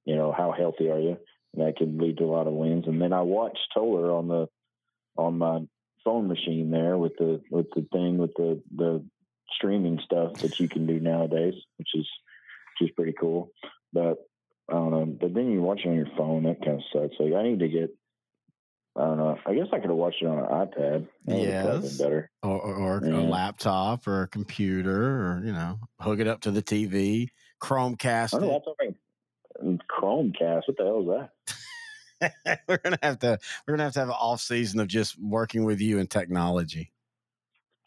you 0.05 0.15
know 0.15 0.31
how 0.35 0.51
healthy 0.51 0.89
are 0.89 0.99
you? 0.99 1.17
And 1.53 1.65
that 1.65 1.77
can 1.77 1.97
lead 1.97 2.17
to 2.17 2.25
a 2.25 2.33
lot 2.33 2.47
of 2.47 2.53
wins. 2.53 2.85
And 2.87 3.01
then 3.01 3.13
I 3.13 3.21
watched 3.21 3.59
Tolar 3.73 4.11
on 4.11 4.27
the 4.27 4.47
on 5.17 5.37
my 5.37 5.61
phone 6.03 6.27
machine 6.27 6.71
there 6.71 6.97
with 6.97 7.17
the 7.17 7.41
with 7.51 7.67
the 7.75 7.85
thing 7.91 8.17
with 8.17 8.33
the 8.35 8.61
the 8.75 9.03
streaming 9.51 9.99
stuff 10.03 10.33
that 10.35 10.59
you 10.59 10.67
can 10.67 10.85
do 10.85 10.99
nowadays, 10.99 11.55
which 11.77 11.89
is 11.93 12.07
which 12.79 12.89
is 12.89 12.95
pretty 12.95 13.13
cool. 13.19 13.51
But 13.93 14.17
I 14.69 14.73
don't 14.73 14.91
know. 14.91 15.05
But 15.05 15.33
then 15.33 15.51
you 15.51 15.61
watch 15.61 15.81
it 15.85 15.89
on 15.89 15.95
your 15.95 16.09
phone, 16.17 16.43
that 16.43 16.63
kind 16.63 16.77
of 16.77 16.83
sucks. 16.91 17.19
Like 17.19 17.33
I 17.33 17.43
need 17.43 17.59
to 17.59 17.67
get 17.67 17.89
I 18.97 19.01
don't 19.05 19.17
know. 19.17 19.37
I 19.45 19.53
guess 19.53 19.67
I 19.71 19.79
could 19.79 19.89
have 19.89 19.97
watched 19.97 20.21
it 20.21 20.27
on 20.27 20.39
an 20.39 20.45
iPad. 20.45 21.07
That 21.25 21.37
would 21.37 21.49
have 21.49 21.63
probably 21.63 21.89
Yes. 21.89 21.97
better. 21.97 22.31
or, 22.41 22.59
or, 22.61 22.97
or 23.03 23.09
a 23.11 23.21
laptop 23.21 24.07
or 24.07 24.23
a 24.23 24.27
computer 24.27 25.27
or 25.27 25.41
you 25.45 25.51
know 25.53 25.79
hook 25.99 26.19
it 26.19 26.27
up 26.27 26.41
to 26.41 26.51
the 26.51 26.63
tv 26.63 27.29
chromecast 27.61 28.33
I 28.35 28.39
know. 28.39 28.61
it. 28.79 28.95
Chromecast. 29.89 30.63
What 30.67 30.77
the 30.77 30.83
hell 30.83 31.01
is 31.01 31.29
that? 32.19 32.59
we're 32.67 32.77
gonna 32.77 32.97
have 33.03 33.19
to 33.19 33.37
we're 33.67 33.73
gonna 33.73 33.83
have 33.83 33.93
to 33.93 33.99
have 33.99 34.09
an 34.09 34.15
off 34.19 34.41
season 34.41 34.79
of 34.79 34.87
just 34.87 35.19
working 35.21 35.63
with 35.65 35.79
you 35.79 35.99
in 35.99 36.07
technology 36.07 36.91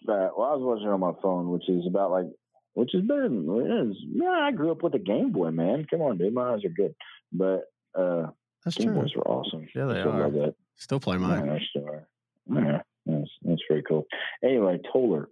Uh, 0.08 0.28
well, 0.36 0.50
I 0.50 0.54
was 0.54 0.62
watching 0.62 0.86
it 0.86 0.90
on 0.92 1.00
my 1.00 1.12
phone, 1.20 1.50
which 1.50 1.68
is 1.68 1.84
about 1.86 2.12
like, 2.12 2.26
which 2.74 2.94
is 2.94 3.02
better 3.02 3.28
than 3.28 3.48
it 3.48 3.88
is. 3.90 3.96
Yeah, 4.12 4.30
I 4.30 4.52
grew 4.52 4.70
up 4.70 4.82
with 4.84 4.94
a 4.94 4.98
Game 5.00 5.32
Boy, 5.32 5.50
man. 5.50 5.84
Come 5.90 6.02
on, 6.02 6.18
dude, 6.18 6.32
my 6.32 6.54
eyes 6.54 6.64
are 6.64 6.68
good. 6.68 6.94
But 7.32 7.64
uh, 7.98 8.28
that's 8.64 8.76
Game 8.76 8.88
true 8.88 9.02
Boys 9.02 9.14
were 9.14 9.28
awesome. 9.28 9.66
Yeah, 9.74 9.86
they 9.86 10.00
still 10.00 10.12
are. 10.12 10.28
Love 10.28 10.54
still 10.76 11.00
play 11.00 11.16
Yeah, 11.16 11.26
mine 11.26 11.48
they 11.48 11.66
still 11.70 11.88
are. 11.88 12.08
Yeah, 12.52 12.82
that's, 13.06 13.30
that's 13.42 13.62
very 13.68 13.82
cool. 13.82 14.06
Anyway, 14.42 14.80
Tolar. 14.92 15.28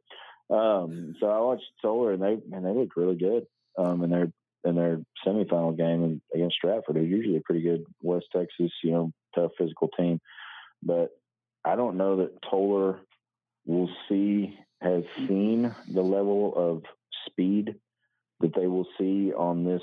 Um, 0.50 1.14
so 1.20 1.26
I 1.28 1.40
watched 1.40 1.64
Tolar, 1.82 2.12
and 2.12 2.22
they 2.22 2.38
and 2.54 2.64
they 2.64 2.70
looked 2.70 2.96
really 2.96 3.16
good. 3.16 3.46
Um, 3.76 4.02
in 4.02 4.10
their 4.10 4.32
in 4.64 4.74
their 4.74 5.00
semifinal 5.26 5.76
game 5.76 6.20
against 6.34 6.56
Stratford, 6.56 6.96
who's 6.96 7.08
usually 7.08 7.36
a 7.36 7.42
pretty 7.42 7.62
good 7.62 7.84
West 8.02 8.26
Texas, 8.34 8.72
you 8.82 8.90
know, 8.90 9.12
tough 9.34 9.52
physical 9.58 9.88
team. 9.96 10.20
But 10.82 11.10
I 11.64 11.76
don't 11.76 11.96
know 11.96 12.16
that 12.16 12.42
Tolar 12.50 13.00
will 13.66 13.90
see 14.08 14.58
has 14.80 15.02
seen 15.16 15.74
the 15.92 16.02
level 16.02 16.54
of 16.56 16.82
speed 17.26 17.74
that 18.40 18.54
they 18.54 18.66
will 18.66 18.86
see 18.98 19.32
on 19.32 19.64
this 19.64 19.82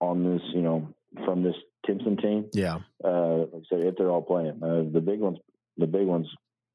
on 0.00 0.24
this, 0.24 0.42
you 0.52 0.62
know, 0.62 0.94
from 1.24 1.42
this 1.42 1.54
Timpson 1.86 2.16
team 2.16 2.46
yeah 2.52 2.78
uh, 3.04 3.38
like 3.38 3.50
I 3.54 3.60
said, 3.68 3.86
if 3.86 3.96
they're 3.96 4.10
all 4.10 4.22
playing. 4.22 4.60
Uh, 4.62 4.84
the 4.92 5.00
big 5.00 5.20
ones, 5.20 5.38
the 5.76 5.86
big 5.86 6.06
ones, 6.06 6.26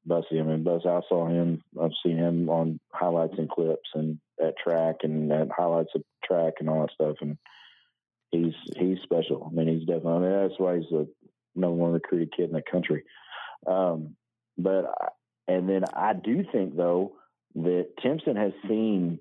Bussey. 0.06 0.40
I 0.40 0.42
mean, 0.42 0.62
Buss. 0.62 0.82
I 0.86 1.00
saw 1.08 1.26
him. 1.26 1.62
I've 1.80 1.90
seen 2.04 2.16
him 2.16 2.48
on 2.48 2.80
highlights 2.92 3.34
and 3.38 3.48
clips 3.48 3.90
and 3.94 4.18
at 4.42 4.56
track 4.56 4.96
and 5.02 5.30
at 5.32 5.48
highlights 5.50 5.90
of 5.94 6.02
track 6.24 6.54
and 6.60 6.68
all 6.68 6.82
that 6.82 6.94
stuff. 6.94 7.16
And 7.20 7.36
he's 8.30 8.54
he's 8.76 8.98
special. 9.02 9.50
I 9.50 9.54
mean, 9.54 9.68
he's 9.68 9.86
definitely. 9.86 10.12
I 10.12 10.18
mean, 10.18 10.48
that's 10.48 10.60
why 10.60 10.76
he's 10.78 10.90
the 10.90 11.08
number 11.54 11.76
one 11.76 11.92
recruited 11.92 12.32
kid 12.36 12.48
in 12.48 12.52
the 12.52 12.62
country. 12.62 13.04
Um, 13.66 14.16
but 14.56 14.86
I, 15.00 15.08
and 15.48 15.68
then 15.68 15.84
I 15.92 16.14
do 16.14 16.44
think 16.50 16.76
though 16.76 17.12
that 17.56 17.88
Timpson 18.02 18.36
has 18.36 18.52
seen 18.66 19.18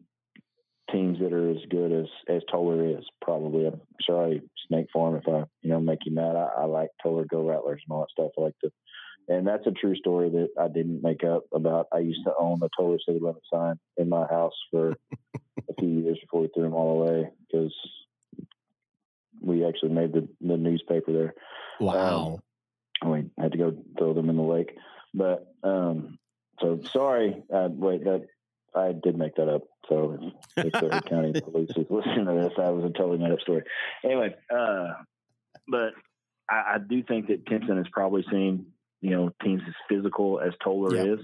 teams 0.91 1.19
that 1.19 1.33
are 1.33 1.49
as 1.49 1.63
good 1.69 1.91
as 1.91 2.07
as 2.27 2.41
Tolar 2.51 2.97
is. 2.97 3.05
Probably, 3.21 3.67
I'm 3.67 3.81
sorry, 4.05 4.41
Snake 4.67 4.87
Farm, 4.93 5.15
if 5.15 5.27
I 5.27 5.43
you 5.61 5.69
know 5.69 5.79
make 5.79 5.99
you 6.05 6.13
mad. 6.13 6.35
I, 6.35 6.49
I 6.59 6.65
like 6.65 6.89
Tolar, 7.01 7.25
Go 7.25 7.47
Rattlers, 7.47 7.81
and 7.87 7.95
all 7.95 8.01
that 8.01 8.11
stuff. 8.11 8.31
I 8.37 8.41
like 8.41 8.55
the, 8.61 8.71
and 9.27 9.47
that's 9.47 9.67
a 9.67 9.71
true 9.71 9.95
story 9.95 10.29
that 10.29 10.49
I 10.59 10.67
didn't 10.67 11.03
make 11.03 11.23
up 11.23 11.43
about. 11.53 11.87
I 11.93 11.99
used 11.99 12.23
to 12.25 12.33
own 12.37 12.61
a 12.63 12.69
Tolar 12.77 12.97
City 13.05 13.19
Limit 13.21 13.41
sign 13.51 13.79
in 13.97 14.09
my 14.09 14.25
house 14.27 14.55
for 14.71 14.95
a 15.69 15.73
few 15.79 15.89
years 15.89 16.19
before 16.19 16.41
we 16.41 16.49
threw 16.53 16.63
them 16.63 16.73
all 16.73 17.01
away 17.01 17.29
because 17.51 17.73
we 19.41 19.65
actually 19.65 19.91
made 19.91 20.13
the 20.13 20.27
the 20.41 20.57
newspaper 20.57 21.11
there. 21.11 21.33
wow 21.79 22.39
We 23.05 23.25
had 23.39 23.53
to 23.53 23.57
go 23.57 23.77
throw 23.97 24.13
them 24.13 24.29
in 24.29 24.37
the 24.37 24.43
lake. 24.43 24.77
But 25.13 25.47
um, 25.63 26.19
so 26.59 26.79
sorry. 26.91 27.43
Uh, 27.53 27.69
wait, 27.71 28.03
that 28.05 28.27
I 28.75 28.93
did 28.93 29.17
make 29.17 29.35
that 29.35 29.49
up. 29.49 29.63
So 29.89 30.17
if, 30.57 30.65
if 30.65 30.71
the 30.71 31.01
County 31.09 31.39
Police 31.39 31.71
is 31.71 31.87
listening 31.89 32.25
to 32.25 32.33
this, 32.33 32.53
that 32.57 32.73
was 32.73 32.85
a 32.85 32.97
totally 32.97 33.17
made 33.17 33.31
up 33.31 33.41
story. 33.41 33.63
Anyway, 34.03 34.35
uh, 34.53 34.93
but 35.67 35.93
I, 36.49 36.75
I 36.75 36.77
do 36.87 37.03
think 37.03 37.27
that 37.27 37.45
Timpson 37.45 37.77
has 37.77 37.87
probably 37.91 38.25
seen 38.31 38.67
you 39.01 39.11
know 39.11 39.31
teams 39.43 39.61
as 39.67 39.73
physical 39.89 40.39
as 40.39 40.53
Tolar 40.63 41.13
is, 41.13 41.19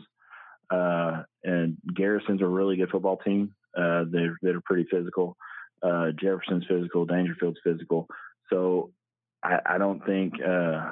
uh, 0.69 1.23
and 1.43 1.77
Garrison's 1.95 2.41
a 2.41 2.47
really 2.47 2.75
good 2.75 2.89
football 2.89 3.17
team. 3.17 3.53
Uh, 3.77 4.05
they're 4.11 4.37
they're 4.41 4.61
pretty 4.61 4.87
physical. 4.91 5.37
Uh, 5.81 6.07
Jefferson's 6.19 6.65
physical. 6.67 7.05
Daingerfield's 7.05 7.59
physical. 7.63 8.07
So 8.51 8.91
I, 9.43 9.59
I 9.65 9.77
don't 9.77 10.03
think 10.05 10.33
uh, 10.41 10.91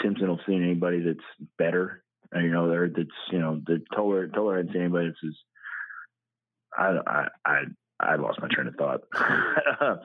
Timpson 0.00 0.28
will 0.28 0.40
see 0.46 0.54
anybody 0.54 1.00
that's 1.00 1.48
better. 1.58 2.02
Uh, 2.34 2.40
you 2.40 2.50
know, 2.50 2.68
there 2.68 2.88
that's 2.88 3.08
you 3.30 3.38
know 3.38 3.60
the 3.66 3.80
Tolar 3.94 4.56
hadn't 4.56 4.72
seen 4.72 4.82
anybody 4.82 5.08
that's. 5.08 5.18
As, 5.26 5.34
I 6.76 6.98
I 7.06 7.28
I 7.44 7.62
I 7.98 8.16
lost 8.16 8.40
my 8.42 8.48
train 8.50 8.66
of 8.66 8.74
thought. 8.74 9.00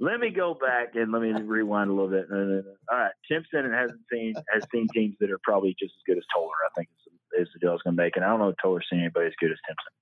let 0.00 0.18
me 0.18 0.30
go 0.30 0.54
back 0.54 0.94
and 0.94 1.12
let 1.12 1.20
me 1.20 1.32
rewind 1.32 1.90
a 1.90 1.92
little 1.92 2.08
bit. 2.08 2.26
All 2.30 2.98
right, 2.98 3.12
Timpson 3.30 3.70
hasn't 3.70 4.00
seen 4.10 4.34
has 4.52 4.64
seen 4.72 4.86
teams 4.94 5.16
that 5.20 5.30
are 5.30 5.40
probably 5.42 5.76
just 5.78 5.92
as 5.94 6.02
good 6.06 6.18
as 6.18 6.24
Tolar. 6.34 6.48
I 6.48 6.70
think 6.76 6.88
is, 7.06 7.46
is 7.46 7.48
the 7.52 7.60
deal 7.60 7.70
I 7.70 7.72
was 7.72 7.82
going 7.82 7.96
to 7.96 8.02
make, 8.02 8.16
and 8.16 8.24
I 8.24 8.28
don't 8.28 8.38
know 8.38 8.48
if 8.48 8.56
Tolar's 8.62 8.86
seen 8.90 9.00
anybody 9.00 9.26
as 9.26 9.34
good 9.38 9.50
as 9.50 9.58
Timpson, 9.66 9.92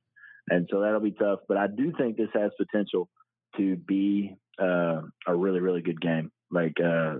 and 0.50 0.68
so 0.70 0.80
that'll 0.80 1.00
be 1.00 1.12
tough. 1.12 1.40
But 1.48 1.56
I 1.56 1.66
do 1.66 1.92
think 1.98 2.16
this 2.16 2.28
has 2.34 2.52
potential 2.56 3.08
to 3.56 3.76
be 3.76 4.36
uh, 4.60 5.02
a 5.26 5.34
really 5.34 5.60
really 5.60 5.82
good 5.82 6.00
game. 6.00 6.30
Like 6.50 6.76
uh, 6.80 7.16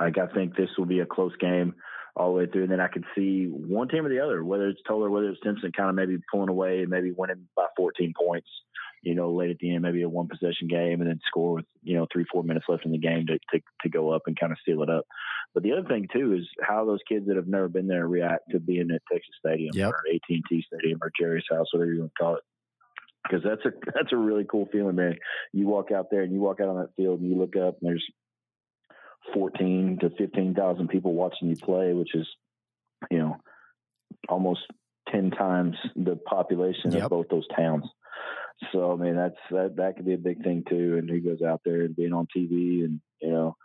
like 0.00 0.18
I 0.18 0.28
think 0.32 0.56
this 0.56 0.70
will 0.78 0.86
be 0.86 1.00
a 1.00 1.06
close 1.06 1.34
game 1.40 1.74
all 2.16 2.28
the 2.28 2.38
way 2.38 2.46
through, 2.46 2.62
and 2.62 2.72
then 2.72 2.80
I 2.80 2.88
could 2.88 3.04
see 3.14 3.46
one 3.46 3.88
team 3.88 4.06
or 4.06 4.08
the 4.08 4.20
other, 4.20 4.44
whether 4.44 4.68
it's 4.68 4.80
Tolar, 4.86 5.10
whether 5.10 5.28
it's 5.28 5.40
Timpson, 5.42 5.72
kind 5.72 5.88
of 5.88 5.96
maybe 5.96 6.18
pulling 6.30 6.48
away 6.48 6.80
and 6.80 6.88
maybe 6.88 7.10
winning 7.10 7.48
by 7.56 7.66
14 7.76 8.12
points. 8.16 8.48
You 9.02 9.14
know, 9.14 9.32
late 9.32 9.50
at 9.50 9.58
the 9.58 9.74
end, 9.74 9.82
maybe 9.82 10.00
a 10.00 10.08
one 10.08 10.28
possession 10.28 10.66
game, 10.66 11.02
and 11.02 11.10
then 11.10 11.20
score 11.26 11.56
with 11.56 11.66
you 11.82 11.94
know 11.94 12.06
three 12.10 12.24
four 12.32 12.42
minutes 12.42 12.64
left 12.68 12.86
in 12.86 12.92
the 12.92 12.98
game 12.98 13.26
to 13.26 13.38
to, 13.52 13.62
to 13.82 13.88
go 13.90 14.10
up 14.10 14.22
and 14.26 14.38
kind 14.38 14.50
of 14.50 14.58
seal 14.64 14.82
it 14.82 14.88
up. 14.88 15.04
But 15.52 15.62
the 15.62 15.72
other 15.72 15.86
thing 15.86 16.08
too 16.10 16.32
is 16.34 16.48
how 16.62 16.86
those 16.86 17.00
kids 17.06 17.26
that 17.26 17.36
have 17.36 17.46
never 17.46 17.68
been 17.68 17.86
there 17.86 18.08
react 18.08 18.50
to 18.52 18.60
being 18.60 18.90
at 18.90 19.02
Texas 19.10 19.34
Stadium 19.38 19.72
Yep. 19.74 19.90
or 19.90 20.02
AT 20.12 20.22
and 20.30 20.42
T 20.48 20.64
Stadium 20.66 21.00
or 21.02 21.12
Jerry's 21.18 21.44
House, 21.50 21.66
whatever 21.72 21.92
you 21.92 22.00
want 22.00 22.12
to 22.16 22.22
call 22.22 22.36
it. 22.36 22.42
Because 23.24 23.44
that's 23.44 23.64
a 23.66 23.78
that's 23.94 24.12
a 24.12 24.16
really 24.16 24.44
cool 24.44 24.68
feeling, 24.72 24.96
man. 24.96 25.16
You 25.52 25.66
walk 25.66 25.92
out 25.92 26.06
there 26.10 26.22
and 26.22 26.32
you 26.32 26.40
walk 26.40 26.60
out 26.60 26.68
on 26.68 26.80
that 26.80 26.96
field 26.96 27.20
and 27.20 27.28
you 27.28 27.36
look 27.36 27.56
up 27.56 27.76
and 27.80 27.90
there's 27.90 28.06
fourteen 29.32 29.98
to 30.00 30.10
fifteen 30.10 30.54
thousand 30.54 30.88
people 30.88 31.14
watching 31.14 31.48
you 31.48 31.56
play, 31.56 31.92
which 31.92 32.14
is 32.14 32.26
you 33.10 33.18
know 33.18 33.36
almost 34.28 34.60
ten 35.10 35.30
times 35.30 35.76
the 35.96 36.16
population 36.16 36.92
Yep. 36.92 37.02
of 37.04 37.10
both 37.10 37.28
those 37.28 37.46
towns. 37.56 37.84
So 38.72 38.92
I 38.92 38.96
mean 38.96 39.16
that's 39.16 39.36
that 39.50 39.76
that 39.76 39.96
could 39.96 40.06
be 40.06 40.14
a 40.14 40.18
big 40.18 40.42
thing 40.42 40.64
too. 40.68 40.96
And 40.98 41.10
he 41.10 41.20
goes 41.20 41.42
out 41.42 41.60
there 41.64 41.82
and 41.82 41.96
being 41.96 42.12
on 42.12 42.26
TV 42.36 42.84
and 42.84 43.00
you 43.20 43.30
know 43.30 43.56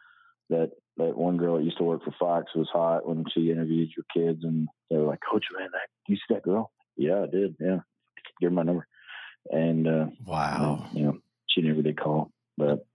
that 0.49 0.71
that 0.97 1.15
one 1.17 1.37
girl 1.37 1.57
that 1.57 1.63
used 1.63 1.77
to 1.77 1.83
work 1.83 2.03
for 2.03 2.13
Fox 2.19 2.51
was 2.55 2.67
hot 2.73 3.07
when 3.07 3.23
she 3.33 3.51
interviewed 3.51 3.89
your 3.95 4.05
kids 4.13 4.43
and 4.43 4.67
they 4.89 4.97
were 4.97 5.05
like, 5.05 5.19
Coach 5.29 5.45
man, 5.57 5.69
that 5.71 5.87
you 6.07 6.15
see 6.15 6.33
that 6.33 6.43
girl? 6.43 6.71
Yeah, 6.97 7.23
I 7.23 7.27
did. 7.27 7.55
Yeah. 7.59 7.79
Give 8.41 8.49
her 8.49 8.55
my 8.55 8.63
number. 8.63 8.87
And 9.51 9.87
uh 9.87 10.07
wow 10.25 10.87
you 10.93 11.03
know, 11.03 11.17
she 11.47 11.61
never 11.61 11.81
did 11.81 11.99
call. 11.99 12.31
But 12.57 12.85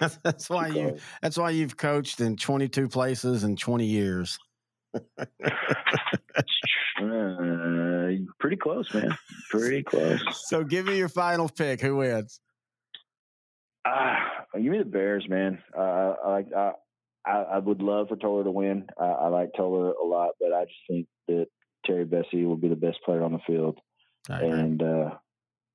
that's 0.22 0.50
why 0.50 0.68
you. 0.68 0.98
That's 1.22 1.36
why 1.36 1.50
you've 1.50 1.76
coached 1.76 2.20
in 2.20 2.36
22 2.36 2.88
places 2.88 3.44
in 3.44 3.56
20 3.56 3.86
years 3.86 4.38
uh, 7.02 8.10
pretty 8.38 8.56
close, 8.56 8.92
man. 8.94 9.16
Pretty 9.50 9.82
close. 9.82 10.20
so 10.48 10.64
give 10.64 10.86
me 10.86 10.96
your 10.96 11.08
final 11.08 11.48
pick 11.48 11.80
who 11.80 11.96
wins 11.96 12.40
Ah, 13.86 14.46
give 14.54 14.64
me 14.64 14.78
the 14.78 14.84
Bears, 14.84 15.26
man. 15.28 15.62
Uh, 15.76 16.14
I 16.24 16.30
like. 16.30 16.46
I, 16.56 16.72
I 17.26 17.42
I 17.42 17.58
would 17.58 17.82
love 17.82 18.08
for 18.08 18.16
Tolar 18.16 18.44
to 18.44 18.50
win. 18.50 18.86
I, 18.98 19.04
I 19.04 19.28
like 19.28 19.50
Tolar 19.54 19.92
a 19.92 20.06
lot, 20.06 20.30
but 20.40 20.54
I 20.54 20.64
just 20.64 20.78
think 20.88 21.06
that 21.28 21.48
Terry 21.84 22.06
Bussey 22.06 22.46
will 22.46 22.56
be 22.56 22.68
the 22.68 22.76
best 22.76 22.98
player 23.04 23.22
on 23.22 23.32
the 23.32 23.40
field, 23.46 23.78
and 24.30 24.82
uh, 24.82 25.10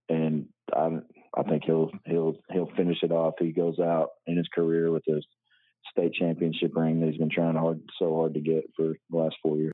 and 0.09 0.47
I 0.75 0.89
I 1.35 1.43
think 1.43 1.63
he'll 1.65 1.91
he'll 2.05 2.35
he'll 2.51 2.71
finish 2.75 2.97
it 3.03 3.11
off. 3.11 3.35
He 3.39 3.51
goes 3.51 3.79
out 3.79 4.09
in 4.27 4.37
his 4.37 4.47
career 4.53 4.91
with 4.91 5.03
a 5.07 5.21
state 5.91 6.13
championship 6.13 6.75
ring 6.75 6.99
that 6.99 7.09
he's 7.09 7.17
been 7.17 7.29
trying 7.29 7.55
hard 7.55 7.81
so 7.97 8.15
hard 8.15 8.33
to 8.33 8.41
get 8.41 8.63
for 8.75 8.95
the 9.09 9.17
last 9.17 9.35
four 9.41 9.57
years. 9.57 9.73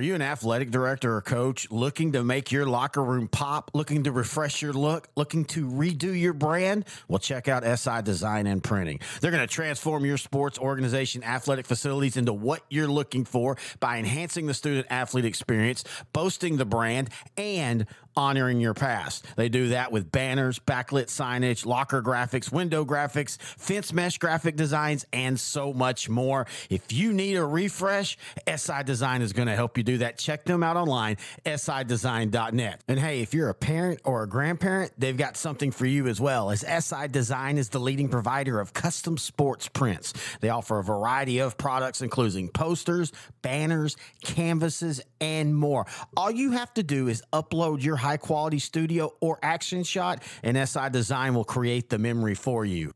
Are 0.00 0.02
you 0.02 0.14
an 0.14 0.22
athletic 0.22 0.70
director 0.70 1.14
or 1.14 1.20
coach 1.20 1.70
looking 1.70 2.12
to 2.12 2.24
make 2.24 2.50
your 2.50 2.64
locker 2.64 3.04
room 3.04 3.28
pop, 3.28 3.72
looking 3.74 4.04
to 4.04 4.12
refresh 4.12 4.62
your 4.62 4.72
look, 4.72 5.08
looking 5.14 5.44
to 5.46 5.68
redo 5.68 6.18
your 6.18 6.32
brand? 6.32 6.86
Well, 7.06 7.18
check 7.18 7.48
out 7.48 7.64
SI 7.78 8.00
Design 8.00 8.46
and 8.46 8.62
Printing. 8.64 9.00
They're 9.20 9.30
going 9.30 9.46
to 9.46 9.54
transform 9.54 10.06
your 10.06 10.16
sports 10.16 10.58
organization, 10.58 11.22
athletic 11.22 11.66
facilities 11.66 12.16
into 12.16 12.32
what 12.32 12.64
you're 12.70 12.88
looking 12.88 13.26
for 13.26 13.58
by 13.78 13.98
enhancing 13.98 14.46
the 14.46 14.54
student 14.54 14.86
athlete 14.88 15.26
experience, 15.26 15.84
boasting 16.14 16.56
the 16.56 16.64
brand, 16.64 17.10
and 17.36 17.84
honoring 18.16 18.60
your 18.60 18.74
past. 18.74 19.24
They 19.36 19.48
do 19.48 19.68
that 19.68 19.92
with 19.92 20.10
banners, 20.10 20.58
backlit 20.58 21.06
signage, 21.06 21.64
locker 21.66 22.02
graphics, 22.02 22.52
window 22.52 22.84
graphics, 22.84 23.40
fence 23.40 23.92
mesh 23.92 24.18
graphic 24.18 24.56
designs, 24.56 25.06
and 25.12 25.38
so 25.38 25.72
much 25.72 26.08
more. 26.08 26.46
If 26.68 26.92
you 26.92 27.12
need 27.12 27.36
a 27.36 27.44
refresh, 27.44 28.18
SI 28.46 28.82
Design 28.84 29.22
is 29.22 29.32
going 29.32 29.48
to 29.48 29.54
help 29.54 29.76
you 29.76 29.84
do 29.84 29.98
that. 29.98 30.18
Check 30.18 30.44
them 30.44 30.62
out 30.62 30.76
online, 30.76 31.16
sidesign.net. 31.44 32.80
And 32.88 32.98
hey, 32.98 33.20
if 33.20 33.34
you're 33.34 33.48
a 33.48 33.54
parent 33.54 34.00
or 34.04 34.22
a 34.22 34.28
grandparent, 34.28 34.92
they've 34.98 35.16
got 35.16 35.36
something 35.36 35.70
for 35.70 35.86
you 35.86 36.06
as 36.06 36.20
well, 36.20 36.50
as 36.50 36.60
SI 36.60 37.08
Design 37.08 37.58
is 37.58 37.68
the 37.68 37.78
leading 37.78 38.08
provider 38.08 38.60
of 38.60 38.72
custom 38.72 39.16
sports 39.18 39.68
prints. 39.68 40.12
They 40.40 40.48
offer 40.48 40.78
a 40.78 40.84
variety 40.84 41.38
of 41.38 41.56
products, 41.56 42.02
including 42.02 42.48
posters, 42.48 43.12
banners, 43.42 43.96
canvases, 44.22 45.00
and 45.20 45.54
more. 45.54 45.86
All 46.16 46.30
you 46.30 46.52
have 46.52 46.72
to 46.74 46.82
do 46.82 47.08
is 47.08 47.22
upload 47.32 47.82
your 47.82 47.96
high 47.96 48.09
quality 48.16 48.58
studio 48.58 49.14
or 49.20 49.38
action 49.42 49.82
shot, 49.82 50.22
and 50.42 50.56
SI 50.68 50.90
Design 50.90 51.34
will 51.34 51.44
create 51.44 51.90
the 51.90 51.98
memory 51.98 52.34
for 52.34 52.64
you. 52.64 52.92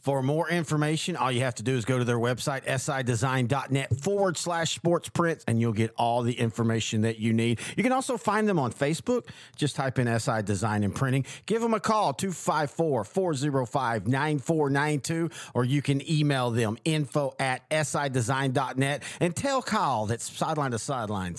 For 0.00 0.22
more 0.22 0.48
information, 0.48 1.14
all 1.14 1.30
you 1.30 1.42
have 1.42 1.56
to 1.56 1.62
do 1.62 1.76
is 1.76 1.84
go 1.84 1.98
to 1.98 2.04
their 2.04 2.18
website, 2.18 2.64
sidesign.net 2.64 4.00
forward 4.00 4.38
slash 4.38 4.74
sports 4.74 5.10
prints, 5.10 5.44
and 5.46 5.60
you'll 5.60 5.74
get 5.74 5.92
all 5.96 6.22
the 6.22 6.32
information 6.32 7.02
that 7.02 7.18
you 7.18 7.34
need. 7.34 7.60
You 7.76 7.82
can 7.82 7.92
also 7.92 8.16
find 8.16 8.48
them 8.48 8.58
on 8.58 8.72
Facebook. 8.72 9.26
Just 9.56 9.76
type 9.76 9.98
in 9.98 10.18
SI 10.18 10.42
Design 10.42 10.84
and 10.84 10.94
Printing. 10.94 11.26
Give 11.44 11.60
them 11.60 11.74
a 11.74 11.80
call, 11.80 12.14
254 12.14 13.04
405 13.04 14.08
9492, 14.08 15.30
or 15.52 15.64
you 15.64 15.82
can 15.82 16.10
email 16.10 16.50
them 16.50 16.78
info 16.86 17.34
at 17.38 17.68
sidesign.net 17.68 19.02
and 19.20 19.36
tell 19.36 19.60
Kyle 19.60 20.06
that's 20.06 20.32
sideline 20.32 20.70
to 20.70 20.78
sideline. 20.78 21.36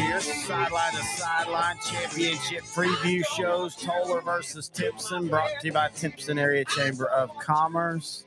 Here, 0.00 0.18
sideline 0.18 0.92
to 0.92 1.02
sideline 1.02 1.76
championship 1.84 2.62
preview 2.62 3.22
shows. 3.36 3.76
Tolar 3.76 4.22
versus 4.22 4.70
Timpson, 4.70 5.28
brought 5.28 5.50
to 5.60 5.66
you 5.66 5.72
by 5.74 5.90
Timpson 5.90 6.38
Area 6.38 6.64
Chamber 6.64 7.06
of 7.06 7.36
Commerce. 7.38 8.24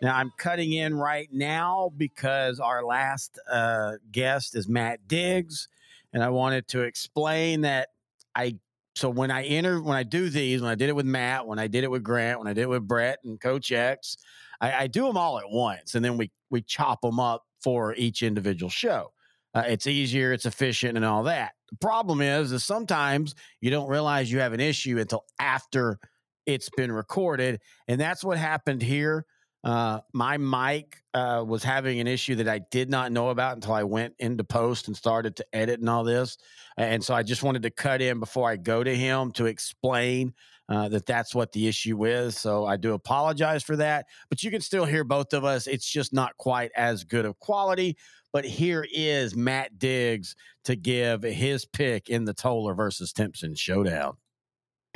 Now 0.00 0.16
I'm 0.16 0.32
cutting 0.36 0.72
in 0.72 0.96
right 0.96 1.28
now 1.32 1.92
because 1.96 2.58
our 2.58 2.84
last 2.84 3.38
uh, 3.48 3.98
guest 4.10 4.56
is 4.56 4.68
Matt 4.68 5.06
Diggs, 5.06 5.68
and 6.12 6.24
I 6.24 6.30
wanted 6.30 6.66
to 6.68 6.80
explain 6.82 7.60
that 7.60 7.90
I. 8.34 8.56
So 8.96 9.08
when 9.08 9.30
I 9.30 9.44
enter, 9.44 9.80
when 9.80 9.96
I 9.96 10.02
do 10.02 10.28
these, 10.28 10.60
when 10.60 10.72
I 10.72 10.74
did 10.74 10.88
it 10.88 10.96
with 10.96 11.06
Matt, 11.06 11.46
when 11.46 11.60
I 11.60 11.68
did 11.68 11.84
it 11.84 11.90
with 11.90 12.02
Grant, 12.02 12.40
when 12.40 12.48
I 12.48 12.52
did 12.52 12.62
it 12.62 12.68
with 12.68 12.86
Brett 12.86 13.20
and 13.24 13.40
Coach 13.40 13.70
X, 13.70 14.16
I, 14.60 14.72
I 14.72 14.86
do 14.88 15.06
them 15.06 15.16
all 15.16 15.38
at 15.38 15.48
once, 15.48 15.94
and 15.94 16.04
then 16.04 16.16
we 16.16 16.32
we 16.50 16.62
chop 16.62 17.00
them 17.00 17.20
up 17.20 17.46
for 17.60 17.94
each 17.94 18.24
individual 18.24 18.70
show. 18.70 19.12
Uh, 19.54 19.64
it's 19.66 19.86
easier, 19.86 20.32
it's 20.32 20.46
efficient, 20.46 20.96
and 20.96 21.04
all 21.04 21.24
that. 21.24 21.52
The 21.70 21.76
problem 21.76 22.20
is, 22.20 22.52
is 22.52 22.64
sometimes 22.64 23.34
you 23.60 23.70
don't 23.70 23.88
realize 23.88 24.30
you 24.30 24.40
have 24.40 24.52
an 24.52 24.60
issue 24.60 24.98
until 24.98 25.24
after 25.38 25.98
it's 26.46 26.70
been 26.70 26.90
recorded, 26.90 27.60
and 27.88 28.00
that's 28.00 28.24
what 28.24 28.38
happened 28.38 28.82
here. 28.82 29.26
Uh, 29.64 30.00
my 30.12 30.38
mic 30.38 31.02
uh, 31.14 31.44
was 31.46 31.62
having 31.62 32.00
an 32.00 32.08
issue 32.08 32.34
that 32.34 32.48
I 32.48 32.60
did 32.70 32.90
not 32.90 33.12
know 33.12 33.28
about 33.28 33.54
until 33.54 33.74
I 33.74 33.84
went 33.84 34.14
into 34.18 34.42
post 34.42 34.88
and 34.88 34.96
started 34.96 35.36
to 35.36 35.46
edit 35.52 35.80
and 35.80 35.88
all 35.88 36.02
this, 36.02 36.38
and 36.76 37.04
so 37.04 37.14
I 37.14 37.22
just 37.22 37.42
wanted 37.42 37.62
to 37.62 37.70
cut 37.70 38.00
in 38.00 38.20
before 38.20 38.48
I 38.48 38.56
go 38.56 38.82
to 38.82 38.94
him 38.94 39.30
to 39.32 39.46
explain 39.46 40.34
uh, 40.68 40.88
that 40.88 41.06
that's 41.06 41.34
what 41.34 41.52
the 41.52 41.68
issue 41.68 42.04
is. 42.06 42.38
So 42.38 42.64
I 42.64 42.76
do 42.76 42.94
apologize 42.94 43.62
for 43.62 43.76
that, 43.76 44.06
but 44.30 44.42
you 44.42 44.50
can 44.50 44.60
still 44.60 44.84
hear 44.84 45.04
both 45.04 45.32
of 45.34 45.44
us. 45.44 45.66
It's 45.66 45.86
just 45.86 46.12
not 46.12 46.36
quite 46.38 46.70
as 46.76 47.04
good 47.04 47.26
of 47.26 47.38
quality. 47.38 47.96
But 48.32 48.44
here 48.46 48.86
is 48.90 49.36
Matt 49.36 49.78
Diggs 49.78 50.34
to 50.64 50.74
give 50.74 51.22
his 51.22 51.66
pick 51.66 52.08
in 52.08 52.24
the 52.24 52.32
Tolar 52.32 52.74
versus 52.74 53.12
Timpson 53.12 53.54
showdown. 53.54 54.16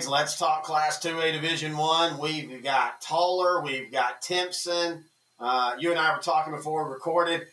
Let's 0.08 0.38
talk 0.38 0.64
Class 0.64 1.00
2A 1.00 1.32
Division 1.32 1.76
One. 1.76 2.18
We've 2.18 2.62
got 2.62 3.00
Tolar, 3.00 3.62
we've 3.62 3.90
got 3.90 4.20
Timpson. 4.22 5.04
Uh, 5.38 5.72
you 5.78 5.90
and 5.90 5.98
I 5.98 6.14
were 6.14 6.22
talking 6.22 6.54
before 6.54 6.86
we 6.86 6.92
recorded. 6.94 7.46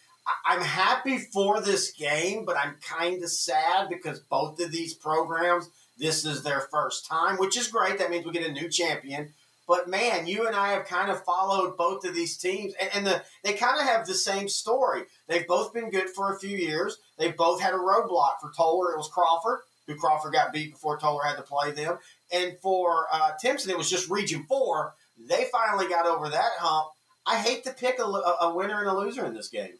I'm 0.45 0.61
happy 0.61 1.17
for 1.17 1.61
this 1.61 1.91
game, 1.91 2.45
but 2.45 2.57
I'm 2.57 2.75
kind 2.81 3.21
of 3.21 3.29
sad 3.29 3.89
because 3.89 4.19
both 4.19 4.59
of 4.61 4.71
these 4.71 4.93
programs, 4.93 5.69
this 5.97 6.25
is 6.25 6.43
their 6.43 6.61
first 6.71 7.05
time, 7.05 7.37
which 7.37 7.57
is 7.57 7.67
great. 7.67 7.97
That 7.97 8.09
means 8.09 8.25
we 8.25 8.31
get 8.31 8.49
a 8.49 8.53
new 8.53 8.69
champion. 8.69 9.33
But 9.73 9.89
man, 9.89 10.27
you 10.27 10.45
and 10.45 10.55
I 10.55 10.73
have 10.73 10.85
kind 10.85 11.09
of 11.09 11.25
followed 11.25 11.77
both 11.77 12.05
of 12.05 12.13
these 12.13 12.37
teams, 12.37 12.75
and, 12.79 12.91
and 12.93 13.07
the, 13.07 13.23
they 13.43 13.53
kind 13.53 13.81
of 13.81 13.87
have 13.87 14.05
the 14.05 14.13
same 14.13 14.47
story. 14.47 15.01
They've 15.27 15.47
both 15.47 15.73
been 15.73 15.89
good 15.89 16.11
for 16.11 16.31
a 16.31 16.39
few 16.39 16.55
years. 16.55 16.99
They've 17.17 17.35
both 17.35 17.59
had 17.59 17.73
a 17.73 17.77
roadblock. 17.77 18.33
For 18.39 18.51
Tolar, 18.55 18.91
it 18.91 18.97
was 18.97 19.09
Crawford, 19.11 19.61
who 19.87 19.95
Crawford 19.95 20.33
got 20.33 20.53
beat 20.53 20.73
before 20.73 20.99
Tolar 20.99 21.23
had 21.23 21.37
to 21.37 21.41
play 21.41 21.71
them. 21.71 21.97
And 22.31 22.55
for 22.61 23.07
uh, 23.11 23.31
Timpson, 23.41 23.71
it 23.71 23.77
was 23.79 23.89
just 23.89 24.11
Region 24.11 24.45
4. 24.47 24.93
They 25.27 25.45
finally 25.51 25.87
got 25.87 26.05
over 26.05 26.29
that 26.29 26.51
hump. 26.59 26.89
I 27.25 27.37
hate 27.37 27.63
to 27.63 27.73
pick 27.73 27.97
a, 27.97 28.03
a 28.03 28.53
winner 28.53 28.79
and 28.79 28.89
a 28.91 28.95
loser 28.95 29.25
in 29.25 29.33
this 29.33 29.49
game. 29.49 29.79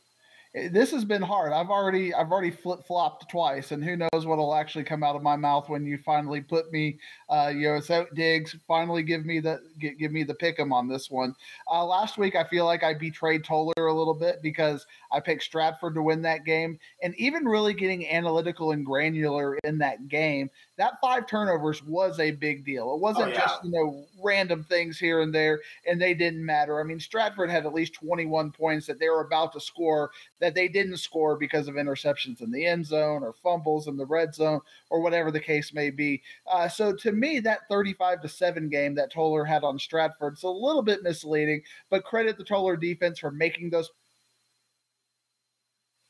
This 0.56 0.92
has 0.92 1.04
been 1.04 1.24
hard. 1.24 1.52
I've 1.52 1.72
already 1.72 2.14
I've 2.14 2.32
already 2.32 2.52
flip 2.52 2.86
flopped 2.86 3.28
twice, 3.28 3.72
and 3.72 3.84
who 3.84 3.96
knows 3.96 4.24
what'll 4.28 4.54
actually 4.54 4.84
come 4.84 5.02
out 5.04 5.16
of 5.16 5.24
my 5.24 5.36
mouth 5.36 5.68
when 5.68 5.84
you 5.84 5.98
finally 5.98 6.42
put 6.42 6.72
me, 6.72 7.00
uh, 7.28 7.52
you 7.52 7.68
know, 7.70 7.80
so 7.80 8.06
Diggs 8.14 8.56
finally 8.68 9.02
give 9.02 9.26
me 9.26 9.40
the 9.40 9.62
give, 9.80 10.12
me 10.12 10.22
the 10.24 10.36
pick 10.36 10.60
'em 10.60 10.72
on 10.72 10.88
this 10.88 11.10
one. 11.10 11.34
Uh, 11.72 11.84
last 11.84 12.20
week 12.20 12.36
I 12.36 12.44
feel 12.44 12.66
like 12.66 12.84
I 12.84 12.94
betrayed 12.94 13.44
Tolar 13.44 13.74
a 13.88 13.94
little 13.94 14.14
bit 14.14 14.44
because 14.44 14.86
I 15.12 15.20
picked 15.20 15.42
Stratford 15.42 15.96
to 15.96 16.04
win 16.04 16.22
that 16.22 16.46
game, 16.46 16.78
and 17.02 17.16
even 17.16 17.46
really 17.46 17.74
getting 17.74 18.08
analytical 18.08 18.74
and 18.74 18.86
granular 18.86 19.58
in 19.64 19.80
that 19.80 20.08
game. 20.08 20.52
That 20.78 20.94
five 21.00 21.28
turnovers 21.28 21.84
was 21.84 22.20
a 22.20 22.32
big 22.32 22.66
deal. 22.66 22.96
It 22.96 23.00
wasn't 23.00 23.26
Oh, 23.26 23.30
yeah. 23.30 23.40
just 23.42 23.64
you 23.64 23.72
know 23.72 24.06
random 24.24 24.64
things 24.64 24.98
here 24.98 25.22
and 25.22 25.34
there, 25.34 25.62
and 25.88 26.02
they 26.02 26.14
didn't 26.16 26.44
matter. 26.44 26.80
I 26.80 26.84
mean, 26.84 27.00
Stratford 27.00 27.52
had 27.52 27.66
at 27.68 27.74
least 27.74 27.94
21 27.94 28.52
points 28.52 28.88
that 28.88 28.98
they 29.00 29.08
were 29.10 29.22
about 29.22 29.54
to 29.54 29.60
score 29.60 30.10
that 30.40 30.56
they 30.56 30.68
didn't 30.68 30.98
score 30.98 31.38
because 31.38 31.68
of 31.68 31.76
interceptions 31.76 32.42
in 32.42 32.50
the 32.52 32.66
end 32.66 32.86
zone 32.88 33.22
or 33.24 33.34
fumbles 33.34 33.88
in 33.88 33.98
the 33.98 34.06
red 34.06 34.34
zone 34.34 34.62
or 34.90 35.02
whatever 35.02 35.30
the 35.30 35.40
case 35.40 35.74
may 35.74 35.92
be. 35.92 36.22
Uh, 36.52 36.68
so 36.68 36.94
to 36.96 37.12
me, 37.12 37.40
that 37.40 37.60
35 37.70 38.22
to 38.22 38.28
7 38.28 38.68
game 38.70 38.96
that 38.96 39.12
Tolar 39.12 39.46
had 39.46 39.64
on 39.64 39.78
Stratford 39.78 40.34
is 40.34 40.44
a 40.44 40.50
little 40.50 40.82
bit 40.82 41.04
misleading, 41.04 41.62
but 41.92 42.04
credit 42.04 42.38
the 42.38 42.44
Tolar 42.44 42.76
defense 42.78 43.20
for 43.20 43.30
making 43.32 43.70
those 43.70 43.92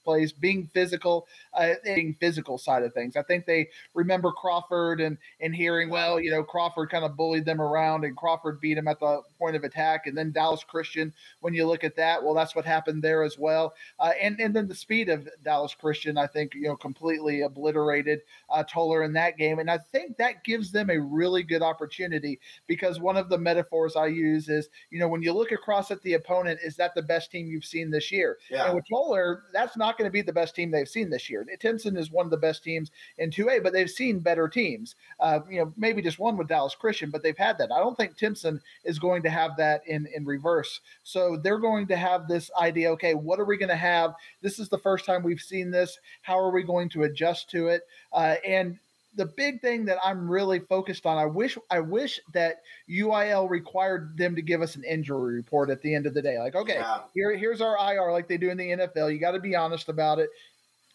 plays, 0.04 0.32
being 0.32 0.70
physical, 0.74 1.28
uh, 1.54 1.74
being 1.84 2.16
physical 2.20 2.58
side 2.58 2.84
of 2.84 2.94
things. 2.94 3.16
I 3.16 3.24
think 3.24 3.46
they 3.46 3.70
remember 3.94 4.32
Crawford 4.32 5.02
and 5.02 5.18
and 5.40 5.56
hearing, 5.56 5.90
well, 5.90 6.20
you 6.20 6.32
know, 6.32 6.44
Crawford 6.44 6.90
kind 6.90 7.06
of 7.06 7.16
bullied 7.16 7.46
them 7.46 7.62
around 7.62 8.06
and 8.06 8.16
Crawford 8.16 8.60
beat 8.60 8.78
him 8.78 8.88
at 8.88 9.00
the 9.00 9.22
point 9.44 9.58
of 9.58 9.66
attack, 9.66 10.08
and 10.08 10.18
then 10.18 10.32
Dallas 10.32 10.64
Christian. 10.64 11.14
When 11.42 11.54
you 11.54 11.66
look 11.66 11.84
at 11.84 11.98
that, 11.98 12.24
well, 12.24 12.34
that's 12.34 12.56
what 12.56 12.64
happened 12.64 13.04
there 13.04 13.24
as 13.24 13.38
well. 13.38 13.74
Uh, 14.00 14.12
and 14.22 14.40
and 14.40 14.56
then 14.56 14.70
the 14.70 14.76
speed 14.76 15.10
of 15.10 15.28
Dallas 15.44 15.76
Christian, 15.76 16.18
I 16.18 16.28
think, 16.28 16.56
you 16.56 16.64
know, 16.64 16.78
completely 16.78 17.42
obliterated 17.42 18.22
uh, 18.50 18.64
Tolar 18.64 19.04
in 19.04 19.12
that 19.14 19.38
game, 19.38 19.60
and 19.60 19.70
I 19.70 19.80
think 19.92 20.16
that 20.18 20.46
gives 20.46 20.72
them 20.72 20.90
a 20.90 21.00
really 21.00 21.44
good 21.44 21.62
opportunity 21.62 22.40
because 22.68 23.02
one 23.02 23.18
of 23.18 23.28
the 23.28 23.38
metaphors 23.38 23.98
I 23.98 24.08
use 24.08 24.48
is, 24.48 24.70
you 24.92 25.00
know, 25.00 25.10
when 25.10 25.22
you 25.22 25.34
look 25.34 25.52
across 25.52 25.92
at 25.92 26.02
the 26.04 26.14
opponent, 26.14 26.62
is 26.64 26.78
that 26.78 26.96
the 26.96 27.02
best 27.02 27.30
team 27.30 27.48
you've 27.48 27.66
seen 27.66 27.92
this 27.92 28.12
year? 28.12 28.38
Yeah. 28.50 28.68
And 28.68 28.76
with 28.76 28.86
Tolar, 28.90 29.44
that's 29.52 29.76
not 29.76 29.98
going 29.98 30.08
to 30.08 30.14
be 30.14 30.22
the 30.22 30.32
best 30.32 30.56
team 30.56 30.72
they've 30.72 30.88
seen 30.88 31.10
this 31.10 31.30
year. 31.30 31.46
Timpson 31.60 31.98
is 31.98 32.12
one 32.12 32.26
of 32.26 32.32
the 32.32 32.38
best 32.38 32.64
teams 32.64 32.92
in 33.18 33.30
2A, 33.30 33.62
but 33.62 33.74
they've 33.74 33.90
seen 33.90 34.20
better 34.20 34.48
teams. 34.48 34.96
Uh, 35.20 35.40
you 35.50 35.60
know, 35.60 35.74
maybe 35.76 36.02
just 36.02 36.20
one 36.20 36.38
with 36.38 36.48
Dallas 36.48 36.76
Christian, 36.76 37.10
but 37.10 37.24
they've 37.24 37.38
had 37.38 37.58
that. 37.58 37.72
I 37.72 37.80
don't 37.80 37.98
think 37.98 38.18
Timpson 38.18 38.62
is 38.86 39.00
going 39.00 39.24
to 39.24 39.30
have 39.34 39.58
that 39.58 39.82
in 39.88 40.08
in 40.16 40.26
reverse. 40.26 40.80
So 41.04 41.36
they're 41.38 41.60
going 41.60 41.88
to 41.88 41.98
have 41.98 42.28
this 42.28 42.50
idea. 42.60 42.92
Okay, 42.92 43.14
what 43.14 43.40
are 43.40 43.46
we 43.46 43.58
going 43.58 43.70
to 43.70 43.76
have? 43.76 44.14
This 44.42 44.60
is 44.60 44.70
the 44.70 44.78
first 44.78 45.06
time 45.06 45.24
we've 45.24 45.42
seen 45.42 45.70
this. 45.72 45.98
How 46.22 46.40
are 46.40 46.52
we 46.52 46.64
going 46.64 46.88
to 46.90 47.04
adjust 47.04 47.50
to 47.52 47.68
it? 47.68 47.82
Uh, 48.14 48.36
and 48.48 48.80
the 49.16 49.26
big 49.28 49.62
thing 49.62 49.86
that 49.86 50.00
I'm 50.04 50.28
really 50.28 50.58
focused 50.60 51.06
on, 51.06 51.18
I 51.18 51.26
wish 51.26 51.58
I 51.70 51.80
wish 51.80 52.20
that 52.34 52.62
UIL 52.90 53.48
required 53.50 54.18
them 54.18 54.36
to 54.36 54.42
give 54.42 54.62
us 54.62 54.76
an 54.76 54.84
injury 54.84 55.36
report 55.36 55.70
at 55.70 55.82
the 55.82 55.94
end 55.94 56.08
of 56.08 56.14
the 56.16 56.22
day. 56.22 56.40
Like, 56.40 56.56
okay, 56.56 56.76
Yeah. 56.76 57.02
here 57.14 57.36
here's 57.36 57.62
our 57.62 57.78
IR 57.94 58.12
like 58.12 58.28
they 58.28 58.38
do 58.38 58.50
in 58.50 58.58
the 58.58 58.72
NFL. 58.72 59.14
You 59.14 59.20
got 59.20 59.32
to 59.34 59.40
be 59.40 59.56
honest 59.56 59.90
about 59.90 60.20
it. 60.20 60.30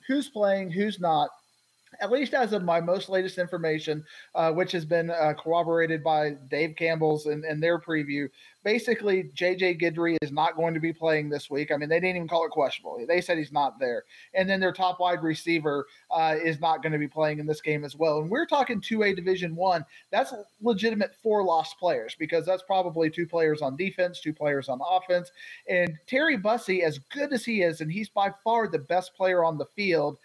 Who's 0.08 0.28
playing, 0.28 0.70
who's 0.70 0.98
not, 0.98 1.30
at 2.00 2.10
least 2.10 2.34
as 2.34 2.52
of 2.52 2.62
my 2.62 2.80
most 2.80 3.08
latest 3.08 3.38
information, 3.38 4.04
uh, 4.34 4.52
which 4.52 4.72
has 4.72 4.84
been 4.84 5.10
uh, 5.10 5.34
corroborated 5.38 6.02
by 6.02 6.30
Dave 6.50 6.76
Campbell's 6.76 7.26
and, 7.26 7.44
and 7.44 7.62
their 7.62 7.78
preview, 7.78 8.28
basically 8.64 9.30
JJ 9.34 9.80
Guidry 9.80 10.16
is 10.20 10.30
not 10.30 10.56
going 10.56 10.74
to 10.74 10.80
be 10.80 10.92
playing 10.92 11.28
this 11.28 11.48
week. 11.48 11.70
I 11.72 11.76
mean, 11.76 11.88
they 11.88 12.00
didn't 12.00 12.16
even 12.16 12.28
call 12.28 12.44
it 12.44 12.50
questionable. 12.50 13.02
They 13.06 13.20
said 13.20 13.38
he's 13.38 13.52
not 13.52 13.78
there. 13.78 14.04
And 14.34 14.48
then 14.48 14.60
their 14.60 14.72
top 14.72 15.00
wide 15.00 15.22
receiver 15.22 15.86
uh, 16.10 16.36
is 16.42 16.60
not 16.60 16.82
going 16.82 16.92
to 16.92 16.98
be 16.98 17.08
playing 17.08 17.38
in 17.38 17.46
this 17.46 17.60
game 17.60 17.84
as 17.84 17.96
well. 17.96 18.18
And 18.18 18.30
we're 18.30 18.46
talking 18.46 18.80
2A 18.80 19.16
Division 19.16 19.56
One. 19.56 19.84
That's 20.10 20.34
legitimate 20.60 21.14
four 21.22 21.44
lost 21.44 21.78
players 21.78 22.14
because 22.18 22.44
that's 22.44 22.62
probably 22.62 23.10
two 23.10 23.26
players 23.26 23.62
on 23.62 23.76
defense, 23.76 24.20
two 24.20 24.34
players 24.34 24.68
on 24.68 24.80
offense. 24.86 25.30
And 25.68 25.96
Terry 26.06 26.36
Bussey, 26.36 26.82
as 26.82 26.98
good 26.98 27.32
as 27.32 27.44
he 27.44 27.62
is, 27.62 27.80
and 27.80 27.90
he's 27.90 28.08
by 28.08 28.32
far 28.44 28.68
the 28.68 28.78
best 28.78 29.14
player 29.14 29.44
on 29.44 29.56
the 29.58 29.66
field 29.76 30.18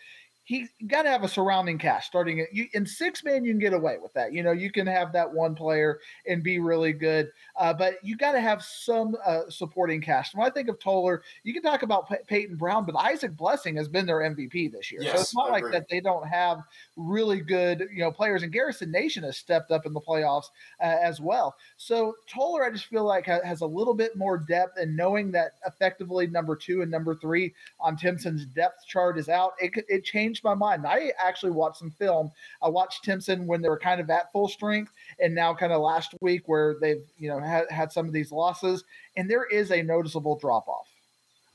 he 0.45 0.67
got 0.87 1.03
to 1.03 1.09
have 1.09 1.23
a 1.23 1.27
surrounding 1.27 1.77
cast 1.77 2.07
starting 2.07 2.41
at 2.41 2.53
you 2.53 2.67
in 2.73 2.85
six 2.85 3.23
man 3.23 3.45
you 3.45 3.51
can 3.51 3.59
get 3.59 3.73
away 3.73 3.97
with 4.01 4.11
that 4.13 4.33
you 4.33 4.43
know 4.43 4.51
you 4.51 4.71
can 4.71 4.85
have 4.85 5.13
that 5.13 5.31
one 5.31 5.55
player 5.55 5.99
and 6.27 6.43
be 6.43 6.59
really 6.59 6.91
good 6.91 7.29
uh, 7.57 7.73
but 7.73 7.95
you 8.03 8.17
got 8.17 8.33
to 8.33 8.41
have 8.41 8.61
some 8.61 9.15
uh, 9.25 9.41
supporting 9.49 10.01
cast. 10.01 10.35
When 10.35 10.45
i 10.45 10.49
think 10.49 10.67
of 10.67 10.79
Tolar 10.79 11.23
you 11.43 11.53
can 11.53 11.63
talk 11.63 11.83
about 11.83 12.09
P- 12.09 12.15
peyton 12.27 12.55
brown 12.55 12.85
but 12.85 12.95
isaac 12.95 13.35
blessing 13.37 13.75
has 13.77 13.87
been 13.87 14.05
their 14.05 14.19
mvp 14.19 14.71
this 14.71 14.91
year. 14.91 15.03
Yes, 15.03 15.13
so 15.13 15.21
it's 15.21 15.35
not 15.35 15.51
like 15.51 15.71
that 15.71 15.87
they 15.89 16.01
don't 16.01 16.27
have 16.27 16.59
really 16.97 17.39
good 17.39 17.87
you 17.91 17.99
know 17.99 18.11
players 18.11 18.43
and 18.43 18.51
garrison 18.51 18.91
nation 18.91 19.23
has 19.23 19.37
stepped 19.37 19.71
up 19.71 19.85
in 19.85 19.93
the 19.93 20.01
playoffs 20.01 20.47
uh, 20.81 20.97
as 21.01 21.21
well. 21.21 21.55
So 21.77 22.15
Tolar 22.27 22.65
i 22.65 22.69
just 22.69 22.85
feel 22.85 23.05
like 23.05 23.25
ha- 23.25 23.39
has 23.43 23.61
a 23.61 23.65
little 23.65 23.93
bit 23.93 24.17
more 24.17 24.37
depth 24.37 24.77
and 24.77 24.95
knowing 24.95 25.31
that 25.31 25.53
effectively 25.65 26.27
number 26.27 26.55
two 26.55 26.81
and 26.81 26.91
number 26.91 27.15
three 27.15 27.53
on 27.79 27.95
Timpson's 27.95 28.45
depth 28.45 28.85
chart 28.87 29.17
is 29.17 29.29
out, 29.29 29.53
it, 29.59 29.71
it 29.87 30.03
changed 30.33 30.43
my 30.43 30.55
mind. 30.55 30.85
I 30.85 31.11
actually 31.19 31.51
watched 31.51 31.77
some 31.77 31.91
film. 31.91 32.31
I 32.61 32.69
watched 32.69 33.03
Timpson 33.03 33.45
when 33.45 33.61
they 33.61 33.69
were 33.69 33.79
kind 33.79 34.01
of 34.01 34.09
at 34.09 34.31
full 34.31 34.47
strength, 34.47 34.91
and 35.19 35.35
now 35.35 35.53
kind 35.53 35.71
of 35.71 35.81
last 35.81 36.13
week 36.21 36.43
where 36.47 36.75
they've 36.81 37.03
you 37.17 37.29
know 37.29 37.39
had, 37.39 37.69
had 37.69 37.91
some 37.91 38.07
of 38.07 38.13
these 38.13 38.31
losses, 38.31 38.83
and 39.15 39.29
there 39.29 39.45
is 39.45 39.71
a 39.71 39.81
noticeable 39.83 40.37
drop 40.37 40.67
off. 40.67 40.87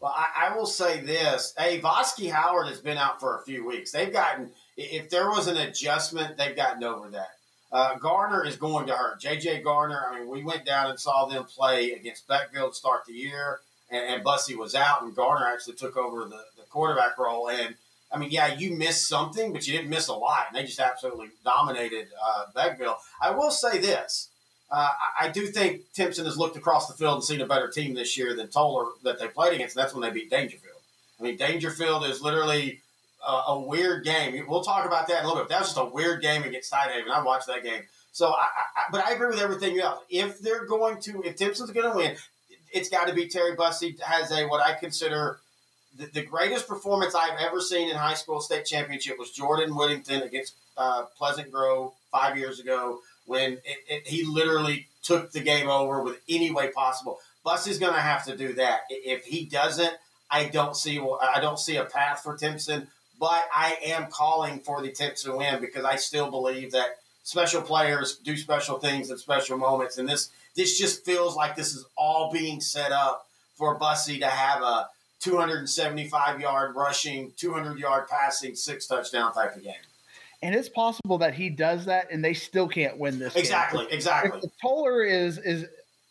Well, 0.01 0.15
I, 0.15 0.49
I 0.49 0.57
will 0.57 0.67
say 0.67 1.01
this: 1.01 1.55
Hey, 1.59 1.81
Vosky 1.81 2.31
Howard 2.31 2.69
has 2.69 2.81
been 2.81 2.99
out 2.99 3.21
for 3.21 3.39
a 3.39 3.43
few 3.43 3.67
weeks. 3.67 3.91
They've 3.91 4.13
gotten, 4.13 4.51
if 4.77 5.11
there 5.11 5.29
was 5.29 5.49
an 5.49 5.57
adjustment, 5.57 6.37
they've 6.37 6.57
gotten 6.57 6.85
over 6.85 7.09
that. 7.11 7.31
Uh, 7.71 7.97
Garner 7.97 8.47
is 8.47 8.57
going 8.57 8.87
to 8.87 8.95
hurt. 8.95 9.21
JJ 9.21 9.63
Garner. 9.63 10.07
I 10.09 10.21
mean, 10.21 10.29
we 10.29 10.43
went 10.43 10.65
down 10.65 10.89
and 10.89 10.99
saw 10.99 11.27
them 11.27 11.45
play 11.45 11.93
against 11.93 12.27
Beckville 12.27 12.75
start 12.75 13.03
the 13.07 13.13
year, 13.13 13.61
and, 13.91 14.15
and 14.15 14.25
Bussey 14.25 14.55
was 14.55 14.75
out, 14.75 15.03
and 15.03 15.15
Garner 15.15 15.47
actually 15.47 15.75
took 15.75 15.97
over 15.97 16.25
the, 16.25 16.43
the 16.57 16.63
quarterback 16.71 17.19
role. 17.19 17.51
And 17.51 17.75
I 18.10 18.18
mean, 18.18 18.30
yeah, 18.30 18.55
you 18.55 18.74
missed 18.74 19.06
something, 19.06 19.52
but 19.52 19.66
you 19.66 19.74
didn't 19.76 19.90
miss 19.90 20.09
a 20.09 20.14
lot, 20.14 20.47
and 20.48 20.56
they 20.56 20.64
just 20.64 20.80
absolutely 20.80 21.28
dominated 21.44 22.09
uh, 22.22 22.47
Beckville. 22.56 22.97
I 23.20 23.32
will 23.32 23.51
say 23.51 23.78
this: 23.78 24.28
uh, 24.70 24.89
I, 25.20 25.26
I 25.26 25.28
do 25.30 25.47
think 25.47 25.93
Timpson 25.93 26.24
has 26.24 26.36
looked 26.36 26.56
across 26.56 26.89
the 26.89 26.94
field 26.94 27.16
and 27.16 27.24
seen 27.24 27.40
a 27.40 27.47
better 27.47 27.68
team 27.68 27.94
this 27.94 28.16
year 28.16 28.35
than 28.35 28.48
Tolar 28.48 28.86
that 29.05 29.18
they 29.18 29.28
played 29.28 29.55
against, 29.55 29.74
that's 29.74 29.94
when 29.94 30.02
they 30.02 30.10
beat 30.10 30.30
Daingerfield. 30.30 30.80
I 31.18 31.22
mean, 31.22 31.39
Daingerfield 31.39 32.09
is 32.09 32.20
literally 32.20 32.80
a, 33.26 33.32
a 33.48 33.60
weird 33.60 34.05
game. 34.05 34.44
We'll 34.47 34.62
talk 34.62 34.86
about 34.86 35.09
that 35.09 35.20
in 35.20 35.24
a 35.24 35.28
little 35.28 35.43
bit. 35.43 35.48
That 35.51 35.60
was 35.60 35.68
just 35.68 35.78
a 35.78 35.85
weird 35.85 36.22
game 36.22 36.44
against 36.44 36.72
Tidehaven. 36.72 37.10
I 37.10 37.22
watched 37.22 37.47
that 37.47 37.62
game. 37.62 37.82
So, 38.12 38.28
I, 38.28 38.47
I, 38.76 38.82
but 38.90 39.05
I 39.06 39.12
agree 39.12 39.28
with 39.28 39.40
everything 39.40 39.78
else. 39.80 40.02
If 40.10 40.40
they're 40.40 40.64
going 40.64 41.01
to, 41.02 41.22
if 41.22 41.36
Timpson's 41.36 41.70
going 41.70 41.90
to 41.90 41.97
win, 41.97 42.16
it's 42.72 42.89
got 42.89 43.09
to 43.09 43.14
be 43.14 43.28
Terry 43.28 43.55
Bussey 43.55 43.97
has 44.02 44.30
a 44.30 44.47
what 44.47 44.60
I 44.60 44.74
consider 44.74 45.39
the, 45.99 46.07
the 46.07 46.23
greatest 46.23 46.69
performance 46.69 47.15
I've 47.15 47.39
ever 47.41 47.61
seen 47.61 47.91
in 47.91 47.97
high 47.97 48.15
school 48.15 48.41
state 48.41 48.65
championship 48.65 49.19
was 49.19 49.31
Jordan 49.31 49.75
Whittington 49.75 50.23
against 50.23 50.55
uh, 50.77 51.05
Pleasant 51.16 51.51
Grove 51.51 51.93
five 52.11 52.39
years 52.39 52.61
ago 52.61 53.01
when 53.27 53.55
it, 53.65 53.79
it, 53.89 54.07
he 54.07 54.25
literally 54.25 54.87
took 55.03 55.33
the 55.33 55.41
game 55.41 55.69
over 55.69 56.03
with 56.03 56.20
any 56.29 56.51
way 56.51 56.70
possible. 56.70 57.19
Bussey's 57.45 57.79
going 57.79 57.95
to 57.95 58.01
have 58.01 58.25
to 58.27 58.37
do 58.37 58.55
that. 58.55 58.81
If 58.89 59.25
he 59.25 59.45
doesn't, 59.45 59.93
I 60.31 60.45
don't 60.45 60.77
see 60.77 61.01
I 61.01 61.41
don't 61.41 61.59
see 61.59 61.77
a 61.77 61.85
path 61.85 62.23
for 62.23 62.37
Timpson. 62.37 62.89
But 63.20 63.45
I 63.53 63.77
am 63.85 64.07
calling 64.11 64.61
for 64.61 64.81
the 64.81 64.93
Timpson 64.93 65.37
win 65.37 65.61
because 65.61 65.85
I 65.85 65.97
still 65.97 66.31
believe 66.31 66.70
that 66.73 66.99
special 67.25 67.62
players 67.62 68.16
do 68.19 68.37
special 68.37 68.79
things 68.79 69.11
at 69.11 69.19
special 69.19 69.59
moments, 69.59 69.99
and 69.99 70.09
this 70.09 70.31
this 70.55 70.79
just 70.79 71.05
feels 71.05 71.35
like 71.35 71.57
this 71.57 71.75
is 71.75 71.85
all 71.97 72.31
being 72.33 72.61
set 72.61 72.93
up 72.93 73.27
for 73.57 73.75
Bussey 73.75 74.20
to 74.20 74.27
have 74.27 74.62
a 74.62 74.89
275 75.20 76.40
yard 76.40 76.74
rushing, 76.77 77.32
200 77.36 77.78
yard 77.78 78.09
passing, 78.09 78.55
six 78.55 78.86
touchdown 78.86 79.32
type 79.32 79.57
of 79.57 79.62
game. 79.62 79.74
And 80.43 80.55
it's 80.55 80.69
possible 80.69 81.19
that 81.19 81.35
he 81.35 81.51
does 81.51 81.86
that, 81.86 82.12
and 82.12 82.24
they 82.24 82.35
still 82.35 82.69
can't 82.69 82.97
win 82.97 83.19
this. 83.19 83.35
game. 83.35 83.40
Exactly, 83.40 83.85
If, 83.86 83.93
exactly. 83.93 84.40
if 84.43 84.51
Toller 84.62 85.03
is 85.03 85.39
is 85.39 85.66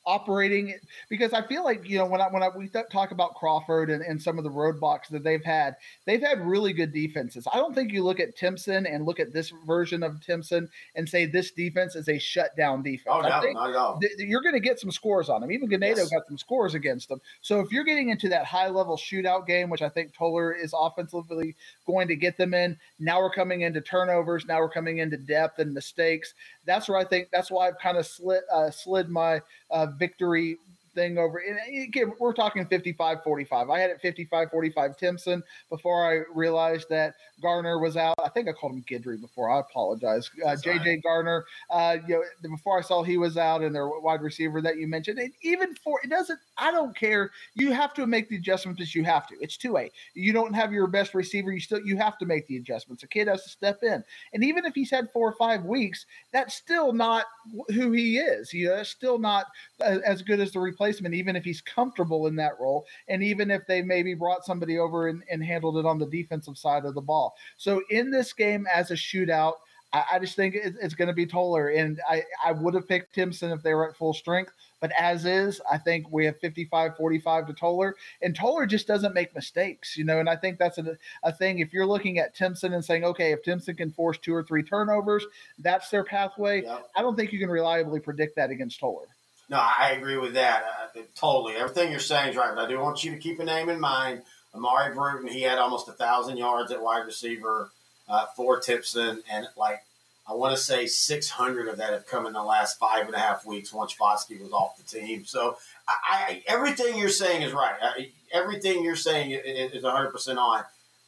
operating 0.08 0.74
because 1.10 1.34
I 1.34 1.46
feel 1.46 1.64
like 1.64 1.88
you 1.88 1.98
know 1.98 2.06
when 2.06 2.22
I 2.22 2.28
when 2.30 2.42
I, 2.42 2.50
we 2.50 2.70
talk 2.70 3.12
about 3.12 3.36
Crawford 3.36 3.90
and, 3.90 4.02
and 4.02 4.20
some 4.22 4.38
of 4.38 4.44
the 4.46 4.50
roadblocks 4.50 5.10
that 5.10 5.24
they've 5.24 5.44
had, 5.44 5.76
they've 6.06 6.22
had 6.22 6.40
really 6.42 6.72
good 6.74 6.94
defenses. 6.94 7.46
I 7.54 7.58
don't 7.58 7.76
think 7.76 7.92
you 7.92 8.04
look 8.04 8.20
at 8.20 8.36
Timpson 8.36 8.86
and 8.88 9.06
look 9.06 9.20
at 9.20 9.34
this 9.34 9.52
version 9.68 10.02
of 10.02 10.20
Timpson 10.26 10.70
and 10.96 11.08
say 11.08 11.26
this 11.26 11.52
defense 11.52 11.96
is 11.96 12.08
a 12.08 12.18
shutdown 12.18 12.82
defense. 12.82 13.08
Oh 13.10 13.22
no, 13.22 13.28
not 13.28 13.70
at 13.70 13.76
all. 13.76 14.00
th- 14.00 14.14
you're 14.18 14.42
going 14.42 14.56
to 14.56 14.62
get 14.62 14.80
some 14.80 14.92
scores 14.92 15.30
on 15.30 15.42
them. 15.42 15.52
Even 15.52 15.70
Ganado 15.70 15.98
Yes. 15.98 16.10
got 16.10 16.26
some 16.28 16.38
scores 16.38 16.74
against 16.74 17.10
them. 17.10 17.20
So 17.42 17.60
if 17.60 17.72
you're 17.72 17.84
getting 17.84 18.10
into 18.10 18.30
that 18.30 18.46
high 18.46 18.70
level 18.70 18.96
shootout 18.98 19.46
game, 19.46 19.70
which 19.70 19.82
I 19.82 19.90
think 19.90 20.14
Tolar 20.16 20.54
is 20.54 20.74
offensively 20.78 21.56
going 21.86 22.08
to 22.08 22.16
get 22.16 22.38
them 22.38 22.54
in, 22.54 22.78
now 23.00 23.20
we're 23.20 23.32
coming 23.34 23.62
into 23.62 23.82
turnovers. 23.82 24.46
Now 24.46 24.60
we're 24.60 24.70
coming 24.70 25.00
into 25.00 25.18
depth 25.18 25.60
and 25.60 25.74
mistakes. 25.74 26.34
That's 26.66 26.88
where 26.88 26.98
I 26.98 27.04
think 27.06 27.28
that's 27.32 27.52
why 27.52 27.68
I've 27.68 27.78
kind 27.80 27.98
of 27.98 28.06
slid 28.06 28.44
uh, 28.52 28.72
slid 28.72 29.10
my 29.10 29.42
uh, 29.72 29.88
victory 29.98 30.58
thing 30.98 31.18
over. 31.20 31.38
And 31.38 31.58
again, 31.84 32.12
we're 32.20 32.34
talking 32.34 32.66
55 32.66 33.24
45. 33.24 33.70
I 33.70 33.80
had 33.80 33.92
it 33.92 34.02
55 34.02 34.50
45 34.50 34.98
Timpson 34.98 35.44
before 35.70 36.12
I 36.12 36.24
realized 36.34 36.88
that 36.90 37.14
Garner 37.40 37.78
was 37.78 37.96
out. 37.96 38.16
I 38.24 38.30
think 38.30 38.50
I 38.50 38.52
called 38.52 38.74
him 38.74 38.84
Gidry 38.90 39.22
before. 39.22 39.50
I 39.52 39.60
apologize. 39.60 40.30
Uh, 40.44 40.56
JJ. 40.56 41.04
Garner, 41.04 41.46
uh, 41.70 41.98
you 42.08 42.16
know, 42.16 42.50
before 42.50 42.80
I 42.80 42.82
saw 42.82 43.04
he 43.04 43.18
was 43.18 43.38
out 43.38 43.62
and 43.62 43.76
their 43.76 43.88
wide 43.88 44.22
receiver 44.22 44.60
that 44.62 44.78
you 44.78 44.88
mentioned, 44.88 45.20
and 45.20 45.32
even 45.44 45.76
for 45.76 46.00
it 46.04 46.10
doesn't, 46.10 46.40
I 46.58 46.72
don't 46.72 46.96
care. 46.96 47.30
You 47.54 47.72
have 47.72 47.94
to 47.94 48.08
make 48.08 48.28
the 48.28 48.38
adjustments 48.38 48.80
that 48.80 48.96
you 48.96 49.04
have 49.04 49.28
to. 49.28 49.36
It's 49.40 49.58
2A. 49.58 49.92
You 50.16 50.34
don't 50.34 50.54
have 50.54 50.74
your 50.74 50.88
best 50.88 51.14
receiver, 51.14 51.52
you 51.52 51.60
still 51.60 51.82
you 51.86 51.96
have 51.98 52.18
to 52.18 52.26
make 52.26 52.48
the 52.48 52.58
adjustments. 52.58 53.04
A 53.04 53.08
kid 53.08 53.28
has 53.28 53.44
to 53.44 53.50
step 53.50 53.84
in. 53.84 54.04
And 54.34 54.44
even 54.44 54.66
if 54.66 54.74
he's 54.74 54.90
had 54.90 55.12
four 55.14 55.30
or 55.30 55.36
five 55.36 55.64
weeks, 55.64 56.08
that's 56.34 56.56
still 56.56 56.92
not 56.92 57.26
who 57.70 57.92
he 57.92 58.18
is. 58.18 58.54
You 58.54 58.72
uh, 58.72 58.78
that's 58.78 58.90
still 58.90 59.20
not 59.20 59.48
uh, 59.82 60.00
as 60.06 60.22
good 60.22 60.40
as 60.40 60.52
the 60.52 60.60
replacement, 60.60 61.16
even 61.16 61.36
if 61.36 61.44
he's 61.44 61.62
comfortable 61.62 62.28
in 62.28 62.36
that 62.38 62.60
role. 62.60 62.86
And 63.08 63.24
even 63.24 63.52
if 63.52 63.66
they 63.68 63.82
maybe 63.82 64.14
brought 64.14 64.46
somebody 64.46 64.80
over 64.80 65.08
and, 65.08 65.24
and 65.30 65.44
handled 65.44 65.78
it 65.78 65.86
on 65.86 66.00
the 66.00 66.08
defensive 66.08 66.58
side 66.58 66.86
of 66.86 66.96
the 66.96 67.02
ball. 67.02 67.36
So 67.58 67.82
in 67.90 68.12
this 68.12 68.34
game 68.34 68.68
as 68.74 68.92
a 68.92 68.96
shootout, 68.96 69.54
I, 69.94 70.04
I 70.14 70.20
just 70.20 70.36
think 70.36 70.56
it, 70.56 70.76
it's 70.82 70.96
going 70.96 71.08
to 71.08 71.14
be 71.14 71.26
Tolar. 71.26 71.70
And 71.70 72.00
I, 72.10 72.24
I 72.44 72.52
would 72.52 72.74
have 72.74 72.88
picked 72.88 73.14
Timpson 73.14 73.52
if 73.52 73.62
they 73.62 73.74
were 73.74 73.90
at 73.90 73.96
full 73.96 74.14
strength. 74.14 74.52
But 74.80 74.92
as 74.98 75.26
is, 75.26 75.60
I 75.70 75.78
think 75.78 76.12
we 76.12 76.26
have 76.26 76.40
55 76.40 76.98
45 76.98 77.48
to 77.48 77.54
Tolar. 77.54 77.96
And 78.22 78.36
Tolar 78.36 78.66
just 78.66 78.88
doesn't 78.88 79.14
make 79.14 79.34
mistakes, 79.34 79.98
you 79.98 80.04
know. 80.04 80.20
And 80.20 80.30
I 80.30 80.36
think 80.36 80.60
that's 80.60 80.78
a, 80.78 80.98
a 81.24 81.32
thing. 81.32 81.60
If 81.60 81.74
you're 81.74 81.86
looking 81.86 82.20
at 82.20 82.36
Timpson 82.36 82.74
and 82.74 82.86
saying, 82.86 83.04
okay, 83.04 83.32
if 83.32 83.42
Timpson 83.44 83.76
can 83.76 83.92
force 83.92 84.18
two 84.20 84.34
or 84.34 84.44
three 84.44 84.64
turnovers, 84.64 85.26
that's 85.60 85.90
their 85.90 86.04
pathway. 86.04 86.64
Yep. 86.64 86.90
I 86.96 87.02
don't 87.02 87.16
think 87.16 87.34
you 87.34 87.40
can 87.40 87.50
reliably 87.50 88.00
predict 88.00 88.36
that 88.36 88.52
against 88.52 88.80
Tolar. 88.80 89.08
No, 89.50 89.58
I 89.58 89.92
agree 89.92 90.18
with 90.18 90.34
that. 90.34 90.66
Uh, 90.96 91.02
totally. 91.16 91.56
Everything 91.56 91.90
you're 91.90 92.00
saying 92.00 92.32
is 92.32 92.36
right. 92.36 92.54
But 92.54 92.66
I 92.66 92.68
do 92.68 92.80
want 92.80 93.04
you 93.04 93.12
to 93.12 93.18
keep 93.18 93.40
a 93.40 93.46
name 93.46 93.70
in 93.70 93.80
mind. 93.80 94.24
Amari 94.54 94.94
Bruton, 94.94 95.28
he 95.28 95.42
had 95.42 95.58
almost 95.58 95.88
a 95.88 95.94
thousand 95.94 96.38
yards 96.38 96.72
at 96.72 96.82
wide 96.82 97.06
receiver 97.06 97.70
uh, 98.08 98.26
for 98.36 98.60
Timpson, 98.60 99.24
and 99.30 99.48
like 99.58 99.84
I 100.30 100.34
want 100.34 100.56
to 100.56 100.62
say 100.62 100.88
600 100.88 101.70
of 101.70 101.78
that 101.78 101.94
have 101.94 102.06
come 102.06 102.26
in 102.26 102.34
the 102.34 102.44
last 102.44 102.78
five 102.78 103.06
and 103.06 103.16
a 103.16 103.20
half 103.20 103.46
weeks 103.46 103.72
once 103.72 103.96
Foskey 103.96 104.42
was 104.42 104.52
off 104.52 104.78
the 104.78 104.84
team. 104.84 105.24
So 105.26 105.58
I, 105.88 105.94
I 106.04 106.44
everything 106.48 106.98
you're 106.98 107.10
saying 107.10 107.44
is 107.44 107.54
right. 107.54 107.76
I, 107.82 108.12
everything 108.34 108.84
you're 108.84 108.96
saying 108.96 109.32
is 109.32 109.84
100 109.84 110.12
percent 110.12 110.38
on. 110.38 110.64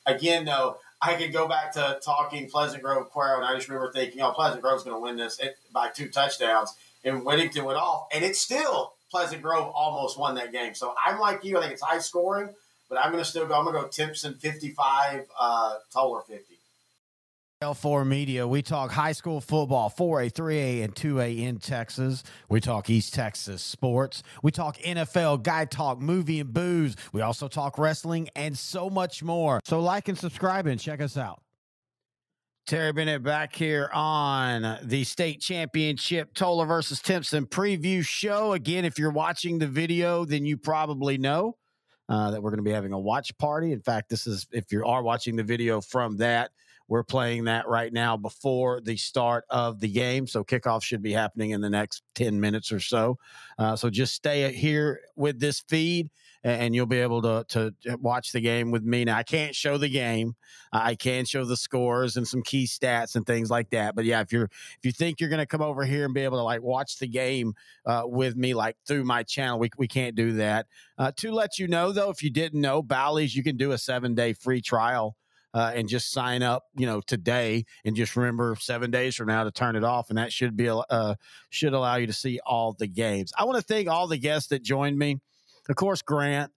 Again, 0.05 0.45
though, 0.45 0.77
I 1.01 1.15
could 1.15 1.33
go 1.33 1.47
back 1.47 1.73
to 1.73 1.99
talking 2.03 2.49
Pleasant 2.49 2.81
Grove 2.81 3.11
Cuero, 3.11 3.37
and 3.37 3.45
I 3.45 3.55
just 3.55 3.67
remember 3.67 3.91
thinking, 3.91 4.21
"Oh, 4.21 4.31
Pleasant 4.31 4.61
Grove's 4.61 4.83
going 4.83 4.95
to 4.95 5.01
win 5.01 5.17
this 5.17 5.39
by 5.73 5.89
two 5.89 6.09
touchdowns." 6.09 6.73
And 7.03 7.23
Whittington 7.25 7.63
went 7.63 7.77
off, 7.77 8.07
and 8.13 8.23
it's 8.23 8.39
still 8.39 8.93
Pleasant 9.11 9.41
Grove 9.41 9.71
almost 9.73 10.17
won 10.17 10.35
that 10.35 10.51
game. 10.51 10.73
So 10.75 10.95
I'm 11.05 11.19
like 11.19 11.43
you. 11.43 11.57
I 11.57 11.61
think 11.61 11.73
it's 11.73 11.81
high 11.81 11.99
scoring, 11.99 12.49
but 12.87 12.97
I'm 12.97 13.11
going 13.11 13.23
to 13.23 13.29
still 13.29 13.45
go. 13.45 13.55
I'm 13.55 13.65
going 13.65 13.75
to 13.75 13.81
go 13.81 13.87
Timpson 13.87 14.33
55, 14.35 15.25
uh, 15.39 15.75
Tolar 15.93 16.21
50. 16.21 16.58
L4 17.61 18.07
Media, 18.07 18.47
we 18.47 18.61
talk 18.61 18.89
high 18.89 19.11
school 19.11 19.41
football, 19.41 19.89
4A, 19.89 20.31
3A, 20.31 20.81
and 20.81 20.95
2A 20.95 21.39
in 21.39 21.57
Texas. 21.57 22.23
We 22.47 22.61
talk 22.61 22.89
East 22.89 23.13
Texas 23.13 23.61
sports. 23.61 24.23
We 24.41 24.49
talk 24.51 24.77
NFL, 24.77 25.43
guy 25.43 25.65
talk, 25.65 25.99
movie 25.99 26.39
and 26.39 26.53
booze. 26.53 26.95
We 27.11 27.19
also 27.19 27.49
talk 27.49 27.77
wrestling 27.77 28.29
and 28.33 28.57
so 28.57 28.89
much 28.89 29.21
more. 29.21 29.59
So 29.65 29.81
like 29.81 30.07
and 30.07 30.17
subscribe 30.17 30.67
and 30.67 30.79
check 30.79 31.01
us 31.01 31.17
out. 31.17 31.41
Terry 32.65 32.93
Bennett 32.93 33.23
back 33.23 33.53
here 33.53 33.89
on 33.91 34.79
the 34.81 35.03
state 35.03 35.41
championship 35.41 36.33
Tolar 36.33 36.65
versus 36.65 37.01
Timpson 37.01 37.45
preview 37.45 38.05
show. 38.05 38.53
Again, 38.53 38.85
if 38.85 38.97
you're 38.97 39.11
watching 39.11 39.59
the 39.59 39.67
video, 39.67 40.23
then 40.23 40.45
you 40.45 40.55
probably 40.55 41.17
know 41.17 41.57
uh, 42.07 42.31
that 42.31 42.41
we're 42.41 42.51
going 42.51 42.59
to 42.59 42.63
be 42.63 42.71
having 42.71 42.93
a 42.93 42.99
watch 42.99 43.37
party. 43.37 43.73
In 43.73 43.81
fact, 43.81 44.07
this 44.07 44.27
is 44.27 44.47
if 44.53 44.71
you 44.71 44.85
are 44.85 45.03
watching 45.03 45.35
the 45.35 45.43
video 45.43 45.81
from 45.81 46.15
that, 46.17 46.51
we're 46.89 47.03
playing 47.03 47.45
that 47.45 47.67
right 47.67 47.93
now 47.93 48.17
before 48.17 48.81
the 48.81 48.97
start 48.97 49.45
of 49.49 49.79
the 49.79 49.87
game. 49.87 50.25
So 50.25 50.43
kickoff 50.43 50.81
should 50.81 51.03
be 51.03 51.13
happening 51.13 51.51
in 51.51 51.61
the 51.61 51.69
next 51.69 52.01
10 52.15 52.39
minutes 52.39 52.71
or 52.71 52.79
so. 52.79 53.19
Uh, 53.59 53.75
so 53.75 53.91
just 53.91 54.15
stay 54.15 54.51
here 54.51 54.99
with 55.15 55.39
this 55.39 55.61
feed 55.61 56.09
and 56.43 56.73
you'll 56.73 56.85
be 56.85 56.99
able 56.99 57.21
to 57.21 57.45
to 57.49 57.73
watch 57.97 58.31
the 58.31 58.39
game 58.39 58.71
with 58.71 58.83
me. 58.83 59.05
Now 59.05 59.17
I 59.17 59.23
can't 59.23 59.53
show 59.53 59.77
the 59.77 59.89
game, 59.89 60.35
I 60.71 60.95
can 60.95 61.25
show 61.25 61.45
the 61.45 61.57
scores 61.57 62.17
and 62.17 62.27
some 62.27 62.41
key 62.41 62.65
stats 62.65 63.15
and 63.15 63.25
things 63.25 63.51
like 63.51 63.69
that. 63.71 63.95
But 63.95 64.05
yeah, 64.05 64.21
if 64.21 64.31
you're 64.31 64.45
if 64.45 64.79
you 64.83 64.91
think 64.91 65.19
you're 65.19 65.29
going 65.29 65.39
to 65.39 65.45
come 65.45 65.61
over 65.61 65.83
here 65.85 66.05
and 66.05 66.13
be 66.13 66.21
able 66.21 66.37
to 66.37 66.43
like 66.43 66.61
watch 66.61 66.97
the 66.97 67.07
game 67.07 67.53
uh, 67.85 68.03
with 68.05 68.35
me 68.35 68.53
like 68.53 68.77
through 68.87 69.03
my 69.03 69.23
channel, 69.23 69.59
we 69.59 69.69
we 69.77 69.87
can't 69.87 70.15
do 70.15 70.33
that. 70.33 70.65
Uh, 70.97 71.11
to 71.17 71.31
let 71.31 71.59
you 71.59 71.67
know 71.67 71.91
though, 71.91 72.09
if 72.09 72.23
you 72.23 72.29
didn't 72.29 72.61
know, 72.61 72.81
Bally's 72.81 73.35
you 73.35 73.43
can 73.43 73.57
do 73.57 73.73
a 73.73 73.77
seven 73.77 74.15
day 74.15 74.33
free 74.33 74.61
trial. 74.61 75.15
Uh, 75.51 75.71
and 75.73 75.89
just 75.89 76.11
sign 76.11 76.43
up, 76.43 76.65
you 76.75 76.85
know, 76.85 77.01
today, 77.01 77.65
and 77.83 77.95
just 77.95 78.15
remember 78.15 78.55
seven 78.59 78.91
days 78.91 79.15
from 79.15 79.27
now 79.27 79.43
to 79.43 79.49
turn 79.49 79.75
it 79.75 79.83
off, 79.83 80.09
and 80.09 80.17
that 80.19 80.31
should 80.31 80.55
be 80.55 80.69
uh, 80.69 81.15
should 81.49 81.73
allow 81.73 81.95
you 81.95 82.05
to 82.05 82.13
see 82.13 82.39
all 82.45 82.73
the 82.73 82.85
games. 82.85 83.33
I 83.35 83.45
want 83.45 83.57
to 83.57 83.63
thank 83.63 83.87
all 83.87 84.05
the 84.05 84.19
guests 84.19 84.49
that 84.49 84.61
joined 84.61 84.99
me 84.99 85.19
of 85.69 85.75
course, 85.75 86.01
Grant, 86.01 86.51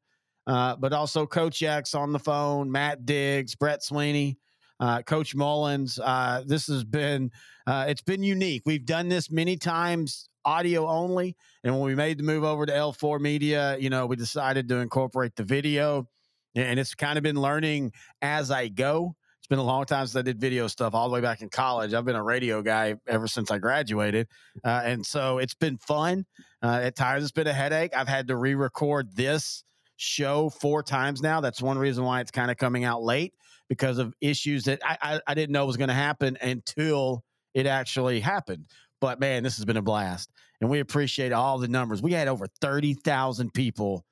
uh, 0.47 0.75
but 0.77 0.93
also 0.93 1.27
Coach 1.27 1.63
X 1.63 1.95
on 1.95 2.13
the 2.13 2.19
phone, 2.19 2.73
Matt 2.73 3.05
Diggs, 3.05 3.55
Brett 3.55 3.83
Sweeney, 3.83 4.39
uh, 4.81 5.03
Coach 5.03 5.35
Mullins. 5.35 6.01
Uh, 6.03 6.43
this 6.47 6.67
has 6.67 6.83
been 6.83 7.31
uh, 7.67 7.85
it's 7.89 8.03
been 8.03 8.23
unique. 8.23 8.63
We've 8.67 8.85
done 8.85 9.09
this 9.09 9.31
many 9.31 9.57
times 9.57 10.29
audio 10.45 10.89
only, 10.89 11.37
and 11.63 11.75
when 11.75 11.85
we 11.85 11.95
made 11.95 12.19
the 12.19 12.25
move 12.25 12.43
over 12.43 12.67
to 12.67 12.73
L4 12.73 13.21
Media, 13.21 13.77
you 13.79 13.91
know, 13.91 14.07
we 14.07 14.17
decided 14.17 14.69
to 14.71 14.77
incorporate 14.77 15.37
the 15.37 15.45
video, 15.45 16.09
and 16.55 16.79
it's 16.79 16.95
kind 16.95 17.19
of 17.19 17.23
been 17.23 17.41
learning 17.41 17.93
as 18.21 18.51
I 18.51 18.69
go. 18.69 19.15
It's 19.39 19.49
been 19.49 19.59
a 19.59 19.65
long 19.65 19.85
time 19.87 20.07
since 20.07 20.17
I 20.17 20.23
did 20.23 20.41
video 20.41 20.69
stuff 20.69 20.95
all 20.95 21.09
the 21.09 21.15
way 21.15 21.21
back 21.21 21.43
in 21.43 21.49
college. 21.49 21.95
I've 21.95 22.05
been 22.05 22.17
a 22.17 22.23
radio 22.23 22.63
guy 22.63 22.95
ever 23.09 23.27
since 23.27 23.51
I 23.51 23.59
graduated. 23.59 24.29
Uh, 24.65 24.83
and 24.85 25.05
so 25.05 25.39
it's 25.39 25.55
been 25.55 25.79
fun. 25.79 26.27
Uh, 26.63 26.81
at 26.83 26.95
times 26.95 27.25
it's 27.25 27.33
been 27.33 27.49
a 27.49 27.53
headache. 27.53 27.97
I've 27.97 28.09
had 28.09 28.29
to 28.29 28.37
re 28.37 28.55
record 28.55 29.17
this 29.17 29.65
show 29.97 30.51
four 30.51 30.83
times 30.83 31.23
now. 31.23 31.41
That's 31.41 31.61
one 31.61 31.77
reason 31.77 32.05
why 32.05 32.21
it's 32.21 32.31
kind 32.31 32.51
of 32.51 32.57
coming 32.57 32.85
out 32.85 33.03
late 33.03 33.35
because 33.69 33.99
of 33.99 34.15
issues 34.21 34.65
that 34.65 34.81
I, 34.85 34.97
I, 35.03 35.21
I 35.27 35.35
didn't 35.35 35.53
know 35.53 35.67
was 35.67 35.77
going 35.77 35.89
to 35.89 35.95
happen 35.95 36.39
until 36.41 37.25
it 37.55 37.67
actually 37.67 38.21
happened. 38.21 38.67
But 39.01 39.19
man, 39.19 39.43
this 39.43 39.57
has 39.57 39.65
been 39.65 39.77
a 39.77 39.83
blast. 39.83 40.31
And 40.61 40.71
we 40.71 40.79
appreciate 40.79 41.33
all 41.33 41.59
the 41.59 41.67
numbers. 41.67 42.01
We 42.01 42.13
had 42.13 42.29
over 42.29 42.47
30,000 42.61 43.53
people 43.53 44.05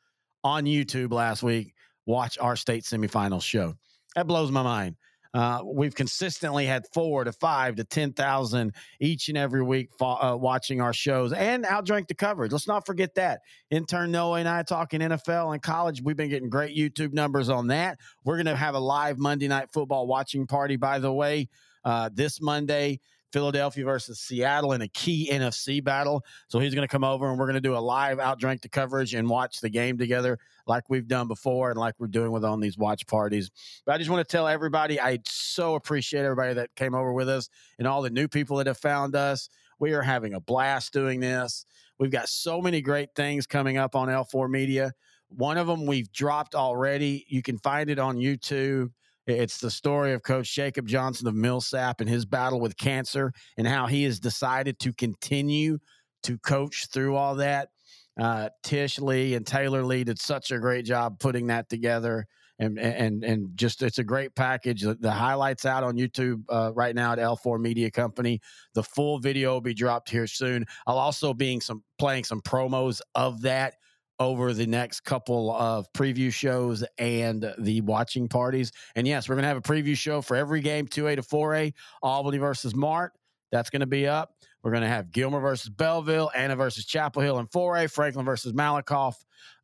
on 0.43 0.65
YouTube 0.65 1.13
last 1.13 1.45
week 1.45 1.73
watch 2.07 2.39
our 2.39 2.57
state 2.57 2.85
semifinal 2.85 3.43
show. 3.43 3.75
That 4.17 4.27
blows 4.27 4.51
my 4.51 4.63
mind. 4.63 4.97
Uh, 5.33 5.63
we've 5.65 5.95
consistently 5.95 6.67
had 6.67 6.85
four 6.93 7.23
to 7.23 7.33
five 7.33 7.77
to 7.77 7.85
10,000 7.85 8.75
each 8.99 9.29
and 9.29 9.39
every 9.39 9.63
week 9.63 9.89
uh, 10.01 10.37
watching 10.39 10.81
our 10.81 10.93
shows 10.93 11.33
and 11.33 11.65
outdrink 11.65 12.09
the 12.09 12.15
coverage. 12.15 12.51
Let's 12.51 12.67
not 12.67 12.85
forget 12.85 13.15
that. 13.15 13.41
Intern 13.71 14.11
Noah 14.11 14.41
and 14.41 14.49
I 14.49 14.65
talking 14.65 15.01
NFL 15.01 15.53
and 15.53 15.63
college. 15.63 16.03
We've 16.03 16.17
been 16.17 16.31
getting 16.31 16.51
great 16.51 16.77
YouTube 16.77 17.13
numbers 17.13 17.49
on 17.49 17.69
that. 17.69 17.99
We're 18.25 18.37
going 18.37 18.47
to 18.47 18.57
have 18.57 18.75
a 18.75 18.81
live 18.81 19.19
Monday 19.19 19.47
night 19.47 19.69
football 19.73 20.09
watching 20.09 20.49
party, 20.49 20.75
by 20.77 20.99
the 20.99 21.13
way, 21.13 21.49
uh, 21.85 22.11
this 22.13 22.41
Monday. 22.41 22.99
Philadelphia 23.33 23.85
versus 23.85 24.21
Seattle 24.21 24.73
in 24.73 24.83
a 24.83 24.89
key 24.89 25.29
NFC 25.31 25.83
battle. 25.83 26.25
So 26.49 26.59
he's 26.59 26.75
going 26.75 26.87
to 26.87 26.91
come 26.91 27.05
over 27.05 27.29
and 27.31 27.39
we're 27.39 27.47
going 27.47 27.55
to 27.55 27.61
do 27.61 27.77
a 27.77 27.79
live 27.79 28.19
outdrink 28.19 28.63
the 28.63 28.69
coverage 28.69 29.15
and 29.15 29.29
watch 29.29 29.61
the 29.61 29.71
game 29.71 29.99
together 29.99 30.39
like 30.67 30.85
we've 30.89 31.07
done 31.09 31.29
before 31.29 31.71
and 31.71 31.79
like 31.79 31.95
we're 31.99 32.07
doing 32.07 32.33
with 32.33 32.45
on 32.45 32.61
these 32.61 32.77
watch 32.79 33.07
parties. 33.07 33.51
But 33.87 33.95
I 33.95 33.99
just 33.99 34.11
want 34.11 34.27
to 34.27 34.31
tell 34.31 34.49
everybody 34.49 35.01
I 35.01 35.19
so 35.27 35.75
appreciate 35.75 36.25
everybody 36.25 36.55
that 36.55 36.75
came 36.77 36.95
over 36.95 37.13
with 37.13 37.29
us 37.29 37.49
and 37.79 37.87
all 37.87 38.03
the 38.03 38.11
new 38.11 38.29
people 38.29 38.57
that 38.59 38.67
have 38.67 38.79
found 38.79 39.15
us. 39.15 39.49
We 39.79 39.93
are 39.93 40.03
having 40.03 40.35
a 40.35 40.41
blast 40.41 40.93
doing 40.93 41.21
this. 41.21 41.65
We've 41.99 42.11
got 42.11 42.29
so 42.29 42.61
many 42.61 42.81
great 42.81 43.11
things 43.15 43.47
coming 43.47 43.77
up 43.77 43.95
on 43.95 44.09
L4 44.09 44.49
Media. 44.51 44.93
One 45.29 45.59
of 45.59 45.67
them 45.67 45.87
we've 45.87 46.11
dropped 46.13 46.55
already. 46.55 47.25
You 47.29 47.43
can 47.43 47.59
find 47.59 47.89
it 47.89 47.99
on 47.99 48.17
YouTube. 48.17 48.91
It's 49.27 49.59
the 49.59 49.71
story 49.71 50.13
of 50.13 50.23
Coach 50.23 50.55
Jacob 50.55 50.87
Johnson 50.87 51.29
of 51.29 51.35
Millsap 51.35 52.01
and 52.01 52.09
his 52.09 52.25
battle 52.25 52.61
with 52.61 52.77
cancer 52.77 53.33
and 53.57 53.67
how 53.67 53.87
he 53.87 54.05
has 54.05 54.19
decided 54.19 54.79
to 54.81 54.93
continue 54.93 55.79
to 56.23 56.39
coach 56.39 56.87
through 56.93 57.17
all 57.17 57.37
that. 57.37 57.69
Uh, 58.21 58.49
Tish 58.63 58.99
Lee 58.99 59.35
and 59.35 59.47
Taylor 59.47 59.83
Lee 59.83 60.05
did 60.05 60.19
such 60.19 60.51
a 60.51 60.59
great 60.59 60.85
job 60.85 61.19
putting 61.19 61.47
that 61.49 61.69
together. 61.69 62.27
And, 62.59 62.79
and 62.79 63.25
and 63.25 63.57
just 63.57 63.83
it's 63.83 63.97
a 63.97 64.05
great 64.05 64.35
package. 64.35 64.83
The, 64.83 64.95
the 64.95 65.11
highlights 65.11 65.65
out 65.65 65.83
on 65.83 65.97
YouTube 65.97 66.43
uh, 66.51 66.73
right 66.75 66.95
now 66.95 67.13
at 67.13 67.19
L4 67.19 67.59
Media 67.59 67.91
Company. 67.91 68.39
The 68.75 68.83
full 68.83 69.19
video 69.19 69.55
will 69.55 69.63
be 69.63 69.73
dropped 69.73 70.11
here 70.11 70.27
soon. 70.27 70.67
I'll 70.87 70.99
also 70.99 71.33
being 71.33 71.63
some 71.63 71.83
playing 71.99 72.25
some 72.25 72.43
promos 72.43 73.01
of 73.15 73.41
that 73.43 73.77
over 74.21 74.53
the 74.53 74.67
next 74.67 75.01
couple 75.01 75.51
of 75.51 75.91
preview 75.95 76.33
shows 76.33 76.85
and 76.99 77.53
the 77.59 77.81
watching 77.81 78.29
parties. 78.29 78.71
And 78.95 79.09
yes, 79.09 79.29
we're 79.29 79.35
going 79.35 79.45
to 79.45 79.49
have 79.49 79.57
a 79.57 79.63
preview 79.63 79.97
show 79.97 80.21
for 80.21 80.37
every 80.37 80.61
game 80.61 80.87
2A 80.87 81.17
to 81.17 81.23
4A, 81.23 81.73
Albany 82.03 82.39
versus 82.39 82.75
Mart. 82.75 83.13
That's 83.51 83.71
going 83.71 83.81
to 83.81 83.87
be 83.87 84.07
up. 84.07 84.35
We're 84.63 84.73
going 84.73 84.83
to 84.83 84.89
have 84.89 85.11
Gilmer 85.11 85.41
versus 85.41 85.71
Bellville, 85.71 86.31
Anna 86.35 86.55
versus 86.55 86.85
Chapel 86.85 87.23
Hill 87.23 87.39
in 87.39 87.47
4A, 87.47 87.91
Franklin 87.91 88.27
versus 88.27 88.53
Malakoff, 88.53 89.15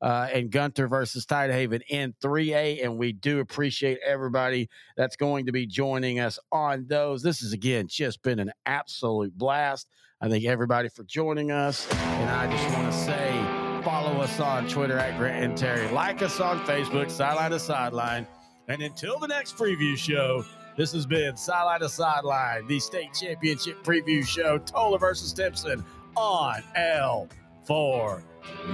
uh, 0.01 0.29
and 0.33 0.51
Gunter 0.51 0.89
versus 0.89 1.27
Tidehaven 1.27 1.83
in 1.91 2.15
3A. 2.23 2.83
And 2.83 2.97
we 2.97 3.13
do 3.13 3.41
appreciate 3.41 3.99
everybody 4.05 4.71
that's 4.97 5.17
going 5.17 5.47
to 5.47 5.53
be 5.53 5.67
joining 5.67 6.19
us 6.19 6.39
on 6.51 6.87
those. 6.89 7.23
This 7.23 7.41
has, 7.41 7.53
again, 7.53 7.89
just 7.89 8.23
been 8.23 8.39
an 8.39 8.53
absolute 8.65 9.37
blast. 9.37 9.87
I 10.19 10.31
thank 10.31 10.47
everybody 10.47 10.89
for 10.89 11.05
joining 11.05 11.51
us. 11.51 11.87
And 11.93 12.31
I 12.31 12.51
just 12.51 12.75
want 12.75 12.91
to 12.91 12.99
say, 12.99 13.66
Follow 13.87 14.21
us 14.21 14.41
on 14.41 14.67
Twitter 14.67 14.99
at 14.99 15.17
Grant 15.17 15.45
and 15.45 15.57
Terry. 15.57 15.89
Like 15.93 16.21
us 16.21 16.41
on 16.41 16.59
Facebook, 16.67 17.09
Sideline 17.09 17.53
to 17.53 17.61
Sideline. 17.61 18.27
And 18.67 18.83
until 18.83 19.17
the 19.21 19.29
next 19.29 19.57
preview 19.57 19.97
show, 19.97 20.45
this 20.77 20.91
has 20.91 21.07
been 21.07 21.37
Sideline 21.37 21.79
to 21.79 21.89
Sideline, 21.89 22.67
the 22.67 22.81
state 22.81 23.15
championship 23.15 23.85
preview 23.85 24.27
show, 24.27 24.59
Tolar 24.59 24.99
versus 24.99 25.33
Timpson 25.33 25.85
on 26.17 26.65
L4 26.77 28.25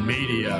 Media. 0.01 0.56